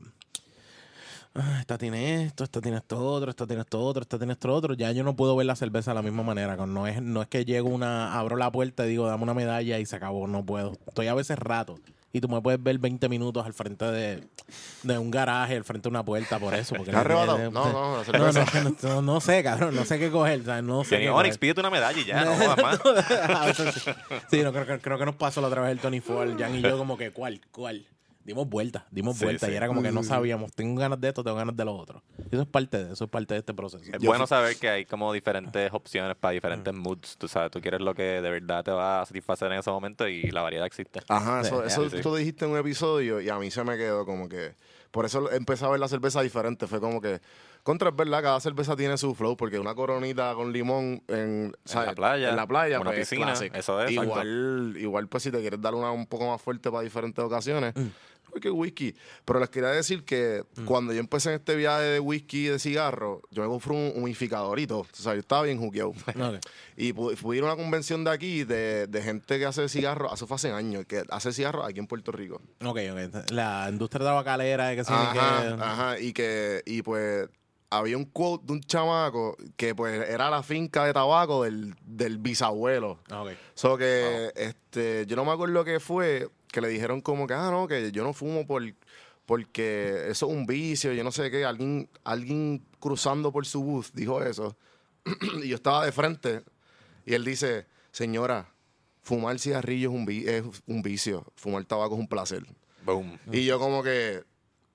"Ah, 1.35 1.57
esta 1.59 1.77
tiene 1.77 2.23
esto, 2.23 2.43
esta 2.43 2.61
tiene 2.61 2.77
esto 2.77 2.97
otro, 2.99 3.29
esta 3.29 3.45
tiene 3.45 3.61
esto 3.61 3.79
otro, 3.79 4.01
esta 4.01 4.17
tiene 4.17 4.33
esto 4.33 4.53
otro. 4.53 4.73
Ya 4.73 4.91
yo 4.91 5.03
no 5.03 5.15
puedo 5.15 5.35
ver 5.35 5.45
la 5.45 5.55
cerveza 5.55 5.91
de 5.91 5.95
la 5.95 6.01
misma 6.01 6.23
manera. 6.23 6.55
No 6.65 6.87
es, 6.87 7.01
no 7.01 7.21
es 7.21 7.27
que 7.27 7.45
llego 7.45 7.69
una, 7.69 8.17
abro 8.17 8.37
la 8.37 8.51
puerta 8.51 8.85
y 8.85 8.89
digo, 8.89 9.07
dame 9.07 9.23
una 9.23 9.33
medalla 9.33 9.79
y 9.79 9.85
se 9.85 9.95
acabó. 9.95 10.27
No 10.27 10.45
puedo. 10.45 10.73
Estoy 10.87 11.07
a 11.07 11.13
veces 11.13 11.37
rato. 11.37 11.77
Y 12.17 12.21
tú 12.21 12.27
me 12.27 12.41
puedes 12.41 12.61
ver 12.61 12.77
20 12.79 13.07
minutos 13.09 13.45
al 13.45 13.53
frente 13.53 13.85
de, 13.85 14.23
de 14.83 14.97
un 14.97 15.11
garaje, 15.11 15.55
al 15.55 15.63
frente 15.63 15.83
de 15.83 15.89
una 15.89 16.03
puerta, 16.03 16.39
por 16.39 16.53
eso. 16.55 16.75
Porque 16.75 16.89
¿Estás 16.91 17.05
arrebatado? 17.05 17.37
No, 17.37 17.51
no, 17.51 17.71
no, 17.71 18.03
no, 18.03 18.31
no, 18.31 18.75
no- 18.81 19.01
no 19.03 19.21
sé, 19.21 19.43
cabrón. 19.43 19.75
No 19.75 19.85
sé 19.85 19.99
qué 19.99 20.09
coger. 20.09 20.43
¿sabes? 20.43 20.63
No 20.63 20.83
sé. 20.83 20.89
Jenny 20.95 21.03
qué 21.05 21.09
Onyx, 21.11 21.27
coger. 21.35 21.39
pídete 21.39 21.59
una 21.59 21.69
medalla 21.69 21.99
y 21.99 22.05
ya, 22.05 22.25
no 22.25 22.33
jodas 22.37 22.57
más. 22.61 22.79
A 23.29 23.45
veces 23.45 23.85
sí, 24.31 24.41
no, 24.41 24.51
creo, 24.51 24.65
que- 24.65 24.79
creo 24.79 24.97
que 24.97 25.05
nos 25.05 25.15
pasó 25.15 25.41
la 25.41 25.47
otra 25.47 25.61
vez 25.61 25.71
el 25.71 25.79
Tony 25.79 25.99
Ford, 26.01 26.37
Jan 26.39 26.55
y 26.55 26.61
yo, 26.61 26.77
como 26.77 26.97
que, 26.97 27.11
¿cuál? 27.11 27.39
¿Cuál? 27.51 27.85
Dimos 28.27 28.49
vueltas, 28.49 28.83
dimos 28.91 29.15
Sí, 29.15 29.23
vueltas 29.23 29.47
sí. 29.47 29.53
y 29.53 29.55
era 29.55 29.67
como 29.69 29.81
que 29.81 29.89
no 29.89 30.03
sabíamos, 30.03 30.51
tengo 30.51 30.81
ganas 30.81 30.99
de 30.99 31.07
esto, 31.07 31.23
tengo 31.23 31.37
ganas 31.37 31.55
de 31.55 31.63
lo 31.63 31.73
otro. 31.73 32.03
Y 32.29 32.35
eso 32.35 32.41
es 32.41 32.47
parte 32.47 32.83
de 32.83 32.91
eso, 32.91 33.05
es 33.05 33.09
parte 33.09 33.35
de 33.35 33.39
este 33.39 33.53
proceso. 33.53 33.81
Es 33.89 34.03
bueno 34.03 34.27
saber 34.27 34.57
que 34.57 34.67
hay 34.69 34.85
como 34.85 35.13
diferentes 35.13 35.71
opciones 35.71 36.17
para 36.17 36.33
diferentes 36.33 36.73
moods. 36.73 37.15
Tú 37.17 37.29
sabes, 37.29 37.51
tú 37.51 37.61
quieres 37.61 37.79
lo 37.79 37.95
que 37.95 38.03
de 38.03 38.29
verdad 38.29 38.65
te 38.65 38.71
va 38.71 39.01
a 39.01 39.05
satisfacer 39.05 39.49
en 39.53 39.59
ese 39.59 39.69
momento 39.71 40.09
y 40.09 40.23
la 40.29 40.41
variedad 40.41 40.65
existe. 40.65 40.99
Ajá, 41.07 41.41
Sí, 41.41 41.47
eso, 41.47 41.61
sí, 41.61 41.67
eso 41.67 41.89
sí. 41.89 42.01
tú 42.01 42.15
dijiste 42.15 42.43
en 42.43 42.51
un 42.51 42.57
episodio 42.57 43.21
y 43.21 43.29
a 43.29 43.37
mí 43.39 43.49
se 43.49 43.63
me 43.63 43.77
quedó 43.77 44.05
como 44.05 44.27
que... 44.27 44.55
Por 44.91 45.05
eso 45.05 45.31
empecé 45.31 45.63
a 45.63 45.69
ver 45.69 45.79
la 45.79 45.87
cerveza 45.87 46.21
diferente. 46.21 46.67
Fue 46.67 46.81
como 46.81 46.99
que... 46.99 47.21
Contra, 47.63 47.89
es 47.89 47.95
verdad, 47.97 48.23
cada 48.23 48.39
cerveza 48.39 48.77
tiene 48.77 48.97
su 48.97 49.13
flow, 49.13 49.35
porque 49.35 49.59
una 49.59 49.75
coronita 49.75 50.33
con 50.35 50.53
limón 50.53 51.03
en, 51.09 51.53
¿sabes? 51.65 51.89
la 51.89 51.95
playa, 51.95 52.29
en 52.29 52.35
la 52.37 52.47
playa, 52.47 52.79
una 52.79 52.91
pues, 52.91 53.09
piscina, 53.09 53.33
eso 53.33 53.43
es, 53.43 53.51
exacto. 53.53 53.91
Igual, 53.91 54.75
igual, 54.79 55.07
pues 55.09 55.23
si 55.23 55.31
te 55.31 55.41
quieres 55.41 55.59
dar 55.61 55.75
una 55.75 55.91
un 55.91 56.05
poco 56.07 56.27
más 56.31 56.41
fuerte 56.41 56.71
para 56.71 56.83
diferentes 56.83 57.21
ocasiones, 57.21 57.73
pues 57.73 57.87
que 58.39 58.49
whisky. 58.49 58.95
Pero 59.25 59.39
les 59.39 59.49
quería 59.49 59.69
decir 59.69 60.03
que 60.03 60.43
cuando 60.65 60.93
yo 60.93 60.99
empecé 60.99 61.29
en 61.29 61.35
este 61.35 61.55
viaje 61.55 61.83
de 61.83 61.99
whisky 61.99 62.47
y 62.47 62.49
de 62.49 62.59
cigarro, 62.59 63.21
yo 63.31 63.43
me 63.43 63.47
compré 63.49 63.73
un 63.73 64.07
y 64.09 64.67
todo. 64.67 64.79
O 64.79 64.87
sea, 64.93 65.13
yo 65.13 65.19
estaba 65.19 65.43
bien 65.43 65.59
juqueado. 65.59 65.93
Y 66.79 66.93
fui 66.93 67.39
a 67.39 67.43
una 67.43 67.55
convención 67.55 68.03
de 68.03 68.11
aquí 68.11 68.43
de, 68.43 68.85
de 68.85 69.01
gente 69.01 69.39
que 69.39 69.45
hace 69.45 69.67
cigarros, 69.67 70.13
eso 70.13 70.27
fue 70.27 70.35
hace 70.35 70.51
años, 70.51 70.85
que 70.85 71.03
hace 71.09 71.33
cigarros 71.33 71.67
aquí 71.67 71.79
en 71.79 71.87
Puerto 71.87 72.11
Rico. 72.11 72.39
Ok, 72.63 72.79
ok. 72.91 73.31
La 73.31 73.67
industria 73.69 74.05
tabacalera, 74.05 74.75
que 74.75 74.83
sí, 74.83 74.93
Ajá, 74.93 75.41
que... 75.41 75.63
ajá, 75.63 75.99
y 75.99 76.13
que, 76.13 76.61
y 76.67 76.83
pues 76.83 77.27
había 77.69 77.97
un 77.97 78.05
quote 78.05 78.45
de 78.47 78.53
un 78.53 78.61
chamaco 78.61 79.35
que 79.55 79.75
pues 79.75 80.07
era 80.09 80.29
la 80.29 80.43
finca 80.43 80.85
de 80.85 80.93
tabaco 80.93 81.43
del, 81.43 81.75
del 81.83 82.17
bisabuelo. 82.17 82.99
Ah, 83.09 83.23
ok. 83.23 83.31
So 83.55 83.77
que 83.77 84.31
este, 84.35 85.05
yo 85.07 85.15
no 85.15 85.25
me 85.25 85.31
acuerdo 85.31 85.63
qué 85.65 85.79
fue, 85.79 86.29
que 86.57 86.61
le 86.61 86.69
dijeron 86.69 87.01
como 87.01 87.27
que, 87.27 87.35
ah, 87.35 87.51
no, 87.51 87.67
que 87.67 87.91
yo 87.91 88.03
no 88.03 88.13
fumo 88.13 88.47
por 88.47 88.63
porque 89.27 90.05
eso 90.09 90.25
es 90.27 90.33
un 90.33 90.45
vicio, 90.47 90.91
yo 90.93 91.03
no 91.03 91.11
sé 91.11 91.29
qué, 91.29 91.45
alguien, 91.45 91.87
alguien 92.03 92.65
cruzando 92.79 93.31
por 93.31 93.45
su 93.45 93.61
bus 93.61 93.91
dijo 93.93 94.23
eso. 94.23 94.57
y 95.43 95.49
yo 95.49 95.55
estaba 95.57 95.85
de 95.85 95.91
frente 95.91 96.43
y 97.05 97.13
él 97.13 97.23
dice, 97.25 97.67
señora, 97.91 98.49
fumar 99.03 99.37
cigarrillo 99.37 99.89
es 99.89 99.95
un, 99.95 100.05
vi- 100.05 100.27
es 100.27 100.43
un 100.65 100.81
vicio, 100.81 101.25
fumar 101.35 101.63
tabaco 101.65 101.93
es 101.95 101.99
un 101.99 102.07
placer. 102.07 102.43
Boom. 102.85 103.19
Y 103.31 103.43
yo 103.45 103.59
como 103.59 103.83
que, 103.83 104.23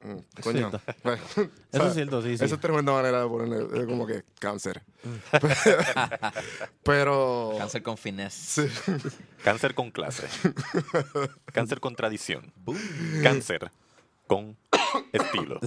mm, 0.03 0.41
coño. 0.43 0.71
Eso 1.73 1.87
es 1.87 1.95
cierto, 1.95 2.23
sí, 2.23 2.37
sí. 2.37 2.45
Esa 2.45 2.55
es 2.55 2.61
tremenda 2.61 2.93
manera 2.93 3.23
de 3.23 3.29
ponerle, 3.29 3.81
es 3.81 3.87
como 3.87 4.07
que 4.07 4.25
cáncer. 4.39 4.83
Pero... 6.83 7.55
Cáncer 7.59 7.83
con 7.83 7.97
finesse. 7.97 8.69
Sí. 8.69 9.09
Cáncer 9.45 9.75
con 9.75 9.91
clase. 9.91 10.29
Cáncer 11.53 11.81
con 11.81 11.95
tradición. 11.97 12.53
Cáncer 13.23 13.71
con 14.27 14.57
estilo. 15.13 15.61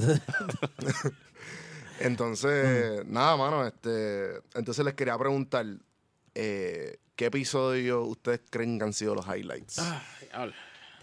Entonces, 1.99 3.05
nada, 3.05 3.37
mano, 3.37 3.65
este, 3.65 4.41
entonces 4.53 4.83
les 4.83 4.93
quería 4.95 5.17
preguntar, 5.17 5.65
eh, 6.33 6.99
¿qué 7.15 7.27
episodio 7.27 8.03
ustedes 8.03 8.41
creen 8.49 8.77
que 8.77 8.85
han 8.85 8.93
sido 8.93 9.15
los 9.15 9.25
highlights? 9.25 9.81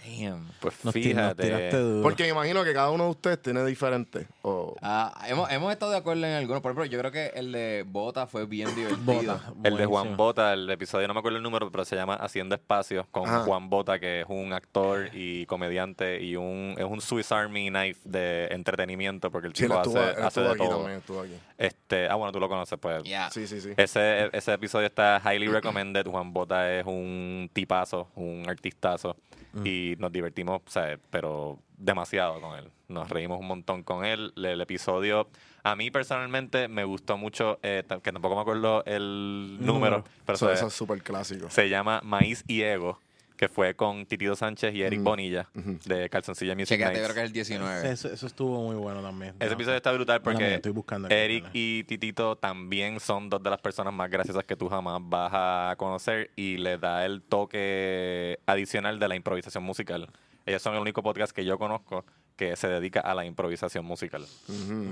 Damn. 0.04 0.48
Pues 0.60 0.84
Nos 0.84 0.94
tiraste 0.94 1.42
fíjate. 1.44 1.76
duro. 1.78 2.02
Porque 2.02 2.24
me 2.24 2.30
imagino 2.30 2.64
que 2.64 2.72
cada 2.72 2.90
uno 2.90 3.04
de 3.04 3.10
ustedes 3.10 3.40
tiene 3.40 3.64
diferente. 3.64 4.26
O, 4.42 4.74
Ah, 4.82 5.24
hemos, 5.28 5.50
hemos 5.50 5.72
estado 5.72 5.92
de 5.92 5.98
acuerdo 5.98 6.24
en 6.26 6.32
algunos. 6.32 6.60
Por 6.62 6.72
ejemplo, 6.72 6.86
yo 6.86 6.98
creo 6.98 7.12
que 7.12 7.26
el 7.34 7.52
de 7.52 7.84
Bota 7.86 8.26
fue 8.26 8.46
bien 8.46 8.68
divertido. 8.74 9.04
Bota. 9.04 9.52
El 9.62 9.76
de 9.76 9.86
Juan. 9.86 10.16
Bota, 10.16 10.52
el 10.52 10.68
episodio 10.70 11.06
no 11.08 11.14
me 11.14 11.20
acuerdo 11.20 11.36
el 11.38 11.42
número, 11.44 11.70
pero 11.70 11.84
se 11.84 11.94
llama 11.96 12.14
Haciendo 12.16 12.54
Espacios 12.54 13.06
con 13.10 13.28
Ajá. 13.28 13.40
Juan 13.40 13.70
Bota, 13.70 13.98
que 14.00 14.22
es 14.22 14.26
un 14.28 14.52
actor 14.52 15.08
y 15.12 15.46
comediante 15.46 16.20
y 16.22 16.36
un 16.36 16.74
es 16.76 16.84
un 16.84 17.00
Swiss 17.00 17.30
Army 17.32 17.68
knife 17.70 18.00
de 18.04 18.46
entretenimiento 18.50 19.30
porque 19.30 19.48
el 19.48 19.54
sí, 19.54 19.64
él 19.64 19.70
tipo 19.70 19.82
estuvo, 19.82 19.98
hace, 20.00 20.10
él 20.10 20.16
hace 20.26 20.26
estuvo 20.26 20.44
de 20.44 20.50
aquí 20.50 20.58
todo. 20.58 20.76
también, 20.78 20.98
estuvo 20.98 21.20
aquí. 21.20 21.34
Este, 21.58 22.08
ah, 22.08 22.14
bueno, 22.16 22.32
tú 22.32 22.40
lo 22.40 22.48
conoces, 22.48 22.78
pues. 22.80 23.02
Yeah. 23.04 23.30
Sí, 23.30 23.46
sí, 23.46 23.60
sí. 23.60 23.70
Ese, 23.76 24.30
ese 24.36 24.52
episodio 24.52 24.86
está 24.86 25.20
highly 25.24 25.46
recommended. 25.48 26.06
Juan 26.06 26.32
Bota 26.32 26.72
es 26.72 26.84
un 26.86 27.48
tipazo, 27.52 28.08
un 28.16 28.44
artistazo. 28.48 29.16
Y 29.64 29.96
nos 29.98 30.10
divertimos, 30.12 30.62
o 30.64 30.80
pero 31.10 31.58
demasiado 31.76 32.40
con 32.40 32.58
él. 32.58 32.70
Nos 32.88 33.08
reímos 33.08 33.40
un 33.40 33.46
montón 33.46 33.82
con 33.82 34.04
él. 34.04 34.32
El, 34.36 34.60
episodio, 34.60 35.28
a 35.62 35.76
mí 35.76 35.90
personalmente 35.90 36.68
me 36.68 36.84
gustó 36.84 37.16
mucho, 37.16 37.58
eh, 37.62 37.84
que 38.02 38.12
tampoco 38.12 38.34
me 38.36 38.40
acuerdo 38.40 38.84
el 38.86 39.58
número, 39.60 39.98
Número. 39.98 40.04
pero 40.24 40.38
se, 40.38 40.52
eso 40.52 40.66
es 40.68 40.72
súper 40.72 41.02
clásico. 41.02 41.50
se 41.50 41.68
llama 41.68 42.00
Maíz 42.02 42.44
y 42.46 42.62
Ego, 42.62 43.00
que 43.42 43.48
fue 43.48 43.74
con 43.74 44.06
Titito 44.06 44.36
Sánchez 44.36 44.72
y 44.72 44.82
Eric 44.82 45.02
Bonilla 45.02 45.48
de 45.84 46.08
Calzoncilla 46.08 46.54
Music 46.54 46.78
Chequete, 46.78 46.90
Nights. 46.92 47.02
creo 47.02 47.14
que 47.14 47.20
es 47.22 47.26
el 47.26 47.32
19. 47.32 47.90
Eso, 47.90 48.08
eso 48.12 48.26
estuvo 48.28 48.62
muy 48.62 48.76
bueno 48.76 49.02
también. 49.02 49.34
Ese 49.40 49.46
No, 49.48 49.52
episodio 49.54 49.76
está 49.78 49.90
brutal 49.90 50.22
porque 50.22 50.44
mía, 50.44 50.54
estoy 50.54 50.70
buscando 50.70 51.06
aquí, 51.06 51.14
Eric 51.16 51.46
y 51.52 51.82
Titito 51.82 52.36
también 52.36 53.00
son 53.00 53.28
dos 53.28 53.42
de 53.42 53.50
las 53.50 53.60
personas 53.60 53.92
más 53.92 54.08
graciosas 54.08 54.44
que 54.44 54.54
tú 54.54 54.68
jamás 54.68 55.00
vas 55.02 55.32
a 55.34 55.74
conocer 55.76 56.30
y 56.36 56.58
le 56.58 56.78
da 56.78 57.04
el 57.04 57.20
toque 57.20 58.38
adicional 58.46 59.00
de 59.00 59.08
la 59.08 59.16
improvisación 59.16 59.64
musical. 59.64 60.08
Ellos 60.46 60.62
son 60.62 60.74
el 60.76 60.80
único 60.80 61.02
podcast 61.02 61.34
que 61.34 61.44
yo 61.44 61.58
conozco 61.58 62.04
que 62.36 62.54
se 62.54 62.68
dedica 62.68 63.00
a 63.00 63.12
la 63.12 63.24
improvisación 63.24 63.84
musical. 63.84 64.24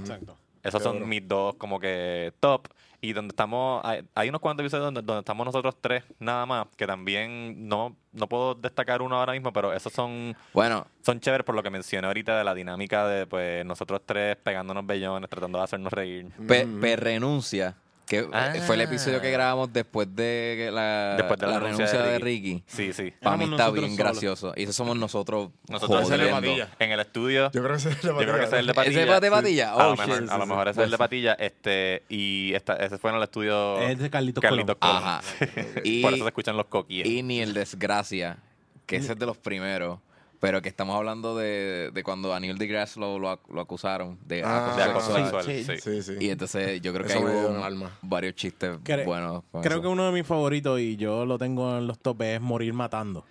Exacto. 0.01 0.37
Esos 0.63 0.83
son 0.83 1.09
mis 1.09 1.27
dos 1.27 1.55
como 1.57 1.79
que 1.81 2.33
top. 2.41 2.69
Y 3.03 3.15
donde 3.15 3.33
estamos, 3.33 3.81
hay, 3.83 4.03
hay 4.15 4.29
unos 4.29 4.43
cuantos 4.43 4.63
episodios 4.63 4.85
donde, 4.85 5.01
donde 5.01 5.21
estamos 5.21 5.47
nosotros 5.47 5.75
tres 5.81 6.05
nada 6.19 6.45
más, 6.45 6.67
que 6.77 6.87
también 6.87 7.67
no, 7.67 7.97
no 8.13 8.29
puedo 8.29 8.55
destacar 8.55 9.01
uno 9.01 9.17
ahora 9.19 9.33
mismo, 9.33 9.55
pero 9.55 9.73
esos 9.73 9.91
son 9.91 10.37
Bueno, 10.53 10.87
son 11.01 11.19
chéveres 11.19 11.47
por 11.47 11.55
lo 11.55 11.63
que 11.63 11.71
mencioné 11.71 12.07
ahorita 12.09 12.37
de 12.37 12.45
la 12.45 12.53
dinámica 12.55 13.09
de 13.09 13.27
pues 13.27 13.65
nosotros 13.65 14.03
tres 14.05 14.37
pegándonos 14.37 14.87
bellones, 14.87 15.31
tratando 15.31 15.57
de 15.57 15.65
hacernos 15.65 15.91
reír. 15.95 16.27
Pe- 16.47 16.67
Perrenuncia 16.79 17.75
Que 18.11 18.27
Ah. 18.33 18.53
fue 18.67 18.75
el 18.75 18.81
episodio 18.81 19.21
que 19.21 19.31
grabamos 19.31 19.73
después 19.73 20.09
de 20.17 20.71
la, 20.73 21.15
Después 21.17 21.39
de 21.39 21.47
la, 21.47 21.61
renuncia 21.61 22.03
de 22.03 22.19
Ricky. 22.19 22.65
Sí, 22.67 22.93
sí. 22.93 23.13
Para 23.23 23.37
mí 23.37 23.45
está 23.45 23.71
bien 23.71 23.85
solos. 23.85 23.97
gracioso. 23.99 24.53
Y 24.57 24.65
eso 24.65 24.73
somos 24.73 24.97
nosotros. 24.97 25.51
Nosotros 25.69 26.03
Ese 26.03 26.15
es 26.17 26.21
el 26.21 26.27
de 26.27 26.33
jodiendo. 26.33 26.65
Patilla. 26.65 26.85
en 26.85 26.91
el 26.91 26.99
estudio. 26.99 27.51
Yo 27.53 27.63
creo 27.63 27.71
que 27.71 27.77
ese 27.79 27.91
es 27.91 27.95
el 27.95 28.01
de 28.03 28.09
Yo 28.09 28.17
creo 28.19 28.35
que 28.35 28.45
ese 28.47 28.55
es 28.57 28.61
el 28.61 28.67
de 28.67 28.75
Patilla. 28.75 28.95
Patilla. 28.97 29.03
¿Ese 29.05 29.15
es 29.15 29.21
de 29.21 29.31
Patilla? 29.31 29.71
a 29.71 29.77
Oh, 29.77 29.91
lo 29.91 29.97
mejor, 29.97 30.21
shit. 30.23 30.31
a 30.31 30.39
lo 30.39 30.47
mejor 30.47 30.69
ese 30.69 30.81
es 30.81 30.85
el 30.87 30.91
de 30.91 30.99
Patilla. 30.99 31.33
Este, 31.35 32.03
y 32.09 32.53
esta, 32.55 32.75
ese 32.85 32.99
fue 32.99 33.11
en 33.11 33.17
el 33.19 33.23
estudio. 33.23 33.79
Es 33.81 33.99
de 34.01 34.11
Carlitos 34.11 34.43
Carlitos 34.43 34.75
Colón. 34.81 34.97
Colón. 35.03 35.09
Ajá. 35.09 35.21
Y, 35.85 36.03
Por 36.03 36.13
eso 36.13 36.25
se 36.25 36.29
escuchan 36.31 36.57
los 36.57 36.67
coquilles. 36.67 37.07
y 37.07 37.23
ni 37.23 37.41
el 37.41 37.55
Desgracia, 37.55 38.39
que 38.87 38.97
ese 38.97 39.13
es 39.13 39.19
de 39.21 39.27
los 39.27 39.37
primeros. 39.39 40.01
Pero 40.41 40.63
que 40.63 40.71
estamos 40.71 40.97
hablando 40.97 41.37
de, 41.37 41.91
de 41.93 42.03
cuando 42.03 42.31
Daniel 42.31 42.57
deGrasse 42.57 42.99
lo, 42.99 43.19
lo, 43.19 43.39
lo 43.53 43.61
acusaron 43.61 44.19
de 44.27 44.43
Ah, 44.43 44.69
acoso 44.69 44.77
de 44.79 44.83
acoso 44.85 45.15
sexual. 45.15 45.45
sexual. 45.45 45.77
sí. 45.79 45.83
Sí. 45.83 46.03
Sí, 46.03 46.15
sí. 46.19 46.25
Y 46.25 46.31
entonces 46.31 46.81
yo 46.81 46.95
creo 46.95 47.07
que 47.07 47.13
hay 47.13 47.23
un 47.23 47.89
varios 48.03 48.35
chistes 48.37 48.79
Cre- 48.83 49.05
buenos. 49.05 49.43
Creo 49.53 49.63
eso. 49.75 49.83
que 49.83 49.89
uno 49.89 50.07
de 50.07 50.13
mis 50.13 50.27
favoritos, 50.27 50.81
y 50.81 50.97
yo 50.97 51.27
lo 51.27 51.37
tengo 51.37 51.77
en 51.77 51.87
los 51.87 51.99
topes, 51.99 52.37
es 52.37 52.41
Morir 52.41 52.73
Matando. 52.73 53.25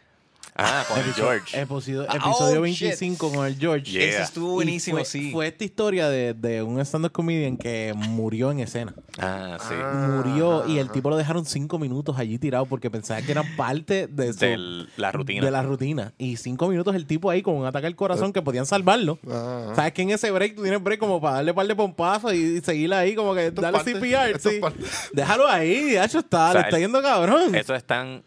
Ah, 0.62 0.84
con 0.88 1.00
el 1.00 1.14
George. 1.14 1.60
Episodio, 1.62 2.06
Ah, 2.10 2.16
episodio 2.18 2.60
oh, 2.60 2.64
25 2.64 3.32
con 3.32 3.46
el 3.48 3.58
George. 3.58 3.92
Yeah. 3.92 4.04
Ese 4.04 4.22
estuvo 4.24 4.52
buenísimo, 4.54 4.98
fue, 4.98 5.06
sí. 5.06 5.32
Fue 5.32 5.48
esta 5.48 5.64
historia 5.64 6.10
de, 6.10 6.34
de 6.34 6.62
un 6.64 6.80
stand-up 6.82 7.12
comedian 7.12 7.58
que 7.58 7.94
murió 7.96 8.52
en 8.52 8.60
escena. 8.60 8.94
Ah, 9.20 9.58
sí. 9.68 9.74
murió 9.74 10.68
y 10.68 10.80
el 10.80 10.90
tipo 10.92 11.10
lo 11.10 11.18
dejaron 11.18 11.46
cinco 11.46 11.80
minutos 11.80 12.18
allí 12.20 12.38
tirado 12.38 12.66
porque 12.66 12.90
pensaba 12.92 13.22
que 13.22 13.32
eran 13.32 13.46
parte 13.56 14.08
de, 14.08 14.34
su- 14.34 14.40
De 14.40 14.86
la 14.98 15.12
rutina. 15.12 15.46
de 15.46 15.52
la 15.52 15.64
rutina. 15.64 16.14
Y 16.18 16.38
cinco 16.38 16.68
minutos 16.68 16.96
el 16.96 17.06
tipo 17.06 17.30
ahí 17.30 17.42
con 17.42 17.56
un 17.56 17.66
ataque 17.66 17.88
al 17.88 17.96
corazón 17.96 18.34
que 18.34 18.42
podían 18.42 18.66
salvarlo. 18.66 19.20
Ah. 19.30 19.72
¿Sabes 19.76 19.94
que 19.94 20.02
en 20.02 20.12
ese 20.12 20.30
break 20.32 20.56
tú 20.56 20.64
tienes 20.64 20.82
break 20.84 21.00
como 21.00 21.20
para 21.22 21.36
darle 21.36 21.54
par 21.54 21.68
de 21.68 21.76
pompazos 21.76 22.34
y, 22.34 22.58
y 22.58 22.62
seguirle 22.62 22.96
ahí 22.96 23.16
como 23.16 23.34
que 23.34 23.52
parte- 23.52 23.94
CPR? 23.94 24.40
sí. 24.40 24.60
parte- 24.60 24.84
Déjalo 25.14 25.48
ahí, 25.48 25.98
hecho 25.98 26.20
está, 26.20 26.50
O 26.50 26.52
sea, 26.52 26.62
le 26.62 26.68
está 26.68 26.78
el- 26.78 26.84
yendo 26.84 27.02
cabrón. 27.02 27.56
Eso 27.56 27.74
es 27.76 27.84
tan 27.84 28.24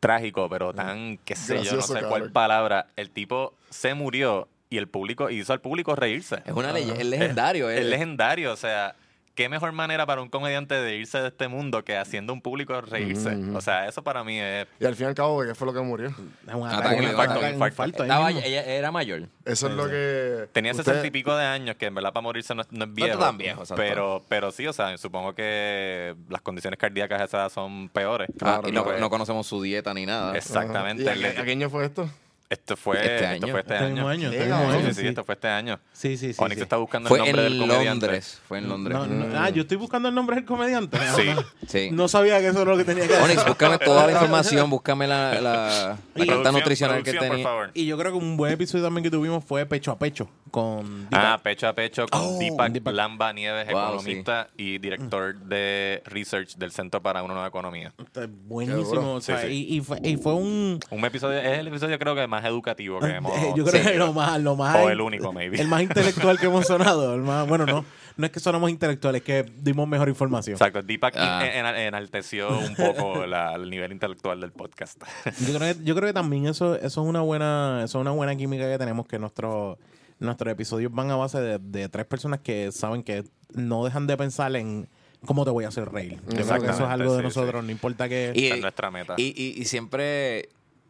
trágico, 0.00 0.48
pero 0.48 0.72
tan, 0.72 1.18
qué 1.18 1.36
sé 1.36 1.62
yo, 1.62 1.76
no 1.76 1.82
sé 1.82 1.94
cabrón. 1.94 2.10
cuál 2.10 2.32
palabra. 2.32 2.86
El 2.96 3.10
tipo 3.10 3.54
se 3.70 3.94
murió 3.94 4.48
y 4.70 4.78
el 4.78 4.88
público 4.88 5.30
hizo 5.30 5.52
al 5.52 5.60
público 5.60 5.94
reírse. 5.94 6.42
Es 6.44 6.52
una 6.52 6.72
leyenda, 6.72 7.00
es 7.00 7.06
legendario. 7.06 7.70
Es 7.70 7.80
eh. 7.80 7.84
legendario, 7.84 8.52
o 8.52 8.56
sea, 8.56 8.94
qué 9.36 9.48
mejor 9.48 9.70
manera 9.70 10.04
para 10.06 10.20
un 10.22 10.28
comediante 10.28 10.74
de 10.74 10.96
irse 10.96 11.20
de 11.20 11.28
este 11.28 11.46
mundo 11.46 11.84
que 11.84 11.96
haciendo 11.96 12.32
un 12.32 12.40
público 12.40 12.80
reírse. 12.80 13.36
O 13.54 13.60
sea, 13.60 13.86
eso 13.86 14.02
para 14.02 14.24
mí 14.24 14.40
es... 14.40 14.66
Y 14.80 14.84
al 14.86 14.96
fin 14.96 15.04
y 15.04 15.08
al 15.10 15.14
cabo, 15.14 15.44
¿qué 15.44 15.54
fue 15.54 15.66
lo 15.66 15.72
que 15.74 15.80
murió? 15.80 16.12
Un 16.52 16.66
Ataque, 16.66 17.04
infarto, 17.52 18.02
era 18.04 18.90
mayor. 18.90 19.28
Eso 19.44 19.68
es 19.68 19.74
lo 19.74 19.88
que. 19.88 20.48
Tenía 20.52 20.72
usted- 20.72 20.84
sesenta 20.84 21.06
y 21.06 21.10
pico 21.10 21.36
de 21.36 21.44
años, 21.44 21.76
que 21.76 21.86
en 21.86 21.94
verdad 21.94 22.12
para 22.12 22.22
morirse 22.22 22.54
no, 22.54 22.62
es- 22.62 22.72
no 22.72 22.84
es 22.86 22.94
viejo. 22.94 23.18
tan 23.18 23.38
viejo, 23.38 23.62
pero, 23.76 24.24
pero 24.28 24.50
sí, 24.50 24.66
o 24.66 24.72
sea, 24.72 24.96
supongo 24.98 25.34
que 25.34 26.16
las 26.28 26.40
condiciones 26.40 26.78
cardíacas 26.80 27.20
esas 27.22 27.52
son 27.52 27.88
peores. 27.90 28.28
Ah, 28.40 28.60
y 28.66 28.72
no, 28.72 28.84
no 28.98 29.10
conocemos 29.10 29.46
su 29.46 29.62
dieta 29.62 29.92
ni 29.94 30.06
nada. 30.06 30.36
Exactamente. 30.36 31.04
¿Y 31.04 31.08
a, 31.08 31.14
qué- 31.14 31.38
a 31.40 31.44
qué 31.44 31.50
año 31.52 31.70
fue 31.70 31.84
esto? 31.84 32.08
Esto 32.48 32.76
fue 32.76 32.96
Este 32.96 33.14
esto 33.16 33.26
año. 33.46 33.52
fue 33.52 33.60
este 33.60 33.74
Este 33.74 33.86
mismo 33.90 34.08
año. 34.08 34.28
año, 34.28 34.30
Sí, 34.30 34.36
este 34.38 34.94
Sí, 34.94 35.00
sí, 35.00 35.06
esto 35.08 35.24
fue 35.24 35.34
este 35.34 35.48
año. 35.48 35.80
Sí, 35.92 36.16
sí, 36.16 36.32
sí. 36.32 36.42
Onyx 36.42 36.56
sí. 36.56 36.62
está 36.62 36.76
buscando 36.76 37.08
Fue 37.08 37.18
el 37.18 37.24
nombre 37.26 37.42
del 37.42 37.58
comediante. 37.58 38.06
Londres. 38.06 38.40
Fue 38.46 38.58
en 38.58 38.68
Londres. 38.68 38.96
No, 38.96 39.06
no, 39.06 39.38
ah, 39.38 39.50
yo 39.50 39.62
estoy 39.62 39.76
buscando 39.76 40.08
el 40.08 40.14
nombre 40.14 40.36
del 40.36 40.44
comediante. 40.44 40.98
Sí. 41.16 41.30
Sí. 41.66 41.88
No 41.92 42.06
sabía 42.08 42.38
que 42.40 42.48
eso 42.48 42.62
era 42.62 42.70
lo 42.70 42.76
que 42.76 42.84
tenía 42.84 43.06
que 43.08 43.14
hacer. 43.14 43.24
Onyx, 43.24 43.46
búscame 43.46 43.78
toda 43.78 44.06
la 44.06 44.12
información, 44.20 44.70
búscame 44.70 45.06
la, 45.08 45.40
la, 45.40 45.98
la 46.14 46.26
carta 46.26 46.52
nutricional 46.52 47.02
que 47.02 47.12
tenía. 47.14 47.42
favor. 47.42 47.70
Y 47.74 47.86
yo 47.86 47.98
creo 47.98 48.12
que 48.12 48.18
un 48.18 48.36
buen 48.36 48.52
episodio 48.52 48.84
también 48.84 49.02
que 49.02 49.10
tuvimos 49.10 49.44
fue 49.44 49.66
Pecho 49.66 49.90
a 49.90 49.98
Pecho 49.98 50.28
con 50.52 51.02
Deepak. 51.10 51.20
Ah, 51.20 51.40
pecho 51.42 51.68
a 51.68 51.74
pecho 51.74 52.06
con 52.06 52.20
Oh, 52.22 52.38
Deepak, 52.38 52.70
Deepak. 52.72 52.94
Lamba 52.94 53.32
Nieves, 53.32 53.66
Wow, 53.70 53.82
economista 53.96 54.48
y 54.56 54.78
director 54.78 55.36
de 55.36 56.00
research 56.06 56.54
del 56.56 56.70
Centro 56.70 57.02
para 57.02 57.22
una 57.22 57.34
Nueva 57.34 57.48
Economía. 57.48 57.92
Está 57.98 58.26
buenísimo. 58.30 59.14
o 59.14 59.20
sea, 59.20 59.40
Sí, 59.42 59.48
sí. 59.48 59.66
Y, 59.70 59.76
y 59.76 59.80
fue, 59.80 59.98
y 60.02 60.16
fue 60.16 60.34
un... 60.34 60.78
Un 60.90 61.04
episodio, 61.04 61.38
es 61.40 61.58
el 61.58 61.66
episodio 61.68 61.98
creo 61.98 62.14
que 62.14 62.26
más 62.26 62.35
educativo 62.44 62.98
que 63.00 63.06
hemos 63.06 63.36
Eh, 63.38 63.52
yo 63.56 63.64
creo 63.64 63.82
Sí. 63.82 63.90
que 63.90 63.96
lo 63.96 64.12
más, 64.12 64.40
lo 64.40 64.56
más... 64.56 64.76
O 64.76 64.90
el 64.90 65.00
único, 65.00 65.32
maybe. 65.32 65.60
El 65.60 65.68
más 65.68 65.82
intelectual 65.82 66.38
que 66.38 66.46
hemos 66.46 66.66
sonado. 66.66 67.14
El 67.14 67.22
más, 67.22 67.46
bueno, 67.48 67.64
no. 67.66 67.84
No 68.16 68.24
es 68.26 68.32
que 68.32 68.40
sonamos 68.40 68.70
intelectuales, 68.70 69.20
es 69.20 69.24
que 69.26 69.52
dimos 69.58 69.86
mejor 69.86 70.08
información. 70.08 70.54
Exacto, 70.54 70.82
Deepak 70.82 71.14
Ah. 71.18 71.46
en- 71.46 71.66
en- 71.66 71.76
enalteció 71.76 72.48
un 72.58 72.74
poco 72.74 73.26
la- 73.26 73.54
el 73.54 73.68
nivel 73.68 73.92
intelectual 73.92 74.40
del 74.40 74.52
podcast. 74.52 75.02
Yo 75.46 75.58
creo 75.58 75.74
que, 75.74 75.84
yo 75.84 75.94
creo 75.94 76.08
que 76.08 76.14
también 76.14 76.46
eso, 76.46 76.76
eso 76.76 76.86
es 76.86 76.96
una 77.08 77.20
buena, 77.20 77.82
eso 77.84 77.98
es 77.98 78.00
una 78.02 78.12
buena 78.12 78.34
química 78.36 78.70
que 78.70 78.78
tenemos, 78.78 79.06
que 79.06 79.18
nuestros 79.18 79.76
nuestros 80.18 80.50
episodios 80.50 80.90
van 80.94 81.10
a 81.10 81.16
base 81.16 81.38
de, 81.40 81.58
de 81.58 81.90
tres 81.90 82.06
personas 82.06 82.40
que 82.40 82.72
saben 82.72 83.02
que 83.02 83.24
no 83.52 83.84
dejan 83.84 84.06
de 84.06 84.16
pensar 84.16 84.56
en 84.56 84.88
cómo 85.26 85.44
te 85.44 85.50
voy 85.50 85.64
a 85.64 85.68
hacer 85.68 85.90
reír. 85.92 86.18
Yo 86.28 86.42
creo 86.46 86.62
que 86.62 86.70
eso 86.70 86.84
es 86.84 86.90
algo 86.90 87.12
de 87.12 87.18
sí, 87.18 87.24
nosotros, 87.24 87.60
sí. 87.60 87.66
no 87.66 87.70
importa 87.72 88.08
que... 88.08 88.32
Y- 88.34 88.46
es 88.46 88.60
nuestra 88.62 88.90
meta. 88.90 89.12
Y, 89.18 89.34
y, 89.36 89.60
y 89.60 89.64
siempre 89.66 90.48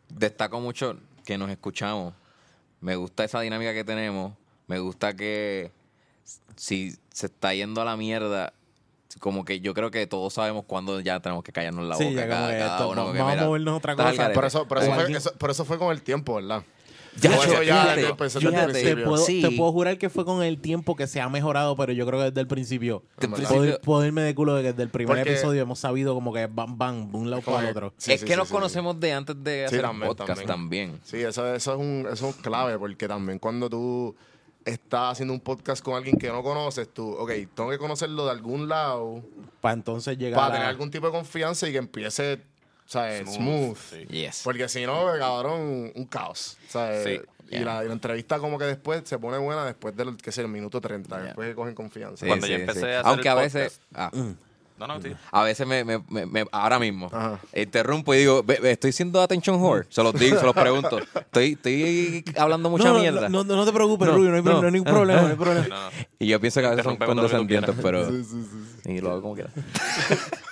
destaco 0.08 0.60
mucho 0.60 0.96
que 1.26 1.36
nos 1.36 1.50
escuchamos. 1.50 2.14
Me 2.80 2.96
gusta 2.96 3.24
esa 3.24 3.40
dinámica 3.40 3.74
que 3.74 3.84
tenemos. 3.84 4.32
Me 4.66 4.78
gusta 4.78 5.14
que 5.14 5.70
si 6.56 6.94
se 7.12 7.26
está 7.26 7.52
yendo 7.52 7.82
a 7.82 7.84
la 7.84 7.96
mierda, 7.96 8.52
como 9.20 9.44
que 9.44 9.60
yo 9.60 9.74
creo 9.74 9.90
que 9.90 10.06
todos 10.06 10.32
sabemos 10.32 10.64
cuándo 10.66 11.00
ya 11.00 11.20
tenemos 11.20 11.44
que 11.44 11.52
callarnos 11.52 11.86
la 11.86 11.96
Sí, 11.96 12.04
boca. 12.10 12.28
cada, 12.28 12.58
cada 12.58 12.76
esto, 12.76 12.90
uno, 12.90 13.06
vamos 13.06 13.34
que, 13.34 13.40
a 13.40 13.44
movernos 13.44 13.76
otra 13.76 13.96
cosa. 13.96 14.30
Pero 14.32 14.46
eso, 14.46 14.66
fue, 14.66 15.18
pero 15.38 15.52
eso 15.52 15.64
fue 15.64 15.78
con 15.78 15.90
el 15.92 16.02
tiempo, 16.02 16.36
¿verdad? 16.36 16.62
Ya, 17.20 17.30
yo- 17.46 17.62
ya 17.62 17.94
fíjate, 18.28 18.90
el 18.90 18.96
te, 18.96 19.02
puedo, 19.04 19.16
Sí. 19.18 19.40
te 19.42 19.50
puedo 19.52 19.72
jurar 19.72 19.98
que 19.98 20.10
fue 20.10 20.24
con 20.24 20.42
el 20.42 20.60
tiempo 20.60 20.96
que 20.96 21.06
se 21.06 21.20
ha 21.20 21.28
mejorado, 21.28 21.76
pero 21.76 21.92
yo 21.92 22.06
creo 22.06 22.18
que 22.20 22.24
desde 22.26 22.40
el 22.40 22.46
principio, 22.46 23.02
puedo 23.82 24.04
irme 24.04 24.22
de 24.22 24.34
culo 24.34 24.54
de 24.54 24.62
que 24.62 24.68
desde 24.72 24.82
el 24.82 24.90
primer 24.90 25.16
Porque- 25.18 25.32
episodio 25.32 25.62
hemos 25.62 25.78
sabido 25.78 26.14
como 26.14 26.32
que 26.32 26.46
van, 26.46 26.76
van, 26.76 27.10
de 27.10 27.18
un 27.18 27.30
lado 27.30 27.42
para 27.42 27.60
el 27.60 27.70
otro. 27.70 27.94
Sí, 27.96 28.12
es 28.12 28.20
sí, 28.20 28.26
que 28.26 28.32
sí, 28.34 28.38
nos 28.38 28.48
sí, 28.48 28.54
conocemos 28.54 28.98
de 29.00 29.12
antes 29.12 29.36
de 29.42 29.60
Sí, 29.60 29.64
hacer 29.76 29.82
también, 29.82 30.08
podcast 30.08 30.28
también. 30.28 30.46
también. 30.92 31.00
Sí, 31.04 31.16
eso, 31.18 31.54
eso, 31.54 31.72
es 31.72 31.78
un, 31.78 32.06
eso 32.12 32.28
es 32.28 32.36
clave, 32.36 32.78
porque 32.78 33.08
también 33.08 33.38
cuando 33.38 33.70
tú 33.70 34.14
estás 34.64 35.12
haciendo 35.12 35.32
un 35.32 35.40
podcast 35.40 35.82
con 35.82 35.94
alguien 35.94 36.16
que 36.18 36.28
no 36.28 36.42
conoces, 36.42 36.92
tú, 36.92 37.12
ok, 37.12 37.30
tengo 37.54 37.70
que 37.70 37.78
conocerlo 37.78 38.24
de 38.24 38.32
algún 38.32 38.68
lado 38.68 39.22
Para 39.60 39.74
entonces 39.74 40.18
llegar 40.18 40.40
para 40.40 40.48
a... 40.48 40.52
tener 40.54 40.68
algún 40.68 40.90
tipo 40.90 41.06
de 41.06 41.12
confianza 41.12 41.68
y 41.68 41.72
que 41.72 41.78
empiece, 41.78 42.40
¿sabes? 42.86 43.28
Smooth. 43.34 43.76
sí. 43.76 44.06
Yes. 44.08 44.40
Porque 44.44 44.68
si 44.68 44.86
no, 44.86 45.04
cabrón, 45.18 45.92
un 45.94 46.04
caos. 46.06 46.56
¿sabes? 46.68 47.04
Sí. 47.04 47.20
Y, 47.50 47.58
la, 47.60 47.84
y 47.84 47.86
la 47.86 47.92
entrevista 47.92 48.38
como 48.40 48.58
que 48.58 48.64
después 48.64 49.02
se 49.04 49.18
pone 49.18 49.38
buena 49.38 49.64
después 49.64 49.96
del, 49.96 50.16
que 50.16 50.32
sé, 50.32 50.40
el 50.42 50.48
minuto 50.48 50.80
30, 50.80 51.16
Yeah. 51.16 51.24
después 51.26 51.48
que 51.48 51.54
cogen 51.54 51.74
confianza. 51.74 52.16
Sí, 52.18 52.26
Cuando 52.26 52.46
sí, 52.46 52.52
yo 52.52 52.58
empecé 52.58 52.80
sí. 52.80 52.86
a 52.86 53.00
hacer 53.00 53.06
Aunque 53.06 53.28
el 53.28 53.32
a 53.32 53.34
veces... 53.40 53.80
ah. 53.94 54.10
No, 54.78 54.86
no, 54.86 55.00
sí. 55.00 55.10
A 55.30 55.42
veces 55.42 55.66
me, 55.66 55.84
me, 55.84 56.02
me- 56.10 56.26
me- 56.26 56.44
ahora 56.52 56.78
mismo 56.78 57.06
Ajá. 57.10 57.40
interrumpo 57.54 58.12
y 58.12 58.18
digo, 58.18 58.42
"Ve- 58.42 58.58
ve, 58.60 58.72
estoy 58.72 58.92
siendo 58.92 59.22
attention 59.22 59.58
whore. 59.58 59.86
Se 59.88 60.02
los 60.02 60.12
digo, 60.12 60.38
se 60.38 60.44
los 60.44 60.54
pregunto. 60.54 60.98
Estoy, 61.14 61.52
estoy 61.52 62.22
hablando 62.36 62.68
mucha 62.68 62.88
no, 62.92 62.98
mierda. 62.98 63.26
No, 63.30 63.42
no, 63.42 63.56
no 63.56 63.64
te 63.64 63.72
preocupes, 63.72 64.06
No, 64.08 64.16
Rubio, 64.16 64.30
no 64.32 64.36
hay, 64.36 64.42
no. 64.42 64.70
ningún 64.70 64.92
problema, 64.92 65.22
no 65.22 65.28
hay 65.28 65.34
problema. 65.34 65.90
Y 66.18 66.26
yo 66.26 66.38
pienso 66.40 66.60
que 66.60 66.66
a 66.66 66.70
veces 66.70 66.84
son 66.84 66.96
condescendientes, 66.98 67.74
pero. 67.80 68.06
Y 68.84 69.00
lo 69.00 69.12
hago 69.12 69.22
como 69.22 69.34
quiera. 69.34 69.48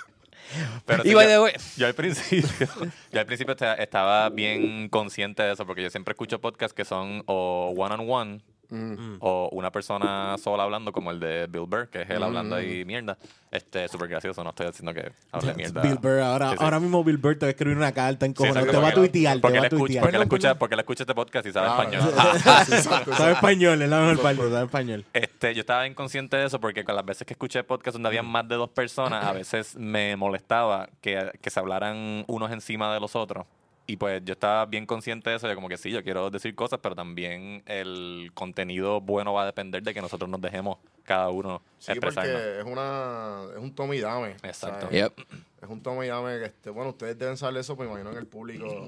Pero 0.85 1.03
Y 1.05 1.13
by 1.13 1.25
yo, 1.25 1.29
the 1.29 1.39
way- 1.39 1.53
yo 1.77 1.87
al 1.87 1.93
principio, 1.95 2.49
yo 3.11 3.19
al 3.19 3.25
principio 3.25 3.53
esta- 3.53 3.75
estaba 3.75 4.29
bien 4.29 4.89
consciente 4.89 5.43
de 5.43 5.53
eso, 5.53 5.65
porque 5.65 5.81
yo 5.83 5.89
siempre 5.89 6.11
escucho 6.13 6.39
podcasts 6.41 6.73
que 6.73 6.85
son 6.85 7.23
o 7.25 7.73
one 7.75 7.95
on 7.95 8.09
one 8.09 8.41
Mm. 8.69 9.17
o 9.19 9.49
una 9.51 9.71
persona 9.71 10.35
sola 10.37 10.63
hablando, 10.63 10.91
como 10.91 11.11
el 11.11 11.19
de 11.19 11.47
Bill 11.47 11.65
Burr, 11.67 11.89
que 11.89 12.01
es 12.03 12.09
él 12.09 12.23
hablando 12.23 12.55
ahí 12.55 12.83
mierda. 12.85 13.17
Este, 13.51 13.87
súper 13.87 14.09
gracioso, 14.09 14.43
no 14.43 14.49
estoy 14.49 14.67
diciendo 14.67 14.93
que 14.93 15.11
hable 15.31 15.53
mierda. 15.55 15.81
Bill 15.81 15.95
Burr, 15.95 16.19
ahora, 16.19 16.49
Sí, 16.51 16.57
sí. 16.57 16.63
ahora 16.63 16.79
mismo 16.79 17.03
Bill 17.03 17.17
Burr 17.17 17.35
te 17.37 17.45
va 17.45 17.47
a 17.47 17.51
escribir 17.51 17.77
una 17.77 17.91
carta 17.93 18.25
en 18.25 18.35
Sí, 18.35 18.43
te 18.43 18.51
va 18.51 18.59
a 18.61 18.65
porque- 18.65 18.91
tuitear, 18.91 19.35
te 19.37 19.41
porque 19.41 19.59
va 19.59 19.65
él 19.65 19.65
a 19.65 19.69
tuitear. 19.77 20.01
porque 20.03 20.15
él 20.17 20.21
escucha, 20.23 20.55
porque 20.55 20.73
él 20.75 20.79
escucha 20.79 21.03
este 21.03 21.15
podcast 21.15 21.47
y 21.47 21.51
sabe 21.53 21.67
Claro. 21.67 22.09
español. 22.09 23.15
Sabe 23.17 23.31
español, 23.33 23.81
es 23.81 23.89
la 23.89 23.99
mejor 24.01 24.21
parte, 24.21 24.49
sabe 24.49 24.65
español. 24.65 25.05
Este, 25.13 25.53
yo 25.53 25.61
estaba 25.61 25.87
inconsciente 25.87 26.35
de 26.37 26.45
eso 26.45 26.59
porque 26.59 26.83
con 26.83 26.95
las 26.95 27.05
veces 27.05 27.25
que 27.25 27.33
escuché 27.33 27.63
podcasts 27.63 27.93
donde 27.93 28.07
había 28.09 28.23
más 28.23 28.47
de 28.47 28.55
dos 28.55 28.69
personas, 28.69 29.23
a 29.25 29.31
veces 29.31 29.75
me 29.77 30.15
molestaba 30.15 30.89
que, 31.01 31.31
que 31.41 31.49
se 31.49 31.59
hablaran 31.59 32.25
unos 32.27 32.51
encima 32.51 32.93
de 32.93 32.99
los 32.99 33.15
otros. 33.15 33.45
Y 33.87 33.97
pues 33.97 34.21
yo 34.25 34.33
estaba 34.33 34.65
bien 34.65 34.85
consciente 34.87 35.29
de 35.29 35.35
eso, 35.35 35.47
yo 35.47 35.53
como 35.55 35.69
que 35.69 35.77
sí, 35.77 35.91
yo 35.91 36.03
quiero 36.03 36.31
decir 36.31 36.55
cosas, 36.55 36.79
pero 36.81 36.95
también 36.95 37.61
el 37.67 38.31
contenido 38.33 38.99
bueno 38.99 39.31
va 39.33 39.43
a 39.43 39.45
depender 39.45 39.83
de 39.83 39.93
que 39.93 40.01
nosotros 40.01 40.27
nos 40.29 40.41
dejemos 40.41 40.77
cada 41.03 41.29
uno 41.29 41.61
Sí, 41.77 41.91
expresarnos. 41.91 42.33
porque 42.33 42.59
es 42.59 42.65
una 42.65 43.43
es 43.55 43.59
un 43.61 43.75
tome 43.75 43.95
y 43.97 43.99
dame. 43.99 44.31
Exacto. 44.41 44.89
Yep. 44.89 45.13
Es 45.61 45.69
un 45.69 45.81
tome 45.83 46.07
y 46.07 46.09
dame 46.09 46.39
que 46.39 46.45
este, 46.45 46.69
bueno, 46.71 46.89
ustedes 46.89 47.17
deben 47.19 47.37
saber 47.37 47.57
eso, 47.61 47.75
pues 47.75 47.87
imagino 47.87 48.11
en 48.11 48.17
el 48.17 48.25
público 48.25 48.87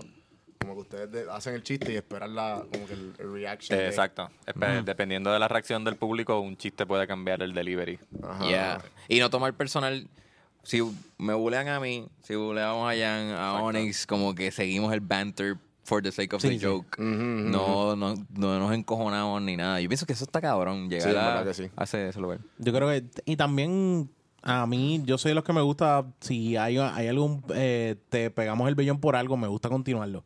como 0.60 0.74
que 0.74 0.82
ustedes 0.82 1.12
de- 1.12 1.32
hacen 1.32 1.54
el 1.54 1.62
chiste 1.62 1.93
y 1.93 1.95
esperan 1.98 2.34
la 2.34 2.64
como 2.72 2.88
que 2.88 2.93
el, 2.93 3.14
el 3.20 3.32
reaction. 3.34 3.78
Eh, 3.78 3.84
de- 3.84 3.88
exacto. 3.89 4.32
Dependiendo 4.84 5.32
de 5.32 5.38
la 5.38 5.48
reacción 5.48 5.84
del 5.84 5.95
público, 5.95 6.39
un 6.39 6.58
chiste 6.58 6.88
puede 6.88 7.06
cambiar 7.06 7.43
el 7.43 7.54
delivery. 7.54 8.00
Ajá. 8.24 8.48
Yeah. 8.48 8.82
Y 9.08 9.20
no 9.20 9.30
tomar 9.30 9.54
personal. 9.54 10.08
Si 10.68 10.82
me 11.18 11.34
bulean 11.34 11.68
a 11.70 11.80
mí, 11.80 12.05
si 12.24 12.36
buleamos 12.36 12.91
a 12.91 12.93
Jan, 12.93 13.30
a 13.32 13.61
Onyx, 13.63 14.05
como 14.05 14.36
que 14.36 14.51
seguimos 14.51 14.91
el 14.91 14.99
banter 14.99 15.55
for 15.86 16.03
the 16.03 16.11
sake 16.11 16.34
of 16.34 16.41
Sí, 16.41 16.49
the 16.49 16.59
sí. 16.59 16.65
joke. 16.65 16.97
no, 16.99 17.95
no, 17.95 18.15
no 18.36 18.59
nos 18.59 18.74
encojonamos 18.74 19.41
ni 19.41 19.55
nada. 19.55 19.80
Yo 19.80 19.88
pienso 19.88 20.05
que 20.05 20.11
eso 20.13 20.26
está 20.26 20.41
cabrón, 20.41 20.89
llegar 20.89 21.09
Sí, 21.11 21.18
a, 21.18 21.28
verdad 21.36 21.45
que 21.45 21.53
sí. 21.53 21.70
a 21.76 21.84
ese, 21.86 22.09
ese 22.09 22.20
lugar. 22.20 22.39
Yo 22.57 22.74
creo 22.74 22.89
que. 22.89 23.05
Y 23.26 23.38
también 23.38 24.09
A 24.43 24.65
mí, 24.68 25.01
yo 25.05 25.18
soy 25.18 25.30
de 25.32 25.36
los 25.36 25.43
que 25.43 25.53
me 25.53 25.61
gusta, 25.61 26.05
si 26.22 26.55
hay, 26.57 26.78
hay 26.78 27.07
algún, 27.07 27.43
eh, 27.55 27.95
te 28.09 28.30
pegamos 28.32 28.68
el 28.70 28.76
vellón 28.76 28.99
por 28.99 29.15
algo, 29.15 29.36
me 29.38 29.47
gusta 29.47 29.68
continuarlo. 29.70 30.24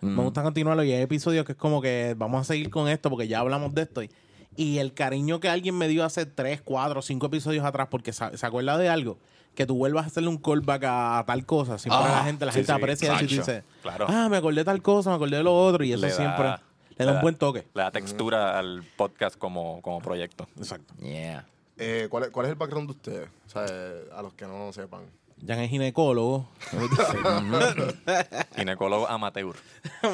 Me 0.00 0.20
gusta 0.22 0.42
continuarlo 0.42 0.82
y 0.82 0.90
hay 0.92 1.00
episodios 1.02 1.46
que 1.46 1.52
es 1.52 1.58
como 1.58 1.80
que 1.80 2.14
vamos 2.18 2.40
a 2.40 2.44
seguir 2.44 2.70
con 2.70 2.88
esto 2.88 3.08
porque 3.08 3.28
ya 3.28 3.38
hablamos 3.38 3.72
de 3.74 3.82
esto. 3.82 4.02
Y, 4.02 4.10
y 4.56 4.78
el 4.78 4.94
cariño 4.94 5.38
que 5.38 5.48
alguien 5.48 5.78
me 5.78 5.86
dio 5.86 6.04
hace 6.04 6.26
3, 6.26 6.60
4, 6.62 7.00
5 7.02 7.26
episodios 7.26 7.64
atrás 7.64 7.86
porque 7.90 8.12
se, 8.12 8.36
se 8.36 8.44
acuerda 8.46 8.76
de 8.78 8.88
algo, 8.88 9.18
que 9.54 9.66
tú 9.66 9.76
vuelvas 9.76 10.04
a 10.04 10.06
hacerle 10.08 10.28
un 10.30 10.38
callback 10.38 10.84
a, 10.84 11.18
a 11.18 11.24
tal 11.26 11.44
cosa. 11.46 11.78
Siempre 11.78 12.00
Ah, 12.02 12.16
la 12.18 12.24
gente, 12.24 12.46
la 12.46 12.52
sí, 12.52 12.58
gente 12.58 12.72
sí, 12.72 12.78
aprecia 12.78 13.20
eso 13.20 13.52
y 13.52 13.62
claro. 13.82 14.06
ah, 14.08 14.28
me 14.30 14.36
acordé 14.38 14.56
de 14.56 14.64
tal 14.64 14.80
cosa, 14.82 15.10
me 15.10 15.16
acordé 15.16 15.36
de 15.38 15.42
lo 15.42 15.54
otro 15.56 15.84
y 15.84 15.92
eso 15.92 16.00
Le 16.02 16.08
da- 16.10 16.16
siempre 16.16 16.54
le 16.98 17.04
da 17.04 17.12
un 17.12 17.20
buen 17.20 17.34
toque. 17.36 17.66
Le 17.74 17.82
da 17.82 17.90
textura 17.90 18.58
al 18.58 18.82
podcast 18.96 19.36
como, 19.36 19.80
como 19.82 20.00
proyecto. 20.00 20.46
Exacto. 20.56 20.94
Yeah. 21.00 21.46
Eh, 21.78 22.06
¿cuál, 22.10 22.24
es, 22.24 22.30
¿Cuál 22.30 22.46
es 22.46 22.50
el 22.52 22.56
background 22.58 22.88
de 22.88 22.92
ustedes? 22.92 23.28
O 23.46 23.50
sea, 23.50 23.66
eh, 23.68 24.04
a 24.14 24.22
los 24.22 24.32
que 24.34 24.46
no 24.46 24.72
sepan. 24.72 25.02
Jan 25.44 25.58
es 25.58 25.70
ginecólogo. 25.70 26.46
Ginecólogo 28.56 29.08
amateur. 29.08 29.56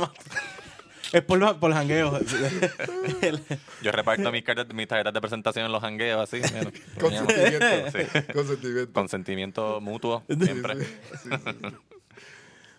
es 1.13 1.23
por, 1.23 1.59
por 1.59 1.73
jangueo. 1.73 2.19
Yo 3.83 3.93
reparto 3.93 4.31
mis, 4.33 4.43
cartas- 4.45 4.73
mis 4.75 4.87
tarjetas 4.89 5.13
de 5.15 5.21
presentación 5.21 5.67
en 5.67 5.73
los 5.73 5.83
hangueos 5.83 6.23
así. 6.23 6.41
mira. 6.55 6.71
Consentimiento. 7.01 7.67
Sí. 7.93 8.33
Consentimiento. 8.33 8.93
Consentimiento 8.93 9.81
mutuo, 9.81 10.23
siempre. 10.29 10.75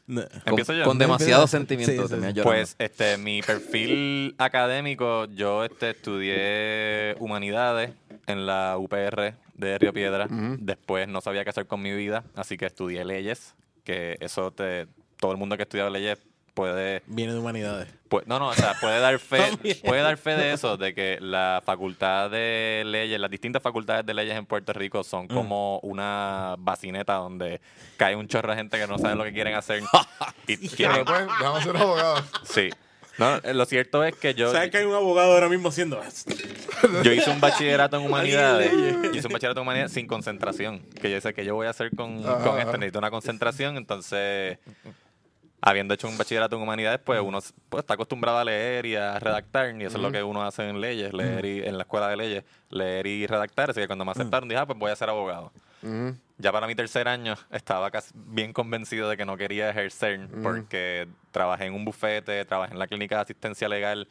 No. 0.08 0.24
Empiezo 0.44 0.74
yo. 0.74 0.86
Con 0.86 0.98
demasiado 0.98 1.46
Sí, 1.46 1.52
sentimiento. 1.52 1.92
sí, 1.92 2.10
terminas 2.10 2.32
sí. 2.32 2.38
llorando. 2.38 2.44
Pues 2.44 2.76
este, 2.80 3.18
mi 3.20 3.44
perfil 3.44 4.34
académico, 4.40 5.26
yo 5.26 5.64
este, 5.64 5.92
estudié 5.92 7.16
humanidades 7.20 7.92
en 8.26 8.48
la 8.48 8.76
UPR 8.80 9.36
de 9.54 9.78
Río 9.78 9.94
Piedra. 9.94 10.28
Después 10.32 11.08
no 11.08 11.22
sabía 11.22 11.44
qué 11.44 11.52
hacer 11.52 11.68
con 11.68 11.84
mi 11.84 11.92
vida, 11.94 12.24
así 12.36 12.58
que 12.58 12.66
estudié 12.66 13.06
leyes, 13.06 13.54
que 13.84 14.18
eso 14.20 14.50
te, 14.50 14.88
todo 15.18 15.32
el 15.32 15.38
mundo 15.38 15.58
que 15.58 15.64
estudia 15.64 15.88
leyes 15.92 16.18
puede, 16.54 17.02
Viene 17.08 17.34
de 17.34 17.40
humanidades. 17.40 17.88
pu- 18.10 18.24
no, 18.26 18.40
no, 18.40 18.48
o 18.50 18.54
sea, 18.54 18.74
puede 18.80 19.00
dar 19.00 19.18
fe, 19.20 19.40
puede 19.86 20.02
dar 20.02 20.18
fe 20.18 20.32
de 20.36 20.54
eso, 20.54 20.78
de 20.78 20.94
que 20.94 21.18
la 21.22 21.62
facultad 21.66 22.30
de 22.30 22.84
leyes, 22.86 23.20
las 23.20 23.32
distintas 23.32 23.62
facultades 23.62 24.06
de 24.06 24.14
leyes 24.14 24.36
en 24.38 24.46
Puerto 24.46 24.74
Rico 24.74 25.04
son 25.04 25.28
como 25.28 25.80
una 25.80 26.56
bacineta 26.60 27.14
donde 27.16 27.62
cae 27.98 28.16
un 28.16 28.28
chorro 28.28 28.52
de 28.52 28.58
gente 28.58 28.78
que 28.78 28.88
no 28.88 28.98
saben 28.98 29.18
lo 29.18 29.24
que 29.24 29.34
quieren 29.34 29.56
hacer 29.56 29.82
y 30.48 30.58
quieren, 30.70 31.06
pues, 31.06 31.28
vamos 31.42 31.60
a 31.62 31.64
ser 31.64 31.78
abogados. 31.78 32.24
Sí. 32.44 32.70
No, 33.18 33.36
eh, 33.36 33.54
lo 33.54 33.66
cierto 33.66 34.02
es 34.06 34.16
que 34.16 34.34
yo, 34.34 34.50
¿Sabes 34.50 34.72
que 34.72 34.78
hay 34.78 34.86
un 34.86 34.96
abogado 34.96 35.34
ahora 35.34 35.50
mismo 35.50 35.68
haciendo 35.68 36.02
esto? 36.02 36.34
yo 37.04 37.12
hice 37.12 37.30
un 37.30 37.42
bachillerato 37.42 37.98
en 37.98 38.06
humanidades. 38.06 38.72
Hice 39.14 39.28
un 39.28 39.34
bachillerato 39.34 39.60
en 39.60 39.64
humanidades 39.64 39.92
sin 39.92 40.08
concentración. 40.08 40.80
Que 41.02 41.12
yo 41.12 41.20
sé 41.20 41.34
que 41.34 41.44
yo 41.44 41.54
voy 41.54 41.68
a 41.68 41.72
hacer 41.72 41.94
con, 41.94 42.24
con 42.24 42.60
esto. 42.60 42.78
Necesito 42.78 43.00
una 43.00 43.12
concentración. 43.12 43.76
Entonces, 43.76 44.58
habiendo 45.62 45.94
hecho 45.94 46.08
un 46.08 46.18
bachillerato 46.18 46.56
en 46.56 46.62
humanidades, 46.62 47.00
pues 47.04 47.20
uno 47.22 47.40
pues, 47.70 47.82
está 47.82 47.96
acostumbrado 47.96 48.38
a 48.38 48.44
leer 48.44 48.86
y 48.86 48.96
a 48.96 49.20
redactar. 49.20 49.76
Y 49.80 49.86
eso 49.86 49.98
es 49.98 50.04
lo 50.04 50.12
que 50.12 50.24
uno 50.24 50.44
hace 50.44 50.68
en 50.68 50.80
leyes, 50.80 51.14
leer 51.14 51.46
y, 51.46 51.60
en 51.64 51.78
la 51.78 51.84
escuela 51.84 52.08
de 52.08 52.18
leyes, 52.18 52.44
leer 52.70 53.08
y 53.08 53.28
redactar. 53.28 53.72
Así 53.72 53.82
que 53.82 53.88
cuando 53.88 54.06
me 54.06 54.12
aceptaron, 54.12 54.48
dije, 54.48 54.60
ah, 54.60 54.66
pues 54.66 54.80
voy 54.80 54.92
a 54.92 54.96
ser 54.96 55.10
abogado. 55.10 55.52
Ya 56.38 56.52
para 56.52 56.68
mi 56.68 56.76
tercer 56.76 57.08
año 57.08 57.36
estaba 57.52 57.90
casi 57.90 58.12
bien 58.14 58.52
convencido 58.52 59.10
de 59.10 59.16
que 59.16 59.26
no 59.26 59.38
quería 59.38 59.70
ejercer 59.70 60.28
porque 60.44 61.08
trabajé 61.32 61.66
en 61.66 61.74
un 61.74 61.86
bufete, 61.86 62.44
trabajé 62.46 62.74
en 62.74 62.80
la 62.80 62.88
clínica 62.88 63.16
de 63.16 63.22
asistencia 63.22 63.70
legal 63.70 64.08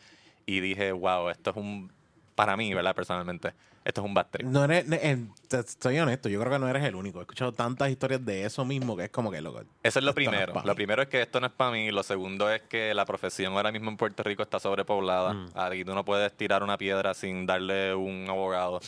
y 0.46 0.60
dije, 0.60 0.92
wow, 0.92 1.28
esto 1.28 1.50
es 1.50 1.56
un, 1.56 1.92
para 2.38 2.56
mí, 2.56 2.72
¿verdad? 2.72 2.94
Personalmente, 2.94 3.52
esto 3.84 4.00
es 4.00 4.04
un 4.04 4.14
bad 4.14 4.26
trip. 4.30 4.46
No 4.46 4.62
eres, 4.62 4.86
eh, 4.92 5.18
estoy 5.50 5.98
honesto, 5.98 6.28
yo 6.28 6.38
creo 6.38 6.52
que 6.52 6.58
no 6.60 6.68
eres 6.68 6.84
el 6.84 6.94
único. 6.94 7.18
He 7.18 7.22
escuchado 7.22 7.50
tantas 7.50 7.90
historias 7.90 8.24
de 8.24 8.44
eso 8.44 8.64
mismo 8.64 8.96
que 8.96 9.06
es 9.06 9.10
como 9.10 9.28
que 9.32 9.40
loco. 9.40 9.62
Eso 9.82 9.98
es 9.98 10.04
lo 10.04 10.06
no 10.06 10.08
es 10.10 10.14
primero. 10.14 10.52
pa' 10.52 10.62
lo 10.64 10.74
primero 10.76 11.02
es 11.02 11.08
que 11.08 11.20
esto 11.20 11.40
no 11.40 11.48
es 11.48 11.52
para 11.52 11.72
mí. 11.72 11.90
Lo 11.90 12.04
segundo 12.04 12.48
es 12.48 12.62
que 12.62 12.94
la 12.94 13.04
profesión 13.04 13.54
ahora 13.54 13.72
mismo 13.72 13.90
en 13.90 13.96
Puerto 13.96 14.22
Rico 14.22 14.44
está 14.44 14.60
sobrepoblada. 14.60 15.32
Mm. 15.34 15.48
Aquí 15.56 15.84
tú 15.84 15.96
no 15.96 16.04
puedes 16.04 16.32
tirar 16.36 16.62
una 16.62 16.78
piedra 16.78 17.12
sin 17.12 17.44
darle 17.44 17.92
un 17.92 18.26
abogado. 18.28 18.78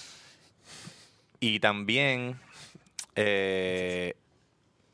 Y 1.41 1.59
también 1.59 2.39
eh, 3.17 4.15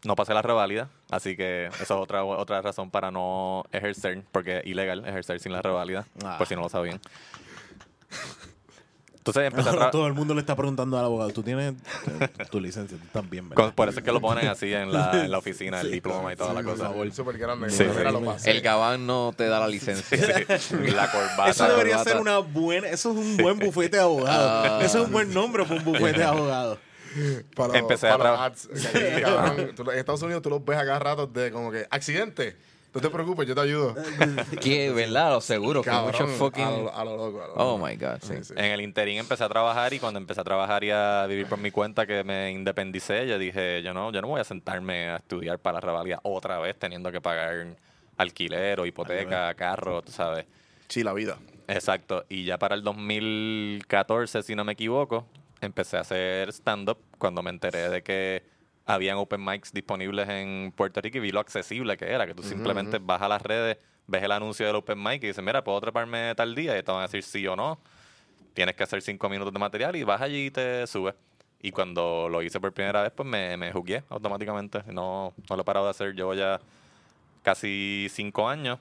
no 0.04 0.16
pasé 0.16 0.32
la 0.32 0.40
reválida. 0.40 0.88
Así 1.11 1.36
que 1.36 1.66
esa 1.66 1.82
es 1.82 1.90
otra, 1.90 2.24
otra 2.24 2.62
razón 2.62 2.90
para 2.90 3.11
no 3.11 3.64
ejercer, 3.70 4.22
porque 4.32 4.59
es 4.61 4.66
ilegal 4.66 5.07
ejercer 5.07 5.40
sin 5.40 5.52
la 5.52 5.61
reválida, 5.61 6.07
Ah. 6.24 6.36
por 6.38 6.46
si 6.46 6.54
no 6.54 6.62
lo 6.62 6.68
sabían. 6.70 7.00
Entonces 9.26 9.66
a 9.66 9.70
Ahora 9.70 9.90
todo 9.90 10.07
el 10.07 10.14
mundo 10.14 10.34
le 10.34 10.40
está 10.40 10.54
preguntando 10.54 10.96
al 10.96 11.04
abogado, 11.04 11.32
tú 11.32 11.42
tienes 11.42 11.74
tu 12.50 12.61
licencia, 12.61 12.96
tú 12.96 13.07
también, 13.12 13.48
¿verdad? 13.48 13.74
Por 13.74 13.88
eso 13.88 13.98
es 13.98 14.04
que 14.04 14.12
lo 14.12 14.20
ponen 14.20 14.46
así 14.46 14.72
en 14.72 14.92
la, 14.92 15.24
en 15.24 15.30
la 15.32 15.38
oficina, 15.38 15.80
el 15.80 15.90
diploma 15.90 16.32
y 16.32 16.36
toda 16.36 16.54
la 16.54 16.62
cosa. 16.62 16.92
Grande. 17.36 17.70
Sí, 17.70 17.84
sí. 17.84 18.04
lo 18.04 18.24
pasé. 18.24 18.52
El 18.52 18.61
gabán 18.61 19.04
no 19.04 19.34
te 19.36 19.48
da 19.48 19.59
la 19.59 19.68
licencia. 19.68 20.16
Sí, 20.59 20.76
la 20.76 21.11
corbata. 21.11 21.50
Eso 21.50 21.66
debería 21.68 21.96
corbata. 21.96 22.11
ser 22.11 22.20
una 22.20 22.38
buena, 22.38 22.88
eso 22.88 23.11
es 23.11 23.16
un 23.16 23.36
buen 23.36 23.59
bufete 23.59 23.96
de 23.96 24.02
abogado. 24.04 24.80
Eso 24.80 25.00
es 25.00 25.07
un 25.07 25.12
buen 25.12 25.34
nombre 25.34 25.64
para 25.64 25.74
un 25.74 25.84
bufete 25.84 26.18
de 26.18 26.24
abogado. 26.24 26.78
Para, 27.57 27.78
Empecé 27.78 28.09
a 28.09 28.16
trabajar. 28.18 28.52
en 28.70 29.98
Estados 29.98 30.22
Unidos 30.22 30.42
tú 30.42 30.50
los 30.50 30.64
ves 30.64 30.78
a 30.78 30.84
cada 30.84 30.98
rato 31.00 31.26
de 31.26 31.50
como 31.50 31.72
que 31.72 31.86
accidente. 31.90 32.57
No 32.97 33.03
te 33.03 33.11
preocupes, 33.11 33.47
yo 33.47 33.55
te 33.55 33.61
ayudo. 33.61 33.94
¿Qué? 34.61 34.90
¿Verdad? 34.90 35.32
Lo 35.32 35.40
seguro. 35.40 35.80
Mucho 35.80 35.90
Cabrón, 35.90 36.28
fucking... 36.30 36.64
a 36.64 36.70
lo, 36.70 36.94
a 36.94 37.05
lo 37.05 37.16
loco. 37.16 37.42
a 37.42 37.47
lo 37.49 37.53
Oh 37.55 37.76
loco. 37.76 37.86
my 37.86 37.97
God, 37.97 38.18
sí. 38.22 38.34
Sí. 38.42 38.55
En 38.57 38.64
el 38.72 38.80
interín 38.80 39.18
empecé 39.18 39.44
a 39.44 39.49
trabajar 39.49 39.92
y 39.92 39.99
cuando 39.99 40.18
empecé 40.18 40.40
a 40.40 40.44
trabajar 40.44 40.82
y 40.82 40.90
a 40.90 41.26
vivir 41.28 41.47
por 41.47 41.59
mi 41.59 41.70
cuenta 41.70 42.07
que 42.07 42.24
me 42.24 42.51
independicé, 42.51 43.26
yo 43.26 43.38
dije, 43.38 43.82
yo 43.82 43.92
no, 43.92 44.11
yo 44.12 44.22
no 44.22 44.28
voy 44.28 44.40
a 44.40 44.44
sentarme 44.44 45.11
a 45.11 45.16
estudiar 45.16 45.59
para 45.59 45.74
la 45.74 45.80
revalida 45.80 46.20
otra 46.22 46.59
vez 46.59 46.76
teniendo 46.78 47.12
que 47.12 47.20
pagar 47.20 47.76
alquiler 48.16 48.80
o 48.80 48.86
hipoteca, 48.86 49.53
carro, 49.55 50.01
tú 50.03 50.11
sabes. 50.12 50.47
Sí, 50.88 51.03
la 51.03 51.12
vida. 51.12 51.36
Exacto. 51.68 52.24
Y 52.28 52.44
ya 52.44 52.59
para 52.59 52.74
el 52.74 52.82
2014, 52.82 54.42
si 54.42 54.55
no 54.55 54.64
me 54.64 54.72
equivoco, 54.72 55.26
empecé 55.61 55.97
a 55.97 56.01
hacer 56.01 56.49
stand-up 56.53 56.99
cuando 57.18 57.42
me 57.42 57.51
enteré 57.51 57.88
de 57.90 58.03
que 58.03 58.42
habían 58.87 59.18
open 59.18 59.45
mics 59.45 59.72
disponibles 59.72 60.28
en 60.28 60.72
Puerto 60.74 61.01
Rico 61.01 61.18
y 61.18 61.20
vi 61.20 61.32
lo 61.32 61.41
accesible 61.41 61.97
que 61.97 62.07
era, 62.07 62.26
que 62.26 62.34
tú 62.34 62.43
simplemente 62.43 62.99
vas 62.99 63.20
a 63.20 63.28
las 63.28 63.43
redes, 63.43 63.78
ves 64.07 64.22
el 64.22 64.30
anuncio 64.30 64.64
del 64.64 64.76
open 64.76 65.03
mic 65.03 65.22
y 65.24 65.26
dices, 65.28 65.45
mira, 65.45 65.64
¿puedo 65.64 65.80
treparme 65.80 66.34
tal 66.37 66.55
día? 66.55 66.78
Y 66.78 66.82
te 66.82 66.93
van 66.93 67.01
a 67.01 67.03
decir 67.03 67.24
sí 67.24 67.47
o 67.49 67.57
no. 67.57 67.78
Tienes 68.55 68.76
que 68.76 68.84
hacer 68.84 69.03
cinco 69.03 69.28
minutos 69.28 69.53
de 69.53 69.59
material 69.59 69.97
y 69.97 70.05
vas 70.05 70.22
allí 70.22 70.47
y 70.47 70.51
te 70.51 70.87
subes. 70.87 71.14
Y 71.61 71.72
cuando 71.72 72.28
lo 72.30 72.43
hice 72.43 72.61
por 72.61 72.72
primera 72.72 73.03
vez, 73.03 73.11
pues 73.11 73.28
me, 73.28 73.57
me 73.57 73.72
jugué 73.72 74.05
automáticamente. 74.09 74.82
No, 74.87 75.34
no 75.51 75.57
lo 75.57 75.62
he 75.62 75.64
parado 75.64 75.87
de 75.87 75.91
hacer. 75.91 76.14
Llevo 76.14 76.32
ya 76.34 76.61
casi 77.43 78.07
cinco 78.11 78.49
años. 78.49 78.78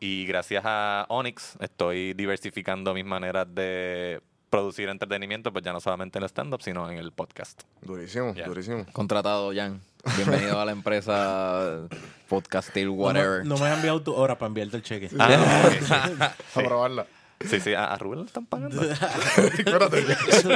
Y 0.00 0.26
gracias 0.26 0.64
a 0.66 1.06
Onyx 1.08 1.56
estoy 1.60 2.12
diversificando 2.14 2.92
mis 2.92 3.04
maneras 3.04 3.46
de 3.54 4.20
producir 4.52 4.90
entretenimiento, 4.90 5.50
pues 5.50 5.64
ya 5.64 5.72
no 5.72 5.80
solamente 5.80 6.18
en 6.18 6.24
el 6.24 6.28
stand-up, 6.28 6.60
sino 6.62 6.90
en 6.90 6.98
el 6.98 7.10
podcast. 7.10 7.62
Durísimo, 7.80 8.34
durísimo. 8.34 8.84
Contratado, 8.92 9.50
Jan. 9.54 9.80
Bienvenido 10.18 10.60
a 10.60 10.66
la 10.66 10.72
empresa 10.72 11.88
Podcastil, 12.28 12.88
No 12.88 12.92
whatever. 12.92 13.46
no 13.46 13.56
me 13.56 13.66
has 13.68 13.76
enviado 13.76 14.02
tu 14.02 14.12
hora 14.12 14.36
para 14.36 14.48
enviarte 14.48 14.76
el 14.76 14.82
cheque. 14.82 15.08
Ah, 15.18 16.34
A 16.54 16.60
probarla. 16.60 17.06
sí, 17.40 17.60
sí, 17.60 17.72
a, 17.72 17.86
a 17.94 17.96
Rubén 17.96 18.20
le 18.20 18.26
están 18.26 18.44
pagando. 18.44 18.82
Espérate. 19.56 20.04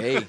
Ey. 0.03 0.27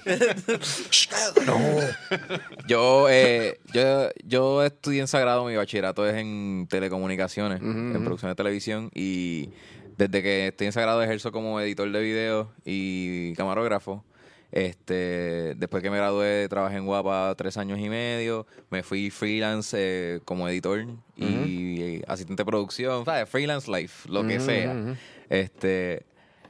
Yo, 2.68 3.08
eh, 3.10 3.60
yo, 3.74 4.10
yo 4.24 4.64
estudié 4.64 5.02
en 5.02 5.08
Sagrado, 5.08 5.44
mi 5.44 5.58
bachillerato 5.58 6.08
es 6.08 6.16
en 6.16 6.68
telecomunicaciones, 6.70 7.60
en 7.62 8.02
producción 8.06 8.32
de 8.32 8.36
televisión, 8.36 8.92
y 8.96 9.50
desde 9.98 10.22
que 10.22 10.48
estoy 10.48 10.68
en 10.68 10.74
Sagrado 10.74 11.02
ejerzo 11.04 11.32
como 11.32 11.60
editor 11.60 11.92
de 11.92 12.02
video 12.02 12.52
y 12.64 13.34
camarógrafo. 13.34 14.04
Este, 14.52 15.56
después 15.56 15.84
que 15.84 15.90
me 15.90 15.98
gradué, 15.98 16.48
trabajé 16.48 16.78
en 16.78 16.86
Guapa 16.86 17.34
tres 17.36 17.58
años 17.58 17.80
y 17.80 17.90
medio. 17.90 18.48
Me 18.70 18.84
fui 18.84 19.10
freelance 19.10 19.76
eh, 19.78 20.20
como 20.24 20.48
editor 20.48 20.86
y 21.18 22.02
asistente 22.08 22.42
de 22.42 22.46
producción, 22.46 23.04
¿sabes? 23.06 23.28
Freelance 23.28 23.70
life, 23.70 24.08
lo 24.10 24.26
que 24.26 24.40
sea. 24.40 24.96
Este, 25.30 26.06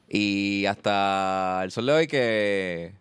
y 0.09 0.65
hasta 0.65 1.61
el 1.63 1.71
sol 1.71 1.85
de 1.87 1.93
hoy 1.93 2.07
que 2.07 2.93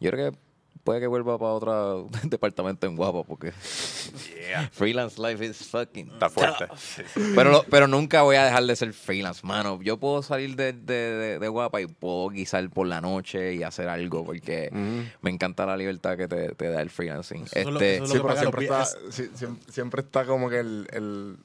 yo 0.00 0.10
creo 0.10 0.32
que 0.32 0.38
puede 0.84 1.00
que 1.00 1.06
vuelva 1.06 1.38
para 1.38 1.52
otro 1.52 2.08
departamento 2.24 2.86
en 2.86 2.96
Guapa 2.96 3.22
porque 3.24 3.52
freelance 4.72 5.20
life 5.20 5.44
is 5.44 5.56
fucking 5.68 6.08
Está 6.12 6.28
fuerte. 6.30 6.66
Pero, 7.34 7.50
lo- 7.50 7.62
pero 7.64 7.86
nunca 7.86 8.22
voy 8.22 8.36
a 8.36 8.44
dejar 8.44 8.64
de 8.64 8.76
ser 8.76 8.92
freelance, 8.92 9.46
mano. 9.46 9.80
Yo 9.82 9.98
puedo 9.98 10.22
salir 10.22 10.56
de, 10.56 10.72
de, 10.72 10.94
de- 10.94 11.38
de 11.38 11.48
Guapa 11.48 11.80
y 11.80 11.86
puedo 11.86 12.28
guisar 12.30 12.68
por 12.70 12.86
la 12.86 13.00
noche 13.00 13.54
y 13.54 13.62
hacer 13.62 13.88
algo 13.88 14.24
porque 14.24 14.70
me 15.20 15.30
encanta 15.30 15.66
la 15.66 15.76
libertad 15.76 16.16
que 16.16 16.28
te, 16.28 16.54
te 16.54 16.68
da 16.68 16.80
el 16.82 16.90
freelancing. 16.90 17.44
Lo- 17.64 17.80
Este, 17.80 18.06
Sí, 18.06 18.18
pero 18.20 18.36
siempre 18.36 18.64
está, 18.64 18.84
sí, 19.10 19.30
siempre 19.68 20.02
está 20.02 20.24
como 20.24 20.48
que 20.50 20.58
el, 20.60 20.86
el, 20.92 21.36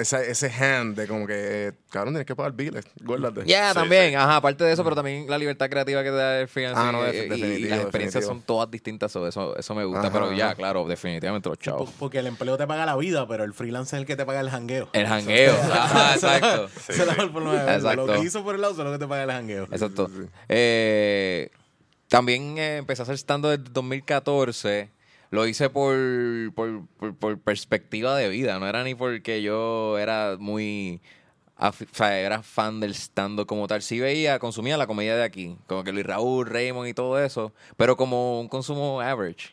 ese, 0.00 0.30
ese 0.30 0.50
hand 0.50 0.96
de 0.96 1.06
como 1.06 1.26
que, 1.26 1.72
cabrón, 1.90 2.14
tienes 2.14 2.26
que 2.26 2.34
pagar 2.36 2.52
biles, 2.52 2.84
guárdate. 3.02 3.44
Ya, 3.46 3.68
Sí, 3.70 3.74
también, 3.74 4.10
sí. 4.10 4.14
ajá, 4.14 4.36
aparte 4.36 4.64
de 4.64 4.72
eso, 4.72 4.82
pero 4.84 4.96
también 4.96 5.28
la 5.28 5.36
libertad 5.38 5.68
creativa 5.68 6.02
que 6.02 6.10
te 6.10 6.16
da 6.16 6.40
el 6.40 6.48
freelancing 6.48 6.84
Ah, 6.88 6.92
no, 6.92 7.02
y- 7.02 7.06
def- 7.06 7.14
y- 7.14 7.18
y, 7.18 7.28
definitivo, 7.28 7.68
las 7.70 7.80
experiencias 7.80 8.24
definitivo. 8.24 8.28
son 8.28 8.42
todas 8.42 8.70
distintas, 8.70 9.12
so, 9.12 9.26
eso, 9.26 9.56
eso 9.56 9.74
me 9.74 9.84
gusta, 9.84 10.00
Ajá, 10.08 10.12
pero 10.12 10.32
ya, 10.32 10.46
ajá. 10.46 10.54
claro, 10.54 10.84
definitivamente 10.86 11.48
los 11.48 11.58
chavos. 11.58 11.90
Po- 11.90 11.96
Porque 11.98 12.18
el 12.18 12.26
empleo 12.26 12.56
te 12.56 12.66
paga 12.66 12.86
la 12.86 12.96
vida, 12.96 13.26
pero 13.28 13.44
el 13.44 13.52
freelance 13.54 13.94
es 13.96 14.00
el 14.00 14.06
que 14.06 14.16
te 14.16 14.24
paga 14.24 14.40
el 14.40 14.50
jangueo. 14.50 14.88
El 14.92 15.06
jangueo, 15.06 15.54
ajá, 15.72 16.14
exacto. 16.14 16.68
Sí, 16.68 16.92
Esa 16.92 17.02
es 17.02 17.06
la. 17.18 17.74
Exacto. 17.74 18.06
Lo 18.06 18.12
que 18.14 18.18
hizo 18.26 18.42
por 18.44 18.54
el 18.54 18.60
lado 18.60 18.72
es 18.72 18.78
lo 18.78 18.92
que 18.92 18.98
te 18.98 19.06
paga 19.06 19.24
el 19.24 19.30
jangueo. 19.30 19.64
Exacto. 19.70 20.10
Eh, 20.48 21.50
también 22.08 22.56
eh, 22.58 22.76
empecé 22.78 23.02
a 23.02 23.04
hacer 23.04 23.16
stand-up 23.18 23.50
desde 23.50 23.64
2014. 23.72 24.90
Lo 25.30 25.46
hice 25.46 25.68
por, 25.70 25.96
por, 26.54 26.86
por- 26.98 27.16
por 27.16 27.38
perspectiva 27.40 28.16
de 28.16 28.28
vida. 28.28 28.58
No 28.58 28.66
era 28.68 28.82
ni 28.84 28.94
porque 28.94 29.42
yo 29.42 29.98
era 29.98 30.36
muy... 30.38 31.00
afi- 31.58 31.86
O 31.90 31.94
sea, 31.94 32.18
era 32.18 32.42
fan 32.42 32.80
del 32.80 32.94
stand-up 32.94 33.46
como 33.46 33.66
tal. 33.66 33.82
Sí 33.82 34.00
veía, 34.00 34.38
consumía 34.38 34.76
la 34.76 34.86
comedia 34.86 35.16
de 35.16 35.24
aquí. 35.24 35.56
Como 35.66 35.84
que 35.84 35.92
Luis 35.92 36.06
Raúl, 36.06 36.46
Raymond 36.46 36.88
y 36.88 36.94
todo 36.94 37.22
eso. 37.22 37.52
Pero 37.76 37.96
como 37.96 38.40
un 38.40 38.48
consumo 38.48 39.00
average. 39.00 39.50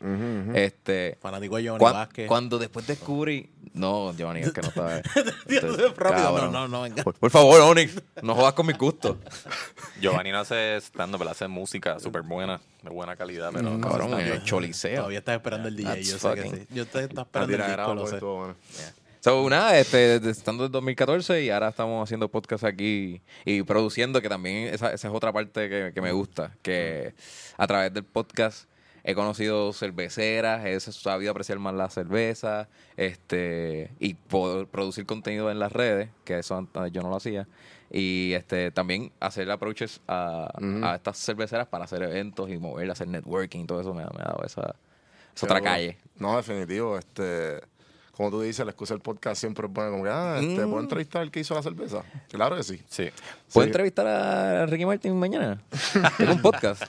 Este... 0.53 1.18
Fanático 1.22 1.58
de 1.58 1.64
Giovanni 1.64 1.80
cuan- 1.80 1.93
Vázquez. 1.93 2.28
Cuando 2.28 2.58
después 2.60 2.86
descubrí... 2.88 3.49
No, 3.74 4.14
Giovanni, 4.16 4.39
es 4.39 4.53
que 4.53 4.62
no 4.62 4.70
estaba... 4.70 5.01
Cabrón. 5.97 6.51
No, 6.51 6.62
no, 6.62 6.68
no, 6.70 6.82
venga. 6.84 7.03
Por, 7.03 7.14
por 7.16 7.30
favor, 7.30 7.60
Onyx, 7.62 8.01
no 8.22 8.34
jodas 8.36 8.53
con 8.53 8.66
mi 8.68 8.74
gusto. 8.74 9.18
Giovanni 10.01 10.32
no 10.32 10.39
hace 10.39 10.78
stand 10.78 11.18
pero 11.18 11.30
hace 11.30 11.47
música 11.47 11.99
súper 11.99 12.22
buena, 12.22 12.62
de 12.84 12.89
buena 12.89 13.16
calidad, 13.16 13.49
pero 13.51 13.64
no 13.64 13.82
Cabrón, 13.82 14.12
stand-up. 14.12 14.34
el 14.34 14.43
choliseo. 14.43 14.95
Todavía 14.97 15.20
estás 15.20 15.36
esperando 15.36 15.68
el 15.68 15.76
DJ, 15.76 15.89
That's 15.89 16.08
yo 16.10 16.18
sé 16.20 16.34
que 16.36 16.49
sí. 16.49 16.68
Yo 16.74 16.86
te 16.86 17.03
estaba 17.03 17.28
La 17.34 17.41
esperando 17.41 17.91
el 18.03 18.10
disco, 18.10 18.47
lo 18.47 18.56
sé. 18.72 18.93
So, 19.26 19.49
nada, 19.49 19.80
este, 19.80 20.17
estando 20.30 20.67
en 20.67 20.71
2014 20.71 21.41
y 21.41 21.49
ahora 21.49 21.69
estamos 21.69 22.03
haciendo 22.03 22.30
podcast 22.30 22.63
aquí 22.63 23.23
y 23.43 23.63
produciendo, 23.63 24.21
que 24.21 24.30
también 24.30 24.71
esa, 24.71 24.93
esa 24.93 25.07
es 25.07 25.13
otra 25.15 25.34
parte 25.34 25.67
que, 25.67 25.91
que 25.95 25.99
me 25.99 26.11
gusta, 26.11 26.51
que 26.61 27.15
a 27.57 27.65
través 27.65 27.91
del 27.91 28.03
podcast 28.03 28.69
he 29.03 29.15
conocido 29.15 29.73
cerveceras, 29.73 30.63
he 30.67 30.80
sabido 30.80 31.32
apreciar 31.32 31.57
más 31.57 31.73
la 31.73 31.89
cerveza, 31.89 32.69
este, 32.97 33.89
y 33.99 34.13
poder 34.13 34.67
producir 34.67 35.07
contenido 35.07 35.49
en 35.49 35.57
las 35.57 35.71
redes, 35.71 36.09
que 36.23 36.38
eso 36.38 36.55
antes 36.55 36.91
yo 36.91 37.01
no 37.01 37.09
lo 37.09 37.15
hacía, 37.15 37.47
y 37.89 38.34
este, 38.34 38.69
también 38.69 39.11
hacer 39.19 39.49
approaches 39.49 40.01
a, 40.07 40.51
a 40.84 40.95
estas 40.97 41.17
cerveceras 41.17 41.65
para 41.65 41.86
hacer 41.86 42.03
eventos 42.03 42.51
y 42.51 42.59
mover, 42.59 42.91
hacer 42.91 43.07
networking, 43.07 43.65
todo 43.65 43.82
eso 43.82 43.91
me, 43.95 44.03
ha- 44.03 44.11
me 44.15 44.21
ha 44.21 44.26
dado 44.26 44.43
esa, 44.45 44.76
esa 45.36 45.45
otra 45.47 45.61
calle. 45.61 45.97
No, 46.19 46.38
definitivo. 46.38 46.99
Este, 46.99 47.61
como 48.16 48.32
tú 48.32 48.41
dices, 48.41 48.66
la 48.66 48.72
excusa 48.72 48.93
del 48.93 49.01
podcast 49.01 49.39
siempre 49.39 49.68
es 49.68 49.74
buena. 49.74 49.91
Como 49.91 50.03
que, 50.03 50.09
ah, 50.09 50.39
este, 50.41 50.63
¿puedo 50.66 50.80
entrevistar 50.80 51.22
al 51.22 51.32
que 51.32 51.39
hizo 51.41 51.53
la 51.53 51.61
cerveza? 51.61 52.03
Claro 52.30 52.55
que 52.55 52.63
sí. 52.63 52.82
Sí. 52.88 53.09
¿Puedo 53.53 53.66
Sí. 53.66 53.70
entrevistar 53.70 54.07
a 54.07 54.66
Ricky 54.66 54.86
Martin 54.86 55.18
mañana? 55.20 55.61
Tengo 56.18 56.34
un 56.34 56.41
podcast. 56.41 56.84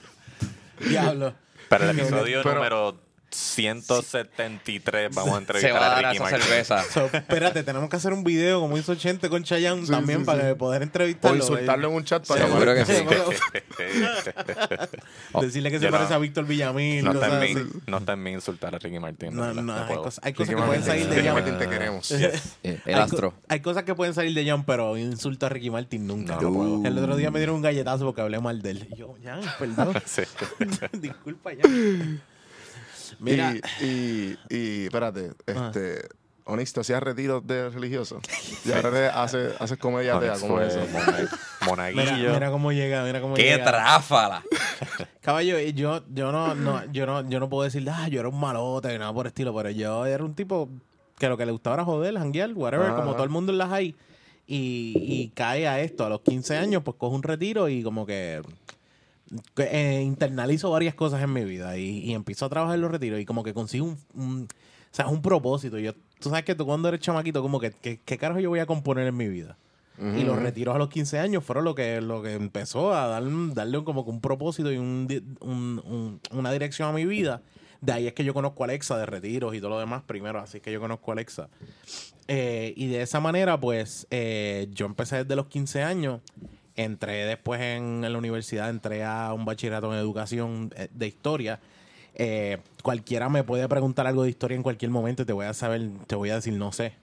Diablo. 0.79 1.33
Para 1.69 1.89
el 1.89 1.99
episodio 1.99 2.41
Pero- 2.43 2.55
número 2.55 2.97
173 3.37 5.15
vamos 5.15 5.31
a 5.31 5.35
Se 5.35 5.39
entrevistar 5.39 5.73
va 5.73 5.79
a 5.79 5.85
a 5.85 5.89
dar 6.01 6.05
Ricky 6.05 6.15
esa 6.15 6.23
Martin. 6.23 6.41
cerveza. 6.41 6.83
So, 6.91 7.09
espérate, 7.13 7.63
tenemos 7.63 7.89
que 7.89 7.95
hacer 7.95 8.13
un 8.13 8.23
video 8.23 8.59
como 8.61 8.77
hizo 8.77 8.95
Chente 8.95 9.29
con 9.29 9.43
Chayanne 9.43 9.85
Sí, 9.85 9.91
también 9.91 10.19
sí, 10.19 10.25
para 10.25 10.49
sí. 10.49 10.55
poder 10.55 10.81
O 10.81 10.85
entrevistarlo. 10.85 11.37
insultarlo 11.37 11.89
en 11.89 11.93
un 11.95 12.03
chat 12.03 12.25
para 12.25 12.45
Seguro 12.47 12.73
que 12.73 12.85
sí. 12.85 12.93
Decirle 15.41 15.71
que 15.71 15.79
se 15.79 15.89
parece 15.89 16.09
no- 16.11 16.15
a 16.15 16.19
Víctor 16.19 16.45
Villamil. 16.45 17.03
No 17.03 17.11
está, 17.13 17.45
en 17.45 17.55
mí, 17.55 17.61
no 17.85 17.97
está 17.97 18.13
en 18.13 18.23
mí 18.23 18.31
insultar 18.31 18.75
a 18.75 18.79
Ricky 18.79 18.99
Martin. 18.99 19.35
No, 19.35 19.53
no, 19.53 19.73
hay 19.73 19.95
cosas, 19.95 20.19
hay 20.23 20.33
cosas 20.33 20.49
Ricky 20.49 20.61
que 20.61 20.67
pueden 20.67 20.83
salir 20.83 21.07
de 21.07 21.15
Ricky 21.15 21.27
Jan. 21.27 21.59
Te 21.59 21.69
queremos. 21.69 22.11
Eh, 22.63 22.79
El 22.85 22.95
Hay 22.95 23.01
astro. 23.01 23.33
Hay 23.47 23.59
cosas 23.61 23.83
que 23.83 23.93
pueden 23.95 24.13
salir 24.13 24.33
de 24.33 24.45
Jan, 24.45 24.65
pero 24.65 24.97
insulto 24.97 25.45
a 25.45 25.49
Ricky 25.49 25.69
Martin 25.69 26.07
nunca. 26.07 26.35
No, 26.35 26.41
no 26.41 26.53
puedo. 26.53 26.85
El 26.85 26.97
otro 26.97 27.15
día 27.15 27.31
me 27.31 27.39
dieron 27.39 27.55
un 27.57 27.61
galletazo 27.61 28.05
porque 28.05 28.21
hablé 28.21 28.39
mal 28.39 28.61
de 28.61 28.71
él. 28.71 28.87
Yo, 28.97 29.15
Jan, 29.23 29.41
perdón. 29.59 29.93
Disculpa, 30.93 31.51
Jan. 31.61 32.21
Mira, 33.19 33.53
Y, 33.81 33.85
y, 33.85 34.37
y 34.49 34.85
espérate, 34.85 35.31
este. 35.45 36.07
Onyx, 36.49 36.71
¿te 36.71 36.79
hacías 36.79 37.03
retiros 37.03 37.45
de 37.45 37.69
religiosos? 37.69 38.21
Y 38.65 38.71
ahora 38.71 38.87
eres- 38.89 39.11
hace, 39.13 39.49
haces 39.59 39.77
comedia 39.77 40.15
atea, 40.15 40.29
Onyx 40.33 40.41
¿cómo 40.41 40.61
es 40.61 40.73
fue 40.73 40.83
eso? 40.83 40.91
mona- 40.93 41.29
Monaguillo. 41.65 42.03
mira, 42.15 42.33
mira 42.33 42.51
cómo 42.51 42.71
llega, 42.71 43.03
mira 43.03 43.19
cómo 43.19 43.33
¡Qué 43.35 43.43
llega. 43.43 43.65
tráfala! 43.65 44.43
Caballo, 45.21 45.59
y 45.59 45.73
yo, 45.73 46.03
yo 46.13 46.31
no, 46.31 46.55
no, 46.55 46.89
yo 46.93 47.05
no, 47.05 47.27
yo 47.29 47.39
no 47.41 47.49
puedo 47.49 47.63
decir, 47.63 47.85
ah, 47.89 48.07
yo 48.07 48.21
era 48.21 48.29
un 48.29 48.39
malote, 48.39 48.97
nada 48.97 49.11
por 49.13 49.25
el 49.25 49.31
estilo, 49.31 49.53
pero 49.53 49.69
yo 49.71 50.05
era 50.05 50.23
un 50.23 50.35
tipo 50.35 50.69
que 51.19 51.27
lo 51.27 51.35
que 51.35 51.45
le 51.45 51.51
gustaba 51.51 51.73
era 51.77 51.83
joder, 51.83 52.13
janguear, 52.17 52.53
whatever, 52.53 52.93
como 52.93 53.11
todo 53.13 53.23
el 53.25 53.29
mundo 53.29 53.51
en 53.51 53.57
las 53.57 53.71
hay. 53.73 53.95
Y, 54.49 54.93
y 55.03 55.31
cae 55.35 55.67
a 55.67 55.81
esto, 55.81 56.05
a 56.05 56.09
los 56.09 56.21
15 56.21 56.55
años, 56.55 56.81
pues 56.85 56.95
cojo 56.97 57.13
un 57.13 57.23
retiro 57.23 57.67
y 57.67 57.83
como 57.83 58.05
que, 58.05 58.41
eh, 59.57 60.01
internalizo 60.05 60.69
varias 60.71 60.95
cosas 60.95 61.21
en 61.21 61.33
mi 61.33 61.43
vida 61.45 61.77
y, 61.77 61.99
y 61.99 62.13
empiezo 62.13 62.45
a 62.45 62.49
trabajar 62.49 62.75
en 62.75 62.81
los 62.81 62.91
retiros 62.91 63.19
y 63.19 63.25
como 63.25 63.43
que 63.43 63.53
consigo 63.53 63.85
un, 63.85 63.97
un- 64.13 64.43
o 64.43 64.95
sea, 64.97 65.07
un 65.07 65.21
propósito. 65.21 65.77
Yo, 65.79 65.93
tú 66.19 66.29
sabes 66.29 66.45
que 66.45 66.55
tú 66.55 66.65
cuando 66.65 66.87
eres 66.87 67.01
chamaquito, 67.01 67.41
como 67.41 67.59
que, 67.59 67.71
que- 67.71 67.99
¿qué 68.03 68.17
carajo 68.17 68.39
yo 68.39 68.49
voy 68.49 68.59
a 68.59 68.65
componer 68.65 69.05
en 69.07 69.17
mi 69.17 69.27
vida? 69.27 69.57
Y 70.15 70.23
los 70.23 70.37
retiros 70.39 70.75
a 70.75 70.77
los 70.77 70.89
15 70.89 71.17
años 71.17 71.43
fueron 71.43 71.65
lo 71.65 71.73
que, 71.73 72.01
lo 72.01 72.21
que 72.21 72.33
empezó 72.33 72.93
a 72.93 73.07
dar, 73.07 73.23
darle 73.55 73.83
como 73.83 74.05
que 74.05 74.11
un 74.11 74.21
propósito 74.21 74.71
y 74.71 74.77
un, 74.77 75.07
un- 75.41 75.81
un- 75.85 76.19
una 76.31 76.51
dirección 76.51 76.87
a 76.89 76.93
mi 76.93 77.05
vida. 77.05 77.41
De 77.81 77.91
ahí 77.93 78.07
es 78.07 78.13
que 78.13 78.23
yo 78.23 78.33
conozco 78.33 78.63
a 78.63 78.65
Alexa 78.67 78.95
de 78.97 79.05
retiros 79.07 79.53
y 79.55 79.59
todo 79.59 79.71
lo 79.71 79.79
demás 79.79 80.03
primero, 80.05 80.39
así 80.39 80.59
que 80.59 80.71
yo 80.71 80.79
conozco 80.79 81.11
a 81.11 81.13
Alexa. 81.13 81.49
Eh, 82.27 82.73
y 82.75 82.87
de 82.87 83.01
esa 83.01 83.19
manera, 83.19 83.59
pues, 83.59 84.05
eh, 84.11 84.67
yo 84.71 84.85
empecé 84.85 85.17
desde 85.23 85.35
los 85.35 85.47
15 85.47 85.81
años. 85.83 86.21
Entré 86.77 87.25
después 87.25 87.59
en, 87.59 88.01
la 88.01 88.17
universidad, 88.17 88.69
entré 88.69 89.03
a 89.03 89.33
un 89.33 89.43
bachillerato 89.43 89.91
en 89.91 89.99
educación 89.99 90.71
eh, 90.77 90.87
de 90.93 91.07
historia. 91.07 91.59
Eh, 92.13 92.59
cualquiera 92.83 93.29
me 93.29 93.43
puede 93.43 93.67
preguntar 93.67 94.07
algo 94.07 94.23
de 94.23 94.29
historia 94.29 94.55
en 94.55 94.63
cualquier 94.63 94.91
momento 94.91 95.23
y 95.23 95.25
te 95.25 95.33
voy 95.33 95.47
a 95.47 95.53
saber, 95.53 95.89
te 96.07 96.15
voy 96.15 96.29
a 96.29 96.35
decir 96.35 96.53
no 96.53 96.71
sé. 96.71 96.93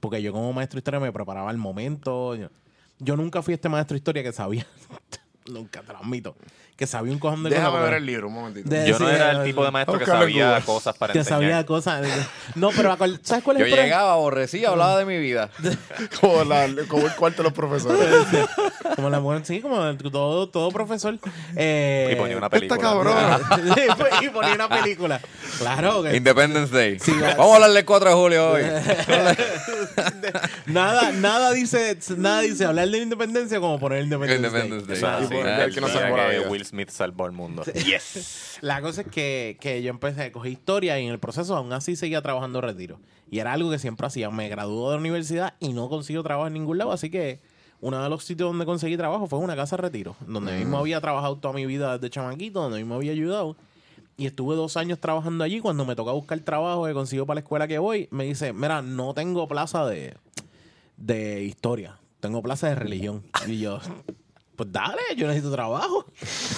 Porque 0.00 0.20
yo 0.20 0.32
como 0.32 0.52
maestro 0.52 0.76
de 0.76 0.80
historia 0.80 1.00
me 1.00 1.12
preparaba 1.12 1.48
al 1.48 1.56
momento. 1.56 2.34
Yo, 2.34 2.48
yo 2.98 3.16
nunca 3.16 3.42
fui 3.42 3.54
este 3.54 3.68
maestro 3.68 3.94
de 3.94 3.98
historia 3.98 4.22
que 4.22 4.32
sabía, 4.32 4.66
nunca 5.46 5.82
te 5.82 5.92
lo 5.92 5.98
admito, 5.98 6.36
que 6.76 6.86
sabía 6.86 7.12
un 7.12 7.18
cojón 7.20 7.42
de 7.44 7.50
cosas, 7.50 7.64
Déjame 7.64 7.84
ver 7.84 7.94
el 7.94 8.06
libro 8.06 8.28
un 8.28 8.34
momentito. 8.34 8.68
De- 8.68 8.88
Yo 8.88 8.98
no 8.98 9.08
Sí, 9.08 9.14
era 9.14 9.32
eh, 9.32 9.36
el 9.36 9.44
tipo 9.44 9.64
de 9.64 9.70
maestro 9.70 9.98
que 9.98 10.06
sabía 10.06 10.60
cosas 10.64 10.96
para 10.96 11.12
que 11.12 11.20
enseñar. 11.20 11.40
sabía 11.40 11.66
cosas. 11.66 12.06
No, 12.56 12.70
pero 12.70 12.96
¿sabes 13.22 13.44
cuál 13.44 13.56
es 13.56 13.60
Yo 13.60 13.64
el 13.66 13.70
problema? 13.70 13.82
llegaba, 13.84 14.12
aborrecía, 14.14 14.70
hablaba 14.70 14.98
de 14.98 15.04
mi 15.04 15.18
vida. 15.18 15.50
como, 16.20 16.42
la- 16.44 16.68
como 16.88 17.06
el 17.06 17.12
cuarto 17.14 17.38
de 17.38 17.44
los 17.44 17.52
profesores. 17.52 18.00
Como 18.96 19.08
la 19.08 19.20
mujer, 19.20 19.40
sí, 19.46 19.60
como 19.62 19.78
todo, 19.96 20.50
todo 20.50 20.70
profesor. 20.70 21.16
Eh, 21.56 22.10
Y 22.12 22.16
ponía 22.16 22.36
una 22.36 22.46
Esta 22.48 22.58
película. 22.58 22.80
cabrona. 22.80 23.38
Sí, 23.74 23.82
pues, 23.96 24.12
y 24.20 24.28
ponía 24.28 24.52
una 24.54 24.68
película. 24.68 25.18
Claro, 25.58 26.02
que 26.02 26.14
Independence 26.16 26.74
Day. 26.76 26.98
va- 27.22 27.28
Vamos 27.36 27.52
a 27.52 27.54
hablar 27.54 27.70
del 27.72 27.84
4 27.86 28.08
de 28.10 28.14
julio 28.14 28.50
hoy. 28.50 28.62
nada, 30.66 31.10
nada 31.12 31.52
dice, 31.52 31.96
nada 32.16 32.40
dice 32.42 32.64
hablar 32.66 32.84
de 32.86 32.90
la 32.90 33.02
independencia 33.02 33.60
como 33.60 33.78
poner 33.78 34.02
Independence, 34.04 34.42
Day. 34.50 34.66
Independence 34.68 34.86
Day. 34.86 34.96
Eso 34.98 35.06
es 35.06 35.22
Y 35.22 35.24
así. 35.24 35.34
por 35.34 35.46
el 35.48 35.74
que 35.74 35.80
no 35.80 35.86
día 35.88 36.00
salvó 36.00 36.16
la 36.16 36.22
que 36.30 36.38
vida. 36.38 36.48
Will 36.62 36.66
Smith 36.66 36.90
salvó 36.90 37.26
el 37.26 37.32
mundo. 37.32 37.64
Yes. 37.64 38.58
La 38.60 38.80
cosa 38.80 39.02
es 39.02 39.08
que, 39.08 39.56
que 39.60 39.82
yo 39.82 39.90
empecé 39.90 40.22
a 40.22 40.32
coger 40.32 40.52
historia 40.52 40.98
y 41.00 41.06
en 41.06 41.12
el 41.12 41.18
proceso 41.18 41.56
aún 41.56 41.72
así 41.72 41.96
seguía 41.96 42.22
trabajando 42.22 42.60
retiro. 42.60 43.00
Y 43.30 43.40
era 43.40 43.52
algo 43.52 43.70
que 43.70 43.78
siempre 43.78 44.06
hacía. 44.06 44.30
Me 44.30 44.48
graduó 44.48 44.90
de 44.90 44.96
la 44.96 45.00
universidad 45.00 45.54
y 45.58 45.72
no 45.72 45.88
consigo 45.88 46.22
trabajo 46.22 46.46
en 46.46 46.54
ningún 46.54 46.78
lado. 46.78 46.92
Así 46.92 47.10
que 47.10 47.40
uno 47.80 48.00
de 48.00 48.08
los 48.08 48.24
sitios 48.24 48.48
donde 48.48 48.64
conseguí 48.64 48.96
trabajo 48.96 49.26
fue 49.26 49.40
una 49.40 49.56
casa 49.56 49.76
de 49.76 49.82
retiro. 49.82 50.14
Donde 50.26 50.56
mismo 50.56 50.78
había 50.78 51.00
trabajado 51.00 51.36
toda 51.38 51.52
mi 51.52 51.66
vida 51.66 51.98
desde 51.98 52.10
chamaquito, 52.10 52.62
donde 52.62 52.78
mismo 52.78 52.94
había 52.94 53.12
ayudado. 53.12 53.56
Y 54.16 54.26
estuve 54.26 54.54
dos 54.54 54.76
años 54.76 55.00
trabajando 55.00 55.42
allí. 55.42 55.58
Cuando 55.58 55.84
me 55.84 55.96
toca 55.96 56.12
buscar 56.12 56.38
trabajo 56.40 56.84
que 56.86 56.92
consigo 56.92 57.26
para 57.26 57.36
la 57.36 57.40
escuela 57.40 57.66
que 57.66 57.78
voy, 57.78 58.08
me 58.12 58.24
dice, 58.24 58.52
mira, 58.52 58.82
no 58.82 59.14
tengo 59.14 59.48
plaza 59.48 59.84
de, 59.86 60.14
de 60.96 61.42
historia. 61.42 61.98
Tengo 62.20 62.40
plaza 62.40 62.68
de 62.68 62.76
religión. 62.76 63.24
Y 63.48 63.58
yo, 63.58 63.80
pues 64.56 64.70
dale, 64.70 65.00
yo 65.16 65.26
necesito 65.26 65.50
trabajo. 65.52 66.06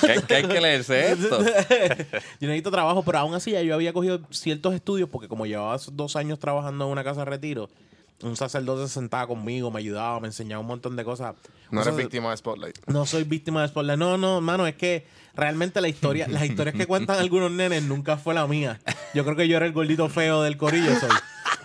¿Qué, 0.00 0.20
qué 0.26 0.34
hay 0.36 0.48
que 0.48 0.60
leerse 0.60 1.12
esto? 1.12 1.40
yo 2.40 2.48
necesito 2.48 2.70
trabajo, 2.70 3.02
pero 3.02 3.18
aún 3.18 3.34
así 3.34 3.52
ya 3.52 3.62
yo 3.62 3.74
había 3.74 3.92
cogido 3.92 4.20
ciertos 4.30 4.74
estudios 4.74 5.08
porque 5.08 5.28
como 5.28 5.46
llevaba 5.46 5.78
dos 5.92 6.16
años 6.16 6.38
trabajando 6.38 6.86
en 6.86 6.90
una 6.90 7.04
casa 7.04 7.20
de 7.20 7.26
retiro, 7.26 7.70
un 8.22 8.36
sacerdote 8.36 8.88
se 8.88 8.94
sentaba 8.94 9.26
conmigo, 9.26 9.70
me 9.70 9.80
ayudaba, 9.80 10.18
me 10.20 10.28
enseñaba 10.28 10.60
un 10.60 10.66
montón 10.66 10.96
de 10.96 11.04
cosas. 11.04 11.34
No 11.70 11.82
eres 11.82 11.96
víctima 11.96 12.30
de 12.30 12.36
Spotlight. 12.36 12.78
No 12.86 13.06
soy 13.06 13.24
víctima 13.24 13.62
de 13.62 13.68
Spotlight. 13.68 13.98
No, 13.98 14.16
no, 14.16 14.40
mano, 14.40 14.66
es 14.66 14.76
que 14.76 15.06
realmente 15.34 15.80
la 15.80 15.88
historia, 15.88 16.26
las 16.28 16.44
historias 16.44 16.74
que 16.74 16.86
cuentan 16.86 17.18
algunos 17.20 17.50
nenes 17.50 17.82
nunca 17.82 18.16
fue 18.16 18.34
la 18.34 18.46
mía. 18.46 18.80
Yo 19.14 19.24
creo 19.24 19.36
que 19.36 19.48
yo 19.48 19.56
era 19.56 19.66
el 19.66 19.72
gordito 19.72 20.08
feo 20.08 20.42
del 20.42 20.56
corillo, 20.56 20.98
soy. 20.98 21.10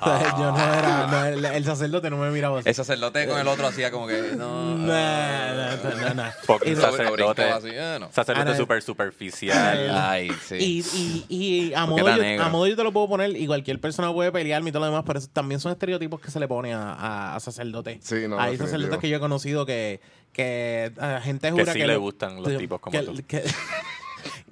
Sea, 0.03 0.35
yo 0.37 0.51
no 0.51 0.57
era, 0.73 1.07
no, 1.07 1.25
el, 1.25 1.45
el 1.45 1.65
sacerdote 1.65 2.09
no 2.09 2.17
me 2.17 2.31
miraba 2.31 2.59
así. 2.59 2.69
El 2.69 2.75
sacerdote 2.75 3.27
con 3.27 3.39
el 3.39 3.47
otro 3.47 3.67
hacía 3.67 3.91
como 3.91 4.07
que. 4.07 4.33
No. 4.37 4.75
No, 4.77 4.85
no, 4.85 6.13
no. 6.13 6.23
Porque 6.47 6.75
sacerdote, 6.75 7.23
brincaba 7.23 7.55
así, 7.57 7.69
ah, 7.77 7.97
no. 7.99 8.11
sacerdote 8.11 8.55
súper 8.55 8.81
superficial. 8.81 9.89
Ay, 9.93 10.31
sí. 10.47 10.55
Y, 10.55 11.25
y, 11.29 11.35
y 11.69 11.73
a, 11.73 11.85
modo 11.85 12.07
yo, 12.15 12.43
a 12.43 12.49
modo 12.49 12.67
yo 12.67 12.75
te 12.75 12.83
lo 12.83 12.91
puedo 12.93 13.07
poner 13.09 13.35
y 13.35 13.45
cualquier 13.47 13.79
persona 13.81 14.11
puede 14.13 14.31
pelearme 14.31 14.69
y 14.69 14.71
todo 14.71 14.81
lo 14.81 14.85
demás, 14.87 15.03
pero 15.05 15.19
eso 15.19 15.27
también 15.33 15.59
son 15.59 15.71
estereotipos 15.71 16.19
que 16.21 16.31
se 16.31 16.39
le 16.39 16.47
pone 16.47 16.73
a, 16.73 16.93
a, 16.93 17.35
a 17.35 17.39
sacerdotes. 17.39 17.97
Sí, 18.01 18.25
no, 18.27 18.39
Hay 18.39 18.51
definitivo. 18.51 18.65
sacerdotes 18.67 18.99
que 18.99 19.09
yo 19.09 19.17
he 19.17 19.19
conocido 19.19 19.65
que, 19.65 19.99
que 20.31 20.91
a 20.99 21.19
gente 21.21 21.47
Que 21.47 21.51
jura 21.51 21.73
sí 21.73 21.79
que 21.79 21.87
le 21.87 21.93
lo- 21.95 21.99
gustan 22.01 22.37
los 22.37 22.47
que- 22.47 22.57
tipos 22.57 22.79
como 22.79 22.97
que- 22.97 23.05
tú. 23.05 23.15
que- 23.27 23.43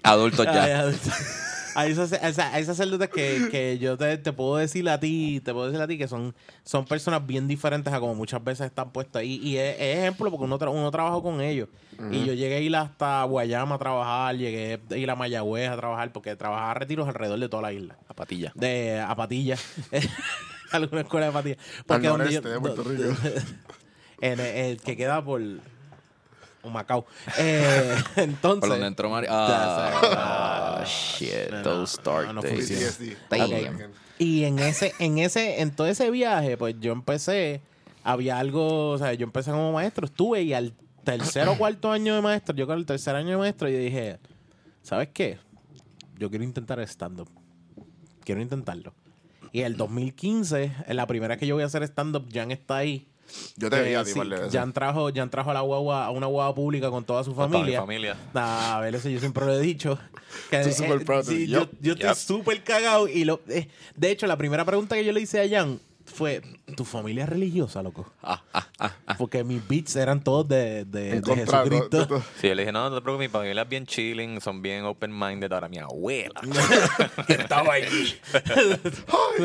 Adultos 0.04 0.46
ya. 0.46 0.64
Ay, 0.64 0.72
adulto. 0.72 1.10
Hay, 1.80 1.92
o 1.94 2.08
sea, 2.08 2.54
hay 2.54 2.66
sacerdotes 2.66 3.08
que, 3.10 3.50
que 3.52 3.78
yo 3.78 3.98
te, 4.00 4.18
te 4.18 4.34
puedo 4.34 4.56
decir 4.58 4.90
a 4.90 5.00
ti, 5.00 5.42
te 5.46 5.54
puedo 5.54 5.68
decir 5.68 5.80
a 5.80 5.88
ti 5.88 5.96
que 5.98 6.08
son, 6.08 6.34
son 6.64 6.86
personas 6.86 7.26
bien 7.28 7.48
diferentes 7.48 7.94
a 7.94 8.00
como 8.00 8.16
muchas 8.16 8.44
veces 8.44 8.66
están 8.66 8.92
puestos 8.92 9.20
ahí. 9.20 9.40
Y 9.44 9.58
es, 9.58 9.76
es 9.80 9.98
ejemplo 10.00 10.32
porque 10.32 10.46
uno, 10.46 10.58
tra- 10.58 10.72
uno 10.72 10.90
trabajó 10.90 11.22
con 11.22 11.40
ellos. 11.40 11.70
Y 12.12 12.26
yo 12.26 12.34
llegué 12.34 12.56
a 12.56 12.60
ir 12.60 12.76
hasta 12.76 13.24
Guayama 13.26 13.76
a 13.76 13.78
trabajar, 13.78 14.36
llegué 14.36 14.80
a 14.90 14.98
ir 14.98 15.10
a 15.12 15.16
Mayagüez 15.16 15.70
a 15.70 15.78
trabajar, 15.78 16.12
porque 16.12 16.36
trabajaba 16.36 16.74
retiros 16.74 17.08
alrededor 17.08 17.40
de 17.40 17.50
toda 17.50 17.62
la 17.62 17.74
isla. 17.74 17.96
A 18.08 18.14
patilla. 18.16 18.52
De 18.56 19.00
a 19.00 19.16
Patilla. 19.16 19.56
Alguna 20.72 21.02
escuela 21.02 21.28
de 21.28 21.32
Patilla. 21.32 21.58
Porque 21.86 22.08
Al 22.08 22.18
donde 22.18 22.34
yo- 22.34 22.42
noreste 22.42 22.50
de 22.50 22.60
Puerto 22.60 22.84
Rico. 22.84 23.04
en 24.22 24.40
el, 24.40 24.46
el 24.72 24.82
que 24.82 24.98
queda 24.98 25.24
por 25.24 25.42
Humacao. 26.68 27.06
Eh, 27.38 27.96
entonces. 28.16 28.60
Por 28.62 28.70
donde 28.70 28.88
entró 28.88 29.10
María. 29.10 29.30
Ya 29.30 30.00
sé. 30.00 30.08
Ah, 30.16 30.84
shit. 30.86 31.52
No, 31.52 31.62
Those 31.64 31.98
no, 31.98 32.12
dark 32.12 32.34
no 32.34 32.42
days. 32.42 32.70
PTSD. 32.70 33.18
Damn. 33.30 33.92
Y 34.20 34.46
en 34.46 34.60
ese, 34.60 34.94
en 35.00 35.20
ese, 35.20 35.62
en 35.62 35.72
todo 35.72 35.88
ese 35.88 36.10
viaje, 36.10 36.58
pues 36.58 36.76
yo 36.80 36.92
empecé, 36.92 37.62
había 38.04 38.40
algo, 38.40 38.90
o 38.92 38.98
sea, 38.98 39.14
yo 39.14 39.26
empecé 39.26 39.52
como 39.52 39.72
maestro, 39.72 40.06
estuve 40.06 40.42
y 40.42 40.54
al 40.54 40.74
tercer 41.04 41.48
o 41.48 41.56
cuarto 41.58 41.92
año 41.92 42.16
de 42.16 42.22
maestro, 42.22 42.56
yo 42.56 42.66
creo 42.66 42.78
el 42.78 42.86
tercer 42.86 43.16
año 43.16 43.32
de 43.32 43.38
maestro, 43.38 43.70
yo 43.70 43.78
dije, 43.78 44.18
¿sabes 44.82 45.10
qué? 45.14 45.38
Yo 46.18 46.30
quiero 46.30 46.44
intentar 46.44 46.80
stand-up. 46.80 47.30
Quiero 48.24 48.42
intentarlo. 48.42 48.94
Y 49.52 49.62
el 49.62 49.78
2015, 49.78 50.74
en 50.88 50.98
la 50.98 51.06
primera 51.06 51.34
vez 51.36 51.40
que 51.40 51.48
yo 51.48 51.56
voy 51.56 51.64
a 51.64 51.68
hacer 51.68 51.84
stand-up, 51.84 52.28
Jan 52.34 52.52
está 52.52 52.78
ahí. 52.78 53.08
Yo 53.56 53.70
te 53.70 53.78
Eh, 53.80 53.90
vi 53.90 53.94
a 53.96 54.04
ti, 54.04 54.12
sí, 54.12 54.20
de 54.20 54.26
veces. 54.26 54.52
Jan 54.54 54.72
trajo, 54.74 55.10
Jan 55.14 55.30
trajo 55.30 55.52
a 55.52 55.54
la 55.54 55.62
guagua, 55.62 56.06
a 56.06 56.12
una 56.12 56.28
guagua 56.28 56.54
pública 56.56 56.90
con 56.90 57.04
toda 57.04 57.24
su 57.24 57.32
Con 57.34 57.50
toda 57.52 57.64
mi 57.66 57.76
familia. 57.76 57.80
familia. 57.82 58.18
Nah, 58.34 58.76
a 58.78 58.80
ver, 58.82 58.96
eso 58.96 59.10
yo 59.10 59.20
siempre 59.20 59.46
lo 59.46 59.54
he 59.54 59.60
dicho. 59.60 59.98
Que, 60.52 60.60
proud 61.06 61.24
sí, 61.26 61.48
you. 61.48 61.54
yo, 61.60 61.70
yo 61.82 61.94
estoy 61.94 62.14
súper 62.16 62.62
cagado. 62.64 63.08
Y 63.08 63.24
lo, 63.24 63.40
eh, 63.48 63.70
de 63.96 64.12
hecho, 64.12 64.28
la 64.28 64.38
primera 64.38 64.66
pregunta 64.66 64.96
que 64.96 65.06
yo 65.06 65.12
le 65.14 65.22
hice 65.22 65.40
a 65.42 65.48
Jan 65.50 65.80
fue: 66.06 66.42
¿Tu 66.76 66.84
familia 66.84 67.24
es 67.24 67.30
religiosa, 67.30 67.82
loco? 67.82 68.12
Ah, 68.22 68.44
ah, 68.54 68.68
ah, 68.80 68.92
ah. 69.08 69.16
Porque 69.18 69.44
mis 69.46 69.66
beats 69.68 69.96
eran 69.96 70.22
todos 70.24 70.48
de, 70.48 70.84
de, 70.86 71.22
de 71.22 71.36
Jesucristo. 71.36 71.98
no, 71.98 72.06
no, 72.08 72.08
no. 72.18 72.24
Sí, 72.42 72.48
yo 72.50 72.56
le 72.56 72.64
dije, 72.64 72.72
no, 72.74 72.90
no 72.90 72.96
te 72.98 73.02
preocupes, 73.02 73.30
mi 73.30 73.32
familia 73.32 73.62
es 73.64 73.70
bien 73.70 73.86
chilling, 73.86 74.42
son 74.42 74.62
bien 74.62 74.84
open-minded. 74.84 75.52
Ahora 75.52 75.70
mi 75.70 75.78
abuela. 75.80 76.42
que 77.28 77.34
estaba 77.34 77.74
allí. 77.74 78.16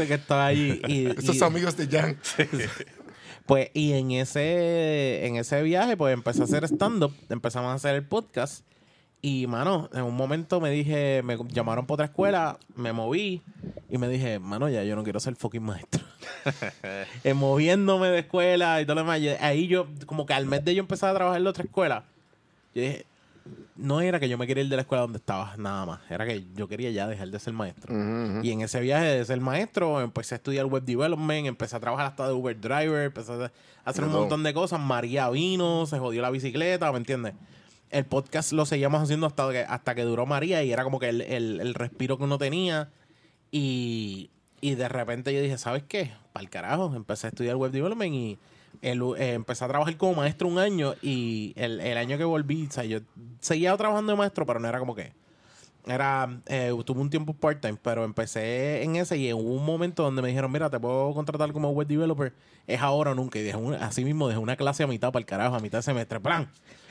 que 0.09 0.14
estaba 0.14 0.47
allí. 0.47 0.80
Y, 0.89 1.07
Estos 1.07 1.37
y- 1.37 1.45
amigos 1.45 1.76
de 1.76 1.87
Jan. 1.87 2.18
Pues, 3.47 3.70
y 3.74 3.93
en 3.93 4.12
ese, 4.12 5.26
en 5.26 5.36
ese 5.36 5.62
viaje, 5.62 5.97
pues 5.97 6.14
empecé 6.14 6.43
a 6.43 6.45
hacer 6.45 6.64
stand-up, 6.64 7.14
empezamos 7.28 7.70
a 7.70 7.74
hacer 7.74 7.95
el 7.95 8.05
podcast. 8.05 8.64
Y, 9.20 9.47
mano, 9.47 9.88
en 9.93 10.03
un 10.03 10.16
momento 10.16 10.61
me 10.61 10.70
dije, 10.70 11.22
me 11.22 11.38
llamaron 11.49 11.86
por 11.86 11.95
otra 11.95 12.07
escuela, 12.07 12.59
me 12.74 12.93
moví 12.93 13.43
y 13.88 13.99
me 13.99 14.09
dije, 14.09 14.40
mano, 14.40 14.68
ya 14.68 14.82
yo 14.82 14.97
no 14.97 15.05
quiero 15.05 15.20
ser 15.20 15.36
fucking 15.36 15.62
maestro. 15.62 16.03
Eh, 17.22 17.34
moviéndome 17.34 18.09
de 18.09 18.20
escuela 18.20 18.80
y 18.80 18.84
todo 18.84 18.97
lo 18.97 19.03
demás. 19.03 19.20
ahí 19.40 19.68
yo, 19.68 19.86
como 20.07 20.26
que 20.26 20.34
al 20.34 20.47
mes 20.47 20.64
de 20.64 20.74
yo 20.74 20.80
empezar 20.80 21.11
a 21.11 21.14
trabajar 21.14 21.38
en 21.38 21.45
la 21.45 21.51
otra 21.51 21.62
escuela, 21.62 22.05
yo 22.74 22.82
dije, 22.82 23.07
no 23.76 24.01
era 24.01 24.20
que 24.20 24.28
yo 24.28 24.38
me 24.38 24.47
quería 24.47 24.62
ir 24.64 24.70
de 24.70 24.76
la 24.76 24.82
escuela 24.82 25.03
donde 25.03 25.18
estaba, 25.18 25.57
nada 25.57 25.84
más. 25.86 26.01
Era 26.11 26.24
que 26.26 26.45
yo 26.55 26.68
quería 26.68 26.90
ya 26.90 27.07
dejar 27.07 27.28
de 27.30 27.38
ser 27.38 27.53
maestro. 27.53 27.93
Y 28.45 28.51
en 28.51 28.61
ese 28.61 28.80
viaje 28.80 29.07
de 29.07 29.24
ser 29.24 29.40
maestro, 29.40 30.01
empecé 30.01 30.34
a 30.34 30.36
estudiar 30.36 30.66
web 30.66 30.84
development, 30.84 31.47
empecé 31.47 31.76
a 31.76 31.80
trabajar 31.80 32.07
hasta 32.07 32.26
de 32.28 32.32
Uber 32.34 32.61
driver, 32.61 33.05
empecé 33.07 33.32
a 33.32 33.51
hacer 33.84 34.05
De 34.05 34.11
un 34.11 34.12
montón 34.20 34.43
de 34.43 34.55
cosas. 34.55 34.78
María 34.80 35.28
vino, 35.30 35.86
se 35.86 35.99
jodió 35.99 36.22
la 36.22 36.30
bicicleta, 36.30 36.90
¿me 36.93 36.99
entiendes? 36.99 37.34
El 37.90 38.05
podcast 38.07 38.53
lo 38.53 38.64
seguíamos 38.66 39.03
haciendo 39.03 39.26
hasta 39.26 39.51
que, 39.53 39.61
hasta 39.61 39.95
que 39.95 40.03
duró 40.03 40.24
María 40.26 40.62
y 40.62 40.72
era 40.72 40.84
como 40.84 40.99
que 40.99 41.09
el, 41.09 41.20
el- 41.22 41.61
el 41.61 41.74
respiro 41.74 42.16
que 42.18 42.24
uno 42.24 42.38
tenía. 42.38 42.88
Y, 43.51 44.30
y 44.61 44.74
de 44.76 44.88
repente 44.88 45.32
yo 45.34 45.40
dije, 45.43 45.59
¿sabes 45.59 45.82
qué? 45.86 46.12
Para 46.32 46.45
el 46.45 46.51
carajo, 46.51 46.93
empecé 46.95 47.26
a 47.26 47.30
estudiar 47.30 47.57
web 47.57 47.70
development 47.72 48.14
y 48.14 48.38
el- 48.80 49.02
eh, 49.18 49.34
empecé 49.34 49.64
a 49.64 49.68
trabajar 49.68 49.96
como 49.96 50.14
maestro 50.14 50.48
un 50.48 50.58
año 50.58 50.94
y 51.02 51.52
el, 51.56 51.80
el 51.80 51.96
año 51.98 52.16
que 52.18 52.24
volví, 52.24 52.66
o 52.68 52.72
sea, 52.72 52.84
yo 52.84 53.00
seguía 53.40 53.76
trabajando 53.76 54.12
de 54.12 54.18
maestro, 54.18 54.46
pero 54.46 54.58
no 54.60 54.68
era 54.68 54.78
como 54.78 54.94
que 54.94 55.12
era, 55.86 56.40
eh, 56.46 56.72
tuve 56.86 57.00
un 57.00 57.10
tiempo 57.10 57.34
part-time, 57.34 57.76
pero 57.82 58.04
empecé 58.04 58.84
en 58.84 58.94
ese 58.96 59.16
y 59.16 59.32
hubo 59.32 59.40
un 59.54 59.64
momento 59.64 60.04
donde 60.04 60.22
me 60.22 60.28
dijeron, 60.28 60.50
mira, 60.52 60.70
te 60.70 60.78
puedo 60.78 61.12
contratar 61.12 61.52
como 61.52 61.70
web 61.70 61.88
developer, 61.88 62.32
es 62.68 62.80
ahora 62.80 63.10
o 63.10 63.14
nunca. 63.14 63.38
Y 63.40 63.42
dejé 63.42 63.56
un- 63.56 63.74
así 63.74 64.04
mismo 64.04 64.28
dejé 64.28 64.38
una 64.38 64.54
clase 64.56 64.84
a 64.84 64.86
mitad 64.86 65.10
para 65.12 65.20
el 65.20 65.26
carajo, 65.26 65.56
a 65.56 65.60
mitad 65.60 65.78
de 65.78 65.82
semestre, 65.82 66.20
plan. 66.20 66.48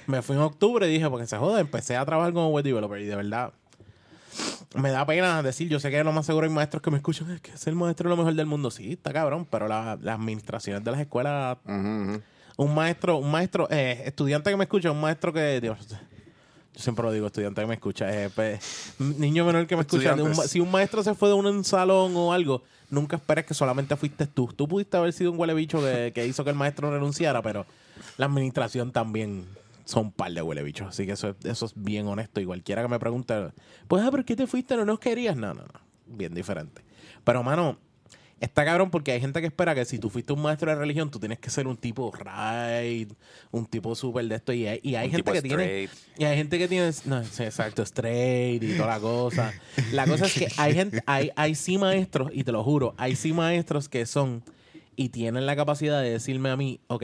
Me 0.07 0.21
fui 0.21 0.35
en 0.35 0.41
octubre 0.41 0.85
y 0.89 0.91
dije, 0.91 1.09
porque 1.09 1.25
se 1.25 1.37
joda, 1.37 1.61
empecé 1.61 1.95
a 1.95 2.05
trabajar 2.05 2.33
como 2.33 2.49
web 2.49 2.65
developer 2.65 2.99
y 2.99 3.05
de 3.05 3.15
verdad 3.15 3.53
me 4.75 4.89
da 4.91 5.05
pena 5.05 5.41
decir, 5.43 5.67
yo 5.69 5.79
sé 5.79 5.91
que 5.91 6.03
lo 6.03 6.11
más 6.13 6.25
seguro 6.25 6.45
hay 6.47 6.51
maestros 6.53 6.81
que 6.81 6.91
me 6.91 6.97
escuchan, 6.97 7.29
es 7.31 7.41
que 7.41 7.57
ser 7.57 7.75
maestro 7.75 8.07
es 8.07 8.11
lo 8.11 8.17
mejor 8.17 8.33
del 8.35 8.45
mundo. 8.45 8.71
Sí, 8.71 8.93
está 8.93 9.11
cabrón, 9.11 9.45
pero 9.49 9.67
la- 9.67 9.97
las 10.01 10.15
administraciones 10.19 10.83
de 10.83 10.91
las 10.91 10.99
escuelas 10.99 11.57
un 12.57 12.73
maestro, 12.75 13.17
un 13.17 13.31
maestro, 13.31 13.67
eh, 13.71 14.03
estudiante 14.05 14.49
que 14.49 14.57
me 14.57 14.63
escucha, 14.65 14.91
un 14.91 15.01
maestro 15.01 15.33
que, 15.33 15.59
Dios, 15.61 15.87
yo 15.89 15.97
siempre 16.75 17.03
lo 17.03 17.11
digo, 17.11 17.27
estudiante 17.27 17.59
que 17.61 17.67
me 17.67 17.73
escucha, 17.73 18.07
eh, 18.25 18.29
pues, 18.33 18.93
niño 18.99 19.43
menor 19.45 19.67
que 19.67 19.75
me 19.75 19.81
escucha, 19.81 20.15
un 20.23 20.35
si 20.49 20.59
un 20.59 20.71
maestro 20.71 21.03
se 21.03 21.13
fue 21.15 21.29
de 21.29 21.35
un 21.35 21.63
salón 21.65 22.13
o 22.15 22.31
algo, 22.31 22.63
nunca 22.89 23.15
esperes 23.17 23.45
que 23.45 23.53
solamente 23.53 23.95
fuiste 23.95 24.25
tú. 24.27 24.47
Tú 24.55 24.67
pudiste 24.67 24.95
haber 24.97 25.11
sido 25.13 25.31
un 25.31 25.39
huele 25.39 25.53
bicho 25.53 25.79
que, 25.81 26.11
que 26.15 26.25
hizo 26.27 26.43
que 26.43 26.49
el 26.51 26.55
maestro 26.55 26.91
renunciara, 26.91 27.41
pero 27.41 27.65
la 28.17 28.25
administración 28.27 28.91
también 28.91 29.47
son 29.91 30.05
un 30.07 30.11
par 30.11 30.31
de 30.31 30.41
huele 30.41 30.63
bichos, 30.63 30.87
así 30.87 31.05
que 31.05 31.11
eso, 31.13 31.29
es- 31.29 31.45
eso 31.45 31.65
es 31.65 31.73
bien 31.75 32.07
honesto. 32.07 32.39
Y 32.41 32.45
cualquiera 32.45 32.81
que 32.81 32.87
me 32.87 32.99
pregunte, 32.99 33.33
pues, 33.87 34.03
ah, 34.03 34.09
¿por 34.11 34.23
qué 34.25 34.35
te 34.35 34.47
fuiste? 34.47 34.75
¿No 34.75 34.85
nos 34.85 34.99
querías? 34.99 35.35
No, 35.35 35.53
no, 35.53 35.61
no, 35.63 35.79
bien 36.07 36.33
diferente. 36.33 36.81
Pero, 37.23 37.43
mano, 37.43 37.77
Está 38.39 38.65
cabrón 38.65 38.89
porque 38.89 39.11
hay 39.11 39.21
gente 39.21 39.39
que 39.39 39.45
espera 39.45 39.75
que 39.75 39.85
si 39.85 39.99
tú 39.99 40.09
fuiste 40.09 40.33
un 40.33 40.41
maestro 40.41 40.71
de 40.71 40.75
religión, 40.75 41.11
tú 41.11 41.19
tienes 41.19 41.37
que 41.37 41.51
ser 41.51 41.67
un 41.67 41.77
tipo 41.77 42.11
right, 42.11 43.13
un 43.51 43.67
tipo 43.67 43.93
súper 43.93 44.25
de 44.25 44.33
esto. 44.33 44.51
Y 44.51 44.65
hay, 44.65 44.79
y 44.81 44.95
hay 44.95 45.05
Un 45.05 45.11
gente 45.11 45.31
que 45.31 45.41
tiene. 45.43 45.63
straight. 45.63 45.91
Y 46.17 46.23
hay 46.23 46.37
gente 46.37 46.57
que 46.57 46.67
tiene. 46.67 46.89
No, 47.05 47.23
sí, 47.23 47.43
exacto, 47.43 47.83
straight 47.83 48.63
y 48.63 48.73
toda 48.77 48.95
la 48.95 48.99
cosa. 48.99 49.53
La 49.91 50.07
cosa 50.07 50.25
es 50.25 50.33
que 50.33 50.47
hay 50.57 50.73
gente, 50.73 51.03
hay, 51.05 51.29
hay 51.35 51.53
sí 51.53 51.77
maestros, 51.77 52.31
y 52.33 52.43
te 52.43 52.51
lo 52.51 52.63
juro, 52.63 52.95
hay 52.97 53.15
sí 53.15 53.31
maestros 53.31 53.87
que 53.87 54.07
son 54.07 54.43
y 54.95 55.09
tienen 55.09 55.45
la 55.45 55.55
capacidad 55.55 56.01
de 56.01 56.09
decirme 56.09 56.49
a 56.49 56.57
mí, 56.57 56.79
ok, 56.87 57.03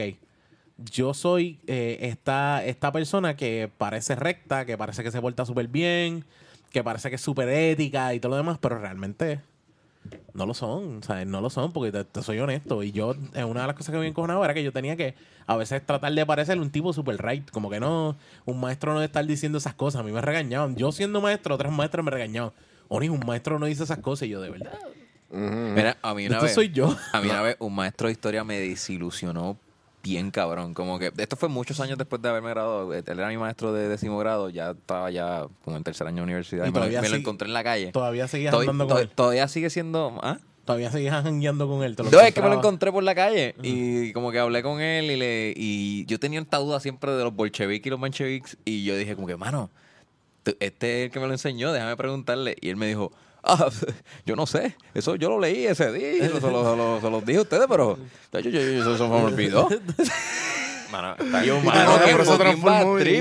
yo 0.78 1.12
soy 1.14 1.58
eh, 1.66 1.98
esta, 2.02 2.64
esta 2.64 2.92
persona 2.92 3.36
que 3.36 3.70
parece 3.78 4.14
recta, 4.16 4.64
que 4.64 4.78
parece 4.78 5.02
que 5.02 5.10
se 5.10 5.20
porta 5.20 5.44
súper 5.44 5.68
bien, 5.68 6.24
que 6.70 6.84
parece 6.84 7.10
que 7.10 7.16
es 7.16 7.22
súper 7.22 7.48
ética 7.48 8.14
y 8.14 8.20
todo 8.20 8.30
lo 8.30 8.36
demás, 8.36 8.58
pero 8.60 8.78
realmente 8.78 9.40
no 10.32 10.46
lo 10.46 10.54
son, 10.54 10.98
o 10.98 11.02
sea, 11.02 11.24
no 11.24 11.40
lo 11.40 11.50
son, 11.50 11.72
porque 11.72 11.90
te, 11.92 12.04
te 12.04 12.22
soy 12.22 12.38
honesto. 12.38 12.82
Y 12.82 12.92
yo, 12.92 13.14
eh, 13.34 13.44
una 13.44 13.62
de 13.62 13.66
las 13.66 13.76
cosas 13.76 13.92
que 13.92 13.98
me 13.98 14.06
encojonaba 14.06 14.44
era 14.44 14.54
que 14.54 14.62
yo 14.62 14.72
tenía 14.72 14.96
que 14.96 15.14
a 15.46 15.56
veces 15.56 15.84
tratar 15.84 16.12
de 16.12 16.24
parecer 16.24 16.58
un 16.60 16.70
tipo 16.70 16.92
super 16.92 17.20
right. 17.20 17.50
Como 17.50 17.70
que 17.70 17.80
no, 17.80 18.16
un 18.44 18.60
maestro 18.60 18.92
no 18.92 19.00
debe 19.00 19.06
estar 19.06 19.26
diciendo 19.26 19.58
esas 19.58 19.74
cosas. 19.74 20.00
A 20.00 20.04
mí 20.04 20.12
me 20.12 20.20
regañaban. 20.20 20.76
Yo 20.76 20.92
siendo 20.92 21.20
maestro, 21.20 21.54
otros 21.54 21.72
maestros 21.72 22.04
me 22.04 22.10
regañaban. 22.10 22.52
Oni, 22.88 23.08
un 23.08 23.20
maestro 23.26 23.58
no 23.58 23.66
dice 23.66 23.84
esas 23.84 23.98
cosas. 23.98 24.28
Y 24.28 24.30
yo, 24.30 24.40
de 24.40 24.50
verdad. 24.50 24.78
Mira, 25.30 25.96
a 26.00 26.14
mí 26.14 26.26
una 26.26 26.36
Esto 26.36 26.46
vez. 26.46 26.54
soy 26.54 26.70
yo. 26.70 26.96
A 27.12 27.20
mí 27.20 27.28
una 27.28 27.42
vez 27.42 27.56
un 27.58 27.74
maestro 27.74 28.08
de 28.08 28.12
historia 28.12 28.44
me 28.44 28.58
desilusionó 28.60 29.58
bien 30.02 30.30
cabrón. 30.30 30.74
Como 30.74 30.98
que 30.98 31.12
esto 31.16 31.36
fue 31.36 31.48
muchos 31.48 31.80
años 31.80 31.98
después 31.98 32.20
de 32.22 32.28
haberme 32.28 32.50
graduado. 32.50 32.92
Él 32.94 33.04
era 33.06 33.28
mi 33.28 33.36
maestro 33.36 33.72
de 33.72 33.88
décimo 33.88 34.18
grado. 34.18 34.48
Ya 34.50 34.70
estaba 34.70 35.10
ya 35.10 35.46
como 35.64 35.76
en 35.76 35.84
tercer 35.84 36.06
año 36.06 36.16
de 36.18 36.22
universidad. 36.22 36.64
Y 36.64 36.68
Y 36.68 36.72
me, 36.72 36.80
lo- 36.80 37.10
me 37.10 37.16
encontré 37.16 37.48
en 37.48 37.54
la 37.54 37.64
calle. 37.64 37.92
Todavía 37.92 38.28
seguías 38.28 38.54
andando 38.54 38.86
con 38.88 38.98
él. 38.98 39.08
Todavía 39.14 39.48
sigue 39.48 39.70
siendo. 39.70 40.18
¿ah? 40.22 40.38
Todavía 40.64 40.90
seguías 40.90 41.22
jangueando 41.22 41.66
con 41.66 41.82
él. 41.82 41.96
te 41.96 42.02
lo 42.04 42.10
No, 42.10 42.20
es 42.20 42.34
que 42.34 42.42
me 42.42 42.48
lo 42.48 42.54
encontré 42.56 42.92
por 42.92 43.02
la 43.02 43.14
calle 43.14 43.54
y 43.62 44.12
como 44.12 44.30
que 44.30 44.38
hablé 44.38 44.62
con 44.62 44.80
él 44.82 45.10
y 45.10 45.16
le 45.16 45.54
y 45.56 46.04
yo 46.04 46.20
tenía 46.20 46.40
esta 46.40 46.58
duda 46.58 46.78
siempre 46.78 47.10
de 47.12 47.24
los 47.24 47.34
bolcheviques 47.34 47.86
y 47.86 47.90
los 47.90 47.98
mancheviques 47.98 48.58
y 48.66 48.84
yo 48.84 48.94
dije 48.94 49.14
como 49.14 49.26
que, 49.26 49.36
mano, 49.38 49.70
este 50.60 51.00
es 51.00 51.06
el 51.06 51.10
que 51.10 51.20
me 51.20 51.26
lo 51.26 51.32
enseñó, 51.32 51.72
déjame 51.72 51.96
preguntarle. 51.96 52.54
Y 52.60 52.68
él 52.68 52.76
me 52.76 52.86
dijo, 52.86 53.12
ah, 53.48 53.68
yo 54.26 54.36
no 54.36 54.46
sé, 54.46 54.76
eso 54.94 55.16
yo 55.16 55.28
lo 55.30 55.40
leí 55.40 55.66
ese 55.66 55.90
día, 55.92 56.12
y 56.12 56.18
se 56.20 56.28
lo, 56.28 56.40
se 56.40 56.50
lo- 56.50 56.70
se 56.70 56.76
lo- 56.76 57.00
se 57.00 57.10
los 57.10 57.24
dije 57.26 57.38
a 57.38 57.42
ustedes, 57.42 57.66
pero 57.68 57.98
yo, 58.32 58.40
yo- 58.40 58.50
yo- 58.50 58.60
eso, 58.60 58.94
eso 58.94 59.08
me 59.08 59.16
olvidó. 59.24 59.68
Mano, 60.90 61.14
yo, 61.44 61.60
mano, 61.60 61.98
no, 61.98 61.98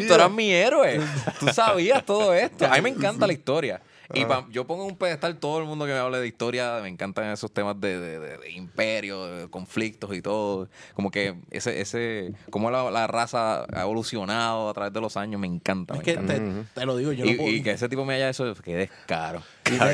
tú 0.08 0.14
eras 0.14 0.32
mi 0.32 0.52
héroe. 0.54 1.02
Tú 1.38 1.48
sabías 1.52 2.06
todo 2.06 2.34
esto. 2.34 2.66
A 2.66 2.76
mí 2.76 2.82
me 2.82 2.90
encanta 2.90 3.28
la 3.28 3.34
historia. 3.40 3.82
Y 4.14 4.24
pa- 4.26 4.48
yo 4.50 4.66
pongo 4.66 4.84
en 4.86 4.92
un 4.92 4.98
pedestal 4.98 5.38
todo 5.38 5.60
el 5.60 5.66
mundo 5.66 5.86
que 5.86 5.92
me 5.92 5.98
hable 6.00 6.20
de 6.20 6.28
historia. 6.28 6.80
Me 6.82 6.88
encantan 6.88 7.26
esos 7.32 7.52
temas 7.52 7.80
de, 7.82 8.00
de- 8.00 8.20
de- 8.20 8.38
de 8.38 8.52
imperio, 8.52 9.26
de 9.26 9.50
conflictos 9.50 10.16
y 10.16 10.22
todo. 10.22 10.70
Como 10.94 11.12
que 11.12 11.36
ese, 11.52 11.82
ese, 11.82 12.34
cómo 12.50 12.72
la, 12.72 12.90
la 12.90 13.08
raza 13.08 13.66
ha 13.74 13.82
evolucionado 13.82 14.70
a 14.70 14.74
través 14.74 14.94
de 14.94 15.02
los 15.02 15.18
años, 15.18 15.42
me 15.42 15.48
encanta. 15.48 15.94
Es 15.96 16.00
me 16.00 16.04
que 16.06 16.12
encanta. 16.12 16.34
te, 16.36 16.80
te 16.80 16.86
lo 16.86 16.96
digo, 16.96 17.12
yo 17.12 17.26
y, 17.26 17.32
no 17.32 17.38
puedo- 17.38 17.50
y 17.52 17.62
que 17.62 17.72
ese 17.72 17.90
tipo 17.90 18.06
me 18.06 18.14
haya 18.16 18.30
eso, 18.30 18.54
que 18.56 18.76
descaro. 18.76 19.44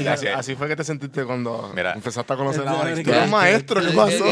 Así, 0.08 0.28
así 0.28 0.56
fue 0.56 0.68
que 0.68 0.76
te 0.76 0.84
sentiste 0.84 1.26
cuando 1.26 1.72
Mira. 1.76 1.94
empezaste 1.94 2.32
a 2.32 2.36
conocer 2.38 2.68
a 2.68 2.76
Onyx. 2.76 3.04
Tú 3.04 3.10
eres 3.12 3.30
maestro, 3.30 3.82
¿qué 3.82 3.92
pasó? 3.96 4.26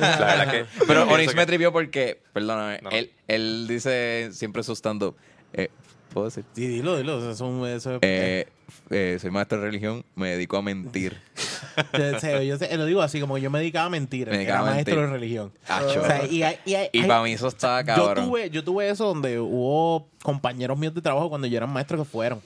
La 0.00 0.18
verdad 0.36 0.50
que. 0.52 0.64
Pero 0.86 1.08
Onyx 1.08 1.34
me 1.34 1.46
trivió 1.46 1.72
porque, 1.72 2.22
perdóname, 2.32 2.78
No. 2.82 2.90
él, 2.90 3.12
él 3.26 3.66
dice 3.68 4.30
siempre 4.32 4.62
su 4.62 4.72
stand-up. 4.76 5.16
eh, 5.52 5.68
¿Puedo 6.12 6.26
decir? 6.26 6.44
Sí, 6.54 6.66
dilo, 6.66 6.96
dilo. 6.96 7.18
Eso 7.18 7.30
es 7.30 7.40
un- 7.40 7.66
eso 7.68 7.92
es- 7.94 7.98
Eh, 8.02 8.46
eh, 8.90 9.18
soy 9.20 9.30
maestro 9.30 9.58
de 9.60 9.66
religión, 9.66 10.04
me 10.14 10.30
dedico 10.30 10.56
a 10.56 10.62
mentir. 10.62 11.16
Yo 11.98 12.18
sé, 12.18 12.46
yo 12.46 12.58
sé, 12.58 12.76
lo 12.76 12.84
digo 12.84 13.00
así, 13.00 13.20
como 13.20 13.38
yo 13.38 13.48
me 13.50 13.58
dedicaba 13.60 13.86
a 13.86 13.90
mentir. 13.90 14.26
Me 14.28 14.34
era 14.34 14.38
dedicaba 14.42 14.68
a 14.70 14.72
maestro 14.72 14.96
mentir. 14.96 15.10
de 15.10 15.18
religión. 15.18 15.52
Acho. 15.68 16.02
O 16.02 16.04
sea, 16.06 16.26
y, 16.26 16.42
hay- 16.42 16.56
y 16.64 16.74
hay- 16.74 16.88
Y 16.92 16.98
hay- 17.00 17.08
para 17.08 17.22
mí 17.22 17.32
eso 17.32 17.48
está 17.48 17.80
yo 17.80 17.86
cabrón. 17.86 18.26
tuve, 18.26 18.50
yo 18.50 18.64
tuve 18.64 18.88
eso 18.90 19.06
donde 19.06 19.38
hubo 19.38 20.08
compañeros 20.22 20.76
míos 20.78 20.94
de 20.94 21.00
trabajo 21.00 21.28
cuando 21.28 21.46
yo 21.46 21.56
era 21.56 21.66
maestro 21.66 21.96
que 21.98 22.04
fueron. 22.04 22.40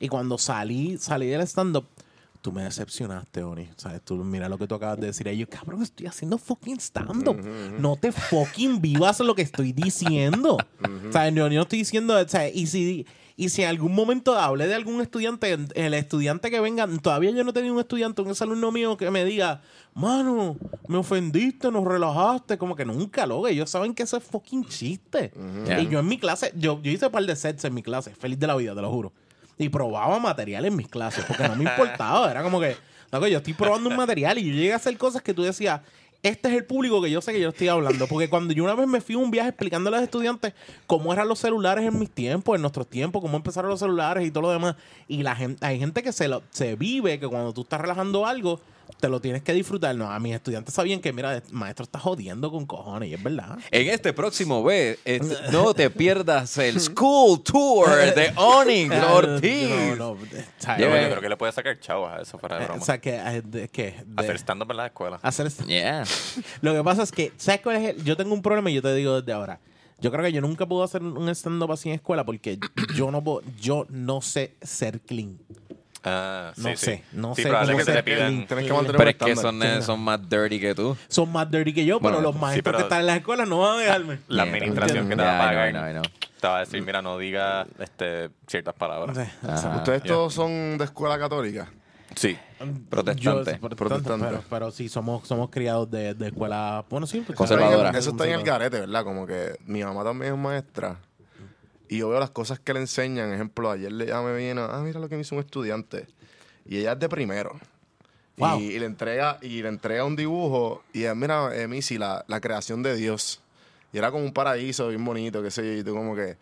Y 0.00 0.08
cuando 0.08 0.38
salí, 0.38 0.96
salí 0.98 1.26
del 1.28 1.42
stand-up, 1.42 1.86
tú 2.40 2.50
me 2.50 2.64
decepcionaste, 2.64 3.42
Oni. 3.44 3.68
¿Sabes? 3.76 4.00
Tú 4.02 4.16
mira 4.24 4.48
lo 4.48 4.58
que 4.58 4.66
tú 4.66 4.74
acabas 4.74 4.98
de 4.98 5.08
decir. 5.08 5.26
Y 5.28 5.36
yo, 5.38 5.48
cabrón, 5.48 5.82
estoy 5.82 6.06
haciendo 6.06 6.38
fucking 6.38 6.80
stand-up. 6.80 7.36
No 7.78 7.96
te 7.96 8.10
fucking 8.10 8.80
vivas 8.80 9.20
lo 9.20 9.34
que 9.34 9.42
estoy 9.42 9.72
diciendo. 9.72 10.56
O 11.08 11.12
sea, 11.12 11.28
yo, 11.28 11.46
yo 11.48 11.54
no 11.56 11.62
estoy 11.62 11.80
diciendo, 11.80 12.16
o 12.18 12.28
sea, 12.28 12.48
y 12.48 12.66
si, 12.66 13.06
y 13.36 13.48
si 13.48 13.62
en 13.62 13.68
algún 13.68 13.94
momento 13.94 14.38
hablé 14.38 14.66
de 14.66 14.74
algún 14.74 15.00
estudiante, 15.00 15.56
el 15.74 15.94
estudiante 15.94 16.50
que 16.50 16.60
venga, 16.60 16.86
todavía 17.00 17.30
yo 17.30 17.44
no 17.44 17.50
he 17.50 17.52
tenido 17.52 17.74
un 17.74 17.80
estudiante, 17.80 18.22
un 18.22 18.34
alumno 18.38 18.72
mío 18.72 18.96
que 18.96 19.10
me 19.10 19.24
diga, 19.24 19.62
mano, 19.94 20.56
me 20.86 20.98
ofendiste, 20.98 21.70
nos 21.70 21.84
relajaste, 21.84 22.58
como 22.58 22.76
que 22.76 22.84
nunca 22.84 23.26
lo 23.26 23.46
Ellos 23.46 23.70
saben 23.70 23.94
que 23.94 24.02
eso 24.02 24.16
es 24.16 24.24
fucking 24.24 24.64
chiste. 24.66 25.32
Y 25.80 25.88
yo 25.88 26.00
en 26.00 26.06
mi 26.06 26.18
clase, 26.18 26.52
yo, 26.56 26.80
yo 26.82 26.90
hice 26.90 27.06
un 27.06 27.12
par 27.12 27.24
de 27.24 27.36
sets 27.36 27.64
en 27.64 27.74
mi 27.74 27.82
clase, 27.82 28.14
feliz 28.14 28.38
de 28.38 28.46
la 28.46 28.56
vida, 28.56 28.74
te 28.74 28.82
lo 28.82 28.90
juro. 28.90 29.12
Y 29.58 29.68
probaba 29.68 30.18
material 30.18 30.64
en 30.64 30.76
mis 30.76 30.88
clases, 30.88 31.24
porque 31.24 31.48
no 31.48 31.56
me 31.56 31.64
importaba. 31.64 32.30
Era 32.30 32.42
como 32.42 32.60
que, 32.60 32.76
loco, 33.10 33.26
yo 33.26 33.38
estoy 33.38 33.54
probando 33.54 33.88
un 33.88 33.96
material 33.96 34.38
y 34.38 34.44
yo 34.44 34.54
llegué 34.54 34.72
a 34.72 34.76
hacer 34.76 34.96
cosas 34.98 35.22
que 35.22 35.32
tú 35.32 35.42
decías, 35.42 35.80
este 36.22 36.48
es 36.48 36.54
el 36.54 36.64
público 36.64 37.02
que 37.02 37.10
yo 37.10 37.20
sé 37.20 37.32
que 37.32 37.40
yo 37.40 37.48
estoy 37.48 37.68
hablando. 37.68 38.06
Porque 38.06 38.28
cuando 38.28 38.54
yo 38.54 38.62
una 38.62 38.74
vez 38.74 38.86
me 38.86 39.00
fui 39.00 39.16
a 39.16 39.18
un 39.18 39.30
viaje 39.30 39.48
explicando 39.48 39.88
a 39.88 39.92
los 39.92 40.02
estudiantes 40.02 40.54
cómo 40.86 41.12
eran 41.12 41.28
los 41.28 41.40
celulares 41.40 41.84
en 41.84 41.98
mis 41.98 42.10
tiempos, 42.10 42.54
en 42.54 42.62
nuestros 42.62 42.86
tiempos, 42.86 43.20
cómo 43.20 43.36
empezaron 43.36 43.70
los 43.70 43.80
celulares 43.80 44.26
y 44.26 44.30
todo 44.30 44.42
lo 44.42 44.50
demás. 44.50 44.76
Y 45.08 45.22
la 45.22 45.34
gente, 45.34 45.64
hay 45.66 45.78
gente 45.78 46.02
que 46.02 46.12
se, 46.12 46.28
lo, 46.28 46.42
se 46.50 46.76
vive 46.76 47.18
que 47.18 47.26
cuando 47.26 47.52
tú 47.52 47.62
estás 47.62 47.80
relajando 47.80 48.24
algo, 48.26 48.60
te 49.00 49.08
lo 49.08 49.20
tienes 49.20 49.42
que 49.42 49.52
disfrutar. 49.52 49.94
No, 49.96 50.10
a 50.10 50.18
mis 50.20 50.34
estudiantes 50.34 50.74
sabían 50.74 51.00
que, 51.00 51.12
mira, 51.12 51.36
el 51.36 51.42
maestro 51.50 51.84
está 51.84 51.98
jodiendo 51.98 52.50
con 52.50 52.66
cojones, 52.66 53.08
y 53.10 53.14
es 53.14 53.22
verdad. 53.22 53.58
En 53.70 53.88
este 53.88 54.12
próximo 54.12 54.62
B, 54.62 54.98
este, 55.04 55.36
no 55.52 55.74
te 55.74 55.90
pierdas 55.90 56.56
el 56.58 56.80
School 56.80 57.42
Tour 57.42 57.88
de 58.14 58.32
Onyx 58.36 58.94
Ortiz. 59.10 59.68
No, 59.98 60.14
no. 60.14 60.16
Yo, 60.78 60.90
creo 60.90 61.20
que 61.20 61.28
le 61.28 61.36
puede 61.36 61.52
sacar 61.52 61.78
chavos 61.80 62.10
a 62.12 62.20
eso 62.22 62.38
fuera 62.38 62.56
de 62.58 62.62
Eh, 62.62 62.66
broma. 62.66 62.82
O 62.82 62.84
sea, 62.84 62.98
que, 63.00 63.14
eh, 63.16 63.42
de- 63.44 63.68
que 63.68 64.02
de- 64.06 64.22
Hacer 64.22 64.36
stand-up 64.36 64.70
en 64.70 64.76
la 64.76 64.86
escuela. 64.86 65.18
hacer. 65.22 65.48
Yeah. 65.66 66.04
Lo 66.60 66.72
que 66.74 66.82
pasa 66.84 67.02
es 67.02 67.12
que, 67.12 67.32
¿sabes 67.36 67.60
cuál 67.60 67.76
es 67.76 67.96
el? 67.96 68.04
Yo 68.04 68.16
tengo 68.16 68.32
un 68.34 68.42
problema 68.42 68.70
y 68.70 68.74
yo 68.74 68.82
te 68.82 68.94
digo 68.94 69.20
desde 69.20 69.32
ahora. 69.32 69.60
Yo 70.00 70.10
creo 70.10 70.24
que 70.24 70.32
yo 70.32 70.40
nunca 70.40 70.66
puedo 70.66 70.82
hacer 70.82 71.00
un 71.00 71.28
stand-up 71.28 71.70
así 71.70 71.88
en 71.88 71.94
escuela 71.94 72.24
porque 72.24 72.58
yo 72.96 73.12
no 73.12 73.22
puedo, 73.22 73.42
yo 73.60 73.86
no 73.88 74.20
sé 74.20 74.56
ser 74.60 75.00
clean. 75.00 75.38
Ah, 76.04 76.52
sí, 76.56 76.62
No 76.62 76.68
sí. 76.70 76.76
sé, 76.76 77.04
no 77.12 77.34
sí, 77.34 77.42
sé 77.42 77.48
probable 77.48 77.72
cómo 77.72 77.78
que 77.78 77.84
te 77.84 77.92
ser 77.92 78.04
pidan. 78.04 78.18
clean. 78.32 78.46
Tienes 78.48 78.66
que 78.66 78.72
mantener 78.72 78.96
Pero 78.96 79.02
un 79.04 79.08
es 79.10 79.16
que 79.16 79.30
estándar. 79.32 79.68
son, 79.70 79.78
eh, 79.78 79.82
son 79.82 80.00
más 80.00 80.28
dirty 80.28 80.60
que 80.60 80.74
tú. 80.74 80.96
Son 81.08 81.30
más 81.30 81.50
dirty 81.50 81.72
que 81.72 81.84
yo, 81.84 82.00
Bueno, 82.00 82.18
pero 82.18 82.28
los 82.28 82.34
sí, 82.34 82.40
maestros 82.40 82.64
pero- 82.64 82.78
que 82.78 82.82
están 82.82 83.00
en 83.00 83.06
las 83.06 83.16
escuelas 83.18 83.48
no 83.48 83.58
van 83.60 83.78
a 83.78 83.80
dejarme. 83.82 84.18
La 84.28 84.42
administración 84.42 85.08
que 85.08 85.16
te 85.16 85.22
va 85.22 85.30
a 85.30 85.34
I 85.34 85.38
know, 85.38 85.46
pagar 85.48 85.68
I 85.68 85.72
know, 85.72 85.88
I 85.88 85.92
know. 85.92 86.02
te 86.40 86.46
va 86.48 86.56
a 86.56 86.60
decir, 86.60 86.82
mira, 86.82 87.02
no 87.02 87.18
diga 87.18 87.66
este, 87.78 88.30
ciertas 88.48 88.74
palabras. 88.74 89.16
Ajá. 89.46 89.76
¿Ustedes 89.76 90.02
todos 90.02 90.34
son 90.34 90.76
de 90.78 90.84
escuela 90.84 91.18
católica? 91.18 91.68
Sí. 92.16 92.36
Protestante. 92.90 93.58
yo- 93.62 93.68
Protestante. 93.70 94.26
Pero, 94.26 94.42
pero 94.50 94.70
sí, 94.70 94.88
somos, 94.88 95.26
somos 95.26 95.50
criados 95.50 95.90
de, 95.90 96.14
de 96.14 96.26
escuela. 96.28 96.84
Bueno, 96.90 97.06
sí, 97.06 97.22
pues, 97.24 97.36
Conservadora. 97.38 97.90
Eso 97.90 98.10
está 98.10 98.26
en 98.26 98.32
el 98.34 98.42
garete, 98.42 98.80
¿verdad? 98.80 99.02
Como 99.04 99.26
que 99.26 99.56
mi 99.66 99.82
mamá 99.82 100.04
también 100.04 100.32
es 100.34 100.38
maestra. 100.38 100.96
Y 101.92 101.98
yo 101.98 102.08
veo 102.08 102.18
las 102.18 102.30
cosas 102.30 102.58
que 102.58 102.72
le 102.72 102.80
enseñan. 102.80 103.34
Ejemplo, 103.34 103.70
ayer 103.70 103.92
le, 103.92 104.06
me 104.06 104.34
vino, 104.34 104.64
ah, 104.64 104.80
mira 104.80 104.98
lo 104.98 105.10
que 105.10 105.14
me 105.16 105.20
hizo 105.20 105.34
un 105.34 105.42
estudiante. 105.42 106.06
Y 106.64 106.78
ella 106.78 106.92
es 106.92 106.98
de 106.98 107.06
primero. 107.06 107.60
Wow. 108.38 108.60
Y, 108.60 108.62
y 108.72 108.78
le 108.78 108.86
entrega, 108.86 109.36
y 109.42 109.60
le 109.60 109.68
entrega 109.68 110.02
un 110.06 110.16
dibujo. 110.16 110.82
Y 110.94 111.00
ella, 111.00 111.14
mira, 111.14 111.54
eh, 111.54 111.68
Missy, 111.68 111.98
la, 111.98 112.24
la 112.28 112.40
creación 112.40 112.82
de 112.82 112.96
Dios. 112.96 113.42
Y 113.92 113.98
era 113.98 114.10
como 114.10 114.24
un 114.24 114.32
paraíso 114.32 114.88
bien 114.88 115.04
bonito, 115.04 115.42
qué 115.42 115.50
sé 115.50 115.66
yo. 115.66 115.80
Y 115.80 115.84
tú 115.84 115.94
como 115.94 116.16
que, 116.16 116.38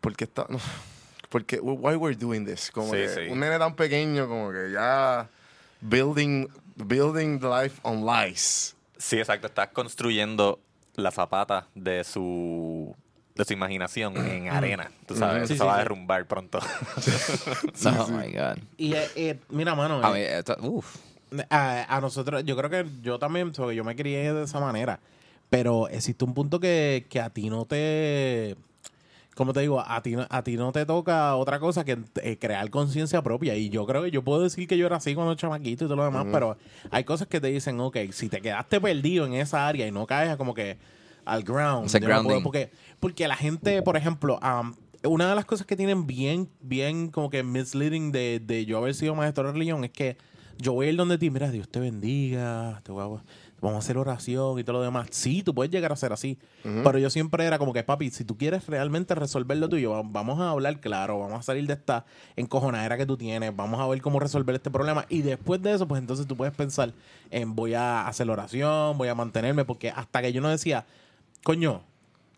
¿por 0.00 0.16
qué 0.16 0.24
está...? 0.24 0.46
No, 0.48 0.58
porque, 1.28 1.60
why 1.60 1.94
we're 1.94 2.18
doing 2.18 2.44
this? 2.44 2.68
Como 2.72 2.88
Sí, 2.92 2.96
que 2.96 3.08
sí. 3.08 3.20
un 3.30 3.38
nene 3.38 3.60
tan 3.60 3.76
pequeño, 3.76 4.26
como 4.26 4.50
que 4.50 4.72
ya 4.72 5.28
building, 5.80 6.48
building 6.74 7.38
life 7.40 7.78
on 7.82 8.04
lies. 8.04 8.74
Sí, 8.98 9.18
exacto. 9.18 9.46
Estás 9.46 9.68
construyendo 9.68 10.58
la 10.96 11.12
zapata 11.12 11.68
de 11.76 12.02
su 12.02 12.96
de 13.34 13.44
su 13.44 13.52
imaginación 13.52 14.16
en 14.26 14.48
arena. 14.48 14.90
Tú 15.06 15.14
sabes, 15.16 15.48
Sí, 15.48 15.54
se 15.56 15.60
sí, 15.62 15.66
va 15.66 15.76
a 15.76 15.78
derrumbar 15.78 16.26
pronto. 16.26 16.58
Oh 17.86 18.08
my 18.08 18.30
God. 18.32 18.58
Y 18.76 18.94
eh, 18.94 19.08
eh, 19.16 19.38
mira, 19.50 19.74
mano. 19.74 20.00
A 20.02 20.10
eh, 20.10 20.12
mí, 20.12 20.20
esto- 20.20 20.56
uf. 20.62 20.96
a, 21.50 21.96
a 21.96 22.00
nosotros, 22.00 22.44
yo 22.44 22.56
creo 22.56 22.70
que 22.70 22.86
yo 23.02 23.18
también, 23.18 23.52
porque 23.52 23.74
yo 23.74 23.84
me 23.84 23.96
crié 23.96 24.32
de 24.32 24.44
esa 24.44 24.60
manera. 24.60 25.00
Pero 25.50 25.88
existe 25.88 26.24
un 26.24 26.32
punto 26.34 26.60
que, 26.60 27.06
que 27.10 27.20
a 27.20 27.30
ti 27.30 27.50
no 27.50 27.64
te. 27.66 28.56
Como 29.34 29.54
te 29.54 29.60
digo, 29.60 29.80
a 29.80 30.02
ti, 30.02 30.12
no- 30.14 30.26
a 30.28 30.42
ti 30.42 30.56
no 30.56 30.72
te 30.72 30.84
toca 30.84 31.34
otra 31.36 31.58
cosa 31.58 31.84
que 31.84 31.98
eh, 32.22 32.36
crear 32.38 32.68
conciencia 32.70 33.22
propia. 33.22 33.54
Y 33.56 33.70
yo 33.70 33.86
creo 33.86 34.02
que 34.02 34.10
yo 34.10 34.22
puedo 34.22 34.42
decir 34.42 34.68
que 34.68 34.76
yo 34.76 34.86
era 34.86 34.96
así 34.96 35.14
cuando 35.14 35.34
chamaquito 35.34 35.84
y 35.84 35.88
todo 35.88 35.96
lo 35.96 36.04
demás, 36.04 36.26
pero 36.30 36.56
hay 36.90 37.04
cosas 37.04 37.28
que 37.28 37.40
te 37.40 37.46
dicen, 37.48 37.80
ok, 37.80 37.96
si 38.12 38.28
te 38.28 38.40
quedaste 38.42 38.80
perdido 38.80 39.24
en 39.26 39.34
esa 39.34 39.66
área 39.66 39.86
y 39.86 39.90
no 39.90 40.06
caes 40.06 40.36
como 40.36 40.52
que 40.54 40.76
al 41.24 41.42
ground. 41.42 41.86
Ese 41.86 42.00
yo 42.00 42.08
no 42.08 42.14
puedo- 42.24 42.42
porque, 42.42 42.70
porque 43.00 43.28
la 43.28 43.36
gente, 43.36 43.82
por 43.82 43.96
ejemplo, 43.96 44.38
am, 44.42 44.74
una 45.04 45.28
de 45.28 45.34
las 45.34 45.44
cosas 45.44 45.66
que 45.66 45.76
tienen 45.76 46.06
bien, 46.06 46.48
bien 46.60 47.08
como 47.10 47.28
que 47.30 47.42
misleading 47.42 48.12
de, 48.12 48.40
de 48.44 48.64
yo 48.66 48.78
haber 48.78 48.94
sido 48.94 49.14
maestro 49.14 49.44
de 49.46 49.52
religión 49.52 49.84
es 49.84 49.90
que 49.90 50.16
yo 50.58 50.72
voy 50.74 50.86
a 50.86 50.90
ir 50.90 50.96
donde 50.96 51.18
ti, 51.18 51.28
mira, 51.30 51.50
Dios 51.50 51.68
te 51.68 51.80
bendiga, 51.80 52.80
te 52.84 52.92
voy 52.92 53.02
a- 53.18 53.22
vamos 53.60 53.76
a 53.76 53.78
hacer 53.78 53.96
oración 53.96 54.58
y 54.58 54.64
todo 54.64 54.74
lo 54.78 54.82
demás. 54.82 55.06
Sí, 55.10 55.42
tú 55.42 55.54
puedes 55.54 55.70
llegar 55.72 55.92
a 55.92 55.96
ser 55.96 56.12
así, 56.12 56.36
pero 56.84 56.98
yo 56.98 57.10
siempre 57.10 57.44
era 57.44 57.58
como 57.58 57.72
que, 57.72 57.82
papi, 57.84 58.10
si 58.10 58.24
tú 58.24 58.36
quieres 58.36 58.66
realmente 58.66 59.14
resolver 59.14 59.56
lo 59.56 59.68
tuyo, 59.68 59.90
va- 59.92 60.02
vamos 60.04 60.40
a 60.40 60.50
hablar 60.50 60.78
claro, 60.80 61.18
vamos 61.20 61.38
a 61.40 61.42
salir 61.42 61.66
de 61.66 61.74
esta 61.74 62.04
encojonadera 62.36 62.96
que 62.96 63.06
tú 63.06 63.16
tienes, 63.16 63.54
vamos 63.54 63.80
a 63.80 63.86
ver 63.86 64.00
cómo 64.02 64.18
resolver 64.20 64.54
este 64.56 64.70
problema 64.70 65.06
y 65.08 65.22
después 65.22 65.62
de 65.62 65.72
eso, 65.74 65.86
pues 65.88 66.00
entonces 66.00 66.26
tú 66.26 66.36
puedes 66.36 66.54
pensar 66.54 66.92
en 67.30 67.54
voy 67.54 67.74
a 67.74 68.06
hacer 68.06 68.28
oración, 68.30 68.98
voy 68.98 69.08
a 69.08 69.14
mantenerme, 69.14 69.64
porque 69.64 69.90
hasta 69.90 70.22
que 70.22 70.32
yo 70.32 70.40
no 70.40 70.48
decía, 70.48 70.84
coño, 71.42 71.82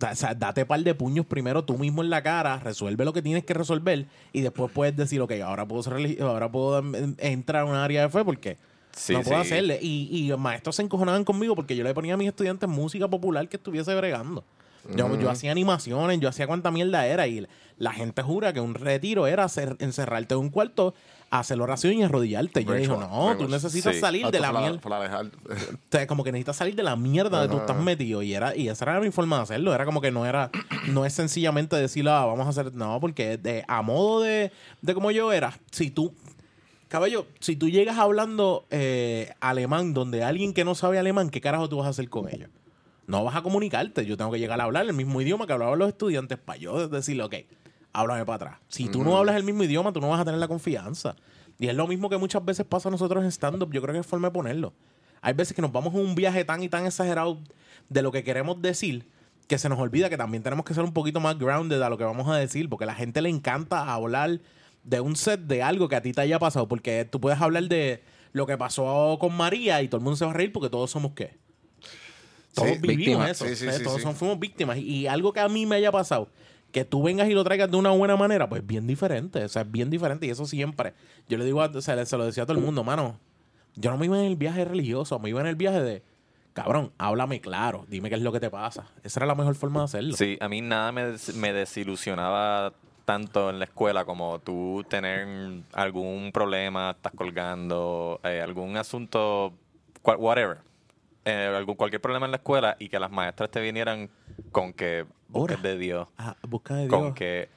o 0.01 0.15
sea, 0.15 0.35
date 0.35 0.67
par 0.67 0.81
de 0.81 0.95
puños 0.95 1.25
primero 1.27 1.65
tú 1.65 1.79
mismo 1.79 2.03
en 2.03 2.11
la 2.11 2.23
cara, 2.23 2.59
resuelve 2.59 3.05
lo 3.05 3.13
que 3.13 3.23
tienes 3.23 3.45
que 3.45 3.55
resolver 3.55 4.07
y 4.33 4.41
después 4.41 4.71
puedes 4.73 4.97
decir, 4.97 5.21
ok, 5.21 5.33
ahora 5.45 5.67
puedo, 5.67 5.83
ser 5.83 6.23
ahora 6.23 6.51
puedo 6.51 6.83
entrar 7.19 7.63
a 7.63 7.65
un 7.65 7.75
área 7.75 8.03
de 8.03 8.09
fe 8.09 8.25
porque 8.25 8.57
Sí, 8.97 9.13
no 9.13 9.23
puedo 9.23 9.43
sí. 9.43 9.49
hacerle. 9.49 9.79
Y, 9.83 10.09
y 10.13 10.29
los 10.29 10.39
maestros 10.39 10.77
se 10.77 10.83
encojonaban 10.83 11.25
conmigo 11.25 11.57
porque 11.57 11.75
yo 11.75 11.83
le 11.83 11.93
ponía 11.93 12.15
a 12.15 12.17
mis 12.17 12.29
estudiantes 12.29 12.69
música 12.69 13.09
popular 13.09 13.49
que 13.49 13.57
estuviese 13.57 13.93
bregando. 13.95 14.45
Yo, 14.95 15.19
yo 15.19 15.31
hacía 15.31 15.51
animaciones, 15.51 16.21
yo 16.21 16.29
hacía 16.29 16.47
cuánta 16.47 16.71
mierda 16.71 17.07
era 17.07 17.27
y 17.27 17.47
la 17.79 17.93
gente 17.93 18.23
jura 18.23 18.53
que 18.53 18.61
un 18.61 18.75
retiro 18.75 19.27
era 19.27 19.47
encerrarte 19.79 20.35
en 20.35 20.41
un 20.41 20.51
cuarto, 20.51 20.95
hacer 21.39 21.61
oración 21.61 21.95
y 21.95 22.03
arrodillarte. 22.03 22.65
Yo 22.65 22.75
Ritual, 22.75 23.01
no, 23.01 23.37
tú 23.37 23.49
necesitas 23.49 23.95
Sí. 23.95 24.01
salir 24.01 24.27
de 24.27 24.41
la 24.41 24.53
mierda. 24.53 24.81
O 25.49 25.91
sea, 25.91 26.07
como 26.07 26.25
que 26.25 26.33
necesitas 26.33 26.57
salir 26.57 26.75
de 26.75 26.83
la 26.83 26.97
mierda 26.97 27.43
de 27.43 27.49
tú 27.49 27.59
estás 27.59 27.77
metido. 27.77 28.23
Y 28.23 28.35
era, 28.35 28.57
y 28.57 28.69
esa 28.69 28.85
era 28.85 29.01
mi 29.01 29.11
forma 29.11 29.37
de 29.37 29.43
hacerlo. 29.43 29.75
Era 29.75 29.85
como 29.85 30.01
que 30.01 30.11
no 30.11 30.27
era, 30.27 30.51
no 30.89 31.05
es 31.05 31.13
sencillamente 31.13 31.77
decir, 31.77 32.09
ah, 32.09 32.25
vamos 32.25 32.47
a 32.47 32.51
hacer. 32.51 32.75
No, 32.75 32.99
porque 33.01 33.37
de, 33.37 33.65
a 33.69 33.83
modo 33.83 34.21
de, 34.23 34.53
de 34.83 34.95
como 34.95 35.11
yo 35.11 35.33
era, 35.33 35.59
si 35.71 35.91
tú. 35.91 36.13
Caballo, 36.89 37.27
si 37.41 37.57
tú 37.57 37.69
llegas 37.69 37.99
hablando 37.99 38.67
eh, 38.71 39.33
alemán 39.41 39.95
donde 39.95 40.23
alguien 40.23 40.53
que 40.55 40.65
no 40.65 40.75
sabe 40.77 40.99
alemán, 40.99 41.31
¿qué 41.31 41.41
carajo 41.41 41.69
tú 41.69 41.79
vas 41.79 41.87
a 41.87 41.91
hacer 41.91 42.09
con 42.09 42.29
ellos? 42.29 42.51
No 43.07 43.25
vas 43.25 43.35
a 43.35 43.43
comunicarte. 43.43 44.07
Yo 44.07 44.17
tengo 44.17 44.31
que 44.31 44.39
llegar 44.39 44.61
a 44.61 44.65
hablar 44.65 44.87
el 44.87 44.93
mismo 44.93 45.21
idioma 45.21 45.47
que 45.47 45.53
hablaban 45.55 45.79
los 45.79 45.89
estudiantes 45.89 46.39
para 46.39 46.59
yo 46.59 46.89
decirle, 46.89 47.25
ok, 47.25 47.35
háblame 47.95 48.27
para 48.27 48.37
atrás. 48.37 48.59
Si 48.69 48.89
tú 48.89 49.03
no 49.03 49.17
hablas 49.17 49.37
el 49.37 49.45
mismo 49.45 49.63
idioma, 49.65 49.93
tú 49.93 50.01
no 50.01 50.09
vas 50.11 50.21
a 50.21 50.25
tener 50.25 50.39
la 50.39 50.49
confianza. 50.49 51.17
Y 51.59 51.69
es 51.69 51.75
lo 51.75 51.87
mismo 51.87 52.11
que 52.11 52.17
muchas 52.19 52.45
veces 52.45 52.67
pasa 52.67 52.89
a 52.89 52.93
nosotros 52.93 53.23
en 53.25 53.31
stand-up. 53.31 53.73
Yo 53.73 53.81
creo 53.81 53.95
que 53.95 54.01
es 54.01 54.07
forma 54.07 54.29
de 54.29 54.33
ponerlo. 54.33 54.75
Hay 55.23 55.33
veces 55.33 55.55
que 55.57 55.63
nos 55.63 55.73
vamos 55.73 55.95
en 55.95 56.01
un 56.01 56.15
viaje 56.15 56.45
tan 56.45 56.63
y 56.63 56.69
tan 56.69 56.85
exagerado 56.85 57.39
de 57.89 58.03
lo 58.03 58.13
que 58.13 58.23
queremos 58.25 58.61
decir 58.61 59.09
que 59.47 59.57
se 59.59 59.69
nos 59.69 59.79
olvida 59.79 60.11
que 60.11 60.17
también 60.17 60.43
tenemos 60.43 60.65
que 60.65 60.75
ser 60.75 60.85
un 60.85 60.93
poquito 60.93 61.21
más 61.21 61.39
grounded 61.39 61.81
a 61.83 61.89
lo 61.89 61.97
que 61.99 62.05
vamos 62.05 62.29
a 62.29 62.37
decir, 62.37 62.69
porque 62.69 62.85
a 62.85 62.87
la 62.89 62.95
gente 62.95 63.23
le 63.23 63.29
encanta 63.29 63.93
hablar 63.93 64.41
de 64.83 65.01
un 65.01 65.17
set 65.17 65.41
de 65.41 65.63
algo 65.63 65.89
que 65.89 65.97
a 65.97 66.03
ti 66.03 66.13
te 66.13 66.21
haya 66.23 66.39
pasado. 66.39 66.67
Porque 66.69 67.05
tú 67.11 67.21
puedes 67.21 67.41
hablar 67.41 67.65
de 67.65 68.03
lo 68.33 68.47
que 68.47 68.59
pasó 68.59 69.17
con 69.21 69.35
María 69.37 69.81
y 69.83 69.89
todo 69.89 69.99
el 69.99 70.03
mundo 70.05 70.17
se 70.17 70.25
va 70.25 70.33
a 70.33 70.35
reír 70.35 70.53
porque 70.53 70.69
todos 70.71 70.91
somos 70.91 71.13
qué. 71.13 71.39
Todos 72.55 72.69
Sí, 72.71 72.79
vivimos 72.81 72.97
víctimas. 72.99 73.31
eso. 73.31 73.47
Sí, 73.47 73.57
sí, 73.57 73.67
sí, 73.79 73.83
todos 73.85 74.01
son- 74.03 74.15
fuimos 74.15 74.39
víctimas. 74.39 74.79
Y 74.79 75.07
algo 75.07 75.33
que 75.33 75.41
a 75.41 75.49
mí 75.49 75.67
me 75.67 75.77
haya 75.77 75.91
pasado, 75.93 76.29
que 76.75 76.85
tú 76.85 77.03
vengas 77.05 77.29
y 77.29 77.35
lo 77.35 77.45
traigas 77.45 77.71
de 77.71 77.77
una 77.77 77.91
buena 77.93 78.17
manera, 78.17 78.49
pues 78.49 78.67
bien 78.67 78.87
diferente. 78.87 79.45
O 79.45 79.49
sea, 79.49 79.63
es 79.63 79.71
bien 79.71 79.89
diferente. 79.91 80.27
Y 80.27 80.31
eso 80.31 80.45
siempre. 80.45 80.93
Yo 81.29 81.39
le 81.39 81.45
digo, 81.45 81.63
a- 81.63 81.67
o 81.73 81.81
sea, 81.81 82.05
se 82.05 82.19
lo 82.19 82.27
decía 82.27 82.43
a 82.43 82.47
todo 82.47 82.59
el 82.59 82.65
mundo, 82.65 82.83
mano. 82.83 83.21
Yo 83.77 83.91
no 83.93 83.97
me 83.97 84.07
iba 84.07 84.19
en 84.19 84.25
el 84.27 84.35
viaje 84.37 84.65
religioso, 84.65 85.19
me 85.21 85.29
iba 85.29 85.41
en 85.41 85.47
el 85.47 85.55
viaje 85.55 85.81
de, 85.81 86.03
cabrón, 86.53 86.91
háblame 86.99 87.41
claro, 87.41 87.87
dime 87.89 88.09
qué 88.09 88.17
es 88.17 88.23
lo 88.23 88.33
que 88.33 88.41
te 88.41 88.51
pasa. 88.51 88.87
Esa 89.05 89.21
era 89.21 89.27
la 89.27 89.35
mejor 89.37 89.55
forma 89.55 89.81
de 89.81 89.85
hacerlo. 89.85 90.17
Sí, 90.17 90.37
a 90.41 90.49
mí 90.49 90.61
nada 90.61 90.91
me, 90.93 91.05
me 91.37 91.53
desilusionaba 91.53 92.73
tanto 93.05 93.51
en 93.51 93.59
la 93.59 93.67
escuela 93.67 94.05
como 94.05 94.39
tú 94.41 94.85
tener 94.89 95.63
algún 95.73 96.31
problema, 96.33 96.91
estás 96.93 97.13
colgando, 97.15 98.21
eh, 98.25 98.41
algún 98.43 98.77
asunto, 98.77 99.53
whatever, 100.05 100.59
eh, 101.25 101.53
algún, 101.57 101.75
cualquier 101.77 102.01
problema 102.03 102.27
en 102.27 102.33
la 102.33 102.37
escuela 102.39 102.77
y 102.79 102.89
que 102.89 102.99
las 102.99 103.11
maestras 103.11 103.51
te 103.51 103.61
vinieran 103.61 104.11
con 104.53 104.73
que 104.73 105.07
busques 105.29 105.57
Ora. 105.59 105.69
de 105.69 105.79
Dios, 105.79 106.09
Ah, 106.19 106.37
busca 106.43 106.75
de 106.75 106.83
Dios. 106.89 106.93
con 106.93 107.15
que 107.15 107.49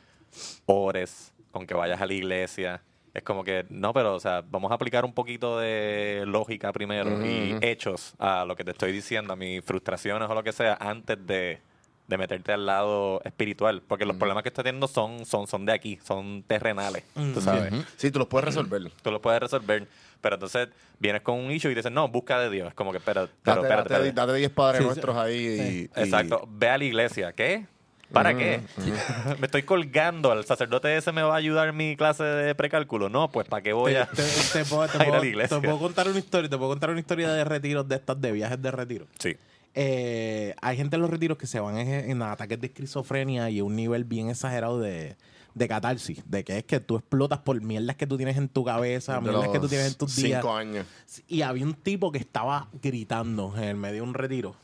ores, 0.65 1.34
con 1.51 1.65
que 1.65 1.74
vayas 1.74 2.01
a 2.01 2.05
la 2.05 2.13
iglesia. 2.13 2.82
Es 3.13 3.24
como 3.24 3.43
que, 3.43 3.65
no, 3.70 3.93
pero, 3.93 4.13
o 4.15 4.20
sea, 4.20 4.43
vamos 4.47 4.70
a 4.72 4.76
aplicar 4.76 5.03
un 5.03 5.13
poquito 5.13 5.57
de 5.59 6.24
lógica 6.28 6.72
primero 6.72 7.26
y 7.26 7.57
hechos 7.61 8.13
a 8.20 8.45
lo 8.45 8.55
que 8.55 8.63
te 8.63 8.72
estoy 8.72 8.91
diciendo, 8.91 9.34
a 9.34 9.36
mis 9.36 9.63
frustraciones 9.65 10.30
o 10.30 10.36
lo 10.36 10.43
que 10.43 10.51
sea, 10.51 10.78
antes 10.80 11.18
de, 11.26 11.59
de 12.07 12.18
meterte 12.18 12.51
al 12.53 12.68
lado 12.68 13.20
espiritual. 13.24 13.82
Porque 13.88 14.05
los 14.05 14.18
problemas 14.18 14.43
que 14.43 14.49
estás 14.49 14.63
teniendo 14.63 14.88
son, 14.88 15.26
son, 15.26 15.47
son 15.47 15.65
de 15.65 15.74
aquí, 15.74 15.97
son 16.05 16.43
terrenales, 16.43 17.05
tú 17.34 17.41
sabes. 17.41 17.74
Sí, 17.95 18.11
tú 18.11 18.20
los 18.20 18.28
puedes 18.28 18.45
resolver. 18.45 18.91
Tú 19.01 19.09
los 19.09 19.20
puedes 19.20 19.39
resolver. 19.39 19.88
Pero 20.22 20.36
entonces 20.36 20.70
vienes 20.99 21.22
con 21.22 21.36
un 21.36 21.51
issue 21.51 21.72
y 21.72 21.76
dices, 21.76 21.91
no, 21.91 22.07
busca 22.07 22.39
de 22.39 22.49
Dios. 22.49 22.68
Es 22.70 22.74
como 22.74 22.91
que, 22.91 22.97
espera, 22.97 23.28
pero, 23.43 23.61
Date, 23.61 23.68
espérate, 23.68 23.93
date, 23.93 24.07
espérate. 24.07 24.28
date 24.32 24.39
10 24.39 24.51
padres 24.51 24.78
Sí, 24.78 24.84
sí. 24.84 24.88
nuestros 24.88 25.15
ahí. 25.18 25.36
y- 25.36 25.99
y- 25.99 26.03
Exacto. 26.03 26.47
Ve 26.49 26.70
a 26.70 26.78
la 26.78 26.84
iglesia. 26.84 27.34
¿Qué? 27.34 27.65
¿Para 28.11 28.38
qué? 28.38 28.61
me 29.39 29.45
estoy 29.47 29.63
colgando. 29.63 30.32
¿El 30.34 30.45
sacerdote 30.45 30.95
ese 30.95 31.11
me 31.11 31.22
va 31.24 31.34
a 31.34 31.38
ayudar 31.38 31.68
en 31.70 31.76
mi 31.78 31.95
clase 31.97 32.24
de 32.24 32.55
precálculo? 32.55 33.09
No, 33.09 33.30
pues 33.30 33.47
¿para 33.47 33.61
qué 33.61 33.74
voy 33.74 33.95
a...? 33.95 34.05
te- 34.05 34.24
te 34.53 34.65
puedo, 34.70 34.88
te 34.88 34.97
a 35.03 35.05
ir 35.07 35.13
a 35.13 35.20
la 35.20 35.26
iglesia. 35.26 35.57
te 35.59 35.63
puedo 35.68 35.78
contar 35.80 36.07
una 36.07 36.18
historia, 36.20 36.49
te 36.49 36.57
puedo 36.57 36.70
contar 36.70 36.89
una 36.89 36.99
historia 37.01 37.30
de 37.34 37.43
retiros 37.43 37.88
de 37.88 37.95
estas, 37.95 38.20
de 38.22 38.32
viajes 38.32 38.61
de 38.61 38.72
retiro. 38.72 39.07
Sí. 39.20 39.36
Eh, 39.76 40.55
hay 40.61 40.78
gente 40.78 40.95
en 40.95 41.01
los 41.03 41.11
retiros 41.11 41.38
que 41.38 41.45
se 41.47 41.59
van 41.59 41.78
en, 41.78 42.09
en 42.09 42.22
ataques 42.24 42.59
de 42.59 42.68
esquizofrenia 42.68 43.49
y 43.51 43.61
un 43.61 43.76
nivel 43.76 44.05
bien 44.05 44.30
exagerado 44.30 44.80
de, 44.80 45.15
de 45.57 45.67
catarsis, 45.67 46.21
de 46.29 46.43
que 46.43 46.59
es 46.59 46.63
que 46.65 46.79
tú 46.79 46.95
explotas 46.97 47.39
por 47.39 47.59
mierdas 47.61 47.95
que 47.95 48.05
tú 48.07 48.17
tienes 48.17 48.37
en 48.37 48.47
tu 48.49 48.63
cabeza, 48.63 49.13
de 49.15 49.21
mierdas 49.21 49.49
que 49.49 49.59
tú 49.59 49.67
tienes 49.67 49.87
en 49.87 49.93
tus 49.95 50.15
días. 50.15 50.41
Cinco 50.41 50.53
años. 50.55 50.85
Y 51.27 51.41
había 51.41 51.65
un 51.65 51.73
tipo 51.73 52.11
que 52.11 52.19
estaba 52.19 52.67
gritando 52.81 53.53
en 53.57 53.63
el 53.63 53.75
medio 53.75 53.95
de 53.95 54.01
un 54.01 54.13
retiro. 54.13 54.55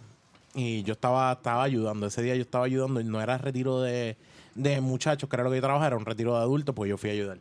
Y 0.55 0.83
yo 0.83 0.93
estaba, 0.93 1.31
estaba 1.33 1.63
ayudando. 1.63 2.05
Ese 2.07 2.21
día 2.21 2.35
yo 2.35 2.41
estaba 2.43 2.65
ayudando 2.65 2.99
y 3.01 3.03
no 3.03 3.19
era 3.21 3.37
retiro 3.39 3.81
de, 3.81 4.17
de 4.55 4.81
muchachos, 4.81 5.27
que 5.29 5.35
era 5.35 5.43
lo 5.43 5.49
que 5.49 5.55
yo 5.57 5.61
trabajaba, 5.61 5.87
era 5.87 5.97
un 5.97 6.05
retiro 6.05 6.33
de 6.35 6.41
adultos, 6.41 6.75
pues 6.75 6.89
yo 6.89 6.97
fui 6.97 7.09
a 7.09 7.13
ayudar. 7.13 7.39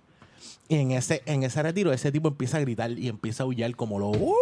Y 0.69 0.77
en 0.77 0.93
ese, 0.93 1.23
en 1.27 1.43
ese 1.43 1.63
retiro, 1.63 1.93
ese 1.93 2.11
tipo 2.11 2.29
empieza 2.29 2.57
a 2.57 2.61
gritar 2.61 2.91
y 2.93 3.09
empieza 3.09 3.43
a 3.43 3.45
aullar 3.45 3.75
como 3.77 3.99
lo. 3.99 4.09
"Uh", 4.11 4.35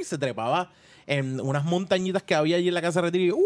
y 0.00 0.04
se 0.04 0.16
trepaba 0.16 0.70
en 1.06 1.40
unas 1.40 1.64
montañitas 1.64 2.22
que 2.22 2.34
había 2.34 2.56
allí 2.56 2.68
en 2.68 2.74
la 2.74 2.80
casa 2.82 3.00
de 3.00 3.08
retiro. 3.08 3.24
Y, 3.24 3.30
"Uh", 3.32 3.44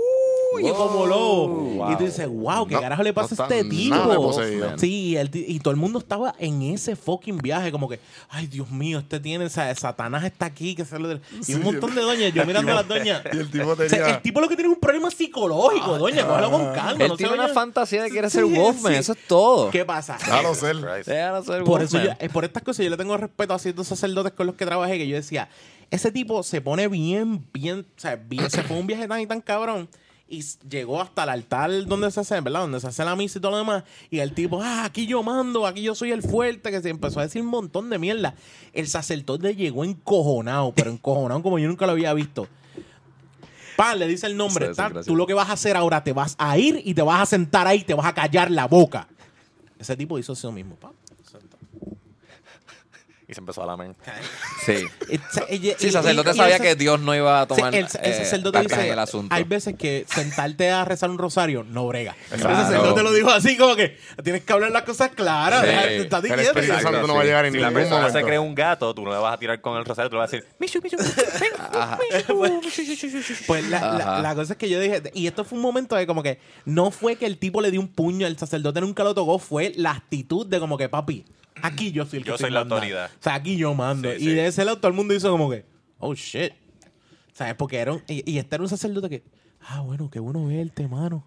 y 0.58 0.68
como 0.70 1.06
lobo. 1.06 1.90
Y 1.92 1.96
tú 1.96 2.04
dices, 2.04 2.26
wow, 2.28 2.66
¿qué 2.66 2.74
No, 2.74 2.80
carajo 2.80 3.02
le 3.02 3.10
no 3.10 3.14
pasa 3.14 3.28
a 3.28 3.44
está 3.46 3.56
este 3.56 3.68
tipo? 3.68 3.94
nada 3.94 4.08
de 4.08 4.16
poseído. 4.16 4.78
Sí, 4.78 5.16
el 5.16 5.30
ti- 5.30 5.44
y 5.48 5.60
todo 5.60 5.70
el 5.72 5.76
mundo 5.76 5.98
estaba 5.98 6.34
en 6.38 6.62
ese 6.62 6.96
fucking 6.96 7.38
viaje, 7.38 7.70
como 7.70 7.88
que, 7.88 8.00
ay, 8.28 8.46
Dios 8.46 8.70
mío, 8.70 8.98
este 8.98 9.20
tiene, 9.20 9.44
o 9.44 9.48
sea, 9.50 9.74
Satanás 9.74 10.24
está 10.24 10.46
aquí, 10.46 10.74
que 10.74 10.84
se 10.84 10.98
lo 10.98 11.10
Y 11.46 11.54
un 11.54 11.62
montón 11.62 11.94
de 11.94 12.02
doñas, 12.02 12.32
yo 12.34 12.44
mirando 12.46 12.72
a 12.72 12.76
las 12.76 12.88
doñas. 12.88 13.22
Y 13.32 13.36
el 13.38 13.50
tipo 13.50 13.68
O 13.70 13.76
sea, 13.76 13.86
tenía... 13.88 14.08
el 14.16 14.22
tipo 14.22 14.40
lo 14.40 14.48
que 14.48 14.56
tiene 14.56 14.70
es 14.70 14.74
un 14.74 14.80
problema 14.80 15.10
psicológico, 15.10 15.98
doña, 15.98 16.26
cógelo 16.26 16.50
con 16.50 16.64
calma. 16.72 16.92
Él 17.04 17.08
no 17.08 17.14
se 17.14 17.18
tiene 17.18 17.34
una 17.34 17.42
vaya- 17.44 17.54
fantasía 17.54 18.02
de 18.02 18.10
quiere 18.10 18.28
Sí, 18.30 18.38
ser 18.38 18.44
Wolfman, 18.44 18.92
sí. 18.92 18.98
eso 18.98 19.12
es 19.12 19.18
todo. 19.26 19.70
¿Qué 19.70 19.84
pasa? 19.84 20.16
Déjalo 20.18 20.54
ser. 20.54 20.76
Déjalo 21.04 21.42
ser 21.44 21.64
Por 21.64 21.82
eso 21.82 21.96
Wolfman. 21.98 22.16
yo- 22.18 22.24
eh, 22.26 22.28
por 22.28 22.44
estas 22.44 22.62
cosas 22.62 22.84
yo 22.84 22.90
le 22.90 22.96
tengo 22.96 23.16
respeto 23.16 23.54
a 23.54 23.58
ciertos 23.58 23.86
sacerdotes 23.86 24.32
con 24.32 24.46
los 24.46 24.54
que 24.56 24.66
trabajé 24.66 24.98
que 24.98 25.06
yo 25.08 25.16
decía, 25.16 25.48
ese 25.90 26.12
tipo 26.12 26.42
se 26.42 26.60
pone 26.60 26.86
bien, 26.88 27.44
bien, 27.52 27.80
o 27.96 28.00
sea, 28.00 28.16
bien, 28.16 28.48
se 28.50 28.62
fue 28.62 28.76
un 28.78 28.86
viaje 28.86 29.08
tan 29.08 29.20
y 29.20 29.26
tan 29.26 29.40
cabrón 29.40 29.88
y 30.30 30.44
llegó 30.68 31.02
hasta 31.02 31.24
el 31.24 31.28
altar 31.28 31.84
donde 31.86 32.08
se 32.12 32.20
hace, 32.20 32.40
¿verdad? 32.40 32.60
Donde 32.60 32.78
se 32.78 32.86
hace 32.86 33.04
la 33.04 33.16
misa 33.16 33.38
y 33.38 33.42
todo 33.42 33.50
lo 33.50 33.58
demás. 33.58 33.82
Y 34.10 34.20
el 34.20 34.32
tipo, 34.32 34.62
ah, 34.62 34.84
aquí 34.84 35.06
yo 35.06 35.24
mando, 35.24 35.66
aquí 35.66 35.82
yo 35.82 35.96
soy 35.96 36.12
el 36.12 36.22
fuerte, 36.22 36.70
que 36.70 36.80
se 36.80 36.88
empezó 36.88 37.18
a 37.18 37.24
decir 37.24 37.42
un 37.42 37.48
montón 37.48 37.90
de 37.90 37.98
mierda. 37.98 38.34
El 38.72 38.86
sacerdote 38.86 39.56
llegó 39.56 39.84
encojonado, 39.84 40.72
pero 40.72 40.92
encojonado 40.92 41.42
como 41.42 41.58
yo 41.58 41.66
nunca 41.66 41.84
lo 41.84 41.92
había 41.92 42.14
visto. 42.14 42.46
Pa, 43.76 43.96
le 43.96 44.06
dice 44.06 44.28
el 44.28 44.36
nombre, 44.36 44.72
tal, 44.72 45.04
tú 45.04 45.16
lo 45.16 45.26
que 45.26 45.34
vas 45.34 45.50
a 45.50 45.54
hacer 45.54 45.76
ahora, 45.76 46.04
te 46.04 46.12
vas 46.12 46.36
a 46.38 46.56
ir 46.56 46.80
y 46.84 46.94
te 46.94 47.02
vas 47.02 47.22
a 47.22 47.26
sentar 47.26 47.66
ahí, 47.66 47.82
te 47.82 47.94
vas 47.94 48.06
a 48.06 48.14
callar 48.14 48.52
la 48.52 48.68
boca. 48.68 49.08
Ese 49.80 49.96
tipo 49.96 50.16
hizo 50.16 50.34
eso 50.34 50.52
mismo, 50.52 50.76
pa. 50.76 50.92
Y 53.30 53.34
se 53.34 53.40
empezó 53.40 53.62
a 53.62 53.66
lamer. 53.66 53.94
Sí. 54.66 54.84
Eh, 55.08 55.18
Sí, 55.78 55.86
el 55.86 55.92
sacerdote 55.92 56.34
sabía 56.34 56.56
el 56.56 56.62
que 56.62 56.74
Dios 56.74 57.00
no 57.00 57.14
iba 57.14 57.40
a 57.40 57.44
Sí, 57.44 57.48
tomar 57.54 57.74
el, 57.74 57.86
el 58.02 58.10
eh, 58.10 58.14
sacerdote 58.24 58.58
en 58.58 58.66
dice, 58.66 58.90
el 58.90 58.98
asunto. 58.98 59.34
hay 59.34 59.44
veces 59.44 59.74
que 59.78 60.04
sentarte 60.12 60.70
a 60.70 60.84
rezar 60.84 61.08
un 61.10 61.18
rosario 61.18 61.64
no 61.64 61.86
brega. 61.86 62.16
El 62.32 62.40
Claro. 62.40 62.56
sacerdote 62.56 63.02
lo 63.02 63.12
dijo 63.12 63.30
así 63.30 63.56
como 63.56 63.76
que 63.76 63.96
tienes 64.22 64.42
que 64.44 64.52
hablar 64.52 64.70
las 64.72 64.82
cosas 64.82 65.10
claras. 65.14 65.62
Sí. 65.62 65.68
estás 65.70 66.24
El 66.24 66.30
diciendo. 66.30 66.42
Espíritu 66.50 66.72
Exacto, 66.74 66.92
Santo 66.92 67.06
no 67.06 67.14
va 67.14 67.20
a 67.20 67.22
sí. 67.22 67.28
llegar 67.28 67.44
en 67.46 67.52
Si 67.52 67.58
la 67.58 67.68
ningún 67.68 67.82
persona 67.82 68.00
se 68.06 68.08
momento. 68.08 68.26
cree 68.26 68.38
un 68.38 68.54
gato, 68.54 68.94
tú 68.94 69.04
no 69.04 69.10
le 69.12 69.18
vas 69.18 69.34
a 69.34 69.38
tirar 69.38 69.60
con 69.60 69.76
el 69.78 69.84
rosario, 69.84 70.10
tú 70.10 70.16
le 70.16 70.20
vas 70.20 70.32
a 70.32 70.36
decir, 70.36 70.48
Mishu, 70.58 70.80
ven, 70.80 70.90
Pues 73.46 73.68
la, 73.68 73.80
la- 73.94 74.20
la 74.20 74.34
cosa 74.34 74.52
es 74.54 74.58
que 74.58 74.68
yo 74.68 74.80
dije, 74.80 75.02
y 75.14 75.26
esto 75.26 75.44
fue 75.44 75.56
un 75.56 75.62
momento 75.62 75.96
de 75.96 76.06
como 76.06 76.22
que 76.22 76.38
no 76.64 76.90
fue 76.90 77.16
que 77.16 77.26
el 77.26 77.38
tipo 77.38 77.60
le 77.60 77.70
dio 77.70 77.80
un 77.80 77.88
puño, 77.88 78.26
el 78.26 78.38
sacerdote 78.38 78.80
nunca 78.80 79.04
lo 79.04 79.14
tocó, 79.14 79.38
fue 79.38 79.72
la 79.76 79.92
actitud 79.92 80.46
de 80.46 80.60
como 80.60 80.76
que, 80.76 80.88
papi, 80.88 81.24
aquí 81.62 81.92
yo 81.92 82.04
soy 82.06 82.18
el 82.18 82.24
que 82.24 82.28
Yo 82.28 82.34
estoy 82.34 82.46
soy 82.46 82.54
la 82.54 82.60
mandando". 82.60 82.76
autoridad. 82.76 83.10
O 83.18 83.22
sea, 83.22 83.34
aquí 83.34 83.56
yo 83.56 83.74
mando. 83.74 84.10
Sí, 84.10 84.16
y 84.16 84.20
sí. 84.24 84.30
de 84.32 84.46
ese 84.46 84.64
lado 84.64 84.78
todo 84.78 84.88
el 84.88 84.94
mundo 84.94 85.14
hizo 85.14 85.30
como 85.30 85.50
que, 85.50 85.64
oh 85.98 86.14
shit. 86.14 86.52
¿Sabes? 87.32 87.54
Porque 87.54 87.78
era 87.78 87.92
un, 87.92 88.02
y, 88.08 88.28
y 88.30 88.38
este 88.38 88.54
era 88.56 88.62
un 88.62 88.68
sacerdote 88.68 89.08
que, 89.08 89.22
ah, 89.60 89.80
bueno, 89.80 90.10
qué 90.10 90.18
bueno 90.20 90.46
verte, 90.46 90.86
mano. 90.88 91.26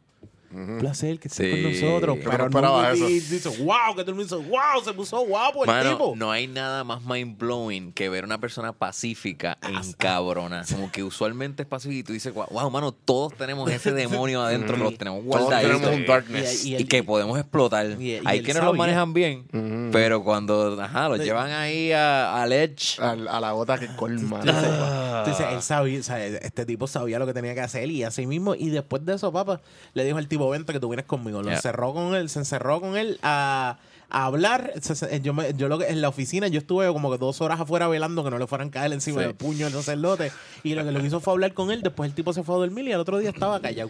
Un 0.54 0.78
placer 0.80 1.20
que 1.20 1.28
estés 1.28 1.54
Sí. 1.56 1.62
con 1.64 1.72
nosotros. 1.72 2.18
Pero 2.24 2.38
no 2.38 2.46
esperaba 2.46 2.82
no, 2.84 2.90
eso. 2.90 3.10
y 3.10 3.20
dice, 3.20 3.50
wow, 3.64 3.96
que 3.96 4.02
todo 4.04 4.12
el 4.12 4.16
mundo 4.18 4.38
dice, 4.38 4.50
wow, 4.50 4.84
se 4.84 4.94
puso 4.94 5.20
guapo 5.26 5.64
el 5.64 5.68
Mano, 5.70 5.92
tipo. 5.92 6.14
no 6.16 6.32
hay 6.32 6.48
nada 6.48 6.84
más 6.84 7.04
mind 7.04 7.38
blowing 7.38 7.92
que 7.94 8.10
ver 8.10 8.24
una 8.26 8.40
persona 8.40 8.74
pacífica 8.74 9.58
en 9.62 9.94
cabrona. 9.94 10.64
Como 10.70 10.92
que 10.92 11.04
usualmente 11.04 11.64
es 11.64 11.68
pacífica 11.68 12.00
y 12.00 12.04
tú 12.04 12.14
dices, 12.14 12.34
wow, 12.34 12.70
mano, 12.70 12.92
todos 12.92 13.34
tenemos 13.36 13.70
ese 13.72 13.92
demonio 13.94 14.42
adentro 14.42 14.76
que 14.78 14.84
los 14.84 14.98
tenemos 14.98 15.24
Todos 15.26 15.50
tenemos 15.62 15.88
un 15.88 16.06
darkness. 16.06 16.66
Y- 16.66 16.70
y 16.70 16.72
Y, 16.74 16.76
el- 16.76 16.88
que 16.88 17.04
podemos 17.04 17.38
explotar. 17.40 17.86
y- 18.00 18.12
y 18.16 18.22
hay 18.26 18.40
quienes 18.42 18.56
los 18.64 18.66
sabía. 18.66 18.78
manejan 18.78 19.14
bien, 19.14 19.90
pero 19.92 20.24
cuando 20.24 20.80
ajá, 20.82 21.10
los 21.10 21.20
llevan 21.20 21.52
ahí 21.52 21.92
a- 21.92 22.42
al 22.42 22.52
edge. 22.54 23.00
A, 23.00 23.12
a 23.12 23.40
la 23.40 23.52
gota 23.52 23.80
que 23.80 23.88
colma. 23.96 24.40
Entonces, 24.44 25.46
él 25.52 25.62
sabía, 25.62 26.00
o 26.00 26.04
sea, 26.04 26.26
este 26.26 26.66
tipo 26.66 26.88
sabía 26.88 27.20
lo 27.20 27.26
que 27.26 27.34
tenía 27.34 27.54
que 27.54 27.62
hacer 27.62 27.90
y 27.90 28.04
así 28.04 28.26
mismo. 28.28 28.56
Y 28.56 28.70
después 28.70 29.06
de 29.06 29.16
eso, 29.16 29.32
papá, 29.32 29.62
le 29.94 30.04
dijo 30.06 30.18
al 30.18 30.28
tipo, 30.28 30.43
vente 30.50 30.74
que 30.74 30.80
tú 30.80 30.90
vienes 30.90 31.06
conmigo. 31.06 31.40
Lo 31.42 31.48
Yeah. 31.50 31.56
encerró 31.58 31.94
con 31.94 32.16
él, 32.16 32.30
se 32.30 32.40
encerró 32.40 32.80
con 32.82 32.96
él 32.98 33.20
a, 33.24 33.78
a 34.10 34.26
hablar. 34.26 34.74
Yo, 35.22 35.34
me- 35.34 35.54
yo 35.56 35.68
lo 35.68 35.78
que, 35.80 35.88
en 35.88 36.02
la 36.02 36.10
oficina, 36.10 36.48
yo 36.48 36.60
estuve 36.60 36.88
como 36.88 37.12
que 37.12 37.18
dos 37.18 37.42
horas 37.42 37.60
afuera 37.60 37.88
velando 37.88 38.24
que 38.24 38.30
no 38.30 38.38
le 38.38 38.48
fueran 38.48 38.70
caer 38.70 38.94
encima 38.94 39.22
Sí. 39.22 39.28
del 39.28 39.36
puño 39.36 39.66
del 39.66 39.74
sacerdote. 39.74 40.32
Y 40.64 40.76
lo 40.76 40.84
que 40.84 40.92
lo 40.92 41.00
que 41.02 41.08
hizo 41.08 41.20
fue 41.20 41.34
hablar 41.34 41.54
con 41.54 41.72
él. 41.72 41.82
Después 41.82 42.10
el 42.10 42.16
tipo 42.16 42.32
se 42.34 42.44
fue 42.44 42.56
a 42.56 42.60
dormir 42.60 42.88
y 42.88 42.92
al 42.94 43.00
otro 43.00 43.18
día 43.20 43.30
estaba 43.30 43.60
callado. 43.60 43.90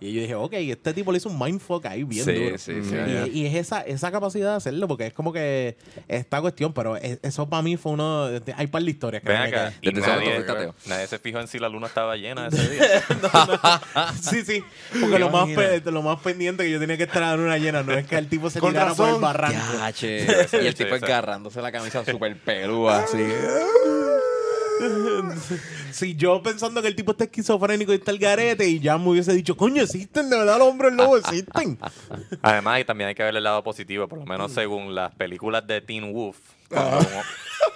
Y 0.00 0.12
yo 0.14 0.22
dije, 0.22 0.34
ok, 0.34 0.52
este 0.54 0.94
tipo 0.94 1.12
le 1.12 1.18
hizo 1.18 1.28
un 1.28 1.38
mindfuck 1.38 1.84
ahí 1.86 2.04
bien 2.04 2.24
Sí, 2.24 2.32
duro. 2.32 2.58
sí, 2.58 2.72
sí, 2.82 2.96
y, 3.34 3.46
es 3.46 3.54
esa, 3.54 3.82
esa 3.82 4.10
capacidad 4.10 4.50
de 4.52 4.56
hacerlo, 4.56 4.88
porque 4.88 5.06
es 5.06 5.12
como 5.12 5.30
que 5.32 5.76
esta 6.08 6.40
cuestión, 6.40 6.72
pero 6.72 6.96
es- 6.96 7.18
eso 7.22 7.48
para 7.48 7.62
mí 7.62 7.76
fue 7.76 7.92
uno. 7.92 8.28
de- 8.28 8.54
Hay 8.56 8.66
par 8.68 8.82
de 8.82 8.90
historias. 8.90 9.22
Ven 9.22 9.36
créeme 9.36 9.56
acá. 9.56 9.74
que- 9.80 9.90
Desde 9.90 10.00
ese 10.00 10.10
momento 10.24 10.54
nadie, 10.54 10.72
nadie 10.86 11.06
se 11.06 11.18
fijó 11.18 11.38
en 11.40 11.48
si 11.48 11.58
la 11.58 11.68
luna 11.68 11.86
estaba 11.88 12.16
llena 12.16 12.46
ese 12.48 12.68
día. 12.70 12.82
Sí, 14.20 14.42
sí. 14.44 14.62
Porque 15.00 15.18
lo 15.18 15.30
más, 15.30 15.48
lo 15.84 16.02
más 16.02 16.20
pendiente 16.20 16.64
que 16.64 16.70
yo 16.70 16.78
tenía 16.80 16.96
que 16.96 17.02
estar 17.04 17.22
en 17.34 17.40
una 17.44 17.58
llena 17.58 17.82
no 17.82 17.92
es 17.92 18.06
que 18.06 18.16
el 18.16 18.28
tipo 18.28 18.48
se 18.50 18.60
Con 18.60 18.70
tirara 18.70 18.94
por 18.94 19.04
el 19.06 19.14
razón. 19.14 19.22
barranco. 19.22 19.58
Ya, 19.78 19.92
che. 19.92 20.26
y 20.62 20.66
el 20.66 20.74
tipo 20.74 20.96
sí. 20.96 21.04
agarrándose 21.04 21.60
la 21.60 21.70
camisa 21.72 22.04
súper 22.04 22.36
pelúa, 22.38 23.00
así. 23.00 23.18
Si 25.92 26.14
yo 26.16 26.42
pensando 26.42 26.80
que 26.82 26.88
el 26.88 26.94
tipo 26.96 27.12
está 27.12 27.24
esquizofrénico 27.24 27.92
y 27.92 27.96
está 27.96 28.10
el 28.10 28.18
garete 28.18 28.66
y 28.68 28.78
ya 28.80 28.96
me 28.98 29.08
hubiese 29.10 29.32
dicho, 29.32 29.56
coño, 29.56 29.82
existen, 29.82 30.30
de 30.30 30.38
verdad 30.38 30.58
los 30.58 30.68
hombres 30.68 30.92
lobos 30.92 31.20
existen. 31.20 31.78
Además, 32.42 32.80
y 32.80 32.84
también 32.84 33.08
hay 33.08 33.14
que 33.14 33.22
ver 33.22 33.34
el 33.36 33.42
lado 33.42 33.62
positivo, 33.64 34.06
por 34.08 34.18
lo 34.20 34.26
menos 34.26 34.52
según 34.52 34.94
las 34.94 35.14
películas 35.14 35.66
de 35.66 35.80
Teen 35.80 36.12
Wolf. 36.12 36.38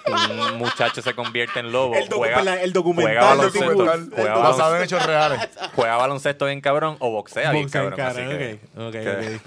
Cuando 0.05 0.53
un, 0.53 0.57
muchacho 0.57 1.01
se 1.01 1.13
convierte 1.13 1.59
en 1.59 1.71
lobo, 1.71 1.95
El 1.95 2.07
docu- 2.07 2.15
juega, 2.17 2.41
la- 2.43 2.61
el 2.61 2.71
documental 2.73 3.13
juega 3.15 3.35
baloncesto, 3.35 3.73
juega, 4.15 4.77
en 4.77 4.83
hechos 4.83 5.05
reales. 5.05 5.49
juega 5.75 5.97
baloncesto 5.97 6.45
bien 6.45 6.61
cabrón 6.61 6.95
o 6.99 7.11
boxea 7.11 7.51
bien 7.51 7.67
cabrón. 7.69 7.99
así 7.99 8.21
que- 8.21 8.59
que-. 8.91 9.39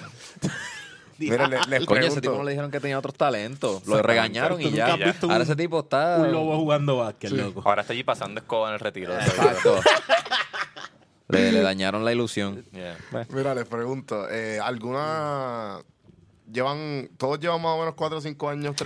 Mira, 1.19 1.49
le- 1.49 1.59
les 1.69 1.85
Coño, 1.87 2.01
ese 2.01 2.09
tipo 2.09 2.21
pregunto. 2.21 2.39
no 2.39 2.45
le 2.45 2.51
dijeron 2.53 2.71
que 2.71 2.81
tenía 2.81 2.99
otros 2.99 3.15
talentos. 3.15 3.87
Lo 3.87 4.01
regañaron 4.03 4.61
y 4.63 4.71
ya. 4.71 4.93
Ahora 4.93 5.13
un- 5.23 5.43
ese 5.43 5.57
tipo 5.57 5.81
está. 5.81 6.19
Un 6.21 6.33
lobo 6.33 6.57
jugando 6.59 6.97
básquet, 6.99 7.31
loco. 7.33 7.63
Ahora 7.65 7.83
está 7.83 7.93
allí 7.93 8.05
pasando 8.05 8.41
escoba 8.41 8.69
en 8.69 8.75
el 8.75 8.81
retiro. 8.81 9.13
Exacto. 9.15 9.81
le, 11.29 11.53
le 11.53 11.61
dañaron 11.61 12.05
la 12.05 12.13
ilusión. 12.13 12.65
Yeah. 12.73 12.97
Mira, 13.31 13.55
les 13.55 13.67
pregunto, 13.67 14.29
eh, 14.31 14.61
¿alguna 14.63 15.81
llevan, 16.51 17.11
todos 17.19 17.39
llevan 17.41 17.61
más 17.61 17.73
o 17.73 17.79
menos 17.81 17.95
4 17.95 18.19
o 18.19 18.21
5 18.21 18.49
años 18.49 18.75
que 18.75 18.85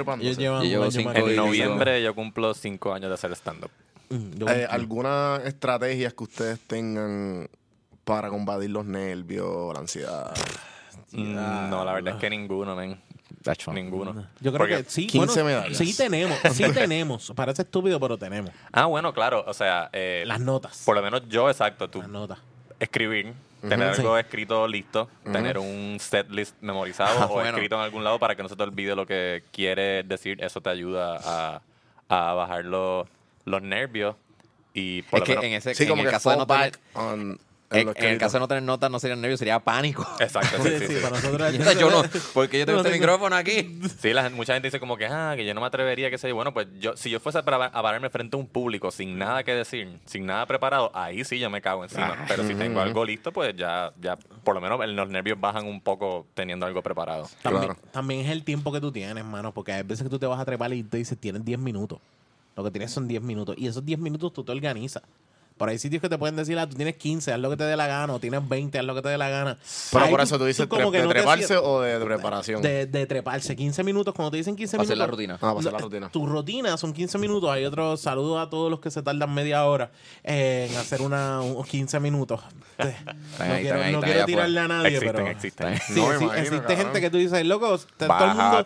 En 1.31 1.37
noviembre 1.37 2.03
yo 2.03 2.15
cumplo 2.15 2.55
cinco 2.55 2.93
años 2.93 3.09
de 3.11 3.15
hacer 3.15 3.33
stand-up. 3.33 3.71
Mm, 4.11 4.49
Eh, 4.49 4.67
¿Alguna 4.69 5.41
estrategias 5.45 6.13
que 6.15 6.25
ustedes 6.25 6.59
tengan 6.67 7.49
para 8.05 8.29
combatir 8.31 8.71
los 8.71 8.85
nervios, 8.85 9.73
la 9.73 9.81
ansiedad? 9.81 10.35
Mm, 11.13 11.71
No, 11.71 11.85
la 11.85 11.93
verdad 11.93 12.15
es 12.15 12.21
que 12.21 12.31
ninguno, 12.31 12.75
men. 12.77 13.01
Ninguno. 13.73 14.13
Yo 14.41 14.53
creo 14.53 14.59
Porque- 14.69 14.85
que 14.85 14.91
sí. 14.91 15.07
15 15.09 15.43
bueno, 15.43 15.59
medallas. 15.61 15.77
Sí 15.79 15.97
tenemos, 15.97 16.39
sí 16.53 16.65
tenemos. 16.73 17.33
Parece 17.35 17.63
estúpido, 17.63 17.99
pero 17.99 18.17
tenemos. 18.17 18.51
Ah, 18.73 18.87
bueno, 18.87 19.13
claro. 19.13 19.45
O 19.49 19.55
sea, 19.55 19.91
eh, 19.93 20.23
Las 20.27 20.41
notas. 20.41 20.83
por 20.85 20.95
lo 20.95 21.03
menos 21.03 21.23
yo, 21.29 21.49
exacto, 21.51 21.89
tú 21.91 21.99
Las 22.01 22.09
notas. 22.09 22.39
escribir, 22.79 23.33
tener 23.69 23.95
Sí. 23.95 24.01
algo 24.03 24.17
escrito 24.17 24.69
listo, 24.69 25.09
tener 25.25 25.59
un 25.59 25.97
set 25.99 26.31
list 26.31 26.55
memorizado 26.61 27.21
Ah, 27.21 27.27
o 27.27 27.35
bueno. 27.35 27.51
escrito 27.51 27.75
en 27.77 27.81
algún 27.83 28.05
lado 28.05 28.19
para 28.21 28.37
que 28.37 28.43
no 28.45 28.49
se 28.49 28.55
te 28.57 28.63
olvide 28.63 28.95
lo 28.95 29.07
que 29.07 29.43
quieres 29.53 30.07
decir. 30.09 30.43
Eso 30.43 30.61
te 30.61 30.71
ayuda 30.71 31.19
a, 31.25 31.63
a 32.09 32.35
bajar 32.35 32.65
los, 32.65 33.09
los 33.45 33.61
nervios. 33.63 34.15
Y 34.75 35.03
por 35.03 35.19
Es 35.19 35.21
lo 35.21 35.27
que 35.27 35.33
menos- 35.33 35.45
en 35.45 35.53
ese 35.55 35.75
Sí, 35.75 35.83
en 35.83 35.89
como 35.89 36.03
el 36.03 36.09
que 36.09 36.13
caso 36.13 36.31
de 36.31 36.37
no 36.37 36.47
tener, 36.47 36.79
fallback 36.95 37.13
on- 37.13 37.39
en 37.73 38.05
el 38.05 38.19
caso 38.19 38.37
de 38.37 38.41
no 38.41 38.49
tener 38.49 38.63
notas 38.63 38.91
no 38.91 38.99
sería 38.99 39.17
nervio, 39.17 39.37
sería 39.37 39.59
pánico. 39.61 40.07
Exacto, 40.21 40.63
Sí, 40.63 40.71
sí, 40.79 40.87
sí, 40.87 40.95
para 41.03 41.17
nosotros. 41.17 41.53
O 41.61 41.65
sea, 41.65 41.73
yo 41.75 41.91
no, 41.91 42.03
porque 42.35 42.59
yo 42.59 42.67
tengo 42.67 42.81
este 42.81 42.93
micrófono 42.93 43.37
aquí. 43.37 43.81
Sí, 44.01 44.13
la, 44.13 44.29
mucha 44.31 44.55
gente 44.55 44.69
dice 44.69 44.81
como 44.81 44.97
que, 44.97 45.07
ah, 45.07 45.35
que 45.37 45.45
yo 45.45 45.55
no 45.55 45.61
me 45.61 45.67
atrevería, 45.67 46.11
qué 46.11 46.19
sé 46.19 46.29
yo. 46.29 46.35
Bueno, 46.35 46.53
pues 46.53 46.67
yo, 46.81 46.97
si 46.97 47.11
yo 47.11 47.21
fuese 47.21 47.43
para, 47.43 47.67
a 47.67 47.83
pararme 47.83 48.11
frente 48.11 48.37
a 48.37 48.41
un 48.41 48.47
público 48.47 48.91
sin 48.91 49.19
nada 49.19 49.45
que 49.45 49.55
decir, 49.55 49.99
sin 50.07 50.27
nada 50.27 50.47
preparado, 50.47 50.91
ahí 50.95 51.25
sí 51.25 51.39
yo 51.39 51.51
me 51.51 51.61
cago 51.61 51.85
encima. 51.85 52.25
Pero 52.29 52.47
si 52.47 52.55
tengo 52.55 52.81
algo 52.81 53.05
listo, 53.05 53.33
pues 53.33 53.55
ya, 53.57 53.93
ya, 54.01 54.17
por 54.45 54.55
lo 54.55 54.61
menos 54.61 54.81
los 54.89 55.09
nervios 55.09 55.41
bajan 55.41 55.67
un 55.67 55.81
poco 55.81 56.27
teniendo 56.35 56.67
algo 56.67 56.83
preparado. 56.83 57.29
También, 57.43 57.65
Claro. 57.65 57.81
también 57.93 58.21
es 58.21 58.31
el 58.31 58.45
tiempo 58.45 58.73
que 58.73 58.81
tú 58.81 58.91
tienes, 58.93 59.25
mano, 59.25 59.53
porque 59.53 59.73
hay 59.73 59.83
veces 59.83 60.03
que 60.05 60.11
tú 60.11 60.19
te 60.19 60.27
vas 60.27 60.41
a 60.41 60.45
trepar 60.45 60.73
y 60.73 60.83
te 60.83 60.97
dices, 60.97 61.17
tienes 61.19 61.45
10 61.45 61.59
minutos. 61.59 61.99
Lo 62.57 62.65
que 62.65 62.71
tienes 62.71 62.91
son 62.91 63.09
10 63.09 63.23
minutos. 63.23 63.57
Y 63.59 63.67
esos 63.67 63.85
10 63.85 63.99
minutos 63.99 64.33
tú 64.33 64.45
te 64.45 64.53
organizas. 64.53 65.03
Por 65.63 65.69
ahí 65.69 65.75
hay 65.75 65.79
sitios 65.79 66.03
que 66.03 66.09
te 66.09 66.19
pueden 66.19 66.35
decir, 66.35 66.59
ah, 66.59 66.69
tú 66.69 66.75
tienes 66.75 66.97
15, 66.97 67.33
haz 67.35 67.39
lo 67.39 67.49
que 67.49 67.57
te 67.57 67.63
dé 67.63 67.77
la 67.77 67.87
gana, 67.87 68.13
o 68.15 68.19
tienes 68.19 68.49
20, 68.49 68.81
haz 68.81 68.85
lo 68.85 68.97
que 68.97 69.03
te 69.03 69.11
dé 69.11 69.17
la 69.17 69.29
gana. 69.29 69.59
Pero 69.93 70.11
por 70.11 70.21
eso 70.21 70.37
tú 70.37 70.45
dices 70.45 70.67
como 70.67 70.89
tre- 70.89 70.91
que 70.91 70.99
de 70.99 71.05
no 71.05 71.11
treparse 71.11 71.57
o 71.57 71.81
de, 71.83 72.01
de 72.01 72.05
preparación. 72.05 72.61
De, 72.61 72.87
de 72.87 73.07
treparse. 73.07 73.55
15 73.55 73.85
minutos, 73.85 74.13
cuando 74.13 74.33
te 74.33 74.39
dicen 74.39 74.57
15 74.57 74.77
Hacer 74.77 74.81
minutos. 74.81 74.99
la 74.99 75.07
rutina. 75.07 75.39
Ah, 75.41 75.55
hacer 75.57 75.73
la 75.73 75.79
rutina. 75.79 76.09
Tu 76.09 76.27
rutina 76.27 76.77
son 76.77 76.93
15 76.93 77.17
minutos. 77.19 77.49
Hay 77.49 77.65
otros 77.65 78.01
saludos 78.01 78.45
a 78.45 78.51
todos 78.51 78.73
los 78.73 78.81
que 78.81 78.91
se 78.91 79.05
tardan 79.05 79.33
media 79.33 79.65
hora 79.67 79.93
en 80.25 80.75
hacer 80.77 81.01
una, 81.01 81.41
unos 81.43 81.65
15 81.69 82.01
minutos. 82.01 82.41
no 82.79 82.85
ahí, 83.45 83.63
quiero, 83.63 83.83
ahí, 83.83 83.93
no 83.93 84.01
tirarle 84.27 84.59
a 84.61 84.67
nadie, 84.67 84.89
existen, 84.97 85.13
pero. 85.15 85.27
existen. 85.29 85.79
Sí, 85.79 85.93
No 85.95 86.19
sí, 86.19 86.25
imagino, 86.25 86.33
existe 86.35 86.57
cabrón. 86.59 86.77
gente 86.79 87.01
que 87.01 87.11
tú 87.11 87.17
dices, 87.19 87.47
loco, 87.47 87.79
todo 87.97 88.25
el 88.25 88.35
mundo, 88.35 88.65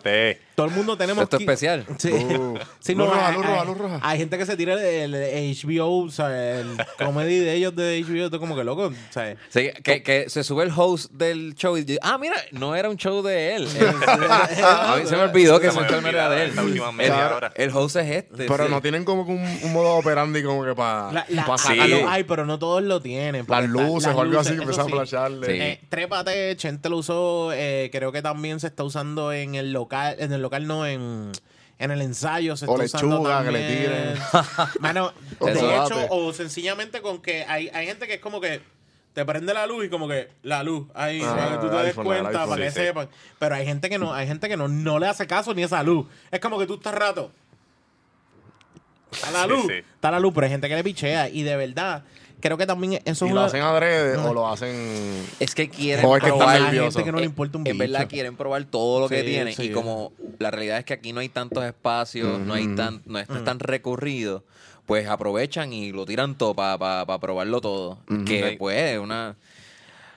todo 0.55 0.65
el 0.65 0.71
mundo 0.73 0.97
tenemos 0.97 1.23
Esto 1.25 1.35
es 1.37 1.41
especial. 1.41 1.85
Sí. 1.99 2.11
Uh, 2.11 2.57
Sí, 2.79 2.95
luz 2.95 3.07
no, 3.07 3.13
roja, 3.13 3.27
hay, 3.27 3.35
luz 3.35 3.45
roja, 3.45 3.61
hay- 3.61 3.67
luz 3.67 3.77
roja. 3.77 3.99
hay 4.01 4.17
gente 4.17 4.37
que 4.39 4.45
se 4.47 4.55
tira 4.57 4.73
el, 4.73 5.13
el 5.13 5.55
HBO, 5.55 6.05
o 6.05 6.09
sea, 6.09 6.59
el 6.61 6.77
comedy 7.05 7.39
de 7.39 7.53
ellos 7.53 7.75
de 7.75 8.03
HBO, 8.03 8.29
tú 8.29 8.39
como 8.39 8.55
que 8.55 8.63
loco, 8.63 8.91
sea, 9.09 9.35
Sí, 9.49 9.69
que, 9.83 10.03
que 10.03 10.29
se 10.29 10.43
sube 10.43 10.63
el 10.63 10.71
host 10.75 11.11
del 11.11 11.53
show 11.55 11.77
y 11.77 11.83
dice, 11.83 11.99
ah, 12.01 12.17
mira, 12.17 12.35
no 12.51 12.75
era 12.75 12.89
un 12.89 12.97
show 12.97 13.21
de 13.21 13.55
él. 13.55 13.67
Ah, 14.07 14.93
a 14.93 14.97
mí 14.97 15.05
se 15.05 15.15
me 15.15 15.23
olvidó 15.23 15.59
que 15.59 15.71
Se 15.71 15.79
ese 15.79 15.89
show 15.89 16.01
no 16.01 16.07
era 16.07 16.29
de 16.29 16.45
él. 16.45 16.51
El, 16.99 17.51
el 17.55 17.69
host 17.75 17.95
es 17.97 18.09
este. 18.09 18.45
Pero 18.47 18.65
sí. 18.65 18.71
no 18.71 18.81
tienen 18.81 19.05
como 19.05 19.25
que 19.25 19.31
un, 19.31 19.59
un 19.63 19.73
modo 19.73 19.95
operandi 19.95 20.43
como 20.43 20.63
que 20.65 20.73
para 20.75 21.11
la, 21.11 21.25
la- 21.29 21.45
pa 21.45 21.57
Sí. 21.57 21.79
hay, 21.79 22.23
pero 22.23 22.45
no 22.45 22.59
todos 22.59 22.81
lo 22.83 23.01
tienen. 23.01 23.45
las 23.47 23.69
luces 23.69 24.13
o 24.13 24.21
algo 24.21 24.39
así 24.39 24.53
que 24.55 24.61
empiezan 24.61 24.87
a 24.87 24.89
flasharle. 24.89 25.45
Sí. 25.47 25.53
Eh, 25.61 25.81
trépate, 25.89 26.55
Chente 26.57 26.89
lo 26.89 26.97
usó, 26.97 27.51
eh, 27.53 27.89
creo 27.91 28.11
que 28.11 28.21
también 28.21 28.59
se 28.59 28.67
está 28.67 28.83
usando 28.83 29.31
en 29.33 29.55
el 29.55 29.73
local, 29.73 30.15
en 30.19 30.31
el 30.33 30.41
local 30.41 30.67
no, 30.67 30.85
en, 30.85 31.31
en 31.79 31.91
el 31.91 32.01
ensayo 32.01 32.55
se 32.57 32.65
O 32.65 32.81
está 32.81 32.97
usando 32.97 33.17
lechuga 33.17 33.43
que 33.43 33.51
le 33.51 33.67
tiren. 33.67 34.15
Mano, 34.79 35.13
O 35.39 35.45
de 35.45 35.75
hecho, 35.75 36.07
o 36.09 36.33
sencillamente 36.33 37.01
con 37.01 37.21
que 37.21 37.43
hay, 37.45 37.69
hay 37.73 37.85
gente 37.87 38.07
que 38.07 38.15
es 38.15 38.19
como 38.21 38.41
que 38.41 38.61
te 39.13 39.25
prende 39.25 39.53
la 39.53 39.65
luz 39.65 39.85
y 39.85 39.89
como 39.89 40.07
que 40.07 40.29
la 40.43 40.61
luz 40.63 40.87
ahí 40.93 41.21
Ah, 41.23 41.35
para 41.35 41.51
que 41.51 41.57
tú 41.57 41.69
te 41.69 41.75
des 41.77 41.85
iPhone, 41.87 42.05
cuenta 42.05 42.29
iPhone. 42.29 42.49
para 42.49 42.61
que 42.63 42.71
Sí, 42.71 42.79
sí. 42.79 42.85
sepan 42.85 43.09
pero 43.39 43.55
hay 43.55 43.65
gente 43.65 43.89
que 43.89 43.97
no 43.97 44.13
hay 44.13 44.27
gente 44.27 44.47
que 44.47 44.55
no, 44.57 44.67
no 44.67 44.99
le 44.99 45.07
hace 45.07 45.25
caso 45.25 45.53
ni 45.55 45.63
a 45.63 45.65
esa 45.65 45.81
luz 45.81 46.05
es 46.29 46.39
como 46.39 46.59
que 46.59 46.67
tú 46.67 46.75
estás 46.75 46.93
rato 46.93 47.31
está 49.11 49.31
la 49.31 49.43
Sí, 49.43 49.49
luz 49.49 49.65
sí. 49.67 49.73
está 49.73 50.11
la 50.11 50.19
luz 50.19 50.33
pero 50.35 50.45
hay 50.45 50.51
gente 50.51 50.69
que 50.69 50.75
le 50.75 50.83
pichea 50.83 51.29
y 51.29 51.43
de 51.43 51.55
verdad 51.55 52.03
creo 52.39 52.57
que 52.57 52.65
también 52.65 53.01
eso 53.05 53.25
¿Y 53.25 53.29
es 53.29 53.33
lo 53.33 53.39
una 53.41 53.45
hacen 53.47 53.61
adrede 53.61 54.17
o 54.17 54.33
lo 54.33 54.47
hacen...? 54.47 55.25
Es 55.39 55.55
que 55.55 55.69
quieren 55.69 56.05
O 56.05 56.15
es 56.15 56.23
que 56.23 56.29
están 56.29 56.47
probar. 56.47 56.73
gente 56.73 57.03
que 57.03 57.11
no 57.11 57.17
le 57.17 57.23
En- 57.25 57.29
importa 57.31 57.57
un 57.57 57.67
En 57.67 57.77
verdad 57.77 57.99
bicho. 58.01 58.09
quieren 58.09 58.35
probar 58.35 58.63
todo 58.65 58.99
lo 59.01 59.09
que 59.09 59.21
Sí, 59.21 59.27
tienen. 59.27 59.53
sí. 59.55 59.63
Y 59.63 59.71
como 59.71 60.11
la 60.39 60.51
realidad 60.51 60.77
es 60.79 60.85
que 60.85 60.93
aquí 60.93 61.13
no 61.13 61.19
hay 61.19 61.29
tantos 61.29 61.63
espacios, 61.65 62.39
no 62.39 62.53
hay 62.53 62.67
tan, 62.75 63.01
no 63.05 63.19
es 63.19 63.27
tan 63.43 63.59
recurrido, 63.59 64.43
pues 64.85 65.07
aprovechan 65.07 65.73
y 65.73 65.91
lo 65.91 66.05
tiran 66.05 66.35
todo 66.37 66.53
para 66.55 67.05
probarlo 67.19 67.59
todo. 67.61 67.99
Que 68.25 68.51
Sí. 68.51 68.55
pues 68.57 68.77
es 68.93 68.99
una... 68.99 69.35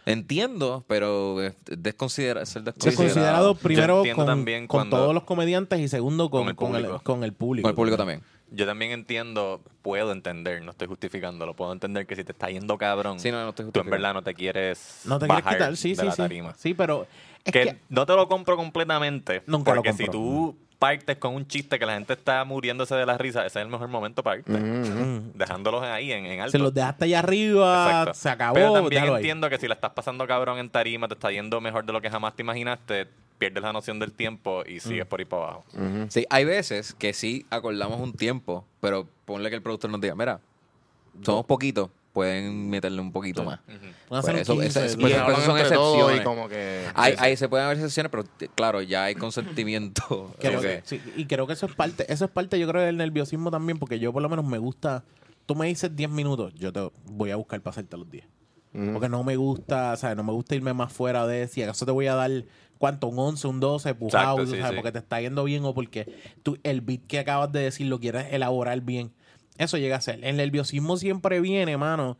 Entiendo, 0.06 0.82
pero 0.88 1.42
es 1.42 1.54
desconsidera, 1.66 2.44
ser 2.46 2.60
es 2.60 2.64
desconsiderado. 2.64 3.04
considerado 3.04 3.54
primero 3.54 4.02
con, 4.14 4.26
también 4.26 4.66
con 4.66 4.78
cuando- 4.80 4.96
todos 4.96 5.14
los 5.14 5.24
comediantes 5.24 5.78
y 5.78 5.88
segundo 5.88 6.30
con, 6.30 6.40
Con 6.40 6.48
el 6.48 6.56
con 6.56 6.74
el, 6.76 6.82
público. 6.84 7.02
con 7.04 7.22
el 7.24 7.32
público. 7.34 7.62
Con 7.64 7.70
el 7.70 7.76
público 7.76 7.96
también. 7.98 8.22
Yo 8.52 8.66
también 8.66 8.90
entiendo, 8.92 9.62
puedo 9.82 10.12
entender, 10.12 10.62
no 10.62 10.72
estoy 10.72 10.88
justificándolo, 10.88 11.54
puedo 11.54 11.72
entender 11.72 12.06
que 12.06 12.16
si 12.16 12.24
te 12.24 12.32
está 12.32 12.48
yendo 12.50 12.76
cabrón, 12.78 13.20
Sí, 13.20 13.30
no, 13.30 13.42
no 13.42 13.50
estoy 13.50 13.70
tú 13.70 13.80
en 13.80 13.90
verdad 13.90 14.12
no 14.14 14.22
te 14.22 14.34
quieres 14.34 15.02
No 15.04 15.18
te 15.18 15.26
quieres 15.26 15.44
bajar 15.44 15.58
quitar, 15.58 15.76
sí, 15.76 15.90
de 15.90 15.96
sí, 15.96 16.06
la 16.06 16.16
tarima. 16.16 16.54
Sí, 16.54 16.74
pero 16.74 17.06
es 17.44 17.52
que, 17.52 17.62
que 17.62 17.76
no 17.88 18.04
te 18.06 18.14
lo 18.14 18.28
compro 18.28 18.56
completamente. 18.56 19.42
Nunca 19.46 19.70
lo 19.70 19.76
porque 19.76 19.92
si 19.92 20.04
compro. 20.06 20.12
tú 20.12 20.56
partes 20.80 21.18
con 21.18 21.34
un 21.34 21.46
chiste 21.46 21.78
que 21.78 21.84
la 21.84 21.92
gente 21.92 22.14
está 22.14 22.42
muriéndose 22.44 22.94
de 22.94 23.04
la 23.04 23.18
risa, 23.18 23.44
ese 23.44 23.58
es 23.58 23.64
el 23.64 23.70
mejor 23.70 23.88
momento 23.88 24.22
para 24.22 24.38
irte. 24.38 24.52
Dejándolos 25.34 25.82
ahí 25.84 26.10
en, 26.10 26.24
en 26.26 26.40
alto. 26.40 26.52
si 26.52 26.58
los 26.58 26.72
dejaste 26.72 27.04
allá 27.04 27.18
arriba, 27.18 27.84
Exacto. 27.86 28.14
se 28.14 28.28
acabó. 28.30 28.54
Pero 28.54 28.72
también 28.72 29.04
ahí. 29.04 29.10
entiendo 29.16 29.50
que 29.50 29.58
si 29.58 29.68
la 29.68 29.74
estás 29.74 29.90
pasando 29.90 30.26
cabrón 30.26 30.58
en 30.58 30.70
tarima, 30.70 31.06
te 31.06 31.14
está 31.14 31.30
yendo 31.30 31.60
mejor 31.60 31.84
de 31.84 31.92
lo 31.92 32.00
que 32.00 32.08
jamás 32.10 32.34
te 32.34 32.42
imaginaste, 32.42 33.08
pierdes 33.40 33.62
la 33.64 33.72
noción 33.72 33.98
del 33.98 34.12
tiempo 34.12 34.62
y 34.66 34.78
sigues 34.80 35.06
por 35.06 35.18
ahí 35.18 35.24
para 35.24 35.42
abajo. 35.44 35.64
Sí, 36.08 36.26
hay 36.30 36.44
veces 36.44 36.94
que 36.94 37.12
sí 37.14 37.46
acordamos 37.50 37.98
un 38.00 38.12
tiempo, 38.12 38.64
pero 38.80 39.08
ponle 39.24 39.48
que 39.48 39.56
el 39.56 39.62
productor 39.62 39.90
nos 39.90 40.00
diga, 40.00 40.14
mira, 40.14 40.40
somos 41.22 41.46
poquitos, 41.46 41.88
pueden 42.12 42.68
meterle 42.68 43.00
un 43.00 43.12
poquito 43.12 43.42
más. 43.44 43.60
Hacer 43.60 43.90
Pues 44.08 44.24
un 44.34 44.36
eso- 44.38 44.52
15, 44.54 44.84
eso- 44.86 44.98
Y 44.98 45.00
pues, 45.00 45.14
hablan 45.16 45.40
son 45.42 45.56
entre 45.58 45.74
todos 45.74 45.94
excepciones. 45.96 46.20
y 46.20 46.24
como 46.24 46.48
que... 46.48 46.84
Hay, 46.94 47.14
hay- 47.18 47.36
se 47.36 47.48
pueden 47.48 47.64
haber 47.66 47.78
excepciones, 47.78 48.10
pero 48.10 48.24
t- 48.24 48.48
claro, 48.48 48.82
ya 48.82 49.04
hay 49.04 49.14
consentimiento. 49.14 50.34
Creo 50.38 50.60
que- 50.60 50.82
sí, 50.84 51.00
y 51.16 51.26
creo 51.26 51.46
que 51.46 51.54
eso 51.54 51.66
es 51.66 51.74
parte, 51.74 52.12
eso 52.12 52.24
es 52.26 52.30
parte, 52.30 52.58
yo 52.58 52.68
creo, 52.68 52.82
del 52.82 52.96
nerviosismo 52.96 53.50
también, 53.50 53.78
porque 53.78 53.98
yo 53.98 54.12
por 54.12 54.22
lo 54.22 54.28
menos 54.28 54.44
me 54.44 54.58
gusta. 54.58 55.02
Tú 55.46 55.54
me 55.56 55.66
dices 55.66 55.94
10 55.96 56.10
minutos, 56.10 56.52
yo 56.54 56.72
te 56.72 56.90
voy 57.06 57.30
a 57.30 57.36
buscar 57.36 57.60
para 57.60 57.72
hacerte 57.72 57.96
los 57.96 58.08
10. 58.10 58.24
Porque 58.92 59.08
no 59.08 59.24
me 59.24 59.34
gusta, 59.34 59.92
o 59.94 59.96
sea, 59.96 60.14
no 60.14 60.22
me 60.22 60.30
gusta 60.32 60.54
irme 60.54 60.72
más 60.72 60.92
fuera 60.92 61.26
de 61.26 61.48
si 61.48 61.60
acaso 61.60 61.84
te 61.84 61.90
voy 61.90 62.06
a 62.06 62.14
dar 62.14 62.30
cuánto, 62.80 63.08
un 63.08 63.18
11, 63.18 63.46
un 63.46 63.60
12, 63.60 63.94
pujado, 63.94 64.38
Exacto, 64.38 64.42
o 64.42 64.46
sí, 64.46 64.56
sea, 64.56 64.70
sí. 64.70 64.74
porque 64.74 64.90
te 64.90 65.00
está 65.00 65.20
yendo 65.20 65.44
bien 65.44 65.66
o 65.66 65.74
porque 65.74 66.10
tú, 66.42 66.56
el 66.62 66.80
beat 66.80 67.06
que 67.06 67.18
acabas 67.18 67.52
de 67.52 67.60
decir 67.60 67.86
lo 67.86 68.00
quieres 68.00 68.32
elaborar 68.32 68.80
bien. 68.80 69.12
Eso 69.58 69.76
llega 69.76 69.96
a 69.96 70.00
ser. 70.00 70.24
El 70.24 70.38
nerviosismo 70.38 70.96
siempre 70.96 71.42
viene, 71.42 71.76
mano. 71.76 72.16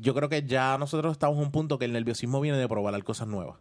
Yo 0.00 0.14
creo 0.14 0.30
que 0.30 0.44
ya 0.44 0.78
nosotros 0.78 1.12
estamos 1.12 1.36
a 1.36 1.42
un 1.42 1.50
punto 1.50 1.78
que 1.78 1.84
el 1.84 1.92
nerviosismo 1.92 2.40
viene 2.40 2.56
de 2.56 2.66
probar 2.66 3.04
cosas 3.04 3.28
nuevas. 3.28 3.58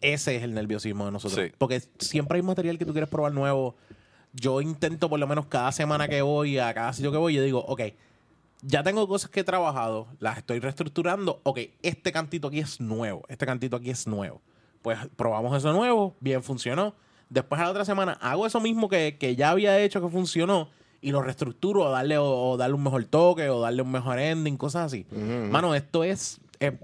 Ese 0.00 0.34
es 0.34 0.42
el 0.42 0.52
nerviosismo 0.52 1.04
de 1.04 1.12
nosotros. 1.12 1.46
Sí. 1.46 1.52
Porque 1.56 1.80
siempre 2.00 2.38
hay 2.38 2.42
material 2.42 2.76
que 2.76 2.84
tú 2.84 2.90
quieres 2.90 3.08
probar 3.08 3.32
nuevo. 3.32 3.76
Yo 4.32 4.60
intento 4.60 5.08
por 5.08 5.20
lo 5.20 5.28
menos 5.28 5.46
cada 5.46 5.70
semana 5.70 6.08
que 6.08 6.22
voy, 6.22 6.58
a 6.58 6.74
cada 6.74 6.92
sitio 6.92 7.12
que 7.12 7.18
voy, 7.18 7.34
yo 7.34 7.42
digo, 7.42 7.64
ok, 7.64 7.82
ya 8.62 8.82
tengo 8.82 9.06
cosas 9.06 9.30
que 9.30 9.40
he 9.40 9.44
trabajado, 9.44 10.08
las 10.18 10.38
estoy 10.38 10.58
reestructurando. 10.58 11.40
Ok, 11.44 11.60
este 11.82 12.10
cantito 12.10 12.48
aquí 12.48 12.58
es 12.58 12.80
nuevo, 12.80 13.24
este 13.28 13.46
cantito 13.46 13.76
aquí 13.76 13.90
es 13.90 14.08
nuevo. 14.08 14.42
Pues 14.88 15.06
probamos 15.16 15.54
eso 15.54 15.70
nuevo, 15.70 16.16
bien 16.18 16.42
funcionó. 16.42 16.94
Después 17.28 17.60
a 17.60 17.64
la 17.64 17.70
otra 17.72 17.84
semana 17.84 18.12
hago 18.22 18.46
eso 18.46 18.58
mismo 18.58 18.88
que, 18.88 19.18
que 19.18 19.36
ya 19.36 19.50
había 19.50 19.78
hecho 19.80 20.00
que 20.00 20.08
funcionó 20.08 20.70
y 21.02 21.10
lo 21.10 21.20
reestructuro 21.20 21.82
o 21.84 21.90
darle, 21.90 22.16
o, 22.16 22.24
o 22.24 22.56
darle 22.56 22.74
un 22.74 22.82
mejor 22.82 23.04
toque 23.04 23.50
o 23.50 23.60
darle 23.60 23.82
un 23.82 23.90
mejor 23.90 24.18
ending, 24.18 24.56
cosas 24.56 24.86
así. 24.86 25.06
Mano, 25.12 25.74
esto 25.74 26.04
es, 26.04 26.40
eh, 26.58 26.78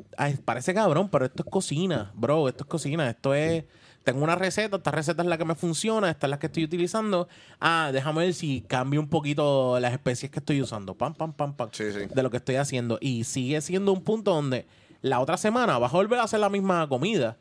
parece 0.44 0.74
cabrón, 0.74 1.08
pero 1.08 1.24
esto 1.24 1.44
es 1.46 1.50
cocina, 1.50 2.12
bro, 2.14 2.46
esto 2.46 2.64
es 2.64 2.68
cocina, 2.68 3.08
esto 3.08 3.32
es... 3.32 3.64
Tengo 4.02 4.22
una 4.22 4.34
receta, 4.34 4.76
esta 4.76 4.90
receta 4.90 5.22
es 5.22 5.28
la 5.30 5.38
que 5.38 5.46
me 5.46 5.54
funciona, 5.54 6.10
esta 6.10 6.26
es 6.26 6.30
la 6.30 6.38
que 6.38 6.48
estoy 6.48 6.64
utilizando. 6.64 7.26
Ah, 7.58 7.88
déjame 7.90 8.20
ver 8.26 8.34
si 8.34 8.60
cambio 8.60 9.00
un 9.00 9.08
poquito 9.08 9.80
las 9.80 9.94
especies 9.94 10.30
que 10.30 10.40
estoy 10.40 10.60
usando. 10.60 10.94
Pam, 10.94 11.14
pam, 11.14 11.32
pam, 11.32 11.54
pam. 11.54 11.70
Sí, 11.72 11.90
sí. 11.90 12.00
De 12.14 12.22
lo 12.22 12.30
que 12.30 12.36
estoy 12.36 12.56
haciendo. 12.56 12.98
Y 13.00 13.24
sigue 13.24 13.62
siendo 13.62 13.94
un 13.94 14.04
punto 14.04 14.34
donde 14.34 14.66
la 15.00 15.20
otra 15.20 15.38
semana 15.38 15.78
vas 15.78 15.94
a 15.94 15.96
volver 15.96 16.18
a 16.18 16.24
hacer 16.24 16.40
la 16.40 16.50
misma 16.50 16.86
comida. 16.86 17.38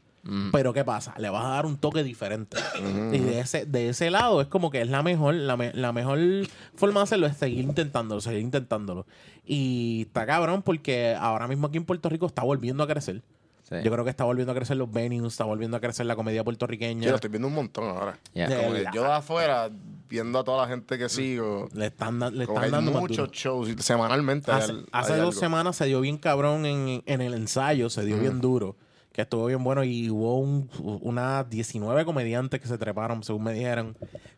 Pero 0.54 0.72
¿qué 0.74 0.86
pasa? 0.86 1.14
Le 1.18 1.30
vas 1.30 1.44
a 1.46 1.50
dar 1.50 1.66
un 1.66 1.78
toque 1.78 2.02
diferente. 2.04 2.58
Y 3.12 3.20
de 3.20 3.40
ese, 3.42 3.66
de 3.66 3.90
ese 3.90 4.10
lado 4.10 4.40
es 4.40 4.48
como 4.48 4.72
que 4.72 4.82
es 4.82 4.90
la 4.90 5.04
mejor, 5.04 5.34
la, 5.36 5.58
me- 5.58 5.74
la 5.74 5.92
mejor 5.92 6.18
forma 6.76 7.02
de 7.02 7.04
hacerlo 7.04 7.28
es 7.28 7.36
seguir 7.36 7.60
intentándolo, 7.66 8.22
seguir 8.22 8.40
intentándolo. 8.40 9.06
Y 9.46 10.04
está 10.08 10.26
cabrón 10.26 10.62
porque 10.62 11.16
ahora 11.20 11.48
mismo 11.48 11.68
aquí 11.68 11.78
en 11.78 11.86
Puerto 11.86 12.08
Rico 12.10 12.26
está 12.26 12.42
volviendo 12.44 12.84
a 12.84 12.88
crecer. 12.88 13.22
Sí. 13.70 13.76
Yo 13.84 13.92
creo 13.92 14.04
que 14.04 14.10
está 14.10 14.24
volviendo 14.26 14.52
a 14.52 14.56
crecer 14.56 14.78
los 14.78 14.92
venues, 14.92 15.34
está 15.34 15.46
volviendo 15.46 15.78
a 15.78 15.80
crecer 15.80 16.06
la 16.06 16.16
comedia 16.16 16.44
puertorriqueña. 16.44 17.04
Yo 17.04 17.10
lo 17.12 17.16
estoy 17.16 17.30
viendo 17.30 17.48
un 17.48 17.56
montón 17.56 17.86
ahora. 17.90 18.18
De- 18.34 18.46
Como 18.46 18.74
que 18.74 18.86
yo 18.94 19.04
de 19.04 19.12
afuera, 19.12 19.70
viendo 20.10 20.40
a 20.40 20.44
toda 20.44 20.64
la 20.64 20.68
gente 20.70 20.98
que 20.98 21.10
sigo, 21.10 21.70
Le 21.74 21.88
están, 21.88 22.20
da- 22.20 22.30
le 22.30 22.44
están 22.44 22.72
dando 22.72 22.92
muchos 22.92 23.30
shows 23.32 23.70
semanalmente. 23.80 24.52
Hace, 24.52 24.72
al- 24.72 24.86
hace 24.92 25.14
hay 25.14 25.20
dos 25.20 25.30
algo. 25.36 25.40
semanas 25.40 25.76
se 25.78 25.86
dio 25.86 26.02
bien 26.02 26.18
cabrón 26.18 26.66
en, 26.66 27.04
en 27.06 27.22
el 27.22 27.34
ensayo, 27.34 27.90
se 27.90 28.06
dio 28.06 28.18
bien 28.20 28.42
duro, 28.42 28.76
que 29.14 29.22
estuvo 29.22 29.46
bien 29.46 29.64
bueno 29.64 29.84
y 29.86 30.10
hubo 30.10 30.40
un, 30.40 30.70
unas 31.02 31.50
19 31.50 32.04
comediantes 32.04 32.60
que 32.60 32.68
se 32.68 32.78
treparon, 32.78 33.24
según 33.24 33.44
me 33.44 33.54
dijeron. 33.54 33.96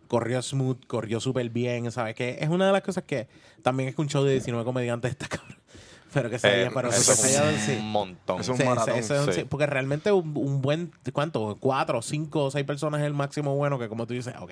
Corrió 0.07 0.39
smooth, 0.41 0.85
corrió 0.85 1.19
súper 1.19 1.49
bien, 1.49 1.91
¿sabes? 1.91 2.14
Que 2.14 2.38
es 2.39 2.49
una 2.49 2.68
de 2.68 2.73
las 2.73 2.84
cosas 2.84 3.03
que 3.06 3.27
también 3.64 3.89
es 3.89 3.95
que 3.95 4.02
un 4.02 4.07
show 4.10 4.23
de 4.23 4.34
19 4.34 4.64
comediantes 4.64 5.10
está 5.11 5.27
cabrón. 5.27 5.57
Pero 6.14 6.30
que 6.30 6.39
se 6.39 6.47
Eh, 6.47 6.56
veía, 6.57 6.72
pero 6.73 6.89
que 6.89 6.95
eso 6.95 7.14
se 7.14 7.27
es 7.27 7.39
veía, 7.41 7.52
un 7.53 7.60
sí. 7.60 7.77
montón. 7.81 8.39
Es 8.39 8.47
un 8.47 8.56
Sí, 8.56 8.61
sí, 8.64 8.69
maratón. 8.69 8.95
eso 8.95 9.15
es 9.22 9.27
un- 9.27 9.34
Sí. 9.34 9.43
porque 9.49 9.65
realmente 9.65 10.14
un, 10.14 10.38
un 10.38 10.61
buen, 10.61 10.93
¿cuánto? 11.11 11.57
Cuatro, 11.60 12.02
cinco, 12.02 12.49
seis 12.52 12.65
personas 12.65 13.02
es 13.02 13.07
el 13.07 13.14
máximo 13.14 13.53
bueno 13.56 13.77
que 13.80 13.89
como 13.89 14.07
tú 14.07 14.14
dices, 14.14 14.34
ok. 14.39 14.52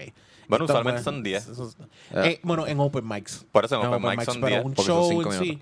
Bueno, 0.49 0.65
usualmente 0.65 1.01
fue- 1.01 1.13
son 1.13 1.23
10. 1.23 1.47
eso 1.47 1.69
es- 1.69 1.77
Ah. 2.13 2.25
eh, 2.27 2.41
bueno, 2.43 2.67
en 2.67 2.79
open 2.81 3.07
mics. 3.07 3.45
Por 3.51 3.63
eso 3.63 3.79
en 3.81 3.87
open 3.87 4.01
mics 4.09 4.25
son 4.25 4.41
pero 4.41 4.47
10, 4.47 4.65
un 4.65 4.75
show 4.75 5.07
cinco 5.09 5.31
en 5.33 5.39
sí, 5.39 5.61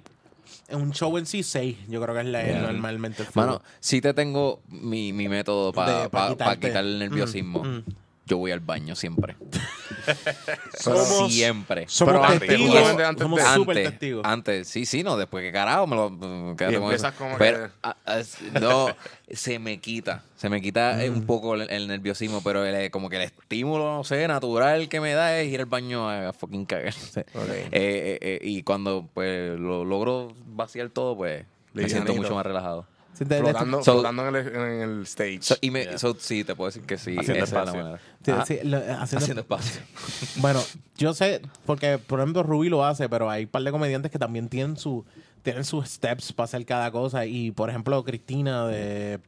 un 0.73 0.91
show 0.93 1.17
en 1.17 1.25
sí, 1.25 1.43
seis. 1.43 1.77
Yo 1.87 2.01
creo 2.01 2.15
que 2.15 2.21
es 2.21 2.27
la, 2.27 2.43
Yeah. 2.43 2.61
normalmente. 2.61 3.23
Mano, 3.35 3.61
si 3.79 4.01
te 4.01 4.13
tengo 4.13 4.61
mi, 4.69 5.13
mi 5.13 5.27
método 5.29 5.71
para 5.73 6.09
pa 6.09 6.29
quitarte. 6.29 6.67
quitar 6.67 6.83
el 6.83 6.99
nerviosismo. 6.99 7.63
Mm, 7.63 7.67
mm. 7.77 7.83
Yo 8.25 8.37
voy 8.37 8.51
al 8.51 8.59
baño 8.59 8.95
siempre. 8.95 9.35
Somos- 10.79 11.31
siempre. 11.31 11.85
Somos 11.87 12.13
Pero 12.13 12.23
antes, 12.25 12.47
testigos. 12.47 12.71
justamente 12.71 13.03
antes 13.05 13.21
somos 13.23 13.41
antes, 13.41 13.89
testigos. 13.89 14.25
antes, 14.25 14.67
sí, 14.67 14.85
sí, 14.85 15.03
no, 15.03 15.17
después 15.17 15.43
que 15.43 15.51
carajo 15.51 15.87
me 15.87 15.95
lo 15.95 16.07
Y 16.07 16.55
con 16.55 16.73
empiezas 16.83 17.13
como 17.15 17.37
pero, 17.37 17.67
que- 17.67 17.71
ah, 17.83 17.95
ah, 18.05 18.21
no, 18.59 18.87
se 19.31 19.59
me 19.59 19.79
quita, 19.79 20.23
se 20.37 20.49
me 20.49 20.61
quita 20.61 20.97
Mm. 21.01 21.13
un 21.13 21.25
poco 21.25 21.55
el, 21.55 21.69
el 21.69 21.87
nerviosismo, 21.87 22.41
pero 22.43 22.65
el, 22.65 22.75
eh, 22.75 22.91
como 22.91 23.09
que 23.09 23.17
el 23.17 23.23
estímulo, 23.23 23.85
no 23.97 24.03
sé, 24.03 24.27
natural 24.27 24.87
que 24.89 24.99
me 25.01 25.13
da 25.13 25.37
es 25.39 25.51
ir 25.51 25.59
al 25.59 25.65
baño 25.65 26.09
a, 26.09 26.29
a 26.29 26.33
fucking 26.33 26.65
cagar. 26.65 26.93
Eh, 27.13 27.67
eh, 27.71 28.19
eh, 28.21 28.39
y 28.41 28.63
cuando 28.63 29.07
pues 29.13 29.59
lo 29.59 29.83
logro 29.85 30.33
vaciar 30.45 30.89
todo, 30.89 31.15
pues 31.17 31.45
me 31.73 31.87
siento 31.89 32.13
mucho 32.15 32.35
más 32.35 32.45
relajado. 32.45 32.85
Flotando, 33.25 33.83
So- 33.83 33.93
flotando 33.93 34.27
en, 34.29 34.35
el, 34.35 34.47
en 34.55 34.81
el 34.81 35.01
stage. 35.03 35.39
So, 35.41 35.55
y 35.61 35.71
me, 35.71 35.97
so, 35.97 36.15
sí, 36.19 36.43
te 36.43 36.55
puedo 36.55 36.69
decir 36.69 36.83
que 36.83 36.97
sí, 36.97 37.15
Haciendo 37.17 37.43
esa 37.43 37.59
es 37.63 37.73
la 37.73 37.81
espacio. 37.81 37.97
sí, 38.45 38.57
sí, 38.59 38.67
lo- 38.67 38.77
haciendo- 38.77 39.17
haciendo 39.17 39.41
espacio. 39.41 39.81
Bueno, 40.37 40.61
yo 40.97 41.13
sé, 41.13 41.41
porque 41.65 41.97
por 41.97 42.19
ejemplo 42.19 42.43
Ruby 42.43 42.69
lo 42.69 42.83
hace, 42.85 43.07
pero 43.09 43.29
hay 43.29 43.43
un 43.43 43.49
par 43.49 43.63
de 43.63 43.71
comediantes 43.71 44.11
que 44.11 44.19
también 44.19 44.49
tienen 44.49 44.77
su 44.77 45.05
tienen 45.43 45.63
sus 45.65 45.87
steps 45.87 46.33
para 46.33 46.45
hacer 46.45 46.65
cada 46.65 46.91
cosa. 46.91 47.25
Y 47.25 47.51
por 47.51 47.69
ejemplo, 47.69 48.03
Cristina 48.03 48.65
de 48.67 49.19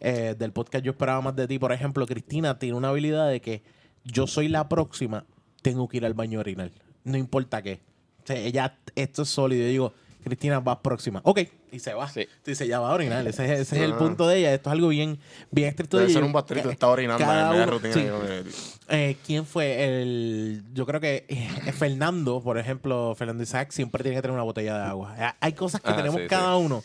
eh, 0.00 0.34
del 0.38 0.52
podcast 0.52 0.82
Yo 0.84 0.92
esperaba 0.92 1.20
más 1.20 1.36
de 1.36 1.46
ti, 1.46 1.58
por 1.58 1.72
ejemplo, 1.72 2.06
Cristina 2.06 2.58
tiene 2.58 2.76
una 2.76 2.88
habilidad 2.88 3.28
de 3.28 3.40
que 3.40 3.62
yo 4.04 4.26
soy 4.26 4.48
la 4.48 4.68
próxima, 4.68 5.24
tengo 5.60 5.86
que 5.88 5.98
ir 5.98 6.06
al 6.06 6.14
baño 6.14 6.38
a 6.38 6.40
orinar. 6.40 6.70
No 7.04 7.18
importa 7.18 7.60
qué. 7.62 7.80
O 8.22 8.26
sea, 8.26 8.36
ella, 8.36 8.78
esto 8.94 9.22
es 9.22 9.28
sólido. 9.28 9.62
Yo 9.64 9.68
digo, 9.68 9.94
Cristina, 10.20 10.60
vas 10.60 10.78
próxima. 10.82 11.20
Ok. 11.24 11.40
Y 11.72 11.78
se 11.78 11.94
va. 11.94 12.08
Sí. 12.08 12.26
Tú 12.42 12.50
dices, 12.50 12.66
ya 12.68 12.80
va 12.80 12.90
a 12.90 12.94
orinar. 12.94 13.26
Ese, 13.26 13.44
es- 13.44 13.60
ese 13.60 13.76
es 13.76 13.82
el 13.82 13.92
Ah. 13.92 13.98
punto 13.98 14.26
de 14.28 14.38
ella. 14.38 14.54
Esto 14.54 14.70
es 14.70 14.72
algo 14.72 14.88
bien, 14.88 15.18
bien 15.50 15.68
estricto 15.68 15.96
Debe 15.96 16.08
de 16.08 16.12
ser 16.12 16.20
ella. 16.22 16.26
un 16.26 16.32
baterito, 16.32 16.68
Ca- 16.68 16.72
está 16.72 16.88
orinando 16.88 17.24
cada 17.24 17.42
en 17.42 17.48
media 17.50 17.62
uno- 17.64 17.72
rutina. 17.72 17.94
sí. 17.94 18.00
y 18.00 18.08
como 18.08 18.22
que- 18.26 18.44
Eh, 18.88 19.16
¿Quién 19.24 19.46
fue 19.46 19.84
el...? 20.02 20.62
Yo 20.74 20.84
creo 20.86 21.00
que 21.00 21.24
eh, 21.28 21.72
Fernando, 21.72 22.42
por 22.42 22.58
ejemplo, 22.58 23.14
Fernando 23.16 23.42
Isaac 23.42 23.70
siempre 23.70 24.02
tiene 24.02 24.16
que 24.16 24.22
tener 24.22 24.34
una 24.34 24.42
botella 24.42 24.76
de 24.78 24.84
agua. 24.84 25.14
Eh, 25.18 25.32
Hay 25.40 25.52
cosas 25.52 25.80
que 25.80 25.90
Ah, 25.90 25.96
tenemos 25.96 26.20
sí, 26.20 26.26
cada 26.28 26.56
sí. 26.56 26.62
uno. 26.64 26.82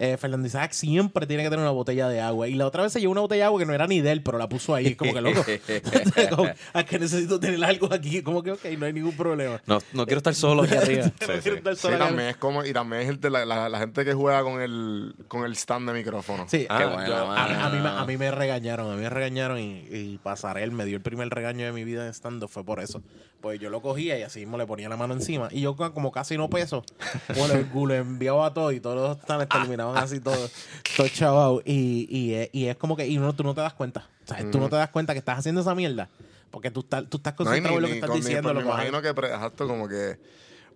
Eh, 0.00 0.16
Fernando 0.16 0.46
Isaac 0.46 0.70
siempre 0.72 1.26
tiene 1.26 1.42
que 1.42 1.50
tener 1.50 1.62
una 1.62 1.72
botella 1.72 2.08
de 2.08 2.20
agua. 2.20 2.46
Y 2.48 2.54
la 2.54 2.66
otra 2.66 2.82
vez 2.84 2.92
se 2.92 3.00
llevó 3.00 3.12
una 3.12 3.20
botella 3.22 3.40
de 3.42 3.46
agua 3.46 3.58
que 3.58 3.66
no 3.66 3.72
era 3.74 3.86
ni 3.88 4.00
de 4.00 4.12
él, 4.12 4.22
pero 4.22 4.38
la 4.38 4.48
puso 4.48 4.74
ahí. 4.74 4.94
Como 4.94 5.12
que 5.12 5.20
loco. 5.20 5.44
Como, 6.36 6.48
¿A 6.72 6.84
que 6.84 6.98
necesito 6.98 7.40
tener 7.40 7.62
algo 7.64 7.92
aquí? 7.92 8.22
Como 8.22 8.42
que, 8.42 8.52
ok, 8.52 8.64
no 8.78 8.86
hay 8.86 8.92
ningún 8.92 9.16
problema. 9.16 9.60
No, 9.66 9.78
no 9.92 10.06
quiero 10.06 10.18
estar 10.18 10.34
solo 10.34 10.62
aquí 10.62 10.74
arriba. 10.76 11.04
No 11.06 11.10
Sí, 11.10 11.26
quiero 11.26 11.40
sí. 11.42 11.50
estar 11.50 11.74
Sí, 11.76 11.82
sola 11.82 11.96
acá. 11.96 12.06
también 12.06 12.28
es 12.28 12.36
como, 12.36 12.64
y 12.64 12.72
también 12.72 13.02
es 13.02 13.08
el 13.08 13.20
de 13.20 13.30
la, 13.30 13.44
la- 13.44 13.68
la 13.68 13.78
gente 13.80 14.04
que 14.04 14.14
juega 14.14 14.42
con 14.42 14.60
el, 14.60 15.14
con 15.26 15.44
el 15.44 15.52
stand 15.56 15.88
de 15.88 15.94
micrófono. 15.94 16.46
Sí, 16.48 16.66
Ah, 16.68 16.80
yo- 16.80 16.90
bueno. 16.92 17.32
a, 17.32 17.68
mí, 17.70 17.78
me- 17.80 17.88
a 17.88 18.04
mí 18.04 18.16
me 18.16 18.30
regañaron, 18.30 18.90
a 18.92 18.94
mí 18.94 19.02
me 19.02 19.10
regañaron 19.10 19.58
y, 19.58 19.84
y 19.90 20.18
Pasarel 20.22 20.70
me 20.70 20.84
dio 20.84 20.96
el 20.96 21.02
primer 21.02 21.28
regaño 21.28 21.64
de 21.66 21.72
mi 21.72 21.84
vida 21.84 22.04
en 22.06 22.10
stand 22.14 22.46
fue 22.48 22.64
por 22.64 22.80
eso. 22.80 23.02
Pues 23.40 23.60
yo 23.60 23.70
lo 23.70 23.80
cogía 23.80 24.18
y 24.18 24.22
así 24.22 24.40
mismo 24.40 24.58
le 24.58 24.66
ponía 24.66 24.88
la 24.88 24.96
mano 24.96 25.14
encima. 25.14 25.48
Y 25.52 25.60
yo 25.60 25.76
como 25.76 26.10
casi 26.10 26.36
no 26.36 26.50
peso, 26.50 26.84
bueno, 27.36 27.54
el 27.54 27.66
culo 27.68 27.94
enviaba 27.94 28.46
a 28.46 28.52
todo 28.54 28.72
y 28.72 28.80
todos 28.80 28.96
los 28.96 29.18
stands 29.22 29.48
terminaban 29.48 29.87
así 29.96 30.20
todos, 30.20 30.50
todos 30.96 31.12
chavados. 31.12 31.62
Y, 31.64 32.06
y, 32.10 32.34
es- 32.34 32.50
y 32.52 32.66
es 32.66 32.76
como 32.76 32.96
que, 32.96 33.06
y 33.06 33.16
no, 33.18 33.32
tú 33.34 33.44
no 33.44 33.54
te 33.54 33.60
das 33.60 33.74
cuenta. 33.74 34.08
O 34.24 34.28
sea, 34.28 34.50
tú 34.50 34.58
no 34.58 34.68
te 34.68 34.76
das 34.76 34.90
cuenta 34.90 35.12
que 35.14 35.18
estás 35.20 35.38
haciendo 35.38 35.60
esa 35.62 35.74
mierda. 35.74 36.08
Porque 36.50 36.70
tú 36.70 36.80
estás, 36.80 37.04
tú 37.08 37.18
estás 37.18 37.34
No, 37.34 37.36
concentrado 37.44 37.76
en 37.76 37.82
lo 37.82 37.88
que 37.88 37.94
estás 37.94 38.14
diciendo. 38.14 38.54
me 38.54 38.60
imagino 38.62 39.02
que, 39.02 39.08
exacto, 39.08 39.66
como 39.66 39.86
que... 39.88 40.18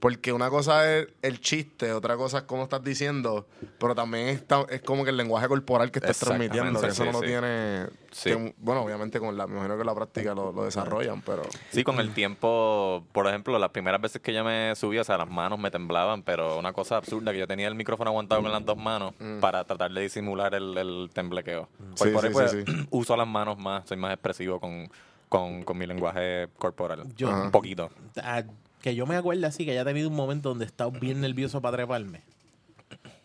Porque 0.03 0.33
una 0.33 0.51
cosa 0.51 0.93
es 0.99 1.07
el 1.23 1.41
chiste, 1.41 1.93
otra 1.93 2.17
cosa 2.17 2.39
es 2.39 2.43
cómo 2.43 2.65
estás 2.65 2.83
diciendo, 2.83 3.47
pero 3.79 3.95
también 3.95 4.27
está- 4.31 4.67
es 4.69 4.83
como 4.83 5.05
que 5.05 5.11
el 5.11 5.17
lenguaje 5.17 5.47
corporal 5.47 5.93
que 5.93 6.01
estás 6.01 6.19
transmitiendo, 6.19 6.81
que 6.81 6.89
eso 6.89 7.05
sí, 7.05 7.09
no 7.09 7.13
lo 7.13 7.21
sí. 7.21 7.27
tiene... 7.27 7.87
Sí. 8.11 8.31
que, 8.31 8.55
bueno, 8.59 8.83
obviamente 8.83 9.21
con 9.21 9.39
la, 9.39 9.47
me 9.47 9.55
imagino 9.55 9.79
que 9.79 9.85
la 9.85 9.95
práctica 9.95 10.35
lo, 10.35 10.51
lo 10.51 10.65
desarrollan, 10.65 11.23
pero... 11.23 11.43
Sí, 11.71 11.85
con 11.85 12.01
el 12.01 12.13
tiempo, 12.15 13.05
por 13.13 13.29
ejemplo, 13.29 13.57
las 13.61 13.71
primeras 13.71 14.01
veces 14.01 14.21
que 14.21 14.35
yo 14.35 14.43
me 14.43 14.75
subí, 14.75 14.99
o 14.99 15.05
sea, 15.05 15.17
las 15.19 15.31
manos 15.31 15.61
me 15.61 15.71
temblaban, 15.71 16.25
pero 16.25 16.59
una 16.59 16.73
cosa 16.73 16.97
absurda 16.97 17.31
que 17.31 17.39
yo 17.39 17.47
tenía 17.47 17.69
el 17.69 17.77
micrófono 17.77 18.11
aguantado 18.11 18.43
con 18.43 18.51
las 18.51 18.65
dos 18.67 18.77
manos 18.77 19.15
para 19.41 19.63
tratar 19.65 19.93
de 19.93 20.01
disimular 20.03 20.53
el, 20.57 20.77
el 20.77 21.11
temblequeo. 21.15 21.69
Por, 21.97 22.09
Sí, 22.09 22.13
por 22.13 22.25
ahí, 22.27 22.33
pues, 22.33 22.51
sí, 22.51 22.65
sí. 22.67 22.87
uso 22.91 23.17
las 23.17 23.29
manos 23.29 23.57
más, 23.57 23.87
soy 23.89 23.99
más 23.99 24.13
expresivo 24.13 24.59
con, 24.59 24.91
con, 25.29 25.63
con 25.63 25.79
mi 25.79 25.87
lenguaje 25.87 26.49
corporal. 26.59 27.05
Yo- 27.15 27.31
un 27.31 27.53
poquito. 27.53 27.89
Ah, 28.21 28.43
que 28.83 28.95
yo 28.95 29.07
me 29.07 29.17
acuerdo 29.17 29.47
así, 29.47 29.65
que 29.65 29.71
haya 29.71 29.85
tenido 29.85 30.09
un 30.09 30.15
momento 30.17 30.51
donde 30.51 30.65
estaba 30.67 30.91
bien 30.99 31.21
nervioso 31.21 31.61
para 31.63 31.77
treparme. 31.79 32.23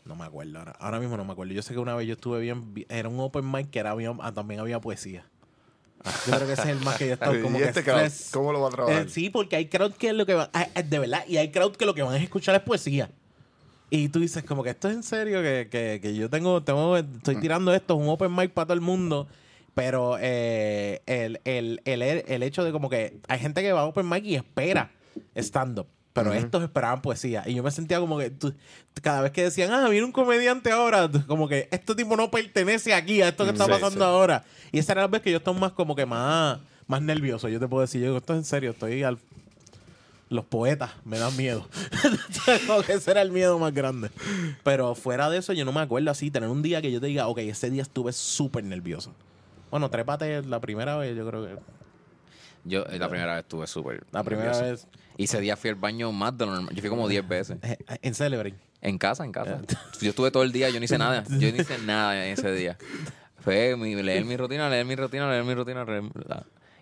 No 0.06 0.16
me 0.16 0.24
acuerdo 0.24 0.60
ahora. 0.60 0.72
Ahora 0.80 1.00
mismo 1.00 1.18
no 1.18 1.26
me 1.26 1.34
acuerdo. 1.34 1.54
Yo 1.54 1.62
sé 1.62 1.74
que 1.74 1.80
una 1.80 1.96
vez 1.96 2.08
yo 2.08 2.14
estuve 2.14 2.40
bien. 2.40 2.74
bi- 2.74 2.86
Era 2.88 3.10
un 3.10 3.20
open 3.20 3.50
mic 3.52 3.70
que 3.70 3.80
era 3.80 3.94
ah, 4.22 4.32
también 4.32 4.62
había 4.62 4.80
poesía. 4.80 5.26
Yo 6.26 6.34
creo 6.36 6.48
que 6.48 6.54
ese 6.54 6.62
es 6.62 6.68
el 6.70 6.80
más 6.80 6.96
que 6.98 7.06
yo 7.06 7.12
he 7.12 7.14
estado 7.16 7.36
¿Y 7.40 7.42
como 7.42 7.58
este 7.60 7.84
que 7.84 7.92
crowd, 7.92 8.06
stress. 8.06 8.30
cómo 8.32 8.54
lo 8.54 8.62
va 8.62 8.68
a 8.70 8.72
trabajar? 8.72 9.02
Eh, 9.08 9.10
sí, 9.10 9.30
porque 9.30 9.58
hay 9.58 9.66
crowd 9.68 9.92
que 9.94 10.14
lo 10.14 10.26
que 10.26 10.36
van, 10.36 10.50
ah, 10.54 10.68
eh, 10.76 10.84
de 10.84 11.00
verdad, 11.00 11.24
y 11.28 11.36
hay 11.38 11.52
crowd 11.52 11.76
que 11.76 11.86
lo 11.86 11.94
que 11.94 12.04
van 12.04 12.14
a 12.14 12.18
escuchar 12.18 12.56
es 12.56 12.62
poesía. 12.62 13.10
Y 13.90 14.08
tú 14.10 14.20
dices, 14.20 14.44
como 14.44 14.64
que 14.64 14.70
esto 14.70 14.88
es 14.90 14.96
en 14.96 15.04
serio, 15.04 15.42
que, 15.42 15.68
que, 15.70 16.00
que 16.02 16.14
yo 16.16 16.30
tengo, 16.30 16.62
tengo, 16.64 16.96
estoy 16.98 17.36
tirando 17.38 17.74
esto, 17.74 17.96
es 17.96 18.00
un 18.02 18.08
open 18.10 18.34
mic 18.34 18.52
para 18.52 18.68
todo 18.68 18.76
el 18.76 18.82
mundo. 18.82 19.28
Pero 19.74 20.18
eh, 20.22 21.02
el, 21.06 21.40
el, 21.46 21.82
el, 21.86 22.02
el 22.02 22.44
hecho 22.44 22.64
de 22.64 22.72
como 22.72 22.90
que 22.90 23.18
hay 23.28 23.40
gente 23.40 23.62
que 23.62 23.74
va 23.74 23.82
a 23.82 23.86
open 23.86 24.08
mic 24.08 24.24
y 24.26 24.36
espera 24.36 24.92
stand-up. 25.36 25.88
Pero 26.14 26.34
estos 26.34 26.64
esperaban 26.64 27.02
poesía. 27.04 27.44
Y 27.46 27.54
yo 27.54 27.62
me 27.62 27.70
sentía 27.70 28.00
como 28.00 28.18
que 28.18 28.32
tú- 28.32 28.52
cada 29.04 29.22
vez 29.22 29.32
que 29.32 29.44
decían, 29.44 29.72
ah, 29.72 29.88
viene 29.88 30.04
un 30.06 30.12
comediante 30.12 30.72
ahora, 30.72 31.08
como 31.28 31.48
que 31.48 31.68
este 31.72 31.94
tipo 31.94 32.16
no 32.18 32.32
pertenece 32.32 32.94
aquí 32.96 33.22
a 33.22 33.28
esto 33.28 33.44
que 33.44 33.52
está 33.52 33.66
Sí, 33.66 33.70
pasando 33.72 34.00
sí. 34.00 34.04
ahora. 34.04 34.44
Y 34.72 34.80
esa 34.80 34.94
era 34.94 35.02
la 35.02 35.08
vez 35.10 35.22
que 35.22 35.30
yo 35.30 35.38
estaba 35.38 35.58
más 35.60 35.74
como 35.74 35.96
que 35.96 36.08
más, 36.08 36.60
más 36.88 37.02
nervioso. 37.04 37.50
Yo 37.50 37.60
te 37.60 37.68
puedo 37.68 37.82
decir, 37.82 38.02
yo 38.02 38.08
digo, 38.08 38.18
esto 38.18 38.34
es 38.34 38.40
en 38.40 38.46
serio, 38.46 38.72
estoy 38.72 39.04
al... 39.04 39.20
Los 40.30 40.44
poetas 40.44 40.92
me 41.06 41.20
dan 41.20 41.38
miedo. 41.38 41.68
ese 42.90 43.12
era 43.12 43.22
el 43.22 43.32
miedo 43.32 43.58
más 43.60 43.74
grande. 43.74 44.10
Pero 44.64 44.94
fuera 44.96 45.30
de 45.30 45.38
eso, 45.38 45.54
yo 45.54 45.66
no 45.66 45.72
me 45.72 45.82
acuerdo 45.82 46.12
así, 46.12 46.32
tener 46.32 46.50
un 46.50 46.62
día 46.62 46.82
que 46.82 46.92
yo 46.92 47.00
te 47.00 47.08
diga, 47.08 47.28
ok, 47.28 47.38
ese 47.40 47.70
día 47.70 47.82
estuve 47.84 48.12
súper 48.12 48.64
nervioso. 48.64 49.14
Bueno, 49.72 49.90
trépate 49.90 50.42
la 50.44 50.60
primera 50.60 50.98
vez, 50.98 51.16
yo 51.16 51.28
creo 51.30 51.46
que. 51.46 51.56
Yo 52.68 52.86
eh, 52.88 53.00
la 53.00 53.10
primera 53.10 53.34
vez 53.36 53.44
estuve 53.44 53.66
súper. 53.68 54.06
La 54.12 54.24
primera 54.24 54.52
nervioso. 54.52 54.88
vez 54.88 55.00
Y 55.18 55.24
ese 55.26 55.40
día 55.42 55.56
fui 55.58 55.70
al 55.70 55.76
baño 55.76 56.12
más 56.12 56.38
de 56.38 56.46
lo 56.46 56.52
normal. 56.54 56.74
Yo 56.76 56.82
fui 56.82 56.90
como 56.90 57.08
10 57.08 57.28
veces. 57.28 57.58
eh, 57.64 57.78
en 58.02 58.14
Celebrate. 58.14 58.56
En 58.82 58.98
casa, 58.98 59.24
en 59.26 59.32
casa. 59.32 59.60
Yo 60.02 60.10
estuve 60.10 60.30
todo 60.32 60.44
el 60.44 60.52
día, 60.52 60.70
yo 60.70 60.80
no 60.80 60.86
hice 60.86 60.98
nada. 61.00 61.24
Yo 61.40 61.52
no 61.52 61.58
hice 61.62 61.78
nada 61.86 62.26
ese 62.28 62.52
día. 62.52 62.78
Fue 63.40 63.76
mi, 63.76 63.96
leer 63.96 64.24
mi 64.26 64.38
rutina, 64.38 64.70
leer 64.70 64.86
mi 64.86 64.96
rutina, 64.96 65.30
leer 65.30 65.44
mi 65.44 65.54
rutina. 65.56 65.84
leer 65.86 66.04
mi- 66.04 66.12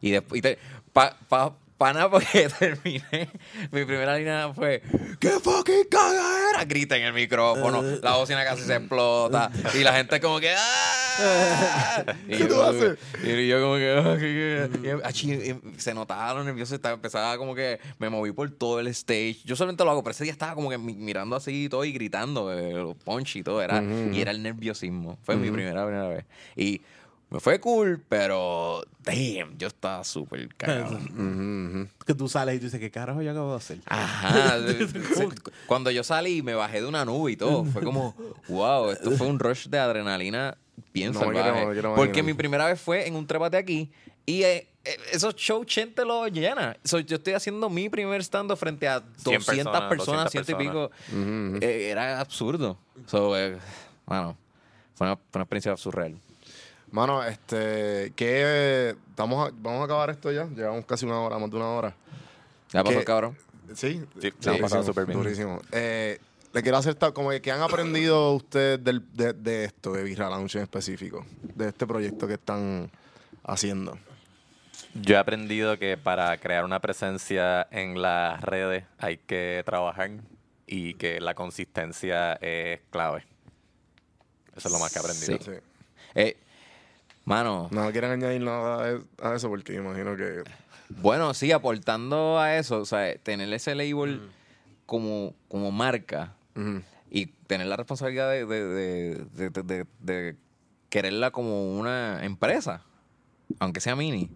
y 0.02 0.12
después, 0.12 0.40
y 0.40 0.42
te- 0.42 0.58
pa, 0.92 1.16
pa, 1.30 1.56
pa 1.78 1.94
nada, 1.94 2.10
porque 2.10 2.48
terminé. 2.60 3.30
Mi 3.72 3.86
primera 3.86 4.18
línea 4.18 4.52
fue: 4.54 4.82
¡Qué 5.20 5.30
fucking 5.40 5.86
cagadera! 5.90 6.64
Grita 6.66 6.96
en 6.98 7.04
el 7.04 7.14
micrófono, 7.14 7.82
la 8.02 8.16
bocina 8.16 8.44
casi 8.44 8.64
se 8.64 8.76
explota. 8.76 9.52
Y 9.74 9.84
la 9.84 9.94
gente, 9.94 10.20
como 10.22 10.40
que. 10.40 10.54
¡Ah! 10.58 12.06
Y 12.28 12.38
yo, 12.38 12.48
tú 12.48 12.62
haces? 12.62 12.98
y 13.24 13.48
yo, 13.48 13.62
como 13.62 13.76
que. 13.76 13.96
"Ah, 13.98 14.16
qué- 14.20 14.70
qué-". 14.82 15.26
Y, 15.26 15.52
y 15.52 15.80
se 15.80 15.94
notaba 15.94 16.34
lo 16.34 16.44
nervioso. 16.44 16.76
Estaba, 16.76 16.96
empezaba 16.96 17.38
como 17.38 17.56
que. 17.56 17.80
Me 18.00 18.10
moví 18.10 18.32
por 18.32 18.50
todo 18.52 18.80
el 18.80 18.88
stage. 18.88 19.38
Yo 19.46 19.56
solamente 19.56 19.84
lo 19.84 19.92
hago, 19.92 20.04
pero 20.04 20.12
ese 20.12 20.24
día 20.24 20.34
estaba 20.34 20.56
como 20.56 20.70
que 20.70 20.78
mi- 20.78 20.96
mirando 20.96 21.36
así 21.36 21.66
y 21.66 21.70
todo 21.70 21.86
y 21.86 21.92
gritando, 21.94 22.52
eh, 22.54 22.74
los 22.74 22.96
punch 22.98 23.38
y 23.38 23.44
todo. 23.44 23.62
Era, 23.62 23.82
Y 24.12 24.20
era 24.22 24.32
el 24.32 24.42
nerviosismo. 24.44 25.18
Fue 25.24 25.36
mi 25.36 25.50
primera, 25.52 25.86
primera 25.86 26.08
vez. 26.08 26.26
Y 26.56 26.82
Me 27.30 27.40
fue 27.40 27.60
cool, 27.60 28.04
pero 28.08 28.84
damn, 29.04 29.58
yo 29.58 29.68
estaba 29.68 30.04
súper 30.04 30.48
cagado. 30.56 31.00
Que 32.06 32.14
tú 32.14 32.30
sales 32.30 32.56
y 32.56 32.60
tú 32.60 32.66
dices, 32.66 32.80
¿qué 32.80 32.92
carajo 32.92 33.22
yo 33.22 33.32
acabo 33.32 33.52
de 33.52 33.58
hacer? 33.58 33.80
Ajá. 33.88 34.58
Cuando 35.68 35.92
yo 35.92 36.04
salí, 36.04 36.42
me 36.44 36.54
bajé 36.54 36.82
de 36.82 36.88
una 36.88 37.04
nube 37.04 37.32
y 37.32 37.36
todo. 37.36 37.66
Fue 37.66 37.82
como, 37.82 38.16
wow, 38.48 38.92
esto 38.92 39.12
fue 39.12 39.28
un 39.28 39.40
rush 39.40 39.68
de 39.68 39.80
adrenalina 39.80 40.56
bien 40.94 41.14
No 41.14 41.20
salvaje. 41.20 41.52
quiero- 41.52 41.68
me 41.68 41.74
quiero 41.74 41.90
Porque 41.96 42.10
imaginar. 42.20 42.26
mi 42.26 42.34
primera 42.36 42.66
vez 42.68 42.80
fue 42.80 43.08
en 43.08 43.16
un 43.16 43.26
trépate 43.28 43.58
aquí 43.58 43.92
y 44.26 44.44
eh, 44.44 44.68
eh, 44.86 44.98
esos 45.12 45.36
shows 45.36 45.66
gente 45.68 46.06
lo 46.06 46.28
llena. 46.28 46.78
So, 46.84 47.00
yo 47.00 47.18
estoy 47.18 47.34
haciendo 47.34 47.70
mi 47.70 47.90
primer 47.90 48.22
stand 48.22 48.56
frente 48.56 48.88
a 48.88 49.00
200 49.00 49.46
personas, 49.46 49.82
personas, 49.90 50.24
200 50.26 50.32
ciento 50.32 50.52
y 50.52 50.68
pico. 50.68 50.92
Ujú. 51.12 51.58
Eh, 51.62 51.90
era 51.90 52.20
absurdo. 52.20 52.78
So, 53.08 53.38
eh, 53.38 53.58
bueno, 54.06 54.38
fue 54.94 55.08
una, 55.08 55.16
fue 55.18 55.24
una 55.34 55.44
experiencia 55.44 55.76
surreal. 55.76 56.16
Mano, 56.96 57.22
este, 57.26 58.14
que 58.16 58.96
vamos 59.18 59.50
a, 59.50 59.52
vamos 59.54 59.82
a 59.82 59.84
acabar 59.84 60.10
esto 60.12 60.32
ya. 60.32 60.46
Llevamos 60.46 60.86
casi 60.86 61.06
una 61.06 61.20
hora, 61.20 61.38
más 61.38 61.50
de 61.52 61.58
una 61.58 61.68
hora. 61.68 61.94
¿Ya 62.72 62.86
pasó, 62.86 63.00
¿Qué? 63.00 63.04
cabrón? 63.04 63.38
Sí, 63.74 64.02
Sí, 64.22 64.32
se 64.40 64.50
han 64.50 64.60
pasado 64.60 64.82
súper 64.84 65.06
bien. 65.06 65.20
Durísimo. 65.20 65.60
Eh, 65.74 66.20
le 66.54 66.62
quiero 66.62 66.78
hacer 66.78 66.96
como 67.14 67.32
que 67.32 67.52
han 67.52 67.62
aprendido 67.62 68.32
ustedes 68.32 68.82
del- 68.82 69.04
de, 69.14 69.34
de 69.34 69.66
esto, 69.66 69.92
de 69.92 70.16
Lounge 70.16 70.56
en 70.58 70.64
específico, 70.64 71.26
de 71.54 71.68
este 71.68 71.86
proyecto 71.86 72.28
que 72.28 72.36
están 72.36 72.90
haciendo. 73.44 73.98
Yo 74.94 75.16
he 75.16 75.18
aprendido 75.18 75.78
que 75.78 75.98
para 75.98 76.38
crear 76.38 76.64
una 76.64 76.80
presencia 76.80 77.68
en 77.72 78.02
las 78.02 78.42
redes 78.42 78.86
hay 79.00 79.18
que 79.18 79.64
trabajar 79.66 80.12
y 80.66 80.94
que 80.94 81.20
la 81.20 81.34
consistencia 81.34 82.36
es 82.36 82.80
clave. 82.90 83.26
Eso 84.56 84.70
es 84.70 84.72
lo 84.74 84.80
más 84.80 84.94
que 84.94 85.00
he 85.00 85.02
aprendido. 85.02 85.38
Sí. 85.40 85.44
Sí. 85.44 85.60
Eh, 86.16 86.38
mano, 87.26 87.68
No 87.72 87.92
quieren 87.92 88.12
añadir 88.12 88.42
nada 88.42 89.00
a- 89.22 89.30
a 89.32 89.36
eso 89.36 89.50
porque 89.50 89.74
imagino 89.74 90.16
que 90.16 90.44
Bueno, 90.90 91.34
sí, 91.34 91.52
aportando 91.52 92.40
a 92.40 92.56
eso, 92.58 92.80
o 92.80 92.86
sea, 92.86 93.18
tener 93.18 93.52
ese 93.54 93.74
label 93.76 94.22
como, 94.86 95.34
como 95.48 95.72
marca 95.72 96.34
y 97.10 97.26
tener 97.48 97.68
la 97.68 97.76
responsabilidad 97.76 98.30
de, 98.30 98.46
de, 100.02 100.36
quererla 100.90 101.32
como 101.32 101.78
una 101.78 102.24
empresa, 102.24 102.82
aunque 103.60 103.82
sea 103.82 103.96
mini, 103.96 104.30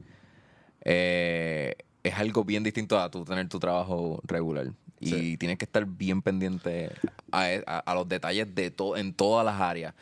eh, 0.84 1.76
es 2.04 2.14
algo 2.16 2.44
bien 2.44 2.64
distinto 2.64 3.00
a 3.00 3.10
tu 3.12 3.24
tener 3.26 3.48
tu 3.50 3.60
trabajo 3.60 4.20
regular. 4.24 4.68
Y 5.00 5.10
Sí. 5.10 5.38
tienes 5.38 5.58
que 5.58 5.66
estar 5.66 5.86
bien 5.86 6.22
pendiente 6.22 6.92
a, 7.32 7.52
e- 7.52 7.64
a- 7.66 7.80
a 7.80 7.94
los 7.96 8.08
detalles 8.10 8.54
de 8.54 8.74
en 8.98 9.14
todas 9.14 9.46
las 9.46 9.62
áreas. 9.62 9.94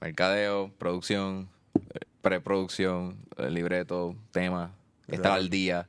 Mercadeo, 0.00 0.70
producción, 0.78 1.48
eh, 1.74 1.98
preproducción, 2.30 3.16
eh, 3.36 3.50
libreto, 3.50 4.16
tema, 4.32 4.74
estar 5.06 5.32
al 5.32 5.48
día. 5.48 5.88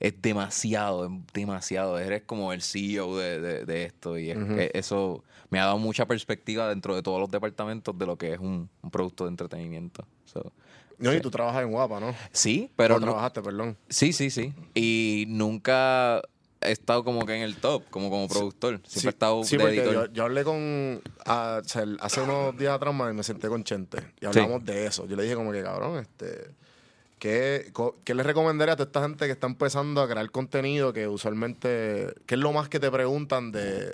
Es 0.00 0.20
demasiado, 0.20 1.06
es 1.06 1.10
demasiado. 1.32 1.98
Eres 1.98 2.22
como 2.22 2.52
el 2.52 2.62
CEO 2.62 3.16
de, 3.16 3.40
de- 3.40 3.64
de 3.64 3.84
esto 3.84 4.18
y 4.18 4.30
es- 4.30 4.38
eh, 4.56 4.70
eso 4.74 5.22
me 5.50 5.60
ha 5.60 5.64
dado 5.66 5.78
mucha 5.78 6.06
perspectiva 6.06 6.68
dentro 6.68 6.94
de 6.96 7.02
todos 7.02 7.20
los 7.20 7.30
departamentos 7.30 7.96
de 7.96 8.06
lo 8.06 8.16
que 8.16 8.32
es 8.32 8.38
un, 8.40 8.68
un 8.82 8.90
producto 8.90 9.24
de 9.24 9.30
entretenimiento. 9.30 10.04
So, 10.24 10.52
No, 10.98 11.14
y 11.14 11.20
tú 11.20 11.30
trabajas 11.30 11.62
en 11.62 11.70
Guapa, 11.70 12.00
¿no? 12.00 12.12
sí, 12.32 12.70
pero 12.76 12.98
no- 12.98 13.06
trabajaste, 13.06 13.40
perdón. 13.40 13.76
sí, 13.88 14.12
sí, 14.12 14.30
sí. 14.30 14.52
Y 14.74 15.24
nunca 15.28 16.22
he 16.60 16.72
estado 16.72 17.04
como 17.04 17.24
que 17.24 17.34
en 17.36 17.42
el 17.42 17.56
top, 17.56 17.84
como 17.90 18.10
como 18.10 18.28
productor. 18.28 18.80
Siempre 18.86 19.00
Sí, 19.00 19.06
he 19.06 19.10
estado 19.10 19.44
sí, 19.44 19.56
de 19.56 19.62
porque 19.62 19.76
editor. 19.82 19.94
yo, 20.08 20.12
yo 20.12 20.24
hablé 20.24 20.44
con. 20.44 21.00
ah, 21.26 21.60
o 21.64 21.68
sea, 21.68 21.82
el- 21.82 21.98
hace 22.00 22.20
unos 22.20 22.56
días 22.58 22.74
atrás 22.74 22.94
me 22.94 23.12
me 23.12 23.22
senté 23.22 23.48
con 23.48 23.62
Chente 23.64 23.98
y 24.20 24.26
hablamos 24.26 24.64
de 24.64 24.86
eso. 24.86 25.06
Yo 25.06 25.16
le 25.16 25.22
dije, 25.22 25.34
como 25.34 25.52
que 25.52 25.62
cabrón, 25.62 25.98
este. 25.98 26.50
¿Qué, 27.18 27.72
¿Qué 28.04 28.14
le 28.14 28.22
recomendaría 28.22 28.74
a 28.74 28.76
toda 28.76 28.86
esta 28.86 29.02
gente 29.02 29.26
que 29.26 29.32
está 29.32 29.48
empezando 29.48 30.00
a 30.00 30.08
crear 30.08 30.30
contenido 30.30 30.92
que 30.92 31.08
usualmente. 31.08 32.14
¿Qué 32.26 32.36
es 32.36 32.40
lo 32.40 32.52
más 32.52 32.68
que 32.68 32.78
te 32.78 32.90
preguntan 32.92 33.50
de. 33.50 33.88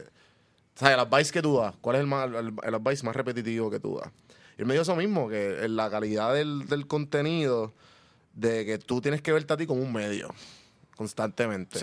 O 0.77 0.79
sea, 0.79 0.93
el 0.93 1.01
advice 1.01 1.33
que 1.33 1.41
tú 1.41 1.57
das? 1.57 1.75
¿Cuál 1.81 1.97
es 1.97 2.01
el, 2.01 2.07
más, 2.07 2.27
el, 2.29 2.53
el 2.63 2.75
advice 2.75 3.05
más 3.07 3.17
repetitivo 3.17 3.71
que 3.71 3.81
tú 3.81 3.99
das? 3.99 4.11
Y 4.59 4.61
él 4.63 4.67
me 4.67 4.75
dijo 4.75 4.83
eso 4.83 4.95
mismo, 4.97 5.29
que 5.29 5.65
en 5.65 5.75
la 5.77 5.89
calidad 5.89 6.35
del, 6.35 6.67
del 6.67 6.87
contenido, 6.87 7.73
de 8.35 8.67
que 8.67 8.79
tú 8.79 9.01
tienes 9.01 9.23
que 9.23 9.33
verte 9.33 9.53
a 9.55 9.57
ti 9.57 9.67
como 9.67 9.81
un 9.83 9.93
medio 9.93 10.29
constantemente. 10.97 11.81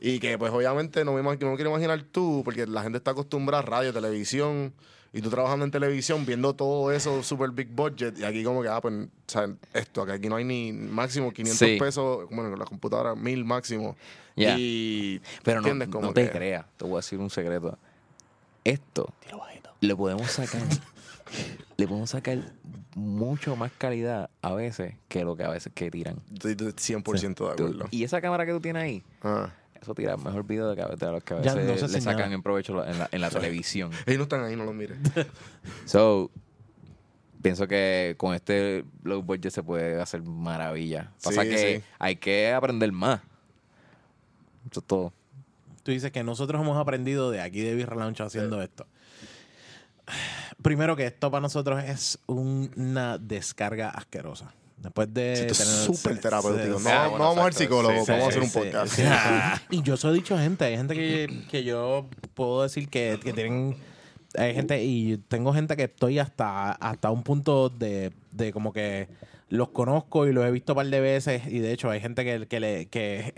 Y 0.00 0.18
que 0.18 0.36
pues 0.38 0.52
obviamente 0.52 1.04
no 1.04 1.12
me, 1.12 1.22
no 1.22 1.30
me 1.30 1.36
quiero 1.36 1.70
imaginar 1.70 2.02
tú, 2.02 2.42
porque 2.44 2.66
la 2.66 2.82
gente 2.82 2.98
está 2.98 3.12
acostumbrada 3.12 3.62
a 3.62 3.66
radio, 3.66 3.92
televisión, 3.92 4.72
y 5.12 5.20
tú 5.20 5.30
trabajando 5.30 5.64
en 5.64 5.70
televisión, 5.70 6.26
viendo 6.26 6.54
todo 6.54 6.90
eso 6.90 7.22
super 7.22 7.50
big 7.50 7.68
budget, 7.68 8.18
y 8.18 8.24
aquí 8.24 8.42
como 8.42 8.62
que, 8.62 8.68
ah, 8.68 8.80
pues, 8.80 8.94
o 8.94 9.08
sea, 9.26 9.48
esto, 9.72 10.04
que 10.04 10.12
aquí 10.12 10.28
no 10.28 10.36
hay 10.36 10.44
ni 10.44 10.72
máximo 10.72 11.32
500 11.32 11.58
Sí. 11.68 11.76
pesos, 11.78 12.26
bueno, 12.30 12.50
con 12.50 12.58
la 12.58 12.64
computadora, 12.64 13.14
mil 13.14 13.44
máximo. 13.44 13.96
Ya. 14.34 14.56
Y, 14.58 15.20
Pero 15.44 15.60
no, 15.60 15.72
no 16.00 16.12
te 16.12 16.24
que- 16.24 16.30
creas, 16.32 16.66
te 16.76 16.84
voy 16.84 16.94
a 16.94 16.96
decir 16.96 17.20
un 17.20 17.30
secreto. 17.30 17.78
Esto 18.64 19.12
le 19.80 19.94
podemos 19.94 20.30
sacar, 20.30 20.62
le 21.76 21.86
podemos 21.88 22.10
sacar 22.10 22.38
mucho 22.94 23.56
más 23.56 23.72
calidad 23.76 24.30
a 24.42 24.52
veces 24.54 24.94
que 25.08 25.24
lo 25.24 25.36
que 25.36 25.44
a 25.44 25.48
veces 25.50 25.72
que 25.74 25.90
tiran. 25.90 26.16
Estoy 26.32 26.54
de 26.54 26.72
100% 26.74 27.28
de 27.50 27.56
Tú- 27.56 27.64
acuerdo. 27.64 27.86
y 27.90 28.04
esa 28.04 28.20
cámara 28.20 28.46
que 28.46 28.52
tú 28.52 28.60
tienes 28.60 28.82
ahí, 28.82 29.02
Ah. 29.22 29.50
eso 29.80 29.94
tira 29.94 30.16
mejor 30.16 30.46
video 30.46 30.70
de, 30.70 30.76
que 30.76 30.82
a- 30.82 30.88
de 30.88 31.12
los 31.12 31.24
que 31.24 31.34
a 31.34 31.42
Ya, 31.42 31.54
veces 31.54 31.68
no 31.70 31.76
sé 31.88 31.92
le 31.92 31.98
si 31.98 32.04
sacan 32.04 32.20
nada. 32.22 32.34
en 32.34 32.42
provecho 32.42 32.84
en 32.86 32.98
la, 32.98 33.08
en 33.10 33.20
la 33.20 33.30
televisión. 33.30 33.90
Ellos 34.06 34.18
no 34.18 34.22
están 34.24 34.44
ahí, 34.44 34.54
no 34.56 34.64
los 34.64 34.74
mires. 34.74 34.96
So, 35.86 36.30
pienso 37.42 37.66
que 37.66 38.14
con 38.16 38.34
este 38.34 38.84
low 39.02 39.22
budget 39.22 39.50
se 39.52 39.62
puede 39.62 40.00
hacer 40.00 40.22
maravilla. 40.22 41.12
Pasa 41.22 41.42
Sí, 41.42 41.48
que 41.50 41.76
sí. 41.78 41.84
hay 41.98 42.16
que 42.16 42.52
aprender 42.52 42.90
más. 42.92 43.20
Eso 44.70 44.80
es 44.80 44.86
todo. 44.86 45.12
Tú 45.82 45.90
dices 45.92 46.10
que 46.12 46.24
nosotros 46.24 46.62
hemos 46.62 46.78
aprendido 46.78 47.30
de 47.30 47.42
aquí 47.42 47.60
de 47.60 47.74
Birra 47.74 47.96
Lounge 47.96 48.22
haciendo 48.22 48.62
esto. 48.62 48.86
Primero 50.62 50.96
que 50.96 51.06
esto 51.06 51.30
para 51.30 51.40
nosotros 51.42 51.82
es 51.84 52.18
una 52.26 53.18
descarga 53.18 53.90
asquerosa. 53.90 54.52
Después 54.76 55.12
de 55.14 55.34
Sí, 55.36 55.42
esto 55.46 55.62
es 55.62 55.68
súper 55.68 56.18
terapéutico. 56.20 56.78
No, 56.78 56.88
Ah, 56.90 57.08
no 57.10 57.18
vamos 57.18 57.44
al 57.46 57.52
psicólogo, 57.54 58.04
Sí, 58.04 58.10
vamos 58.12 58.26
a 58.26 58.28
hacer 58.28 58.42
un 58.42 58.48
Sí, 58.50 58.58
podcast. 58.58 58.92
sí. 58.94 59.02
y 59.70 59.82
yo 59.82 59.96
se 59.96 60.06
lo 60.06 60.12
he 60.12 60.16
dicho 60.16 60.36
a 60.36 60.40
gente. 60.40 60.64
Hay 60.64 60.76
gente 60.76 60.94
que, 60.94 61.44
que 61.50 61.64
yo 61.64 62.06
puedo 62.34 62.62
decir 62.62 62.88
que, 62.88 63.18
que 63.22 63.32
tienen. 63.32 63.76
Hay 64.36 64.52
gente, 64.54 64.82
y 64.84 65.16
tengo 65.28 65.54
gente 65.54 65.76
que 65.76 65.84
estoy 65.84 66.18
hasta, 66.18 66.72
hasta 66.72 67.10
un 67.10 67.22
punto 67.22 67.68
de, 67.70 68.12
de 68.32 68.52
como 68.52 68.72
que 68.72 69.08
los 69.48 69.68
conozco 69.68 70.26
y 70.26 70.32
los 70.32 70.44
he 70.44 70.50
visto 70.50 70.72
un 70.72 70.76
par 70.78 70.86
de 70.86 71.00
veces. 71.00 71.42
Y 71.46 71.60
de 71.60 71.72
hecho, 71.72 71.88
hay 71.88 72.00
gente 72.00 72.24
que, 72.24 72.46
que, 72.46 72.60
le, 72.60 72.86
que 72.86 73.32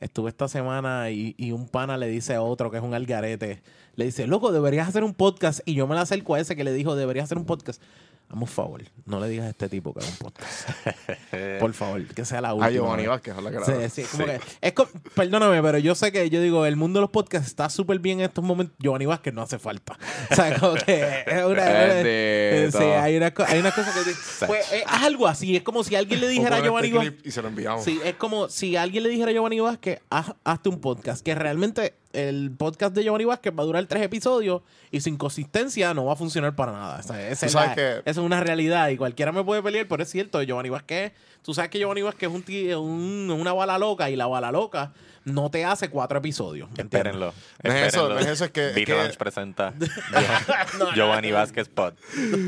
estuve 0.00 0.30
esta 0.30 0.48
semana 0.48 1.10
y, 1.10 1.52
un 1.52 1.68
pana 1.68 1.96
le 1.96 2.08
dice 2.08 2.34
a 2.34 2.42
otro 2.42 2.70
que 2.70 2.78
es 2.78 2.82
un 2.82 2.94
algarete. 2.94 3.62
Le 3.96 4.06
dice, 4.06 4.26
loco, 4.26 4.50
deberías 4.50 4.88
hacer 4.88 5.04
un 5.04 5.14
podcast. 5.14 5.60
Y 5.66 5.74
yo 5.74 5.86
me 5.86 5.94
la 5.94 6.02
acerco 6.02 6.34
a 6.34 6.40
ese 6.40 6.56
que 6.56 6.64
le 6.64 6.72
dijo, 6.72 6.96
deberías 6.96 7.24
hacer 7.24 7.38
un 7.38 7.44
podcast. 7.44 7.82
Hazme 8.30 8.42
un 8.42 8.46
favor, 8.48 8.80
no 9.06 9.18
le 9.18 9.28
digas 9.28 9.46
a 9.46 9.50
este 9.50 9.68
tipo 9.68 9.92
que 9.92 9.98
haga 10.00 10.08
un 10.08 10.16
podcast. 10.18 10.68
Por 11.60 11.72
favor, 11.74 12.04
que 12.06 12.24
sea 12.24 12.40
la 12.40 12.54
última. 12.54 12.66
A 12.68 12.70
Giovanni. 12.70 13.06
Vázquez, 13.08 13.34
la 13.36 13.64
Sí, 13.64 13.72
haga. 13.72 13.88
sí, 13.88 14.02
como 14.04 14.24
que- 14.26 14.40
es 14.60 14.72
co- 14.72 14.88
perdóname, 15.16 15.60
pero 15.62 15.78
yo 15.78 15.96
sé 15.96 16.12
que 16.12 16.30
yo 16.30 16.40
digo, 16.40 16.64
el 16.64 16.76
mundo 16.76 16.98
de 16.98 17.02
los 17.02 17.10
podcasts 17.10 17.48
está 17.48 17.68
súper 17.68 17.98
bien 17.98 18.20
en 18.20 18.26
estos 18.26 18.44
momentos. 18.44 18.76
Giovanni 18.78 19.06
Vázquez 19.06 19.34
no 19.34 19.42
hace 19.42 19.58
falta. 19.58 19.98
O 20.30 20.34
sea, 20.36 20.56
como 20.60 20.74
que 20.74 21.24
es 21.26 21.44
una. 21.44 21.64
Bendito. 21.64 22.78
sí, 22.78 22.84
hay 22.84 23.16
una, 23.16 23.32
hay 23.48 23.58
una 23.58 23.72
cosa 23.72 23.92
que. 24.04 24.46
Pues, 24.46 24.72
es 24.72 24.84
algo 24.86 25.26
así. 25.26 25.56
Es 25.56 25.62
como 25.64 25.82
si 25.82 25.96
alguien 25.96 26.20
le 26.20 26.28
dijera 26.28 26.56
a 26.56 26.58
pon 26.60 26.66
Giovanni 26.66 26.86
este 26.88 26.98
Vázquez. 26.98 27.20
y 27.26 27.30
se 27.32 27.42
lo 27.42 27.48
enviamos. 27.48 27.84
Sí, 27.84 28.00
es 28.04 28.14
como 28.14 28.48
si 28.48 28.76
alguien 28.76 29.02
le 29.02 29.08
dijera 29.08 29.30
a 29.30 29.34
Giovanni 29.34 29.58
Vázquez, 29.58 30.00
haz, 30.08 30.32
hazte 30.44 30.68
un 30.68 30.80
podcast. 30.80 31.24
Que 31.24 31.34
realmente 31.34 31.94
el 32.12 32.50
podcast 32.56 32.94
de 32.94 33.04
Giovanni 33.04 33.24
Vázquez 33.24 33.52
va 33.56 33.62
a 33.62 33.66
durar 33.66 33.84
tres 33.86 34.02
episodios 34.02 34.62
y 34.90 35.00
sin 35.00 35.16
consistencia 35.16 35.94
no 35.94 36.06
va 36.06 36.14
a 36.14 36.16
funcionar 36.16 36.56
para 36.56 36.72
nada. 36.72 36.98
O 36.98 37.02
sea, 37.02 37.28
esa 37.28 37.40
Tú 37.40 37.46
es 37.46 37.52
sabes 37.52 37.68
la- 37.70 37.74
que- 37.76 37.98
esa 37.98 38.10
es 38.10 38.16
una 38.18 38.40
realidad 38.40 38.88
y 38.88 38.96
cualquiera 38.96 39.30
me 39.32 39.44
puede 39.44 39.62
pelear, 39.62 39.86
pero 39.88 40.02
es 40.02 40.10
cierto, 40.10 40.42
Giovanni 40.42 40.70
Vázquez, 40.70 41.12
tú 41.42 41.54
sabes 41.54 41.70
que 41.70 41.78
Giovanni 41.78 42.02
Vázquez 42.02 42.28
es 42.30 42.74
un, 42.76 43.30
un- 43.30 43.30
una 43.30 43.52
bala 43.52 43.78
loca 43.78 44.10
y 44.10 44.16
la 44.16 44.26
bala 44.26 44.50
loca 44.50 44.92
no 45.24 45.50
te 45.50 45.64
hace 45.64 45.88
cuatro 45.90 46.18
episodios. 46.18 46.68
Espérenlo. 46.76 47.32
No 47.62 47.72
es 47.72 47.94
eso, 47.94 48.08
no 48.08 48.18
es 48.18 48.26
eso, 48.26 48.44
es 48.46 48.50
que- 48.50 48.68
es 48.70 48.74
que- 48.86 49.14
presenta 49.18 49.72
Gio- 49.78 50.94
Giovanni 50.94 51.30
Vázquez 51.30 51.68
Pod. 51.68 51.94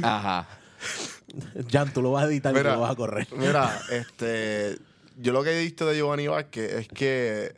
Ajá. 0.02 0.48
Jan, 1.70 1.92
tú 1.92 2.02
lo 2.02 2.12
vas 2.12 2.24
a 2.24 2.26
editar 2.26 2.52
y 2.52 2.56
Mira, 2.56 2.74
lo 2.74 2.80
vas 2.80 2.90
a 2.92 2.94
correr. 2.96 3.26
Mira, 3.36 3.78
este, 3.90 4.76
yo 5.18 5.32
lo 5.32 5.42
que 5.44 5.56
he 5.56 5.62
visto 5.62 5.86
de 5.86 5.96
Giovanni 5.96 6.26
Vázquez 6.26 6.72
es 6.72 6.88
que 6.88 7.54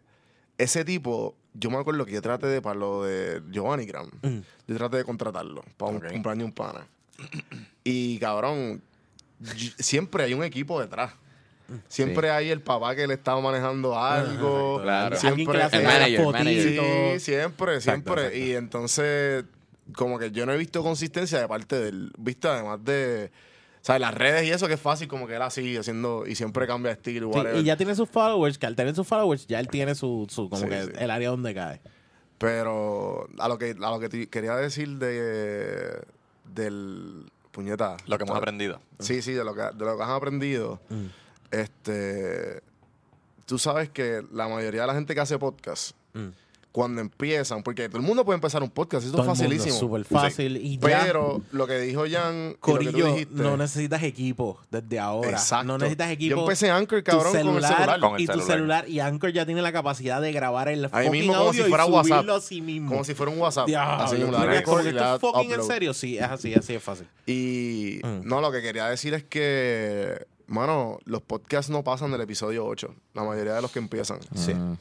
ese 0.58 0.84
tipo, 0.84 1.34
yo 1.54 1.70
me 1.70 1.78
acuerdo 1.78 2.04
que 2.04 2.12
yo 2.12 2.20
traté 2.22 2.46
de, 2.48 2.60
para 2.60 2.74
lo 2.78 3.04
de 3.04 3.42
Giovanni 3.50 3.86
Gram, 3.86 4.10
Mm. 4.22 4.38
yo 4.68 4.76
traté 4.76 4.98
de 4.98 5.04
contratarlo 5.04 5.62
para 5.76 5.92
un 5.92 5.96
Ok. 5.98 6.08
cumpleaños 6.12 6.44
un 6.46 6.52
pana. 6.52 6.86
Y 7.84 8.18
cabrón, 8.18 8.82
siempre 9.78 10.24
hay 10.24 10.34
un 10.34 10.42
equipo 10.44 10.80
detrás. 10.80 11.12
Siempre 11.88 12.30
hay 12.30 12.50
el 12.50 12.60
papá 12.60 12.94
que 12.94 13.06
le 13.06 13.14
está 13.14 13.34
manejando 13.40 13.98
algo. 13.98 14.80
Claro. 14.82 15.16
Hace 15.16 15.28
El 15.28 15.46
manager. 15.46 16.20
Sí, 17.16 17.20
siempre, 17.20 17.80
siempre. 17.80 18.26
exacto. 18.26 18.36
Y 18.36 18.52
entonces, 18.52 19.44
como 19.94 20.18
que 20.18 20.30
yo 20.30 20.44
no 20.44 20.52
he 20.52 20.58
visto 20.58 20.82
consistencia 20.82 21.38
de 21.40 21.48
parte 21.48 21.76
del. 21.78 22.12
¿Viste? 22.18 22.48
Además 22.48 22.84
de. 22.84 23.30
Sea, 23.86 23.98
las 23.98 24.14
redes 24.14 24.44
y 24.46 24.50
eso 24.50 24.66
que 24.68 24.74
es 24.74 24.80
fácil, 24.80 25.08
como 25.08 25.26
que 25.26 25.36
él 25.36 25.42
así, 25.42 25.76
haciendo, 25.76 26.24
y 26.26 26.34
siempre 26.34 26.66
cambia 26.66 26.90
de 26.90 26.94
estilo. 26.96 27.30
Sí, 27.32 27.38
whatever. 27.38 27.60
y 27.60 27.64
ya 27.64 27.76
tiene 27.76 27.94
sus 27.94 28.08
followers, 28.08 28.56
que 28.58 28.66
al 28.66 28.76
tener 28.76 28.94
sus 28.94 29.06
followers, 29.06 29.46
ya 29.46 29.60
él 29.60 29.68
tiene 29.68 29.94
su, 29.94 30.26
su 30.30 30.48
como 30.48 30.62
Sí, 30.62 30.68
que 30.68 30.82
sí. 30.84 30.90
el 30.98 31.10
área 31.10 31.28
donde 31.30 31.54
cae. 31.54 31.80
Pero 32.38 33.28
a 33.38 33.48
lo 33.48 33.58
que, 33.58 33.70
a 33.80 33.90
lo 33.90 34.00
que 34.00 34.08
te 34.08 34.26
quería 34.28 34.56
decir 34.56 34.98
de 34.98 36.00
del 36.54 37.30
puñeta. 37.52 37.96
Lo 38.06 38.18
que 38.18 38.24
hemos 38.24 38.36
aprendido. 38.36 38.80
Sí, 38.98 39.22
sí, 39.22 39.32
de 39.32 39.44
lo 39.44 39.54
que, 39.54 39.62
de 39.62 39.84
lo 39.84 39.96
que 39.96 40.02
has 40.02 40.10
aprendido. 40.10 40.80
Mm. 40.88 41.06
Este. 41.50 42.60
Tú 43.46 43.58
sabes 43.58 43.90
que 43.90 44.22
la 44.32 44.48
mayoría 44.48 44.82
de 44.82 44.86
la 44.88 44.94
gente 44.94 45.14
que 45.14 45.20
hace 45.20 45.38
podcast, 45.38 45.96
Mm. 46.14 46.28
Cuando 46.74 47.00
empiezan, 47.00 47.62
porque 47.62 47.88
todo 47.88 47.98
el 47.98 48.02
mundo 48.02 48.24
puede 48.24 48.34
empezar 48.34 48.60
un 48.60 48.68
podcast, 48.68 49.06
eso 49.06 49.12
Todo 49.16 49.22
es 49.22 49.38
el 49.40 49.46
mundo, 49.46 49.54
facilísimo. 49.60 49.78
súper 49.78 50.04
fácil. 50.04 50.56
Y 50.56 50.76
ya, 50.78 51.02
Pero 51.04 51.40
lo 51.52 51.68
que 51.68 51.78
dijo 51.78 52.02
Jan, 52.10 52.34
y 52.34 52.48
lo 52.48 52.50
que 52.50 52.56
tú 52.56 52.58
Corillo, 52.60 53.06
dijiste, 53.12 53.32
no 53.44 53.56
necesitas 53.56 54.02
equipo 54.02 54.58
desde 54.72 54.98
ahora. 54.98 55.30
Exacto. 55.30 55.66
No 55.68 55.78
necesitas 55.78 56.10
equipo. 56.10 56.34
Yo 56.34 56.42
empecé 56.42 56.72
Anchor, 56.72 56.98
Tu 57.04 57.04
cabrón, 57.12 57.30
con 57.32 57.36
el 57.38 57.44
celular. 57.62 58.00
Con 58.00 58.14
el 58.16 58.20
y 58.22 58.26
tu 58.26 58.32
celular. 58.32 58.48
celular. 58.56 58.88
Y 58.88 58.98
Anchor 58.98 59.30
ya 59.32 59.46
tiene 59.46 59.62
la 59.62 59.70
capacidad 59.70 60.20
de 60.20 60.32
grabar 60.32 60.68
el 60.68 60.86
Ahí 60.86 60.90
fucking 61.06 61.10
mismo 61.12 61.34
como 61.34 61.46
audio 61.50 61.62
si 61.62 61.68
fuera 61.68 61.86
y 61.86 61.90
WhatsApp. 61.92 62.16
subirlo 62.16 62.34
a 62.34 62.40
sí 62.40 62.60
mismo. 62.60 62.88
Como 62.90 63.04
si 63.04 63.14
fuera 63.14 63.30
un 63.30 63.38
WhatsApp. 63.38 63.66
Diablo, 63.68 64.04
así 64.04 64.16
mismo, 64.16 64.36
esto 64.36 64.80
en 65.54 65.62
serio. 65.62 65.94
Sí, 65.94 66.18
es 66.18 66.24
así, 66.24 66.54
así 66.54 66.74
es 66.74 66.82
fácil. 66.82 67.06
Y 67.24 68.00
Mm. 68.02 68.26
no, 68.28 68.40
lo 68.40 68.50
que 68.50 68.60
quería 68.62 68.86
decir 68.86 69.14
es 69.14 69.22
que, 69.22 70.26
mano, 70.48 70.98
los 71.04 71.22
podcasts 71.22 71.70
no 71.70 71.84
pasan 71.84 72.10
del 72.10 72.20
episodio 72.22 72.66
8. 72.66 72.92
La 73.14 73.22
mayoría 73.22 73.54
de 73.54 73.62
los 73.62 73.70
que 73.70 73.78
empiezan. 73.78 74.18
Sí. 74.34 74.54
Mm. 74.54 74.76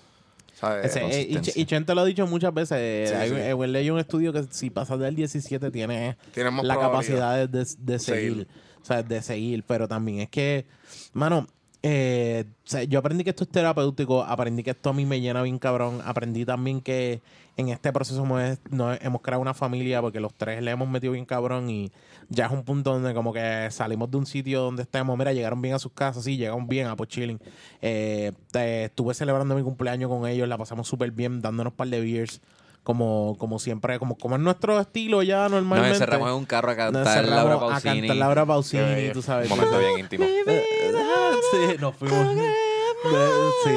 ¿Sabes? 0.68 0.86
Ese, 0.86 1.06
eh, 1.06 1.28
y. 1.30 1.36
Ch- 1.36 1.54
y 1.56 1.66
Chente 1.66 1.94
lo 1.96 2.02
ha 2.02 2.06
dicho 2.06 2.26
muchas 2.28 2.54
veces. 2.54 2.78
eh, 2.80 3.06
Sí, 3.08 3.14
hay, 3.16 3.30
sí. 3.30 3.36
eh, 3.38 3.68
leí 3.68 3.90
un 3.90 4.00
estudio 4.00 4.32
que 4.34 4.44
si 4.50 4.70
pasas 4.70 5.00
del 5.00 5.16
17 5.16 5.72
tiene 5.72 6.18
Tienen 6.34 6.54
más 6.54 6.66
la 6.66 6.78
capacidad 6.80 7.36
de, 7.38 7.48
de- 7.48 7.68
de 7.78 8.00
seguir. 8.00 8.30
Seguir. 8.32 8.48
O 8.82 8.86
sea, 8.86 9.04
de 9.04 9.22
seguir. 9.22 9.64
Pero 9.68 9.88
también 9.88 10.20
es 10.20 10.30
que, 10.30 10.66
mano, 11.14 11.48
eh, 11.84 12.46
yo 12.88 13.00
aprendí 13.00 13.24
que 13.26 13.32
esto 13.32 13.44
es 13.44 13.50
terapéutico, 13.52 14.24
aprendí 14.24 14.64
que 14.64 14.72
esto 14.72 14.90
a 14.90 14.94
mí 14.94 15.06
me 15.06 15.20
llena 15.20 15.42
bien 15.44 15.60
cabrón, 15.60 16.02
aprendí 16.06 16.46
también 16.46 16.82
que 16.82 17.22
en 17.58 17.70
este 17.70 17.92
proceso 17.94 18.24
hemos, 18.24 19.22
creado 19.22 19.42
una 19.42 19.54
familia 19.54 20.02
porque 20.02 20.20
los 20.20 20.34
tres 20.34 20.64
le 20.64 20.72
hemos 20.72 20.88
metido 20.90 21.14
bien 21.14 21.26
cabrón 21.26 21.70
y 21.70 21.92
ya 22.30 22.46
es 22.48 22.52
un 22.52 22.64
punto 22.64 22.94
donde 22.94 23.14
como 23.14 23.34
que 23.34 23.68
salimos 23.70 24.10
de 24.10 24.18
un 24.18 24.26
sitio 24.26 24.62
donde 24.62 24.84
estemos, 24.84 25.18
mira, 25.18 25.34
llegaron 25.34 25.62
bien 25.62 25.76
a 25.76 25.80
sus 25.80 25.92
casas, 25.92 26.24
sí, 26.24 26.38
llegaron 26.38 26.68
bien 26.68 26.88
a 26.88 26.96
pues 26.96 27.10
chilling. 27.10 27.40
Eh, 27.82 28.32
te- 28.52 28.86
estuve 28.86 29.14
celebrando 29.14 29.56
mi 29.56 29.62
cumpleaños 29.64 30.10
con 30.10 30.28
ellos, 30.28 30.48
la 30.48 30.58
pasamos 30.58 30.88
súper 30.88 31.12
bien, 31.12 31.42
dándonos 31.42 31.72
un 31.74 31.78
par 31.78 31.90
de 31.90 32.00
beers. 32.02 32.42
Como, 32.84 33.38
como 33.40 33.60
siempre, 33.60 33.98
como, 33.98 34.18
como 34.18 34.36
es 34.36 34.42
nuestro 34.42 34.78
estilo 34.80 35.24
ya 35.24 35.44
Nos 35.44 35.52
normalmente. 35.52 35.94
encerramos 35.94 36.28
en 36.30 36.36
un 36.36 36.46
carro 36.46 36.72
a 36.72 36.76
Nos 36.76 36.92
cantar 36.92 37.26
Laura 37.30 37.54
a 37.56 37.60
Pausini. 37.60 38.00
cantar 38.02 38.16
Laura 38.18 38.46
Pausini, 38.46 39.10
tú 39.14 39.22
sabes. 39.22 39.50
Un 39.50 39.58
momento 39.58 39.80
bien 39.80 40.00
íntimo. 40.00 40.26
Sí, 41.52 41.76
nos 41.80 41.96
fuimos. 41.96 42.36
Sí, 43.64 43.70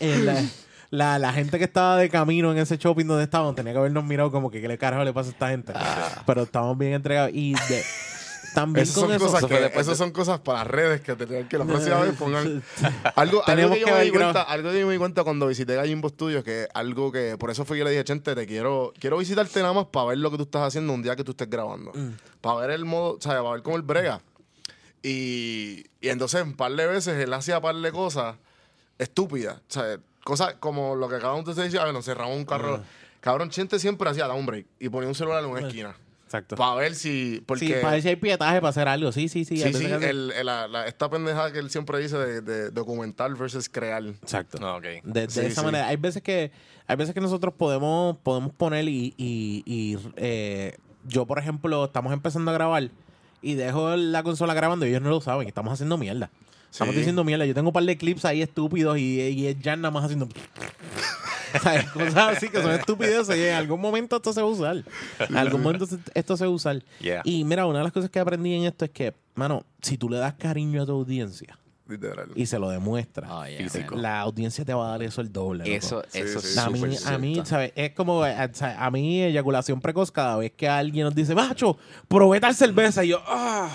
eh, 0.00 0.16
la, 0.22 0.44
la, 0.90 1.18
la 1.18 1.32
gente 1.32 1.58
que 1.58 1.64
estaba 1.64 1.96
de 1.96 2.08
camino 2.08 2.52
en 2.52 2.58
ese 2.58 2.76
shopping 2.76 3.04
donde 3.06 3.24
estábamos 3.24 3.54
tenía 3.56 3.72
que 3.72 3.78
habernos 3.78 4.04
mirado 4.04 4.30
como 4.30 4.50
que 4.50 4.60
qué 4.60 4.68
le 4.68 4.78
carajo 4.78 5.02
le 5.04 5.12
pasa 5.12 5.30
a 5.30 5.32
esta 5.32 5.48
gente. 5.48 5.72
Ah. 5.74 6.22
Pero 6.26 6.42
estábamos 6.44 6.78
bien 6.78 6.92
entregados. 6.92 7.30
Y 7.34 7.52
de- 7.54 7.82
también 8.56 8.84
Esas 8.84 8.94
con 8.94 9.04
son, 9.04 9.12
eso. 9.12 9.26
cosas 9.26 9.38
eso 9.40 9.48
que, 9.48 9.80
esas 9.80 9.98
son 9.98 10.10
cosas 10.12 10.40
para 10.40 10.64
redes 10.64 11.02
que 11.02 11.14
que 11.46 11.58
la 11.58 11.66
próxima 11.66 12.00
vez 12.00 12.16
pongan 12.16 12.62
algo, 13.14 13.46
algo 13.46 13.70
que 13.74 13.80
yo 13.80 13.86
que 13.86 13.92
me 13.92 13.98
ver 13.98 14.04
di 14.06 14.10
cuenta, 14.10 14.42
algo 14.44 14.70
que 14.70 14.80
yo 14.80 14.86
me 14.86 14.94
di 14.94 14.98
cuenta 14.98 15.24
cuando 15.24 15.46
visité 15.46 15.74
Gallimbo 15.74 16.08
Studios 16.08 16.42
que 16.42 16.66
algo 16.72 17.12
que 17.12 17.36
por 17.36 17.50
eso 17.50 17.66
fue 17.66 17.76
que 17.76 17.80
yo 17.80 17.84
le 17.84 17.90
dije 17.90 18.04
Chente 18.04 18.34
te 18.34 18.46
quiero 18.46 18.94
quiero 18.98 19.18
visitarte 19.18 19.60
nada 19.60 19.74
más 19.74 19.84
para 19.92 20.06
ver 20.06 20.18
lo 20.18 20.30
que 20.30 20.38
tú 20.38 20.44
estás 20.44 20.62
haciendo 20.62 20.90
un 20.94 21.02
día 21.02 21.14
que 21.16 21.22
tú 21.22 21.32
estés 21.32 21.50
grabando. 21.50 21.92
Mm. 21.92 22.12
para 22.40 22.60
ver 22.60 22.70
el 22.70 22.86
modo 22.86 23.16
o 23.18 23.20
sea 23.20 23.34
para 23.42 23.50
ver 23.50 23.62
cómo 23.62 23.76
él 23.76 23.82
brega 23.82 24.22
y, 25.02 25.84
y 26.00 26.08
entonces 26.08 26.42
un 26.42 26.54
par 26.54 26.72
de 26.72 26.86
veces 26.86 27.18
él 27.18 27.34
hacía 27.34 27.60
par 27.60 27.74
de 27.74 27.92
cosas 27.92 28.36
estúpidas 28.98 29.56
o 29.68 29.70
sea 29.70 29.98
cosas 30.24 30.54
como 30.60 30.96
lo 30.96 31.10
que 31.10 31.16
acabamos 31.16 31.44
de 31.44 31.62
decir 31.62 31.78
ah, 31.78 31.92
nos 31.92 32.06
cerramos 32.06 32.38
un 32.38 32.46
carro. 32.46 32.82
Cabrón 33.20 33.50
Chente 33.50 33.78
siempre 33.78 34.08
hacía 34.08 34.26
da 34.26 34.32
un 34.32 34.46
break 34.46 34.64
y 34.80 34.88
ponía 34.88 35.10
un 35.10 35.14
celular 35.14 35.44
en 35.44 35.50
una 35.50 35.60
esquina 35.60 35.94
Exacto. 36.36 36.56
para 36.56 36.74
ver 36.74 36.94
si 36.94 37.42
porque 37.46 37.66
Sí, 37.66 37.72
para 37.80 37.92
ver 37.92 38.02
si 38.02 38.08
hay 38.08 38.16
pietaje 38.16 38.60
para 38.60 38.68
hacer 38.70 38.88
algo. 38.88 39.12
Sí, 39.12 39.28
sí, 39.28 39.44
sí. 39.44 39.56
Sí, 39.56 39.72
sí, 39.72 39.84
el- 39.86 40.32
el- 40.32 40.46
la- 40.46 40.68
la- 40.68 40.86
esta 40.86 41.08
pendejada 41.10 41.52
que 41.52 41.58
él 41.58 41.70
siempre 41.70 41.98
dice 41.98 42.16
de, 42.18 42.40
de 42.40 42.70
documentar 42.70 43.34
versus 43.36 43.68
crear. 43.68 44.04
Exacto. 44.04 44.58
No, 44.58 44.76
ok. 44.76 44.82
De, 45.04 45.26
de 45.26 45.30
Sí, 45.30 45.40
esa 45.40 45.60
sí. 45.60 45.64
manera. 45.66 45.88
Hay 45.88 45.96
veces 45.96 46.22
que 46.22 46.50
hay 46.86 46.96
veces 46.96 47.14
que 47.14 47.20
nosotros 47.20 47.54
podemos, 47.56 48.16
podemos 48.18 48.52
poner 48.52 48.88
y, 48.88 49.14
y- 49.16 49.62
y, 49.66 49.98
eh, 50.16 50.76
yo, 51.08 51.26
por 51.26 51.38
ejemplo, 51.38 51.84
estamos 51.84 52.12
empezando 52.12 52.50
a 52.50 52.54
grabar 52.54 52.90
y 53.42 53.54
dejo 53.54 53.96
la 53.96 54.22
consola 54.22 54.54
grabando 54.54 54.86
y 54.86 54.90
ellos 54.90 55.02
no 55.02 55.10
lo 55.10 55.20
saben. 55.20 55.46
Estamos 55.48 55.72
haciendo 55.72 55.98
mierda. 55.98 56.30
Estamos 56.76 56.92
Sí. 56.94 56.98
diciendo 57.00 57.24
mierda. 57.24 57.46
Yo 57.46 57.54
tengo 57.54 57.70
un 57.70 57.72
par 57.72 57.84
de 57.84 57.96
clips 57.96 58.24
ahí 58.26 58.42
estúpidos 58.42 58.98
y, 58.98 59.20
y 59.20 59.46
es 59.46 59.56
Jan 59.62 59.80
nada 59.80 59.90
más 59.90 60.04
haciendo... 60.04 60.28
Cosas 61.94 62.36
así 62.36 62.48
que 62.50 62.60
son 62.60 62.72
estupideces 62.72 63.34
y 63.36 63.44
en 63.44 63.54
algún 63.54 63.80
momento 63.80 64.16
esto 64.16 64.32
se 64.32 64.42
va 64.42 64.48
a 64.48 64.50
usar. 64.50 64.84
En 65.18 65.36
algún 65.38 65.62
momento 65.62 65.86
esto 66.14 66.36
se 66.36 66.44
va 66.44 66.50
a 66.50 66.54
usar. 66.54 66.82
Yeah. 67.00 67.22
Y 67.24 67.44
mira, 67.44 67.64
una 67.66 67.78
de 67.78 67.84
las 67.84 67.92
cosas 67.92 68.10
que 68.10 68.18
aprendí 68.18 68.52
en 68.54 68.64
esto 68.64 68.84
es 68.84 68.90
que, 68.90 69.14
mano, 69.34 69.64
si 69.80 69.96
tú 69.96 70.10
le 70.10 70.18
das 70.18 70.34
cariño 70.34 70.82
a 70.82 70.86
tu 70.86 70.92
audiencia 70.92 71.58
Literal. 71.88 72.28
y 72.34 72.44
se 72.44 72.58
lo 72.58 72.68
demuestras, 72.68 73.30
Oh, 73.32 73.46
yeah, 73.46 73.56
Físico. 73.58 73.94
man. 73.94 74.02
la 74.02 74.20
audiencia 74.20 74.64
te 74.66 74.74
va 74.74 74.86
a 74.88 74.90
dar 74.90 75.02
eso 75.02 75.20
el 75.22 75.32
doble. 75.32 75.64
loco. 75.64 75.76
Eso, 75.76 76.04
eso 76.12 76.40
sí, 76.40 76.48
es 76.48 76.58
a 76.58 76.68
mí, 76.68 76.96
a 77.06 77.18
mí. 77.18 77.40
¿sabes? 77.44 77.72
Es 77.74 77.92
como, 77.92 78.26
eh, 78.26 78.50
sea, 78.52 78.84
a 78.84 78.90
mí, 78.90 79.22
eyaculación 79.22 79.80
precoz, 79.80 80.10
cada 80.10 80.36
vez 80.36 80.52
que 80.52 80.68
alguien 80.68 81.04
nos 81.04 81.14
dice, 81.14 81.34
macho, 81.34 81.78
probé 82.08 82.38
tal 82.40 82.54
cerveza, 82.54 83.02
y 83.04 83.08
yo, 83.08 83.22
ah, 83.26 83.70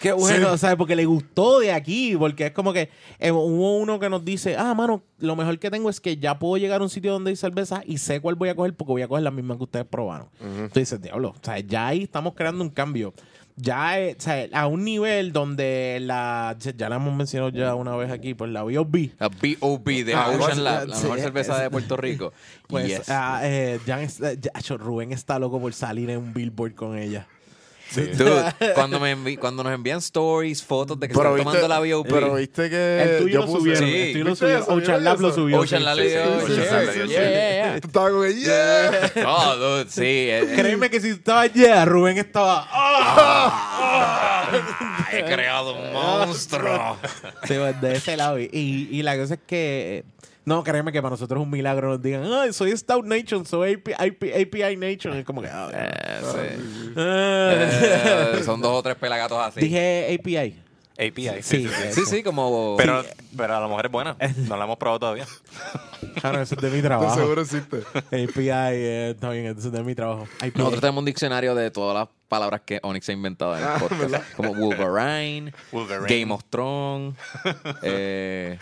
qué 0.00 0.12
bueno, 0.12 0.56
¿sabes? 0.58 0.76
Porque 0.76 0.96
le 0.96 1.04
gustó 1.04 1.60
de 1.60 1.72
aquí, 1.72 2.16
porque 2.18 2.46
es 2.46 2.52
como 2.52 2.72
que 2.72 2.88
eh, 3.18 3.30
hubo 3.30 3.76
uno 3.78 4.00
que 4.00 4.08
nos 4.10 4.24
dice, 4.24 4.56
ah, 4.56 4.74
mano, 4.74 5.02
lo 5.18 5.36
mejor 5.36 5.58
que 5.58 5.70
tengo 5.70 5.90
es 5.90 6.00
que 6.00 6.16
ya 6.16 6.38
puedo 6.38 6.56
llegar 6.56 6.80
a 6.80 6.84
un 6.84 6.90
sitio 6.90 7.12
donde 7.12 7.30
hay 7.30 7.36
cerveza 7.36 7.82
y 7.86 7.98
sé 7.98 8.20
cuál 8.20 8.34
voy 8.34 8.48
a 8.48 8.54
coger 8.54 8.74
porque 8.74 8.92
voy 8.92 9.02
a 9.02 9.08
coger 9.08 9.22
la 9.22 9.30
misma 9.30 9.56
que 9.56 9.64
ustedes 9.64 9.86
probaron. 9.86 10.28
Dices, 10.74 11.00
diablo, 11.00 11.30
o 11.30 11.44
sea, 11.44 11.58
ya 11.60 11.88
ahí 11.88 12.02
estamos 12.04 12.34
creando 12.34 12.64
un 12.64 12.70
cambio. 12.70 13.14
Ya, 13.56 14.00
eh, 14.00 14.16
o 14.18 14.22
sea, 14.22 14.48
a 14.54 14.66
un 14.68 14.84
nivel 14.84 15.32
donde 15.32 15.98
la, 16.00 16.56
ya 16.58 16.88
la 16.88 16.96
hemos 16.96 17.14
mencionado 17.14 17.50
ya 17.50 17.74
una 17.74 17.94
vez 17.94 18.10
aquí, 18.10 18.32
pues 18.32 18.50
la 18.50 18.64
B.O.B. 18.64 19.12
La 19.18 19.28
B.O.B. 19.28 20.04
de 20.04 20.14
Ah, 20.14 20.30
Ocean 20.30 20.64
Lab, 20.64 20.88
la 20.88 20.96
sí, 20.96 21.02
mejor 21.02 21.20
cerveza 21.20 21.60
de 21.60 21.68
Puerto 21.68 21.96
Rico. 21.98 22.32
Pues 22.68 22.86
Yes. 22.86 23.10
ah, 23.10 23.40
eh, 23.42 23.78
ya, 23.84 23.98
Rubén 24.78 25.12
está 25.12 25.38
loco 25.38 25.60
por 25.60 25.74
salir 25.74 26.08
en 26.08 26.18
un 26.18 26.32
billboard 26.32 26.74
con 26.74 26.96
ella. 26.96 27.26
Dude, 27.94 28.54
cuando, 28.74 29.00
me 29.00 29.16
envi- 29.16 29.38
cuando 29.38 29.62
nos 29.64 29.72
envían 29.72 29.98
stories, 29.98 30.62
fotos 30.62 30.98
de 31.00 31.08
que 31.08 31.14
Pero 31.14 31.30
están 31.36 31.44
tomando 31.44 31.68
la 31.68 31.80
B.O.B. 31.80 32.08
pero 32.10 32.34
viste 32.34 32.70
que 32.70 33.02
el 33.02 33.18
tuyo 33.22 33.40
yo 33.40 33.46
lo 33.46 33.52
subieron. 33.58 33.84
Sí. 33.84 33.94
el 33.96 34.12
tuyo 34.12 34.24
lo 34.24 34.30
¿Viste 34.30 34.44
subieron. 34.46 34.78
Ocean 34.82 35.04
Lab 35.04 35.20
lo 35.20 35.26
¿Viste 35.28 35.40
subió. 35.40 35.58
Ocean 35.60 35.80
sí. 35.80 35.84
Lab 35.86 35.96
Sí, 35.96 36.02
sí, 36.04 36.12
sí, 36.46 36.62
sí, 36.62 37.00
sí, 37.00 37.08
sí. 37.08 37.80
Tú 37.80 37.86
estabas 37.88 38.10
como 38.10 38.22
que, 38.22 38.34
yeah. 38.34 39.12
No, 39.22 39.56
dude, 39.56 39.90
sí. 39.90 40.02
eh, 40.04 40.52
Créeme 40.56 40.90
que 40.90 41.00
si 41.00 41.08
estaba 41.10 41.46
yeah, 41.46 41.84
Rubén 41.84 42.18
estaba. 42.18 42.66
¡ah! 42.70 44.48
He 45.12 45.24
creado 45.24 45.74
un 45.74 45.92
monstruo. 45.92 46.96
Sí, 47.44 47.54
de 47.80 47.92
ese 47.96 48.16
lado. 48.16 48.38
Y, 48.38 48.48
y 48.90 49.02
la 49.02 49.16
cosa 49.16 49.34
es 49.34 49.40
que. 49.46 50.04
No, 50.44 50.64
créeme 50.64 50.90
que 50.90 51.00
para 51.02 51.10
nosotros 51.10 51.38
es 51.40 51.44
un 51.44 51.50
milagro 51.50 51.90
nos 51.90 52.02
digan, 52.02 52.24
ay, 52.24 52.52
soy 52.52 52.76
Stout 52.76 53.04
Nation, 53.04 53.44
soy 53.46 53.74
AP, 53.74 53.88
API, 53.94 54.42
API 54.42 54.76
Nation. 54.76 55.14
Es 55.16 55.24
como 55.24 55.42
que. 55.42 55.48
ah, 55.52 55.68
Eh, 55.72 56.20
sí. 56.22 56.92
ah. 56.96 57.52
Eh, 58.38 58.42
son 58.44 58.60
dos 58.60 58.72
o 58.72 58.82
tres 58.82 58.96
pelagatos 58.96 59.38
así. 59.38 59.60
Dije 59.60 60.18
API. 60.18 60.56
API. 60.98 61.42
Sí, 61.42 61.66
Sí, 61.92 62.04
sí, 62.06 62.22
como. 62.22 62.74
Pero, 62.76 63.02
pero 63.36 63.56
a 63.56 63.60
lo 63.60 63.68
mejor 63.68 63.86
es 63.86 63.92
buena. 63.92 64.16
No 64.48 64.56
la 64.56 64.64
hemos 64.64 64.76
probado 64.76 64.98
todavía. 65.00 65.26
Claro, 66.20 66.40
eso 66.42 66.54
es 66.56 66.60
de 66.60 66.68
mi 66.70 66.76
De 66.76 66.82
trabajo. 66.82 67.14
seguro 67.14 67.42
existe. 67.42 67.78
API, 67.94 68.48
eh, 68.50 69.10
está 69.10 69.30
bien, 69.30 69.46
eso 69.46 69.68
es 69.68 69.72
de 69.72 69.82
mi 69.82 69.94
trabajo. 69.94 70.26
API. 70.40 70.52
Nosotros 70.56 70.80
tenemos 70.80 70.98
un 71.00 71.04
diccionario 71.06 71.54
de 71.54 71.70
todas 71.70 71.94
las 71.96 72.08
palabras 72.28 72.62
que 72.66 72.80
Onyx 72.82 73.08
ha 73.08 73.12
inventado 73.12 73.56
en 73.56 73.62
el 73.64 73.80
podcast. 73.80 74.34
Como 74.36 74.54
Wolverine, 74.54 75.52
Wolverine. 75.72 76.20
Game 76.20 76.32
of 76.34 76.44
Thrones, 76.50 77.14
eh, 77.82 78.58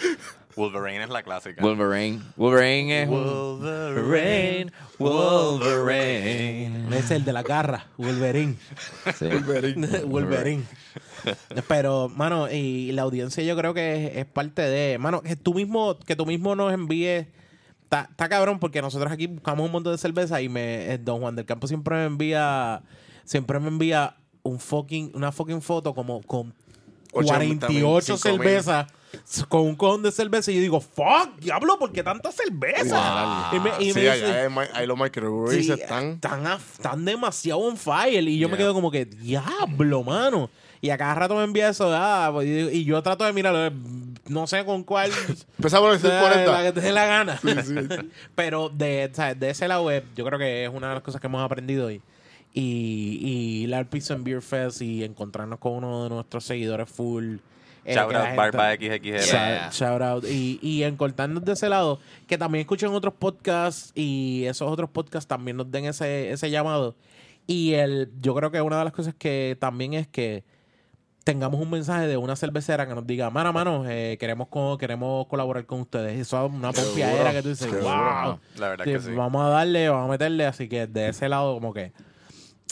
Wolverine 0.59 1.05
es 1.05 1.09
la 1.09 1.23
clásica. 1.23 1.63
Wolverine. 1.63 2.21
Wolverine 2.37 3.03
es. 3.03 3.09
Wolverine, 3.09 4.73
Wolverine. 4.99 6.99
Es 6.99 7.13
el 7.13 7.25
de 7.25 7.33
la 7.33 7.45
garra, 7.45 7.87
Wolverine. 7.97 8.57
Sí. 9.17 9.29
Wolverine. 10.05 10.65
Pero, 11.69 12.09
mano, 12.09 12.51
y 12.51 12.91
la 12.91 13.03
audiencia 13.03 13.45
yo 13.45 13.57
creo 13.57 13.73
que 13.73 14.09
es, 14.09 14.17
es 14.17 14.27
parte 14.27 14.63
de. 14.63 14.99
Mano, 14.99 15.23
que 15.23 15.37
tú 15.37 15.55
mismo, 15.55 15.97
que 16.01 16.17
tú 16.17 16.27
mismo 16.27 16.57
nos 16.57 16.73
envíes. 16.73 17.29
Está 17.85 18.09
está 18.11 18.29
cabrón 18.29 18.59
porque 18.59 18.83
nosotros 18.83 19.13
aquí 19.13 19.29
buscamos 19.29 19.65
un 19.65 19.73
montón 19.73 19.93
de 19.93 19.99
cerveza 19.99 20.43
y 20.43 20.49
me 20.49 20.93
eh, 20.93 20.99
Don 20.99 21.21
Juan 21.21 21.37
del 21.37 21.47
Campo 21.47 21.69
siempre 21.69 21.95
me 21.95 22.05
envía. 22.05 22.83
Siempre 23.25 23.61
me 23.61 23.69
envía 23.69 24.17
un 24.43 24.59
fucking, 24.59 25.13
una 25.15 25.31
fucking 25.31 25.63
foto 25.63 25.95
como 25.95 26.21
con 26.23 26.53
48 27.13 27.61
también, 27.61 28.03
cinco 28.03 28.29
mil. 28.31 28.39
cervezas 28.39 28.87
con 29.49 29.63
un 29.63 29.75
cojón 29.77 30.03
de 30.03 30.13
cerveza 30.13 30.51
y 30.51 30.57
yo 30.57 30.61
digo, 30.61 30.81
fuck, 30.81 31.37
diablo, 31.41 31.79
¿por 31.79 31.93
qué 31.93 32.03
tanta 32.03 32.31
cerveza? 32.33 33.51
Y 33.53 33.61
me, 33.61 33.71
y 33.81 33.93
sí, 33.93 34.01
me 34.01 34.09
allá 34.11 34.49
dice, 34.49 34.69
ahí 34.75 34.87
los 34.87 34.99
microbreweries 34.99 35.67
Sí, 35.67 35.73
están. 35.73 36.05
están, 36.13 36.47
a- 36.47 36.57
están 36.75 37.05
demasiado 37.05 37.61
on 37.61 37.77
fire. 37.77 38.23
Y 38.29 38.39
yo 38.39 38.49
me 38.49 38.57
quedo 38.57 38.75
como 38.75 38.91
que, 38.91 39.05
diablo, 39.05 40.03
mano. 40.03 40.51
Y 40.81 40.91
a 40.91 40.97
cada 40.99 41.15
rato 41.17 41.35
me 41.35 41.43
envía 41.45 41.71
eso. 41.71 41.91
ah, 41.93 42.31
pues, 42.33 42.47
y, 42.47 42.79
y 42.79 42.85
yo 42.85 43.03
trato 43.03 43.25
de 43.25 43.33
mirarlo. 43.33 43.67
eh, 43.67 43.73
No 44.29 44.47
sé 44.47 44.65
con 44.65 44.85
cuál. 44.85 45.11
Empezamos 45.59 45.89
a 45.89 45.93
decir 45.93 46.09
sea, 46.11 46.21
40. 46.47 46.53
La 46.53 46.63
que 46.63 46.73
te 46.73 46.81
dé 46.81 46.93
la 46.93 47.07
gana. 47.07 47.41
Pero 48.35 48.69
de, 48.69 49.11
sea, 49.13 49.35
de 49.35 49.51
ese 49.51 49.67
lado, 49.69 49.91
eh, 49.91 50.05
yo 50.17 50.25
creo 50.25 50.39
que 50.39 50.65
es 50.65 50.71
una 50.73 50.89
de 50.91 50.95
las 50.95 51.03
cosas 51.03 51.21
que 51.21 51.27
hemos 51.27 51.43
aprendido 51.45 51.87
hoy. 51.87 52.01
Y, 52.55 53.19
y 53.21 53.63
ir 53.65 53.75
al 53.75 53.87
Pizza 53.87 54.15
and 54.15 54.25
Beer 54.25 54.41
Fest 54.43 54.81
y 54.83 55.05
encontrarnos 55.05 55.59
con 55.59 55.73
uno 55.85 56.05
de 56.05 56.11
nuestros 56.11 56.45
seguidores 56.45 56.89
full. 56.89 57.37
Shout 57.95 58.15
out 58.15 58.37
Barba 58.37 58.75
XXL. 58.75 59.01
Yeah. 59.03 59.71
Shout, 59.71 60.03
out. 60.03 60.25
Y, 60.25 60.59
y 60.63 60.83
encortarnos 60.85 61.45
de 61.45 61.53
ese 61.53 61.69
lado, 61.69 61.99
que 62.27 62.37
también 62.39 62.61
escuchen 62.61 62.91
otros 62.91 63.15
podcasts 63.15 63.93
y 63.95 64.45
esos 64.47 64.71
otros 64.71 64.91
podcasts 64.91 65.27
también 65.29 65.57
nos 65.57 65.71
den 65.71 65.85
ese, 65.87 66.31
ese 66.31 66.51
llamado. 66.51 66.95
Y 67.47 67.75
el, 67.75 68.11
yo 68.21 68.35
creo 68.35 68.51
que 68.51 68.61
una 68.61 68.79
de 68.79 68.85
las 68.85 68.93
cosas 68.93 69.15
que 69.15 69.57
también 69.59 69.95
es 69.95 70.07
que 70.07 70.45
tengamos 71.25 71.61
un 71.61 71.69
mensaje 71.71 72.07
de 72.07 72.17
una 72.17 72.37
cervecera 72.37 72.87
que 72.89 72.95
nos 72.95 73.07
diga, 73.07 73.29
mano, 73.31 73.53
mano, 73.53 73.85
eh, 73.87 74.17
queremos, 74.19 74.49
co- 74.49 74.79
queremos 74.79 75.27
colaborar 75.27 75.67
con 75.67 75.81
ustedes. 75.83 76.19
Eso 76.19 76.45
es 76.47 76.53
una 76.53 76.73
pompiadera 76.73 77.33
que 77.33 77.43
tú 77.43 77.49
dices, 77.51 77.71
wow. 77.71 78.39
La 78.59 78.69
verdad 78.71 78.85
Sí, 78.85 78.93
que 78.93 79.01
sí. 79.01 79.11
Vamos 79.13 79.45
a 79.45 79.49
darle, 79.49 79.89
vamos 79.91 80.07
a 80.07 80.11
meterle. 80.11 80.47
Así 80.47 80.69
que 80.69 80.87
de 80.87 81.09
ese 81.09 81.29
lado, 81.29 81.53
como 81.55 81.75
que 81.75 81.93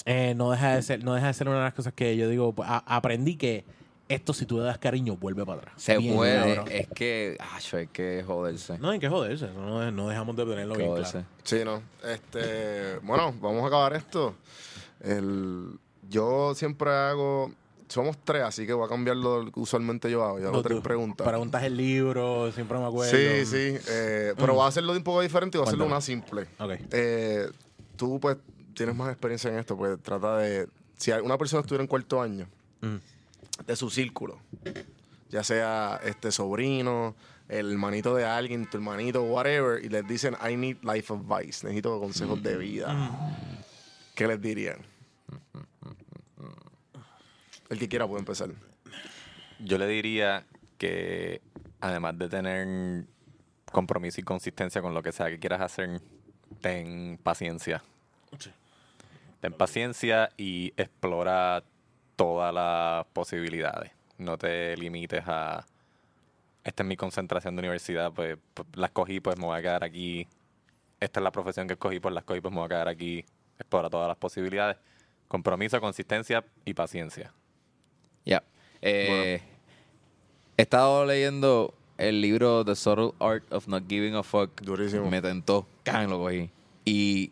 eh, 0.06 0.34
no, 0.36 0.50
deja 0.50 0.74
de 0.76 0.82
ser, 0.82 1.04
no 1.04 1.14
deja 1.14 1.26
de 1.26 1.34
ser 1.34 1.48
una 1.48 1.58
de 1.58 1.64
las 1.64 1.74
cosas 1.74 1.92
que 1.92 2.16
yo 2.16 2.28
digo, 2.30 2.54
pues, 2.54 2.68
a- 2.68 2.82
aprendí 2.86 3.36
que 3.36 3.64
esto, 4.08 4.32
si 4.32 4.46
tú 4.46 4.58
le 4.58 4.64
das 4.64 4.78
cariño, 4.78 5.16
vuelve 5.16 5.44
para 5.44 5.58
atrás. 5.58 5.74
Se 5.76 5.96
Bien, 5.98 6.14
puede. 6.14 6.36
cabrón. 6.54 6.68
Es 6.70 6.88
que, 6.88 7.36
ah, 7.40 7.58
hay 7.72 7.86
que 7.88 8.22
joderse. 8.26 8.78
No 8.78 8.90
hay 8.90 8.98
que 8.98 9.08
joderse, 9.08 9.48
no, 9.52 9.90
no 9.90 10.08
dejamos 10.08 10.36
de 10.36 10.44
tenerlo 10.44 10.74
que 10.74 10.78
bien 10.82 10.90
joderse. 10.90 11.12
claro. 11.12 11.26
Sí, 11.44 11.58
no. 11.64 11.82
Este, 12.08 12.98
bueno, 13.02 13.34
vamos 13.40 13.64
a 13.64 13.66
acabar 13.66 13.94
esto. 13.94 14.34
El, 15.00 15.78
yo 16.08 16.54
siempre 16.54 16.90
hago. 16.90 17.52
Somos 17.88 18.18
tres, 18.24 18.42
así 18.42 18.66
que 18.66 18.72
voy 18.72 18.84
a 18.84 18.88
cambiar 18.88 19.16
lo 19.16 19.44
que 19.52 19.60
usualmente 19.60 20.10
yo 20.10 20.24
hago. 20.24 20.40
Yo 20.40 20.48
hago 20.48 20.56
No, 20.56 20.62
tres 20.62 20.80
preguntas. 20.80 21.24
Preguntas 21.26 21.62
el 21.62 21.76
libro, 21.76 22.50
siempre 22.50 22.78
me 22.78 22.84
acuerdo. 22.84 23.12
Sí, 23.16 23.46
sí. 23.46 23.78
eh, 23.88 24.34
pero 24.36 24.54
voy 24.54 24.64
a 24.64 24.66
hacerlo 24.68 24.92
de 24.92 24.98
un 24.98 25.04
poco 25.04 25.20
diferente 25.20 25.56
y 25.56 25.60
voy 25.60 25.66
a 25.66 25.68
hacerlo 25.68 25.86
una 25.86 26.00
simple. 26.00 26.48
Ok. 26.58 26.72
Eh, 26.90 27.46
tú, 27.94 28.18
pues, 28.18 28.38
tienes 28.74 28.96
más 28.96 29.08
experiencia 29.10 29.50
en 29.52 29.58
esto, 29.58 29.76
pues 29.76 30.00
trata 30.02 30.38
de. 30.38 30.66
Si 30.96 31.12
una 31.12 31.38
persona 31.38 31.60
estuviera 31.60 31.82
en 31.82 31.88
cuarto 31.88 32.20
año, 32.20 32.48
Mm. 32.80 32.96
De 33.64 33.76
su 33.76 33.90
círculo, 33.90 34.38
ya 35.30 35.42
sea 35.42 36.00
este 36.04 36.30
sobrino, 36.32 37.14
el 37.48 37.72
hermanito 37.72 38.14
de 38.14 38.24
alguien, 38.24 38.68
tu 38.68 38.76
hermanito, 38.76 39.22
whatever, 39.22 39.84
y 39.84 39.88
les 39.88 40.06
dicen, 40.06 40.36
I 40.42 40.56
need 40.56 40.78
life 40.82 41.12
advice, 41.12 41.64
necesito 41.64 42.00
consejos 42.00 42.42
de 42.42 42.56
vida. 42.56 43.10
¿Qué 44.14 44.26
les 44.26 44.40
dirían? 44.40 44.78
El 47.68 47.78
que 47.78 47.88
quiera 47.88 48.06
puede 48.06 48.20
empezar. 48.20 48.50
Yo 49.58 49.78
le 49.78 49.86
diría 49.86 50.44
que 50.78 51.40
además 51.80 52.18
de 52.18 52.28
tener 52.28 53.04
compromiso 53.72 54.20
y 54.20 54.24
consistencia 54.24 54.82
con 54.82 54.94
lo 54.94 55.02
que 55.02 55.12
sea 55.12 55.28
que 55.28 55.38
quieras 55.38 55.60
hacer, 55.60 56.00
ten 56.60 57.18
paciencia. 57.22 57.82
Ten 59.40 59.52
paciencia 59.52 60.30
y 60.36 60.72
explora 60.76 61.62
todas 62.16 62.52
las 62.52 63.06
posibilidades. 63.12 63.92
No 64.18 64.36
te 64.38 64.76
limites 64.76 65.22
a 65.26 65.64
esta 66.66 66.82
es 66.82 66.88
mi 66.88 66.96
concentración 66.96 67.54
de 67.54 67.60
universidad, 67.60 68.12
pues, 68.12 68.36
pues, 68.52 68.66
la 68.74 68.86
escogí, 68.86 69.20
pues 69.20 69.38
me 69.38 69.46
voy 69.46 69.56
a 69.56 69.62
quedar 69.62 69.84
aquí. 69.84 70.26
Esta 70.98 71.20
es 71.20 71.24
la 71.24 71.30
profesión 71.30 71.68
que 71.68 71.74
escogí, 71.74 72.00
pues 72.00 72.12
la 72.12 72.20
escogí, 72.20 72.40
pues 72.40 72.52
me 72.52 72.58
voy 72.58 72.66
a 72.66 72.70
quedar 72.70 72.88
aquí. 72.88 73.24
Explora 73.56 73.88
todas 73.88 74.08
las 74.08 74.16
posibilidades. 74.16 74.76
Compromiso, 75.28 75.80
consistencia 75.80 76.44
y 76.64 76.74
paciencia. 76.74 77.32
Ya. 78.24 78.42
Eh, 78.82 79.40
He 80.56 80.62
estado 80.62 81.04
leyendo 81.04 81.72
el 81.98 82.20
libro 82.20 82.64
The 82.64 82.74
Subtle 82.74 83.12
Art 83.20 83.44
of 83.52 83.68
Not 83.68 83.84
Giving 83.88 84.16
a 84.16 84.24
Fuck. 84.24 84.60
Durísimo. 84.62 85.08
Me 85.08 85.22
tentó. 85.22 85.68
Can 85.84 86.10
lo 86.10 86.18
cogí. 86.18 86.50
Y 86.84 87.30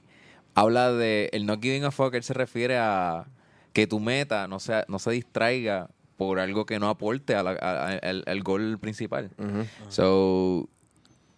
habla 0.54 0.92
de 0.92 1.28
el 1.32 1.44
not 1.46 1.60
giving 1.60 1.84
a 1.84 1.90
fuck. 1.90 2.14
Él 2.14 2.22
se 2.22 2.34
refiere 2.34 2.78
a 2.78 3.26
que 3.74 3.86
tu 3.86 4.00
meta 4.00 4.48
no, 4.48 4.58
sea, 4.60 4.86
no 4.88 4.98
se 4.98 5.10
distraiga 5.10 5.90
por 6.16 6.38
algo 6.38 6.64
que 6.64 6.78
no 6.78 6.88
aporte 6.88 7.34
a 7.34 7.42
la- 7.42 7.50
a- 7.60 7.88
a- 7.88 7.98
al, 7.98 8.22
al 8.26 8.42
gol 8.42 8.78
principal. 8.78 9.30
So, 9.90 10.68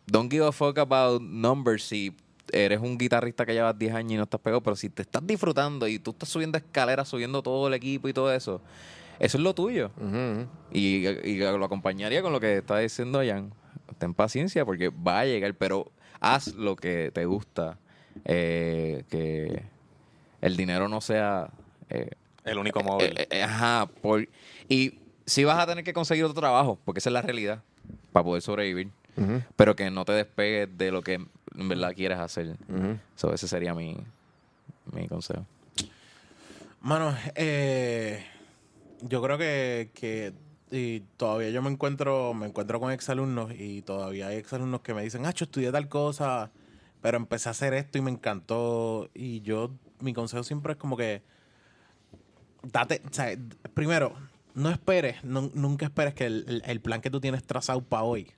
don't 0.07 0.31
give 0.31 0.45
a 0.47 0.53
fuck 0.53 0.79
about 0.79 1.21
numbers 1.23 1.83
si 1.85 2.15
eres 2.53 2.79
un 2.81 2.97
guitarrista 2.97 3.45
que 3.45 3.55
llevas 3.55 3.77
10 3.77 3.93
años 3.95 4.13
y 4.13 4.17
no 4.19 4.23
estás 4.23 4.41
pegado, 4.41 4.63
pero 4.63 4.77
si 4.77 4.89
te 4.89 5.03
estás 5.03 5.27
disfrutando 5.27 5.89
y 5.89 5.99
tú 5.99 6.13
estás 6.13 6.29
subiendo 6.29 6.57
escaleras, 6.59 7.09
subiendo 7.09 7.43
todo 7.43 7.67
el 7.67 7.75
equipo 7.75 8.07
y 8.09 8.13
todo 8.13 8.33
eso, 8.33 8.61
eso 9.19 9.39
es 9.39 9.43
lo 9.43 9.53
tuyo. 9.55 9.91
Y, 10.71 11.07
y 11.09 11.39
lo 11.39 11.65
acompañaría 11.65 12.23
con 12.23 12.33
lo 12.33 12.39
que 12.39 12.59
está 12.59 12.79
diciendo 12.79 13.21
Jan. 13.27 13.53
Ten 13.99 14.13
paciencia 14.15 14.65
porque 14.65 14.91
va 14.91 15.21
a 15.21 15.25
llegar, 15.25 15.55
pero 15.55 15.91
haz 16.21 16.55
lo 16.55 16.77
que 16.77 17.11
te 17.13 17.25
gusta. 17.25 17.79
eh, 18.27 19.05
que 19.11 19.63
el 20.43 20.57
dinero 20.57 20.89
no 20.89 21.01
sea... 21.01 21.51
eh, 21.89 22.11
El 22.47 22.57
único 22.59 22.83
móvil. 22.83 23.13
eh, 23.19 23.27
eh, 23.31 23.43
ajá. 23.43 23.91
Por, 24.01 24.27
y 24.69 25.01
si 25.27 25.45
vas 25.45 25.59
a 25.59 25.67
tener 25.67 25.85
que 25.85 25.93
conseguir 25.93 26.25
otro 26.25 26.41
trabajo, 26.41 26.79
porque 26.85 27.01
esa 27.01 27.11
es 27.11 27.13
la 27.13 27.23
realidad, 27.23 27.63
para 28.13 28.25
poder 28.25 28.41
sobrevivir. 28.41 28.91
Pero 29.57 29.77
que 29.77 29.91
no 29.91 30.05
te 30.05 30.13
despegues 30.13 30.69
de 30.77 30.91
lo 30.91 31.03
que 31.03 31.15
en 31.15 31.69
verdad 31.69 31.95
quieres 31.95 32.19
hacer. 32.19 32.57
Ujú. 32.69 32.99
So, 33.15 33.33
ese 33.33 33.49
sería 33.49 33.75
mi, 33.75 33.97
mi 34.93 35.09
consejo. 35.09 35.47
Mano, 36.81 37.17
eh, 37.35 38.25
yo 39.01 39.23
creo 39.23 39.39
que, 39.39 39.91
que 39.95 40.35
y 40.71 41.01
todavía 41.17 41.51
yo 41.51 41.63
me 41.63 41.71
encuentro, 41.71 42.35
me 42.35 42.47
encuentro 42.47 42.79
con 42.79 42.93
exalumnos 42.93 43.53
y 43.57 43.83
todavía 43.83 44.29
hay 44.29 44.37
exalumnos 44.37 44.83
que 44.83 44.95
me 44.95 45.03
dicen, 45.03 45.25
ah, 45.25 45.31
yo 45.33 45.45
estudié 45.45 45.73
tal 45.73 45.89
cosa, 45.89 46.51
pero 47.01 47.17
empecé 47.17 47.49
a 47.49 47.53
hacer 47.53 47.73
esto 47.73 47.99
y 47.99 48.03
me 48.03 48.11
encantó. 48.11 49.09
Y 49.15 49.41
yo, 49.41 49.73
mi 50.01 50.13
consejo 50.13 50.43
siempre 50.43 50.73
es 50.73 50.79
como 50.79 50.97
que, 50.97 51.23
date, 52.73 53.03
o 53.09 53.13
sea, 53.13 53.37
primero, 53.75 54.13
no 54.55 54.71
esperes, 54.71 55.23
no- 55.25 55.51
nunca 55.55 55.87
esperes 55.87 56.15
que 56.15 56.27
el, 56.27 56.81
plan 56.83 57.01
que 57.01 57.11
tú 57.11 57.21
tienes 57.21 57.43
trazado 57.45 57.83
para 57.83 58.03
hoy, 58.03 58.31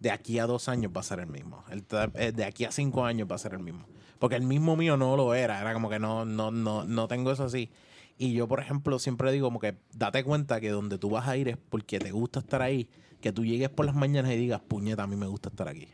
de 0.00 0.10
aquí 0.10 0.38
a 0.38 0.46
dos 0.46 0.68
años 0.68 0.92
va 0.94 1.00
a 1.00 1.04
ser 1.04 1.20
el 1.20 1.26
mismo. 1.26 1.64
El 1.70 1.84
eh, 2.14 2.32
de 2.32 2.44
aquí 2.44 2.64
a 2.64 2.70
cinco 2.70 3.04
años 3.04 3.26
va 3.30 3.36
a 3.36 3.38
ser 3.38 3.52
el 3.54 3.60
mismo. 3.60 3.86
Porque 4.18 4.36
el 4.36 4.42
mismo 4.42 4.76
mío 4.76 4.96
no 4.96 5.16
lo 5.16 5.34
era. 5.34 5.60
Era 5.60 5.72
como 5.74 5.88
que 5.90 5.98
no, 5.98 6.24
no, 6.24 6.50
no, 6.50 6.84
no 6.84 7.08
tengo 7.08 7.30
eso 7.32 7.44
así. 7.44 7.70
Y 8.18 8.32
yo, 8.32 8.48
por 8.48 8.60
ejemplo, 8.60 8.98
siempre 8.98 9.30
digo 9.32 9.46
como 9.48 9.58
que 9.60 9.76
date 9.92 10.22
cuenta 10.24 10.60
que 10.60 10.70
donde 10.70 10.98
tú 10.98 11.10
vas 11.10 11.28
a 11.28 11.36
ir 11.36 11.48
es 11.48 11.56
porque 11.56 11.98
te 11.98 12.12
gusta 12.12 12.40
estar 12.40 12.62
ahí. 12.62 12.88
Que 13.20 13.32
tú 13.32 13.44
llegues 13.44 13.68
por 13.70 13.84
las 13.86 13.94
mañanas 13.94 14.32
y 14.32 14.36
digas, 14.36 14.60
puñeta, 14.66 15.02
a 15.02 15.06
mí 15.06 15.16
me 15.16 15.26
gusta 15.26 15.48
estar 15.50 15.68
aquí. 15.68 15.88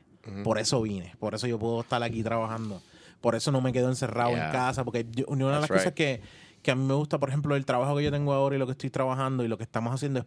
Por 0.44 0.58
eso 0.58 0.80
vine. 0.82 1.14
Por 1.18 1.34
eso 1.34 1.46
yo 1.48 1.58
puedo 1.58 1.80
estar 1.80 2.00
aquí 2.02 2.22
trabajando. 2.22 2.80
Por 3.20 3.34
eso 3.34 3.50
no 3.52 3.60
me 3.60 3.72
quedo 3.72 3.88
encerrado 3.88 4.30
Yeah. 4.30 4.46
en 4.46 4.52
casa. 4.52 4.84
Porque 4.84 5.06
yo- 5.10 5.24
una 5.28 5.46
de 5.46 5.60
las 5.60 5.68
cosas 5.68 5.92
que, 5.92 6.20
que 6.62 6.70
a 6.70 6.74
mí 6.74 6.84
me 6.84 6.94
gusta, 6.94 7.18
por 7.18 7.28
ejemplo, 7.28 7.56
el 7.56 7.66
trabajo 7.66 7.96
que 7.96 8.04
yo 8.04 8.10
tengo 8.10 8.32
ahora 8.32 8.56
y 8.56 8.58
lo 8.58 8.66
que 8.66 8.72
estoy 8.72 8.90
trabajando 8.90 9.44
y 9.44 9.48
lo 9.48 9.58
que 9.58 9.64
estamos 9.64 9.92
haciendo 9.92 10.20
es 10.20 10.26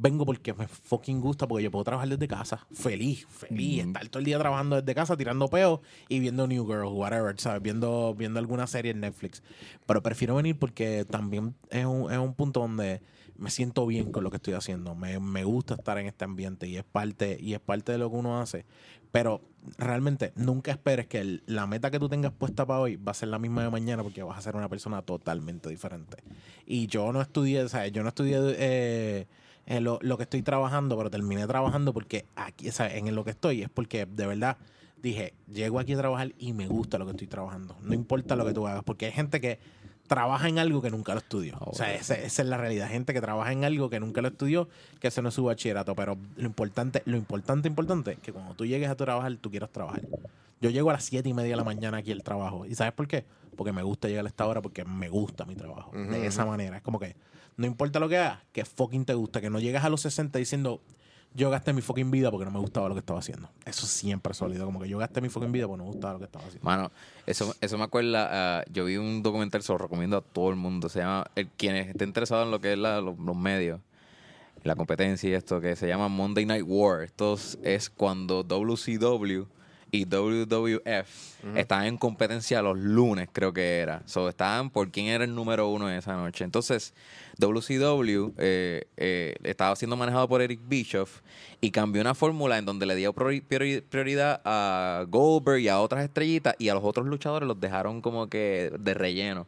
vengo 0.00 0.24
porque 0.24 0.54
me 0.54 0.66
fucking 0.66 1.20
gusta, 1.20 1.46
porque 1.46 1.64
yo 1.64 1.70
puedo 1.70 1.84
trabajar 1.84 2.08
desde 2.08 2.26
casa, 2.26 2.66
feliz, 2.72 3.26
feliz, 3.28 3.84
estar 3.84 4.08
todo 4.08 4.20
el 4.20 4.24
día 4.24 4.38
trabajando 4.38 4.76
desde 4.80 4.94
casa, 4.94 5.16
tirando 5.16 5.46
peos 5.48 5.80
y 6.08 6.20
viendo 6.20 6.46
New 6.46 6.66
Girl, 6.66 6.86
whatever, 6.86 7.38
¿sabes? 7.38 7.60
Viendo, 7.62 8.14
viendo 8.16 8.38
alguna 8.38 8.66
serie 8.66 8.92
en 8.92 9.00
Netflix. 9.00 9.42
Pero 9.86 10.02
prefiero 10.02 10.34
venir 10.36 10.58
porque 10.58 11.04
también 11.04 11.54
es 11.70 11.84
un, 11.84 12.10
es 12.10 12.18
un 12.18 12.32
punto 12.34 12.60
donde 12.60 13.02
me 13.36 13.50
siento 13.50 13.86
bien 13.86 14.10
con 14.10 14.24
lo 14.24 14.30
que 14.30 14.36
estoy 14.36 14.54
haciendo. 14.54 14.94
Me, 14.94 15.18
me 15.20 15.44
gusta 15.44 15.74
estar 15.74 15.98
en 15.98 16.06
este 16.06 16.24
ambiente 16.24 16.66
y 16.66 16.76
es 16.76 16.84
parte, 16.84 17.36
y 17.40 17.52
es 17.54 17.60
parte 17.60 17.92
de 17.92 17.98
lo 17.98 18.10
que 18.10 18.16
uno 18.16 18.40
hace. 18.40 18.64
Pero 19.12 19.42
realmente 19.76 20.32
nunca 20.36 20.70
esperes 20.70 21.06
que 21.08 21.18
el- 21.20 21.42
la 21.46 21.66
meta 21.66 21.90
que 21.90 21.98
tú 21.98 22.08
tengas 22.08 22.32
puesta 22.32 22.64
para 22.66 22.80
hoy 22.80 22.96
va 22.96 23.10
a 23.12 23.14
ser 23.14 23.28
la 23.28 23.38
misma 23.38 23.62
de 23.64 23.70
mañana 23.70 24.02
porque 24.02 24.22
vas 24.22 24.38
a 24.38 24.42
ser 24.42 24.56
una 24.56 24.68
persona 24.68 25.02
totalmente 25.02 25.68
diferente. 25.68 26.18
Y 26.64 26.86
yo 26.86 27.12
no 27.12 27.20
estudié, 27.20 27.68
¿sabes? 27.68 27.92
Yo 27.92 28.02
no 28.02 28.08
estudié 28.08 28.38
eh, 28.40 29.26
eh, 29.70 29.80
lo, 29.80 29.98
lo 30.02 30.16
que 30.16 30.24
estoy 30.24 30.42
trabajando, 30.42 30.96
pero 30.96 31.10
terminé 31.10 31.46
trabajando 31.46 31.92
porque 31.94 32.26
aquí, 32.34 32.70
¿sabes? 32.72 32.94
En 32.94 33.14
lo 33.14 33.24
que 33.24 33.30
estoy 33.30 33.62
es 33.62 33.70
porque 33.70 34.04
de 34.04 34.26
verdad 34.26 34.56
dije, 35.00 35.32
llego 35.48 35.78
aquí 35.78 35.94
a 35.94 35.98
trabajar 35.98 36.32
y 36.38 36.52
me 36.52 36.66
gusta 36.66 36.98
lo 36.98 37.06
que 37.06 37.12
estoy 37.12 37.28
trabajando. 37.28 37.76
No 37.82 37.94
importa 37.94 38.36
lo 38.36 38.44
que 38.44 38.52
tú 38.52 38.66
hagas, 38.66 38.82
porque 38.84 39.06
hay 39.06 39.12
gente 39.12 39.40
que 39.40 39.58
trabaja 40.06 40.48
en 40.48 40.58
algo 40.58 40.82
que 40.82 40.90
nunca 40.90 41.14
lo 41.14 41.20
estudió. 41.20 41.56
o 41.60 41.72
sea, 41.72 41.94
esa, 41.94 42.14
esa 42.14 42.42
es 42.42 42.48
la 42.48 42.56
realidad. 42.56 42.88
Gente 42.88 43.14
que 43.14 43.20
trabaja 43.20 43.52
en 43.52 43.64
algo 43.64 43.88
que 43.88 44.00
nunca 44.00 44.20
lo 44.20 44.28
estudió, 44.28 44.68
que 44.98 45.06
ese 45.06 45.22
no 45.22 45.28
es 45.28 45.34
su 45.36 45.44
bachillerato. 45.44 45.94
Pero 45.94 46.18
lo 46.36 46.46
importante, 46.46 47.02
lo 47.06 47.16
importante, 47.16 47.68
importante, 47.68 48.12
es 48.12 48.18
que 48.18 48.32
cuando 48.32 48.54
tú 48.54 48.66
llegues 48.66 48.90
a 48.90 48.96
trabajar, 48.96 49.34
tú 49.36 49.50
quieras 49.50 49.70
trabajar. 49.70 50.02
Yo 50.60 50.68
llego 50.70 50.90
a 50.90 50.94
las 50.94 51.04
siete 51.04 51.28
y 51.28 51.32
media 51.32 51.50
de 51.50 51.56
la 51.56 51.64
mañana 51.64 51.98
aquí 51.98 52.10
al 52.10 52.24
trabajo. 52.24 52.66
¿Y 52.66 52.74
sabes 52.74 52.92
por 52.92 53.06
qué? 53.06 53.24
porque 53.60 53.72
me 53.72 53.82
gusta 53.82 54.08
llegar 54.08 54.24
a 54.24 54.28
esta 54.28 54.46
hora, 54.46 54.62
porque 54.62 54.86
me 54.86 55.10
gusta 55.10 55.44
mi 55.44 55.54
trabajo. 55.54 55.92
de 55.92 56.26
esa 56.26 56.46
manera. 56.46 56.78
Es 56.78 56.82
como 56.82 56.98
que 56.98 57.14
no 57.56 57.66
importa 57.66 57.98
lo 58.00 58.08
que 58.08 58.18
hagas, 58.18 58.40
que 58.52 58.64
fucking 58.64 59.04
te 59.04 59.14
gusta, 59.14 59.40
que 59.40 59.50
no 59.50 59.60
llegas 59.60 59.84
a 59.84 59.88
los 59.90 60.00
60 60.02 60.38
diciendo 60.38 60.80
yo 61.32 61.48
gasté 61.48 61.72
mi 61.72 61.80
fucking 61.80 62.10
vida 62.10 62.28
porque 62.32 62.44
no 62.44 62.50
me 62.50 62.58
gustaba 62.58 62.88
lo 62.88 62.94
que 62.96 62.98
estaba 62.98 63.20
haciendo. 63.20 63.48
Eso 63.64 63.86
siempre 63.86 64.32
es 64.32 64.36
sólido, 64.38 64.64
como 64.66 64.80
que 64.80 64.88
yo 64.88 64.98
gasté 64.98 65.20
mi 65.20 65.28
fucking 65.28 65.52
vida 65.52 65.66
porque 65.68 65.78
no 65.78 65.84
me 65.84 65.90
gustaba 65.92 66.14
lo 66.14 66.18
que 66.18 66.24
estaba 66.24 66.44
haciendo. 66.44 66.64
Mano, 66.64 66.90
eso, 67.24 67.54
eso 67.60 67.78
me 67.78 67.84
acuerda, 67.84 68.58
ah, 68.60 68.64
yo 68.72 68.84
vi 68.86 68.96
un 68.96 69.22
documental, 69.22 69.62
se 69.62 69.70
lo 69.72 69.78
recomiendo 69.78 70.16
a 70.16 70.22
todo 70.22 70.50
el 70.50 70.56
mundo, 70.56 70.88
se 70.88 70.98
llama, 70.98 71.26
el, 71.36 71.46
quien 71.48 71.76
esté 71.76 72.04
interesado 72.04 72.42
en 72.42 72.50
lo 72.50 72.60
que 72.60 72.72
es 72.72 72.78
la- 72.78 73.00
los, 73.00 73.16
los 73.18 73.36
medios, 73.36 73.80
la 74.64 74.74
competencia 74.74 75.30
y 75.30 75.34
esto, 75.34 75.60
que 75.60 75.76
se 75.76 75.86
llama 75.86 76.08
Monday 76.08 76.46
Night 76.46 76.64
War. 76.66 77.02
Esto 77.04 77.34
es- 77.34 77.58
es 77.62 77.90
cuando 77.90 78.42
WCW 78.42 79.44
y 79.90 80.04
WWF 80.04 81.44
estaban 81.56 81.86
en 81.86 81.96
competencia 81.96 82.60
los 82.62 82.78
lunes, 82.78 83.28
creo 83.32 83.52
que 83.52 83.78
era. 83.78 84.02
So, 84.06 84.28
estaban 84.28 84.70
por 84.70 84.90
quién 84.90 85.06
era 85.06 85.24
el 85.24 85.34
número 85.34 85.68
uno 85.68 85.90
en 85.90 85.96
esa 85.96 86.14
noche. 86.14 86.44
Entonces, 86.44 86.92
WCW 87.38 88.32
eh, 88.38 88.84
eh, 88.96 89.34
estaba 89.44 89.74
siendo 89.76 89.96
manejado 89.96 90.28
por 90.28 90.42
Eric 90.42 90.60
Bischoff 90.68 91.20
y 91.60 91.70
cambió 91.70 92.00
una 92.02 92.14
fórmula 92.14 92.58
en 92.58 92.64
donde 92.66 92.86
le 92.86 92.94
dio 92.94 93.12
priori- 93.14 93.42
priori- 93.46 93.82
prioridad 93.82 94.40
a 94.44 95.04
Goldberg 95.08 95.60
y 95.60 95.68
a 95.68 95.80
otras 95.80 96.04
estrellitas 96.04 96.54
y 96.58 96.68
a 96.68 96.74
los 96.74 96.84
otros 96.84 97.06
luchadores 97.06 97.46
los 97.46 97.58
dejaron 97.58 98.00
como 98.02 98.28
que 98.28 98.72
de 98.78 98.94
relleno. 98.94 99.46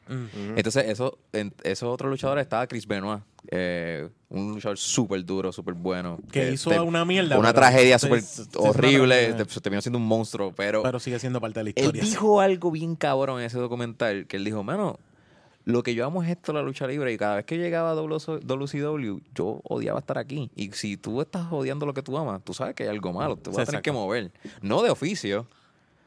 Entonces, 0.56 0.88
eso, 0.88 1.18
en- 1.32 1.52
esos 1.62 1.88
otros 1.88 2.10
luchadores 2.10 2.42
estaba 2.42 2.66
Chris 2.66 2.86
Benoit, 2.86 3.22
eh, 3.50 4.08
un 4.28 4.52
luchador 4.52 4.78
súper 4.78 5.24
duro, 5.24 5.52
súper 5.52 5.74
bueno. 5.74 6.18
Que 6.30 6.48
Eh, 6.48 6.52
hizo 6.52 6.70
te- 6.70 6.80
una 6.80 7.04
mierda, 7.04 7.38
Una 7.38 7.52
tragedia 7.52 7.98
súper 7.98 8.22
horrible, 8.56 9.32
se- 9.36 9.44
te- 9.44 9.60
terminó 9.60 9.80
siendo 9.82 9.98
un 9.98 10.06
monstruo, 10.06 10.52
pero, 10.56 10.82
Pero 10.82 10.98
sigue 11.00 11.18
siendo 11.18 11.40
parte 11.40 11.60
de 11.60 11.64
la 11.64 11.70
él 11.70 11.74
historia. 11.76 12.02
dijo 12.02 12.40
algo 12.40 12.70
bien 12.70 12.96
cabrón 12.96 13.40
en 13.40 13.46
ese 13.46 13.58
documental, 13.58 14.26
que 14.26 14.36
él 14.36 14.44
dijo, 14.44 14.62
mano, 14.62 14.98
lo 15.64 15.82
que 15.82 15.94
yo 15.94 16.04
amo 16.06 16.22
es 16.22 16.30
esto, 16.30 16.52
la 16.52 16.62
lucha 16.62 16.86
libre, 16.86 17.12
y 17.12 17.18
cada 17.18 17.36
vez 17.36 17.44
que 17.44 17.56
llegaba 17.58 17.90
a 17.92 17.94
WCW, 17.94 19.20
yo 19.34 19.60
odiaba 19.64 20.00
estar 20.00 20.18
aquí. 20.18 20.50
Y 20.56 20.72
si 20.72 20.96
tú 20.96 21.20
estás 21.20 21.46
odiando 21.52 21.86
lo 21.86 21.94
que 21.94 22.02
tú 22.02 22.16
amas, 22.18 22.42
tú 22.42 22.52
sabes 22.54 22.74
que 22.74 22.84
hay 22.84 22.88
algo 22.88 23.12
malo, 23.12 23.36
te 23.36 23.50
vas 23.50 23.56
Sí, 23.56 23.62
a 23.62 23.64
tener 23.66 23.78
exacto. 23.78 23.82
que 23.84 23.92
mover. 23.92 24.32
No 24.60 24.82
de 24.82 24.90
oficio, 24.90 25.46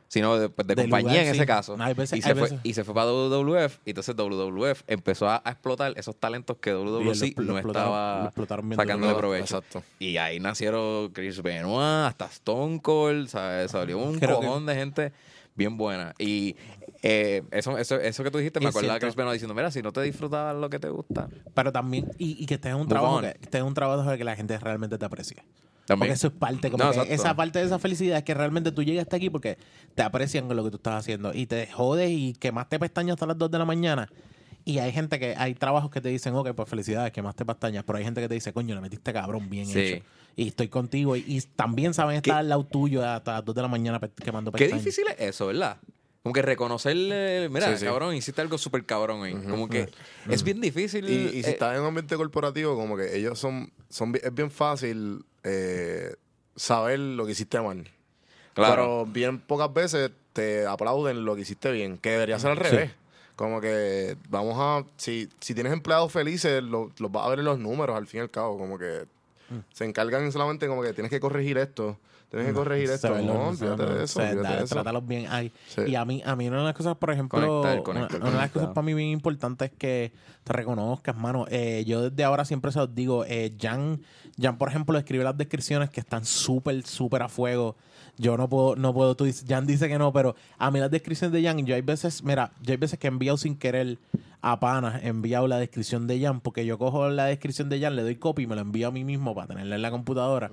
sino 0.07 0.37
de, 0.37 0.49
pues, 0.49 0.67
de 0.67 0.75
De 0.75 0.81
compañía 0.83 1.09
lugar, 1.11 1.25
en 1.27 1.33
sí. 1.33 1.37
ese 1.39 1.45
caso. 1.45 1.75
Hay 1.79 1.93
veces- 1.93 2.19
y, 2.19 2.21
se 2.21 2.35
fue, 2.35 2.49
y 2.63 2.73
se 2.73 2.83
fue 2.83 2.93
para 2.93 3.07
WWF, 3.11 3.79
y 3.85 3.89
entonces 3.89 4.15
WWF 4.15 4.83
empezó 4.87 5.27
a, 5.29 5.41
a 5.43 5.51
explotar 5.51 5.93
esos 5.97 6.15
talentos 6.15 6.57
que 6.57 6.71
lo 6.71 6.83
WWC 6.83 7.35
no 7.41 7.57
estaba 7.59 8.31
sacando 8.75 9.07
de 9.07 9.15
provecho. 9.15 9.57
Exacto. 9.57 9.83
Y 9.99 10.17
ahí 10.17 10.39
nacieron 10.39 11.09
Chris 11.11 11.41
Benoit, 11.41 12.07
hasta 12.07 12.25
Stone 12.25 12.81
Cold, 12.81 13.27
¿sabes? 13.29 13.71
salió 13.71 13.97
un 13.97 14.19
Creo 14.19 14.39
que- 14.39 14.45
cojón 14.47 14.65
de 14.65 14.75
gente 14.75 15.11
bien 15.55 15.77
buena. 15.77 16.13
Y 16.17 16.55
eh, 17.01 17.43
eso, 17.51 17.77
eso, 17.77 17.95
eso 17.99 18.23
que 18.23 18.31
tú 18.31 18.37
dijiste, 18.39 18.59
me 18.59 18.67
acordaba 18.69 18.95
de. 18.95 18.99
Chris 18.99 19.15
Benoit 19.15 19.33
diciendo, 19.33 19.53
mira, 19.53 19.71
si 19.71 19.81
no 19.81 19.91
te 19.91 20.01
disfrutabas 20.01 20.55
lo 20.55 20.69
que 20.69 20.79
te 20.79 20.89
gusta. 20.89 21.29
Pero 21.53 21.71
también, 21.71 22.09
y, 22.17 22.41
y 22.41 22.45
que 22.45 22.55
estés 22.55 22.71
en 22.71 22.75
un 22.77 22.81
Move 22.83 22.89
trabajo 22.89 23.15
on. 23.15 23.21
que 23.23 23.27
estés 23.41 23.61
en 23.61 23.65
un 23.67 23.73
trabajo 23.73 24.17
que 24.17 24.23
la 24.23 24.35
gente 24.35 24.57
realmente 24.59 24.97
te 24.97 25.05
aprecie. 25.05 25.37
También. 25.85 26.09
Porque 26.09 26.13
eso 26.13 26.27
es 26.27 26.33
parte, 26.33 26.71
como 26.71 26.83
No, 26.83 26.91
que 26.91 27.13
esa 27.13 27.35
parte 27.35 27.59
de 27.59 27.65
esa 27.65 27.77
felicidad 27.79 28.17
es 28.17 28.23
que 28.23 28.33
realmente 28.33 28.71
tú 28.71 28.81
llegas 28.83 29.03
hasta 29.03 29.17
aquí 29.17 29.29
porque 29.29 29.57
te 29.93 30.01
aprecian 30.03 30.47
con 30.47 30.57
lo 30.57 30.63
que 30.63 30.71
tú 30.71 30.77
estás 30.77 30.95
haciendo 30.95 31.31
y 31.33 31.45
te 31.45 31.67
jodes 31.67 32.09
y 32.11 32.33
quemaste 32.33 32.79
pestañas 32.79 33.13
hasta 33.13 33.27
las 33.27 33.37
2 33.37 33.51
de 33.51 33.59
la 33.59 33.65
mañana. 33.65 34.09
Y 34.67 34.79
hay 34.79 34.91
gente 34.91 35.19
que, 35.19 35.35
hay 35.37 35.53
trabajos 35.53 35.91
que 35.91 36.01
te 36.01 36.09
dicen, 36.09 36.33
ok, 36.33 36.53
pues 36.53 36.67
felicidades, 36.67 37.11
quemaste 37.11 37.45
pestañas, 37.45 37.83
pero 37.85 37.99
hay 37.99 38.03
gente 38.03 38.19
que 38.19 38.27
te 38.27 38.33
dice, 38.33 38.51
coño, 38.51 38.73
le 38.73 38.81
metiste 38.81 39.13
cabrón, 39.13 39.47
bien 39.47 39.67
Sí. 39.67 39.79
hecho. 39.79 40.05
Y 40.35 40.47
estoy 40.47 40.69
contigo 40.69 41.15
y, 41.15 41.23
y 41.27 41.39
también 41.55 41.93
saben 41.93 42.15
estar 42.17 42.37
al 42.37 42.49
lado 42.49 42.65
tuyo 42.65 43.07
hasta 43.07 43.33
las 43.33 43.45
2 43.45 43.53
de 43.55 43.61
la 43.61 43.67
mañana 43.67 43.99
pe- 43.99 44.09
quemando 44.09 44.51
Qué 44.51 44.57
pestañas. 44.57 44.83
difícil 44.83 45.05
es 45.15 45.21
eso, 45.29 45.45
¿verdad? 45.47 45.77
Como 46.25 46.33
que 46.33 46.41
reconocerle, 46.41 47.49
mira, 47.49 47.69
Sí, 47.73 47.77
sí. 47.81 47.85
cabrón, 47.85 48.15
hiciste 48.15 48.41
algo 48.41 48.57
súper 48.57 48.83
cabrón 48.83 49.21
ahí. 49.23 49.35
Como 49.47 49.69
que 49.69 49.87
es 50.27 50.41
bien 50.43 50.59
difícil. 50.59 51.07
Y, 51.07 51.13
y 51.37 51.43
si 51.43 51.49
eh, 51.51 51.53
estás 51.53 51.75
en 51.75 51.81
un 51.81 51.89
ambiente 51.89 52.15
corporativo, 52.15 52.75
como 52.75 52.97
que 52.97 53.15
ellos 53.15 53.37
son, 53.37 53.71
son 53.89 54.11
es 54.15 54.33
bien 54.33 54.49
fácil 54.49 55.23
eh, 55.43 56.15
saber 56.55 56.97
lo 56.97 57.27
que 57.27 57.33
hiciste 57.33 57.61
mal. 57.61 57.87
Claro. 58.55 58.73
Pero 58.73 59.05
bien 59.05 59.39
pocas 59.39 59.71
veces 59.71 60.09
te 60.33 60.65
aplauden 60.65 61.25
lo 61.25 61.35
que 61.35 61.41
hiciste 61.41 61.71
bien, 61.71 61.99
que 61.99 62.09
debería 62.09 62.39
ser 62.39 62.49
al 62.49 62.57
revés. 62.57 62.91
Como 63.35 63.61
que 63.61 64.17
vamos 64.29 64.55
a, 64.57 64.83
si, 64.97 65.29
si 65.39 65.53
tienes 65.53 65.73
empleados 65.73 66.11
felices, 66.11 66.63
lo- 66.63 66.89
los 66.97 67.11
vas 67.11 67.27
a 67.27 67.29
ver 67.29 67.39
en 67.39 67.45
los 67.45 67.59
números 67.59 67.95
al 67.95 68.07
fin 68.07 68.21
y 68.21 68.21
al 68.21 68.31
cabo, 68.31 68.57
como 68.57 68.79
que 68.79 69.03
se 69.73 69.85
encargan 69.85 70.31
solamente 70.31 70.67
como 70.67 70.81
que 70.81 70.91
tienes 70.93 71.11
que 71.11 71.19
corregir 71.19 71.59
esto, 71.59 71.99
tienes 72.35 72.47
que 72.53 72.53
corregir 72.53 72.89
esto. 72.91 73.09
No, 73.21 73.47
olvídate 73.49 73.85
de 73.85 74.03
eso, 74.03 74.19
se- 74.19 74.19
olvídate 74.21 74.41
dale, 74.43 74.57
de 74.57 74.63
eso. 74.65 74.75
Trátalos 74.75 75.07
bien 75.07 75.27
ahí. 75.29 75.51
Sí. 75.67 75.81
Y 75.87 75.95
a 75.95 76.05
mí, 76.05 76.21
a 76.25 76.35
mí 76.35 76.47
una 76.47 76.59
de 76.59 76.63
las 76.65 76.73
cosas, 76.73 76.95
por 76.97 77.11
ejemplo, 77.11 77.39
Conectar, 77.39 77.73
una- 77.75 77.83
conectar, 77.83 78.21
una, 78.21 78.31
de 78.31 78.37
las 78.37 78.51
cosas 78.51 78.69
para 78.69 78.85
mí 78.85 78.93
bien 78.93 79.09
importantes 79.09 79.71
es 79.71 79.77
que 79.77 80.11
te 80.43 80.53
reconozcas, 80.53 81.15
mano. 81.17 81.45
Eh, 81.49 81.83
yo 81.87 82.09
desde 82.09 82.23
ahora 82.23 82.45
siempre 82.45 82.71
se 82.71 82.79
los 82.79 82.93
digo, 82.93 83.25
eh, 83.27 83.53
Jan, 83.59 84.01
Jan, 84.39 84.57
por 84.57 84.69
ejemplo, 84.69 84.97
escribe 84.97 85.23
las 85.23 85.37
descripciones 85.37 85.89
que 85.89 85.99
están 85.99 86.25
súper, 86.25 86.85
súper 86.85 87.21
a 87.23 87.29
fuego. 87.29 87.75
Yo 88.17 88.37
no 88.37 88.47
puedo, 88.47 88.75
no 88.77 88.93
puedo, 88.93 89.15
tú 89.15 89.25
dices, 89.25 89.43
Jan 89.47 89.65
dice 89.67 89.89
que 89.89 89.97
no, 89.97 90.13
pero 90.13 90.35
a 90.57 90.71
mí 90.71 90.79
las 90.79 90.89
descripciones 90.89 91.33
de 91.33 91.45
Jan, 91.45 91.65
yo 91.65 91.75
hay 91.75 91.81
veces, 91.81 92.23
mira, 92.23 92.51
yo 92.61 92.71
hay 92.71 92.77
veces 92.77 92.97
que 92.97 93.07
he 93.07 93.09
enviado 93.09 93.37
sin 93.37 93.57
querer 93.57 93.97
a 94.47 94.59
panas, 94.59 95.03
he 95.03 95.07
enviado 95.07 95.47
la 95.47 95.57
descripción 95.57 96.05
de 96.05 96.21
Jan, 96.21 96.39
porque 96.39 96.67
yo 96.67 96.77
cojo 96.77 97.09
la 97.09 97.25
descripción 97.25 97.67
de 97.67 97.81
Jan, 97.81 97.95
le 97.95 98.03
doy 98.03 98.15
copy 98.17 98.43
y 98.43 98.47
me 98.47 98.53
la 98.53 98.61
envío 98.61 98.89
a 98.89 98.91
mí 98.91 99.03
mismo 99.03 99.33
para 99.33 99.47
tenerla 99.47 99.75
en 99.75 99.81
la 99.81 99.89
computadora. 99.89 100.51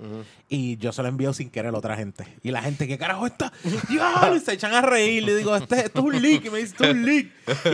Y 0.49 0.77
yo 0.77 0.91
se 0.91 1.03
la 1.03 1.09
envío 1.09 1.31
sin 1.31 1.51
querer 1.51 1.75
a 1.75 1.77
otra 1.77 1.95
gente. 1.95 2.25
Y 2.41 2.49
la 2.49 2.63
gente, 2.63 2.87
¿qué 2.87 2.97
carajo 2.97 3.27
está? 3.27 3.53
Y 4.33 4.39
se 4.39 4.53
echan 4.53 4.73
a 4.73 4.81
reír. 4.81 5.23
Le 5.23 5.35
digo, 5.35 5.55
este, 5.55 5.85
esto 5.85 5.99
es 5.99 6.05
un 6.05 6.19
leak. 6.23 6.43
Y 6.45 6.49
me 6.49 6.57
dice, 6.57 6.71
esto 6.71 6.85
es 6.85 6.91
un 6.91 7.05
leak. 7.05 7.27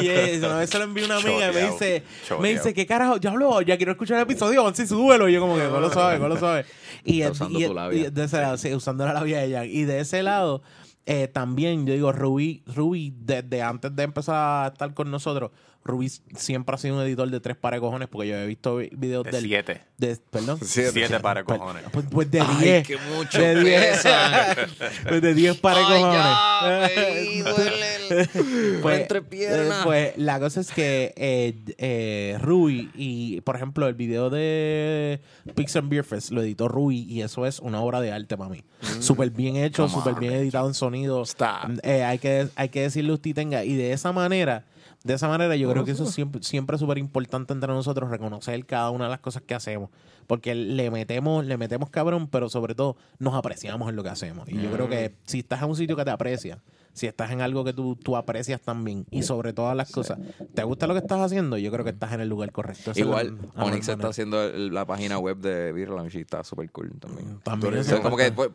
Y 0.04 0.10
eh, 0.10 0.40
una 0.40 0.58
vez 0.58 0.70
se 0.70 0.78
lo 0.78 0.84
envío 0.84 1.04
a 1.06 1.08
una 1.08 1.18
amiga 1.20 1.52
y 1.52 1.56
me 1.56 1.72
dice, 1.72 2.04
me 2.38 2.50
dice, 2.50 2.74
¿qué 2.74 2.86
carajo? 2.86 3.18
Diablo, 3.18 3.62
ya 3.62 3.78
quiero 3.78 3.94
escuchar 3.94 4.18
el 4.18 4.24
episodio, 4.24 4.66
once 4.66 4.84
y 4.84 4.88
súbelo. 4.88 5.30
Y 5.30 5.34
yo 5.34 5.40
como 5.40 5.56
que, 5.56 5.68
¿cómo 5.68 5.80
lo 5.80 5.90
sabes? 5.90 6.18
¿Cómo 6.18 6.28
lo 6.28 6.38
sabes? 6.38 6.66
Y, 7.06 7.22
Está 7.22 7.32
usando 7.32 7.60
y- 7.62 7.66
tu 7.66 7.74
labia. 7.74 8.08
y 8.08 8.10
de 8.12 8.24
ese 8.26 8.42
lado, 8.42 8.58
sí, 8.58 8.74
usando 8.74 9.06
la 9.06 9.14
labia 9.14 9.40
de 9.40 9.54
Jan. 9.54 9.68
Y 9.70 9.84
de 9.84 10.02
ese 10.02 10.22
lado, 10.22 10.64
eh, 11.06 11.30
también, 11.30 11.88
yo 11.88 11.94
digo, 11.94 12.12
Ruby, 12.12 12.62
Ruby, 12.68 13.14
desde 13.18 13.62
antes 13.62 13.96
de 13.96 14.04
empezar 14.04 14.36
a 14.36 14.68
estar 14.68 14.94
con 14.94 15.10
nosotros, 15.10 15.52
Ruby 15.84 16.10
siempre 16.36 16.76
ha 16.76 16.78
sido 16.78 16.98
un 16.98 17.02
editor 17.04 17.30
de 17.30 17.40
tres 17.40 17.56
pares 17.58 17.78
de 17.78 17.82
cojones, 17.82 18.08
porque 18.10 18.28
yo 18.28 18.36
he 18.36 18.46
visto 18.46 18.76
vi- 18.78 18.90
videos 18.92 19.24
De 19.24 19.32
del... 19.32 19.44
siete. 19.46 19.82
De, 19.98 20.18
perdón. 20.30 20.60
Siete. 20.62 20.92
Siete 20.92 21.20
para 21.20 21.44
Pues- 21.44 21.58
cojones. 21.60 21.84
Pues, 21.92 22.06
pues 22.12 22.30
de 22.32 22.42
Ay, 22.42 22.58
10. 22.62 22.88
qué 22.88 22.98
mucho 23.16 23.42
de 23.42 23.64
10. 23.64 23.82
pesan. 23.82 24.56
pues 25.08 25.22
de 25.22 25.34
10 25.34 25.58
pares 25.58 25.88
de 25.88 25.96
Ay, 25.96 26.02
cojones. 26.02 27.44
ya, 27.46 27.52
duele 27.54 28.08
el- 28.10 28.80
Pues, 28.82 29.00
entre 29.02 29.22
piernas. 29.22 29.80
eh, 29.80 29.82
pues 29.84 30.18
la 30.18 30.40
cosa 30.40 30.60
es 30.62 30.72
que 30.72 31.14
eh, 31.16 31.56
eh, 31.78 32.38
Rui 32.40 32.92
y, 32.96 33.42
por 33.42 33.56
ejemplo, 33.56 33.88
el 33.88 33.96
video 33.96 34.30
de 34.30 35.22
Pix 35.56 35.76
and 35.76 35.90
Beer 35.90 36.04
Fest 36.04 36.32
lo 36.32 36.42
editó 36.42 36.68
Rui 36.68 37.00
y 37.10 37.22
eso 37.22 37.46
es 37.46 37.60
una 37.60 37.82
obra 37.82 38.02
de 38.02 38.12
arte 38.12 38.38
para 38.38 38.50
mí. 38.50 38.64
Súper 39.00 39.30
bien 39.32 39.56
hecho, 39.56 39.88
súper 39.90 40.16
bien 40.16 40.34
editado 40.34 40.68
en 40.68 40.74
sonido. 40.74 41.22
Stop. 41.24 41.80
Eh, 41.84 42.04
hay, 42.04 42.20
que, 42.20 42.48
hay 42.56 42.70
que 42.70 42.82
decirle 42.82 43.14
usted 43.14 43.34
tenga. 43.34 43.64
Y 43.64 43.76
de 43.76 43.92
esa 43.94 44.12
manera, 44.12 44.66
de 45.10 45.16
esa 45.16 45.28
manera 45.28 45.56
yo 45.56 45.70
creo 45.72 45.84
que 45.86 45.92
eso 45.92 46.04
es 46.04 46.12
siempre, 46.12 46.42
siempre 46.44 46.76
es 46.76 46.80
súper 46.80 46.98
importante 46.98 47.52
entre 47.54 47.68
nosotros, 47.74 48.10
reconocer 48.10 48.66
cada 48.66 48.90
una 48.92 49.06
de 49.06 49.10
las 49.12 49.20
cosas 49.20 49.42
que 49.42 49.56
hacemos. 49.56 49.90
Porque 50.28 50.54
le 50.54 50.92
metemos, 50.92 51.44
le 51.46 51.58
metemos 51.58 51.90
cabrón, 51.90 52.28
pero 52.28 52.50
sobre 52.50 52.76
todo 52.76 52.96
nos 53.18 53.34
apreciamos 53.34 53.90
en 53.90 53.96
lo 53.96 54.04
que 54.04 54.10
hacemos. 54.10 54.48
Y 54.48 54.62
yo 54.62 54.72
creo 54.72 54.88
que 54.88 55.16
si 55.26 55.40
estás 55.40 55.64
en 55.64 55.70
un 55.70 55.76
sitio 55.76 55.96
que 55.96 56.06
te 56.06 56.12
aprecia, 56.12 56.60
si 56.94 57.08
estás 57.08 57.32
en 57.32 57.42
algo 57.42 57.64
que 57.64 57.74
tú, 57.74 57.96
tú 57.96 58.16
aprecias 58.16 58.62
también, 58.62 59.06
y 59.10 59.24
sobre 59.24 59.54
todas 59.54 59.76
las 59.76 59.92
cosas, 59.92 60.20
¿te 60.54 60.62
gusta 60.64 60.86
lo 60.86 60.94
que 60.94 61.00
estás 61.00 61.20
haciendo? 61.20 61.58
Yo 61.58 61.72
creo 61.72 61.84
que 61.84 61.92
estás 61.92 62.12
en 62.14 62.22
el 62.22 62.30
lugar 62.30 62.52
correcto. 62.52 62.92
Esa 62.92 63.00
es 63.00 63.06
la- 63.08 63.24
Igual, 63.24 63.38
la 63.56 63.64
Onyx 63.64 63.88
está 63.90 64.08
haciendo 64.10 64.44
el- 64.44 64.72
la 64.74 64.86
página 64.86 65.18
web 65.18 65.38
de 65.38 65.72
Beer 65.72 65.90
Lounge 65.90 66.20
y 66.20 66.22
está 66.22 66.44
súper 66.44 66.70
cool 66.72 66.92
también. 67.00 67.40
También 67.44 67.74
eso 67.76 67.90
sea, 67.92 68.02
como 68.04 68.16
que 68.18 68.32
pues, 68.32 68.50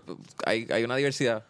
hay, 0.46 0.68
hay 0.70 0.84
una 0.84 0.94
diversidad. 0.94 1.44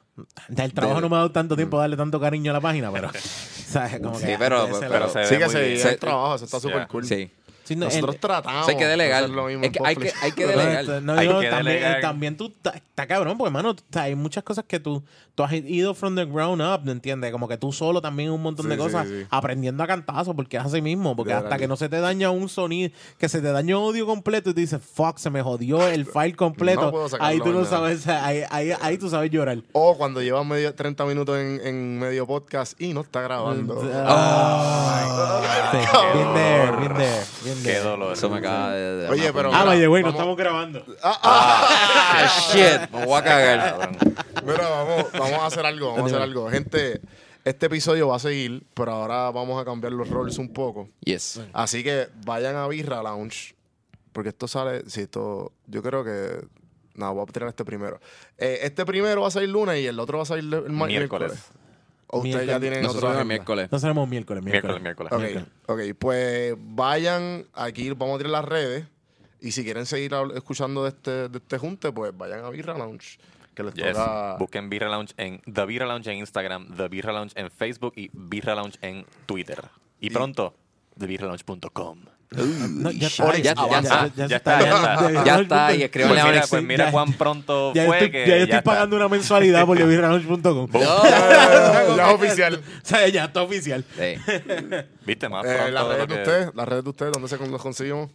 El 0.57 0.73
trabajo 0.73 0.97
de- 1.01 1.03
no 1.03 1.09
me 1.09 1.16
ha 1.16 1.19
dado 1.19 1.32
tanto 1.32 1.57
tiempo 1.57 1.78
darle 1.78 1.97
tanto 1.97 2.20
cariño 2.20 2.51
a 2.51 2.55
la 2.55 2.61
página, 2.61 2.93
pero. 2.93 3.11
¿sabes? 3.66 4.01
Como 4.01 4.19
que 4.19 4.27
Sí, 4.27 4.32
pero- 4.39 4.69
pero 4.81 4.89
lado. 5.01 5.09
se 5.09 5.24
Sí 5.27 5.35
ve 5.35 5.39
que 5.39 5.45
muy 5.47 5.53
se 5.53 5.61
bien. 5.61 5.70
ve 5.74 5.82
el 5.82 5.89
Se- 5.91 5.97
trabajo, 5.97 6.35
eso 6.36 6.45
está 6.45 6.61
súper 6.61 6.77
Yeah. 6.77 6.86
cool. 6.89 7.05
Sí. 7.05 7.31
Sí, 7.65 7.77
no, 7.77 7.86
Nosotros 7.86 8.15
el- 8.16 8.20
tratamos. 8.20 8.69
Hay 8.69 8.77
que 8.77 8.85
de 8.85 8.91
delegar. 8.91 9.28
lo 9.31 9.47
mismo 9.47 9.65
Es 9.65 9.70
que 9.73 9.78
hay 9.85 9.97
que, 9.97 10.12
hay 10.20 10.31
delegar. 10.32 11.03
no, 11.03 11.15
Hay 11.15 11.28
no, 11.28 11.41
que 11.41 11.49
también, 11.49 11.77
delegar. 11.81 12.01
también 12.01 12.36
tú 12.36 12.53
está, 12.62 13.07
cabrón, 13.07 13.39
porque 13.39 13.49
hermano, 13.49 13.74
hay 13.95 14.15
muchas 14.15 14.45
cosas 14.45 14.65
que 14.69 14.78
tú, 14.81 15.03
tú 15.35 15.43
has 15.43 15.53
ido 15.53 15.95
from 15.95 16.15
the 16.15 16.24
ground 16.27 16.61
up, 16.62 16.85
¿me 16.85 16.93
entiendes? 16.93 17.32
Como 17.32 17.49
que 17.49 17.57
tú 17.57 17.73
solo 17.73 18.01
también 18.03 18.31
un 18.31 18.43
montón 18.43 18.66
Sí, 18.66 18.70
de 18.70 18.77
cosas 18.77 19.09
sí. 19.09 19.24
aprendiendo 19.31 19.82
a 19.82 19.86
cantazo, 19.86 20.35
porque 20.36 20.59
es 20.59 20.65
así 20.65 20.81
mismo, 20.82 21.16
porque 21.16 21.32
De 21.32 21.39
hasta 21.39 21.57
que 21.57 21.66
no 21.66 21.77
se 21.77 21.89
te 21.89 22.01
daña 22.01 22.31
un 22.31 22.49
sonido, 22.49 22.91
que 23.19 23.28
se 23.28 23.41
te 23.41 23.51
daña 23.51 23.78
un 23.78 23.85
audio 23.86 24.05
completo 24.07 24.51
y 24.51 24.55
tú 24.55 24.61
dices, 24.61 24.81
fuck, 24.82 25.16
se 25.19 25.31
me 25.31 25.41
jodió 25.43 25.86
el 25.89 26.05
file 26.12 26.35
completo. 26.36 26.82
No 26.82 26.91
puedo 26.91 27.09
sacarlo 27.09 27.27
ahí 27.32 27.41
tú 27.41 27.53
no 27.53 27.65
sabes, 27.65 28.07
ahí, 28.07 28.43
ahí, 28.51 28.73
ahí 28.81 28.99
tú 28.99 29.09
sabes 29.09 29.31
llorar. 29.31 29.59
O 29.73 29.97
cuando 29.97 30.20
llevas 30.23 30.45
medio, 30.47 30.74
30 30.74 31.05
minutos 31.07 31.39
en, 31.39 31.61
en 31.65 31.99
medio 31.99 32.27
podcast 32.27 32.78
y 32.81 32.93
no 32.93 33.01
está 33.01 33.23
grabando. 33.23 33.82
Ah, 34.07 35.69
sí, 35.73 35.78
bien 36.19 36.35
there, 36.35 36.77
bien 36.78 36.95
there, 36.97 37.24
Qué 37.63 37.79
dolor. 37.79 38.13
Eso 38.13 38.29
me 38.31 38.39
acaba 38.39 38.73
de. 38.73 38.97
de- 39.03 39.09
Oye, 39.09 39.33
pero- 39.33 39.49
Ah, 39.51 39.59
Mira, 39.61 39.65
vaya, 39.67 39.87
güey, 39.89 40.03
no 40.03 40.09
vamos- 40.09 40.21
estamos 40.21 40.37
grabando. 40.37 40.85
Ah, 41.03 42.29
shit. 42.53 42.91
Me 42.91 43.05
voy 43.05 43.19
a 43.19 43.23
cagar. 43.25 43.91
Mira, 44.45 44.69
vamos, 44.69 45.07
vamos 45.13 45.39
a 45.41 45.47
hacer 45.47 45.67
algo, 45.67 45.89
vamos 45.93 46.03
a 46.05 46.07
hacer 46.17 46.23
algo. 46.23 46.51
Gente, 46.51 47.01
este 47.45 47.67
episodio 47.67 48.09
va 48.09 48.17
a 48.17 48.21
seguir, 48.21 48.65
pero 48.75 48.93
ahora 48.93 49.31
vamos 49.31 49.61
a 49.61 49.65
cambiar 49.65 49.93
los 49.93 50.09
roles 50.09 50.39
un 50.39 50.53
poco. 50.53 50.89
Yes. 51.05 51.41
Así 51.53 51.83
que 51.85 52.09
vayan 52.25 52.57
a 52.57 52.67
Birra 52.69 53.03
Lounge. 53.03 53.55
Porque 54.13 54.29
esto 54.31 54.47
sale. 54.49 54.89
Si 54.89 55.01
esto. 55.03 55.53
Yo 55.67 55.83
creo 55.83 56.05
que. 56.05 56.47
No, 56.95 57.13
voy 57.13 57.25
a 57.29 57.33
tirar 57.33 57.49
este 57.49 57.65
primero. 57.65 57.99
Eh, 58.39 58.61
este 58.63 58.85
primero 58.87 59.23
va 59.23 59.29
a 59.29 59.31
salir 59.33 59.49
lunes 59.49 59.81
y 59.81 59.87
el 59.87 59.99
otro 59.99 60.19
va 60.19 60.23
a 60.23 60.27
salir 60.27 60.45
el 60.45 60.71
ma- 60.71 60.87
Miércoles. 60.87 61.33
miércoles. 61.33 61.64
O 62.15 62.19
ustedes 62.19 62.35
ya 62.35 62.41
Miércoles. 62.59 62.61
tienen 62.61 62.82
Nosotros 62.82 63.03
el 63.11 63.16
agenda? 63.16 63.24
miércoles. 63.35 63.65
Entonces 63.65 63.82
tenemos 63.85 64.09
miércoles, 64.09 64.43
miércoles. 64.45 64.81
Miércoles, 64.82 65.12
miércoles. 65.19 65.47
Ok, 65.66 65.70
ok, 65.93 65.97
pues 65.99 66.55
vayan 66.59 67.47
aquí, 67.55 67.91
vamos 67.91 68.15
a 68.16 68.19
tirar 68.19 68.31
las 68.32 68.45
redes. 68.45 68.86
Y 69.41 69.53
si 69.53 69.62
quieren 69.65 69.85
seguir 69.86 70.12
escuchando 70.35 70.82
de 70.85 70.89
este, 70.91 71.28
de 71.28 71.39
este 71.39 71.59
junte, 71.59 71.93
pues 71.93 72.16
vayan 72.16 72.45
a 72.45 72.51
Birra 72.51 72.77
Lounge. 72.78 73.19
Que 73.55 73.62
les 73.62 73.74
Yes. 73.74 73.93
toca. 73.93 74.36
Busquen 74.39 74.69
Birra 74.70 74.89
Lounge 74.89 75.12
en 75.16 75.41
The 75.53 75.65
Birra 75.66 75.86
Lounge 75.86 76.11
en 76.11 76.19
Instagram, 76.19 76.74
The 76.77 76.89
Birra 76.89 77.12
Lounge 77.12 77.32
en 77.39 77.51
Facebook 77.51 77.93
y 77.97 78.11
Birra 78.12 78.55
Lounge 78.55 78.78
en 78.82 79.05
Twitter. 79.27 79.62
Y 80.01 80.11
pronto, 80.11 80.55
TheBirraLounge.com. 80.99 81.99
No, 82.31 82.91
ya 82.91 83.07
está, 83.07 83.33
ya- 83.37 83.43
ya 83.43 83.51
está, 83.53 84.09
ya 84.17 84.37
está, 84.37 84.61
ya 84.61 84.67
está. 84.67 85.25
Ya 85.25 85.41
está, 85.41 85.73
y 85.73 85.75
Pues 85.77 85.85
escríbanle 85.85 86.21
a 86.21 86.25
mira, 86.27 86.45
pues 86.49 86.63
mira 86.65 86.85
Ya- 86.87 86.91
cuán 86.93 87.13
pronto 87.13 87.73
Ya 87.75 87.87
fue 87.87 87.97
estoy, 87.99 88.11
que 88.11 88.27
ya 88.27 88.37
yo 88.39 88.45
estoy 88.45 88.61
pagando 88.63 88.97
una 88.97 89.09
mensualidad 89.09 89.65
por 89.67 89.79
birralounge.com. 89.79 90.69
ya, 90.73 91.85
es 92.09 92.15
oficial. 92.15 92.55
O 92.57 92.61
sea, 92.87 93.07
ya 93.09 93.25
está 93.27 93.43
oficial. 93.43 93.85
Sí. 93.97 94.15
Viste 95.07 95.29
más 95.29 95.45
Eh, 95.47 95.71
las 95.71 95.85
de 95.89 95.95
redes 95.95 96.09
de 96.09 96.15
que- 96.15 96.23
ustedes, 96.23 96.51
las 96.55 96.69
redes 96.69 96.85
de 96.85 96.91
ustedes, 96.91 97.13
¿dónde 97.13 97.29
se 97.29 97.37
los 97.39 97.63
conseguimos? 97.63 98.11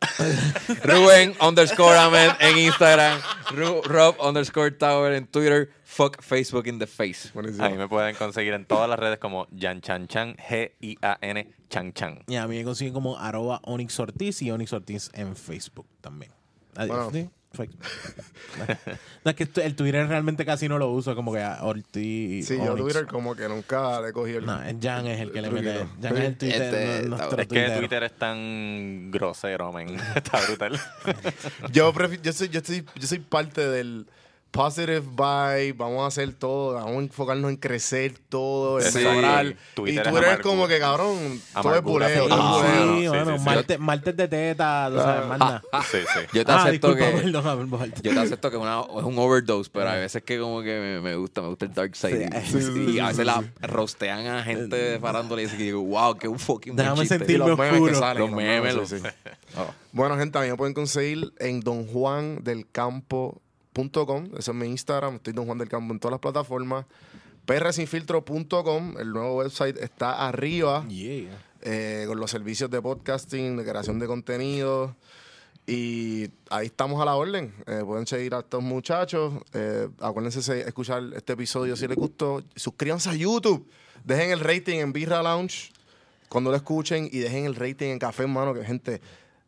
Rubén 0.84 1.34
underscore 1.40 1.96
Ahmed 1.96 2.30
en 2.40 2.58
Instagram. 2.58 3.20
Ru- 3.50 3.82
Rob 3.84 4.16
underscore 4.20 4.72
Tower 4.72 5.12
en 5.12 5.26
Twitter. 5.26 5.70
Fuck 5.92 6.22
Facebook 6.22 6.66
in 6.68 6.78
the 6.78 6.86
face. 6.86 7.28
Buenísimo. 7.34 7.66
A 7.66 7.68
mí 7.68 7.76
me 7.76 7.86
pueden 7.86 8.14
conseguir 8.14 8.54
en 8.54 8.64
todas 8.64 8.88
las 8.88 8.98
redes 8.98 9.18
como 9.18 9.46
Jan 9.54 9.82
Chan 9.82 10.08
Chan, 10.08 10.36
G-I-A-N 10.36 11.54
Chan 11.68 11.92
Chan. 11.92 12.24
Y 12.28 12.36
a 12.36 12.46
mí 12.46 12.56
me 12.56 12.64
consiguen 12.64 12.94
como 12.94 13.18
arroba 13.18 13.60
Onyx 13.64 14.00
Ortiz 14.00 14.40
y 14.40 14.50
Onyx 14.50 14.72
Ortiz 14.72 15.10
en 15.12 15.36
Facebook 15.36 15.86
también. 16.00 16.32
Adiós. 16.76 17.12
Bueno. 17.12 17.28
Sí, 17.28 17.30
Facebook. 17.52 17.84
no, 19.22 19.30
es 19.32 19.36
que 19.36 19.46
el 19.60 19.76
Twitter 19.76 20.08
realmente 20.08 20.46
casi 20.46 20.66
no 20.66 20.78
lo 20.78 20.88
uso, 20.90 21.14
como 21.14 21.30
que 21.30 21.42
a 21.42 21.62
Ortiz. 21.62 22.48
Sí, 22.48 22.56
yo. 22.56 22.74
Twitter 22.74 23.06
como 23.06 23.36
que 23.36 23.46
nunca 23.46 24.00
le 24.00 24.14
cogí 24.14 24.32
el... 24.32 24.46
No, 24.46 24.60
Jan 24.80 25.06
es 25.08 25.20
el 25.20 25.30
que 25.30 25.42
le 25.42 25.50
mete. 25.50 25.86
Jan 26.00 26.16
es 26.16 26.24
el 26.24 26.38
Twitter. 26.38 26.62
Este, 26.62 27.02
no- 27.02 27.16
nuestro 27.18 27.38
Es 27.38 27.48
que. 27.48 27.68
Twitter 27.68 28.02
es 28.04 28.16
tan 28.16 29.10
grosero, 29.10 29.70
men. 29.74 29.90
Está 30.16 30.40
brutal. 30.46 30.80
Yo, 31.70 31.92
yo, 32.22 32.32
soy, 32.32 32.48
yo, 32.48 32.62
soy, 32.64 32.82
yo 32.94 33.06
soy 33.06 33.18
parte 33.18 33.68
del 33.68 34.06
positive 34.52 35.00
vibe, 35.00 35.72
vamos 35.72 36.04
a 36.04 36.06
hacer 36.08 36.32
todo, 36.34 36.74
vamos 36.74 36.92
a 36.96 36.98
enfocarnos 37.00 37.50
en 37.50 37.56
crecer 37.56 38.14
todo, 38.28 38.78
en 38.80 38.84
Sí. 38.92 38.98
mejorar. 38.98 39.56
Twitter 39.74 39.94
y 39.94 39.98
es 39.98 40.02
Twitter 40.04 40.06
es 40.06 40.08
amargura. 40.08 40.38
como 40.42 40.68
que, 40.68 40.78
cabrón, 40.78 41.40
todo 41.60 41.74
es 41.74 41.82
buleo, 41.82 42.08
Sí, 42.08 42.30
sí, 42.30 43.08
bueno, 43.08 43.32
sí, 43.32 43.38
sí. 43.38 43.44
martes, 43.44 43.78
martes 43.80 44.16
de 44.16 44.28
teta, 44.28 44.88
tú 44.92 44.96
sabes. 44.98 45.62
Sí, 45.90 45.98
sí. 46.00 46.20
Yo 46.34 46.44
te 46.44 46.52
Ah, 46.52 46.62
acepto 46.62 46.88
disculpa, 46.94 47.16
que. 47.22 47.30
perdón. 47.32 47.92
Yo 48.02 48.12
te 48.14 48.20
acepto 48.20 48.50
que 48.50 48.56
una- 48.58 48.80
es 48.82 49.04
un 49.04 49.18
overdose, 49.18 49.70
pero 49.72 49.88
hay 49.90 50.00
veces 50.00 50.22
que 50.22 50.38
como 50.38 50.60
que 50.62 50.78
me, 50.78 51.00
me 51.00 51.16
gusta, 51.16 51.40
me 51.40 51.48
gusta 51.48 51.64
el 51.64 51.72
dark 51.74 51.96
side. 51.96 52.28
Sí, 52.44 52.58
y, 52.58 52.60
sí, 52.62 52.84
y 52.88 52.92
sí, 52.92 52.98
a 53.00 53.04
veces 53.08 53.16
sí, 53.18 53.24
la 53.24 53.40
sí. 53.40 53.46
rostean 53.62 54.26
a 54.26 54.42
gente 54.44 54.76
de 54.76 55.00
farándula 55.00 55.40
y 55.42 55.46
digo, 55.46 55.82
wow, 55.82 56.14
qué 56.16 56.28
un 56.28 56.38
fucking 56.38 56.76
Déjame 56.76 57.06
sentirme 57.06 57.48
los 57.48 57.58
memes 57.58 57.88
que 57.88 57.94
salen. 57.94 58.22
Los 58.22 58.30
memes, 58.30 58.72
sí, 58.88 58.96
los-. 59.00 59.12
Oh. 59.56 59.70
Bueno, 59.92 60.16
gente, 60.18 60.38
a 60.38 60.42
mí 60.42 60.48
me 60.48 60.56
pueden 60.56 60.74
conseguir 60.74 61.32
en 61.38 61.60
donjuandelcampo.com. 63.74 64.38
Eso 64.38 64.50
es 64.52 64.56
mi 64.56 64.66
Instagram. 64.66 65.16
Estoy 65.16 65.32
Don 65.32 65.46
Juan 65.46 65.58
del 65.58 65.68
Campo 65.68 65.92
en 65.92 66.00
todas 66.00 66.12
las 66.12 66.20
plataformas. 66.20 66.86
prsinfiltro.com. 67.46 68.94
El 68.98 69.12
nuevo 69.12 69.36
website 69.38 69.76
está 69.78 70.26
arriba 70.28 70.84
Yeah. 70.88 71.30
eh, 71.62 72.04
con 72.06 72.18
los 72.20 72.30
servicios 72.30 72.70
de 72.70 72.80
podcasting, 72.80 73.56
de 73.56 73.64
creación 73.64 73.98
de 73.98 74.06
contenido. 74.06 74.94
Y 75.66 76.28
ahí 76.50 76.66
estamos 76.66 77.00
a 77.00 77.04
la 77.04 77.14
orden. 77.14 77.54
Eh, 77.66 77.82
pueden 77.84 78.06
seguir 78.06 78.34
a 78.34 78.40
estos 78.40 78.62
muchachos. 78.62 79.34
Eh, 79.52 79.88
acuérdense 80.00 80.54
de 80.54 80.62
escuchar 80.62 81.02
este 81.14 81.34
episodio 81.34 81.76
si 81.76 81.86
les 81.86 81.96
gustó. 81.96 82.42
Suscríbanse 82.56 83.10
a 83.10 83.14
YouTube. 83.14 83.68
Dejen 84.04 84.30
el 84.32 84.40
rating 84.40 84.78
en 84.78 84.92
Birra 84.92 85.22
Lounge 85.22 85.72
cuando 86.28 86.50
lo 86.50 86.56
escuchen 86.56 87.08
y 87.12 87.18
dejen 87.18 87.44
el 87.44 87.54
rating 87.54 87.88
en 87.90 87.98
Café 88.00 88.24
en 88.24 88.30
Mano. 88.32 88.54
Que 88.54 88.64
gente, 88.64 89.00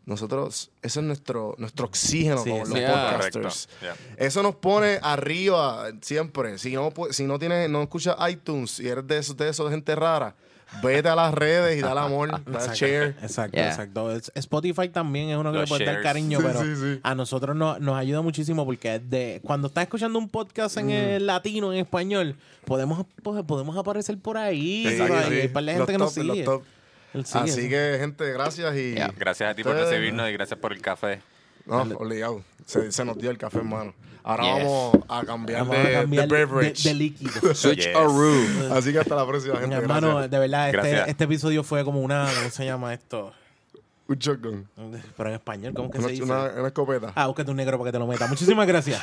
nosotros, 0.07 0.71
ese 0.83 1.01
es 1.01 1.07
nuestro, 1.07 1.55
nuestro 1.59 1.87
oxígeno 1.87 2.43
Sí, 2.43 2.51
como 2.51 2.67
sí. 2.67 2.73
los 2.73 2.81
Yeah. 2.81 3.13
podcasters. 3.17 3.69
Eso 4.17 4.43
nos 4.43 4.55
pone 4.57 4.99
arriba 5.03 5.87
siempre. 6.03 6.59
Si 6.59 6.73
no, 6.75 6.91
pu- 6.91 7.13
si 7.13 7.25
no 7.25 7.39
tienes, 7.39 7.71
no 7.71 7.83
escuchas 7.83 8.17
iTunes 8.31 8.81
y 8.81 8.89
eres 8.89 9.07
de 9.07 9.19
esos, 9.19 9.37
de 9.37 9.49
esos 9.49 9.67
de 9.67 9.73
gente 9.73 9.95
rara, 9.95 10.35
vete 10.83 11.09
a 11.09 11.15
las 11.15 11.33
redes 11.33 11.79
y 11.79 11.81
dale 11.81 12.01
amor, 12.01 12.29
dale 12.47 12.75
share. 12.75 13.17
Exacto, 13.23 13.57
Yeah. 13.57 13.69
exacto. 13.71 14.11
Es- 14.13 14.31
Spotify 14.35 14.89
también 14.89 15.31
es 15.31 15.37
uno 15.39 15.53
que 15.53 15.59
Los 15.61 15.71
le 15.71 15.77
puede 15.77 15.85
dar 15.87 15.95
shares. 15.95 16.07
cariño, 16.07 16.39
Sí, 16.41 16.45
pero 16.47 16.61
sí, 16.63 16.77
sí. 16.77 17.01
a 17.03 17.15
nosotros 17.15 17.57
no- 17.57 17.79
nos 17.79 17.97
ayuda 17.97 18.21
muchísimo 18.23 18.65
porque 18.67 18.99
de, 18.99 19.41
cuando 19.45 19.69
estás 19.69 19.85
escuchando 19.85 20.19
un 20.19 20.29
podcast 20.29 20.77
Mm. 20.77 20.81
en 20.81 20.91
el 20.91 21.27
latino, 21.27 21.73
en 21.73 21.79
español, 21.79 22.37
podemos, 22.67 23.07
pues, 23.23 23.43
podemos 23.45 23.77
aparecer 23.77 24.19
por 24.19 24.37
ahí. 24.37 24.85
Sí, 24.89 24.99
¿sabes? 24.99 25.27
sí. 25.29 25.35
Y 25.35 25.41
hay 25.41 25.49
par 25.49 25.65
de 25.65 25.73
gente 25.75 25.79
Los 25.79 25.91
que 25.91 25.99
nos 25.99 26.15
top, 26.15 26.23
sigue. 26.25 26.74
Así 27.15 27.49
sí. 27.49 27.69
que, 27.69 27.97
gente, 28.01 28.33
gracias 28.33 28.75
y. 28.77 28.95
Yeah. 28.95 29.13
Gracias 29.17 29.51
a 29.51 29.55
ti 29.55 29.63
por 29.63 29.75
recibirnos 29.77 30.29
y 30.29 30.33
gracias 30.33 30.59
por 30.59 30.73
el 30.73 30.81
café. 30.81 31.21
No, 31.67 31.83
obligado. 31.83 32.43
Se, 32.67 32.91
se 32.93 33.05
nos 33.05 33.17
dio 33.19 33.31
el 33.31 33.39
café, 33.39 33.59
hermano. 33.59 33.95
Ahora 34.23 34.43
Yes. 34.45 34.65
vamos 34.65 34.97
a 35.09 35.25
cambiar 35.25 35.61
Vamos 35.61 35.77
de, 35.77 35.97
a 35.97 36.01
cambiar 36.01 36.29
de 36.29 36.37
de, 36.37 36.45
beverage. 36.47 36.89
de 36.89 36.95
líquido. 36.95 37.55
Switch 37.55 37.87
Yes. 37.87 37.95
a 37.97 38.03
room. 38.05 38.73
Así 38.73 38.91
que 38.93 38.99
hasta 38.99 39.15
la 39.15 39.27
próxima, 39.27 39.57
gente. 39.59 39.77
Hermano, 39.77 40.09
gracias. 40.17 40.31
de 40.31 40.39
verdad, 40.39 40.69
este, 40.71 41.11
este 41.11 41.25
episodio 41.25 41.63
fue 41.63 41.85
como 41.85 42.01
una, 42.01 42.27
¿cómo 42.35 42.51
se 42.51 42.65
llama 42.65 42.93
esto? 42.95 43.33
Un 44.09 44.17
shotgun. 44.19 44.69
Pero 45.17 45.29
en 45.31 45.35
español, 45.35 45.73
¿cómo 45.75 45.91
que 45.91 45.99
Una, 45.99 46.07
se 46.09 46.13
dice? 46.13 46.25
una, 46.25 46.45
una 46.57 46.67
escopeta. 46.69 47.13
Ah, 47.15 47.27
búscate 47.27 47.51
un 47.51 47.57
negro 47.57 47.79
para 47.79 47.89
que 47.89 47.93
te 47.93 47.99
lo 47.99 48.07
meta. 48.07 48.27
Muchísimas 48.27 48.67
gracias. 48.67 49.01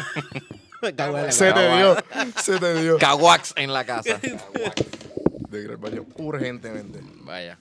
Me 0.82 0.94
cago 0.94 1.16
en 1.18 1.26
la 1.26 1.32
se 1.32 1.52
te 1.52 1.76
dio. 1.76 1.96
Se 2.42 2.58
te 2.58 2.80
dio. 2.82 2.98
Caguax 2.98 3.52
en 3.56 3.72
la 3.72 3.84
casa. 3.84 4.18
De 5.52 6.02
urgentemente. 6.16 7.00
Vaya. 7.24 7.58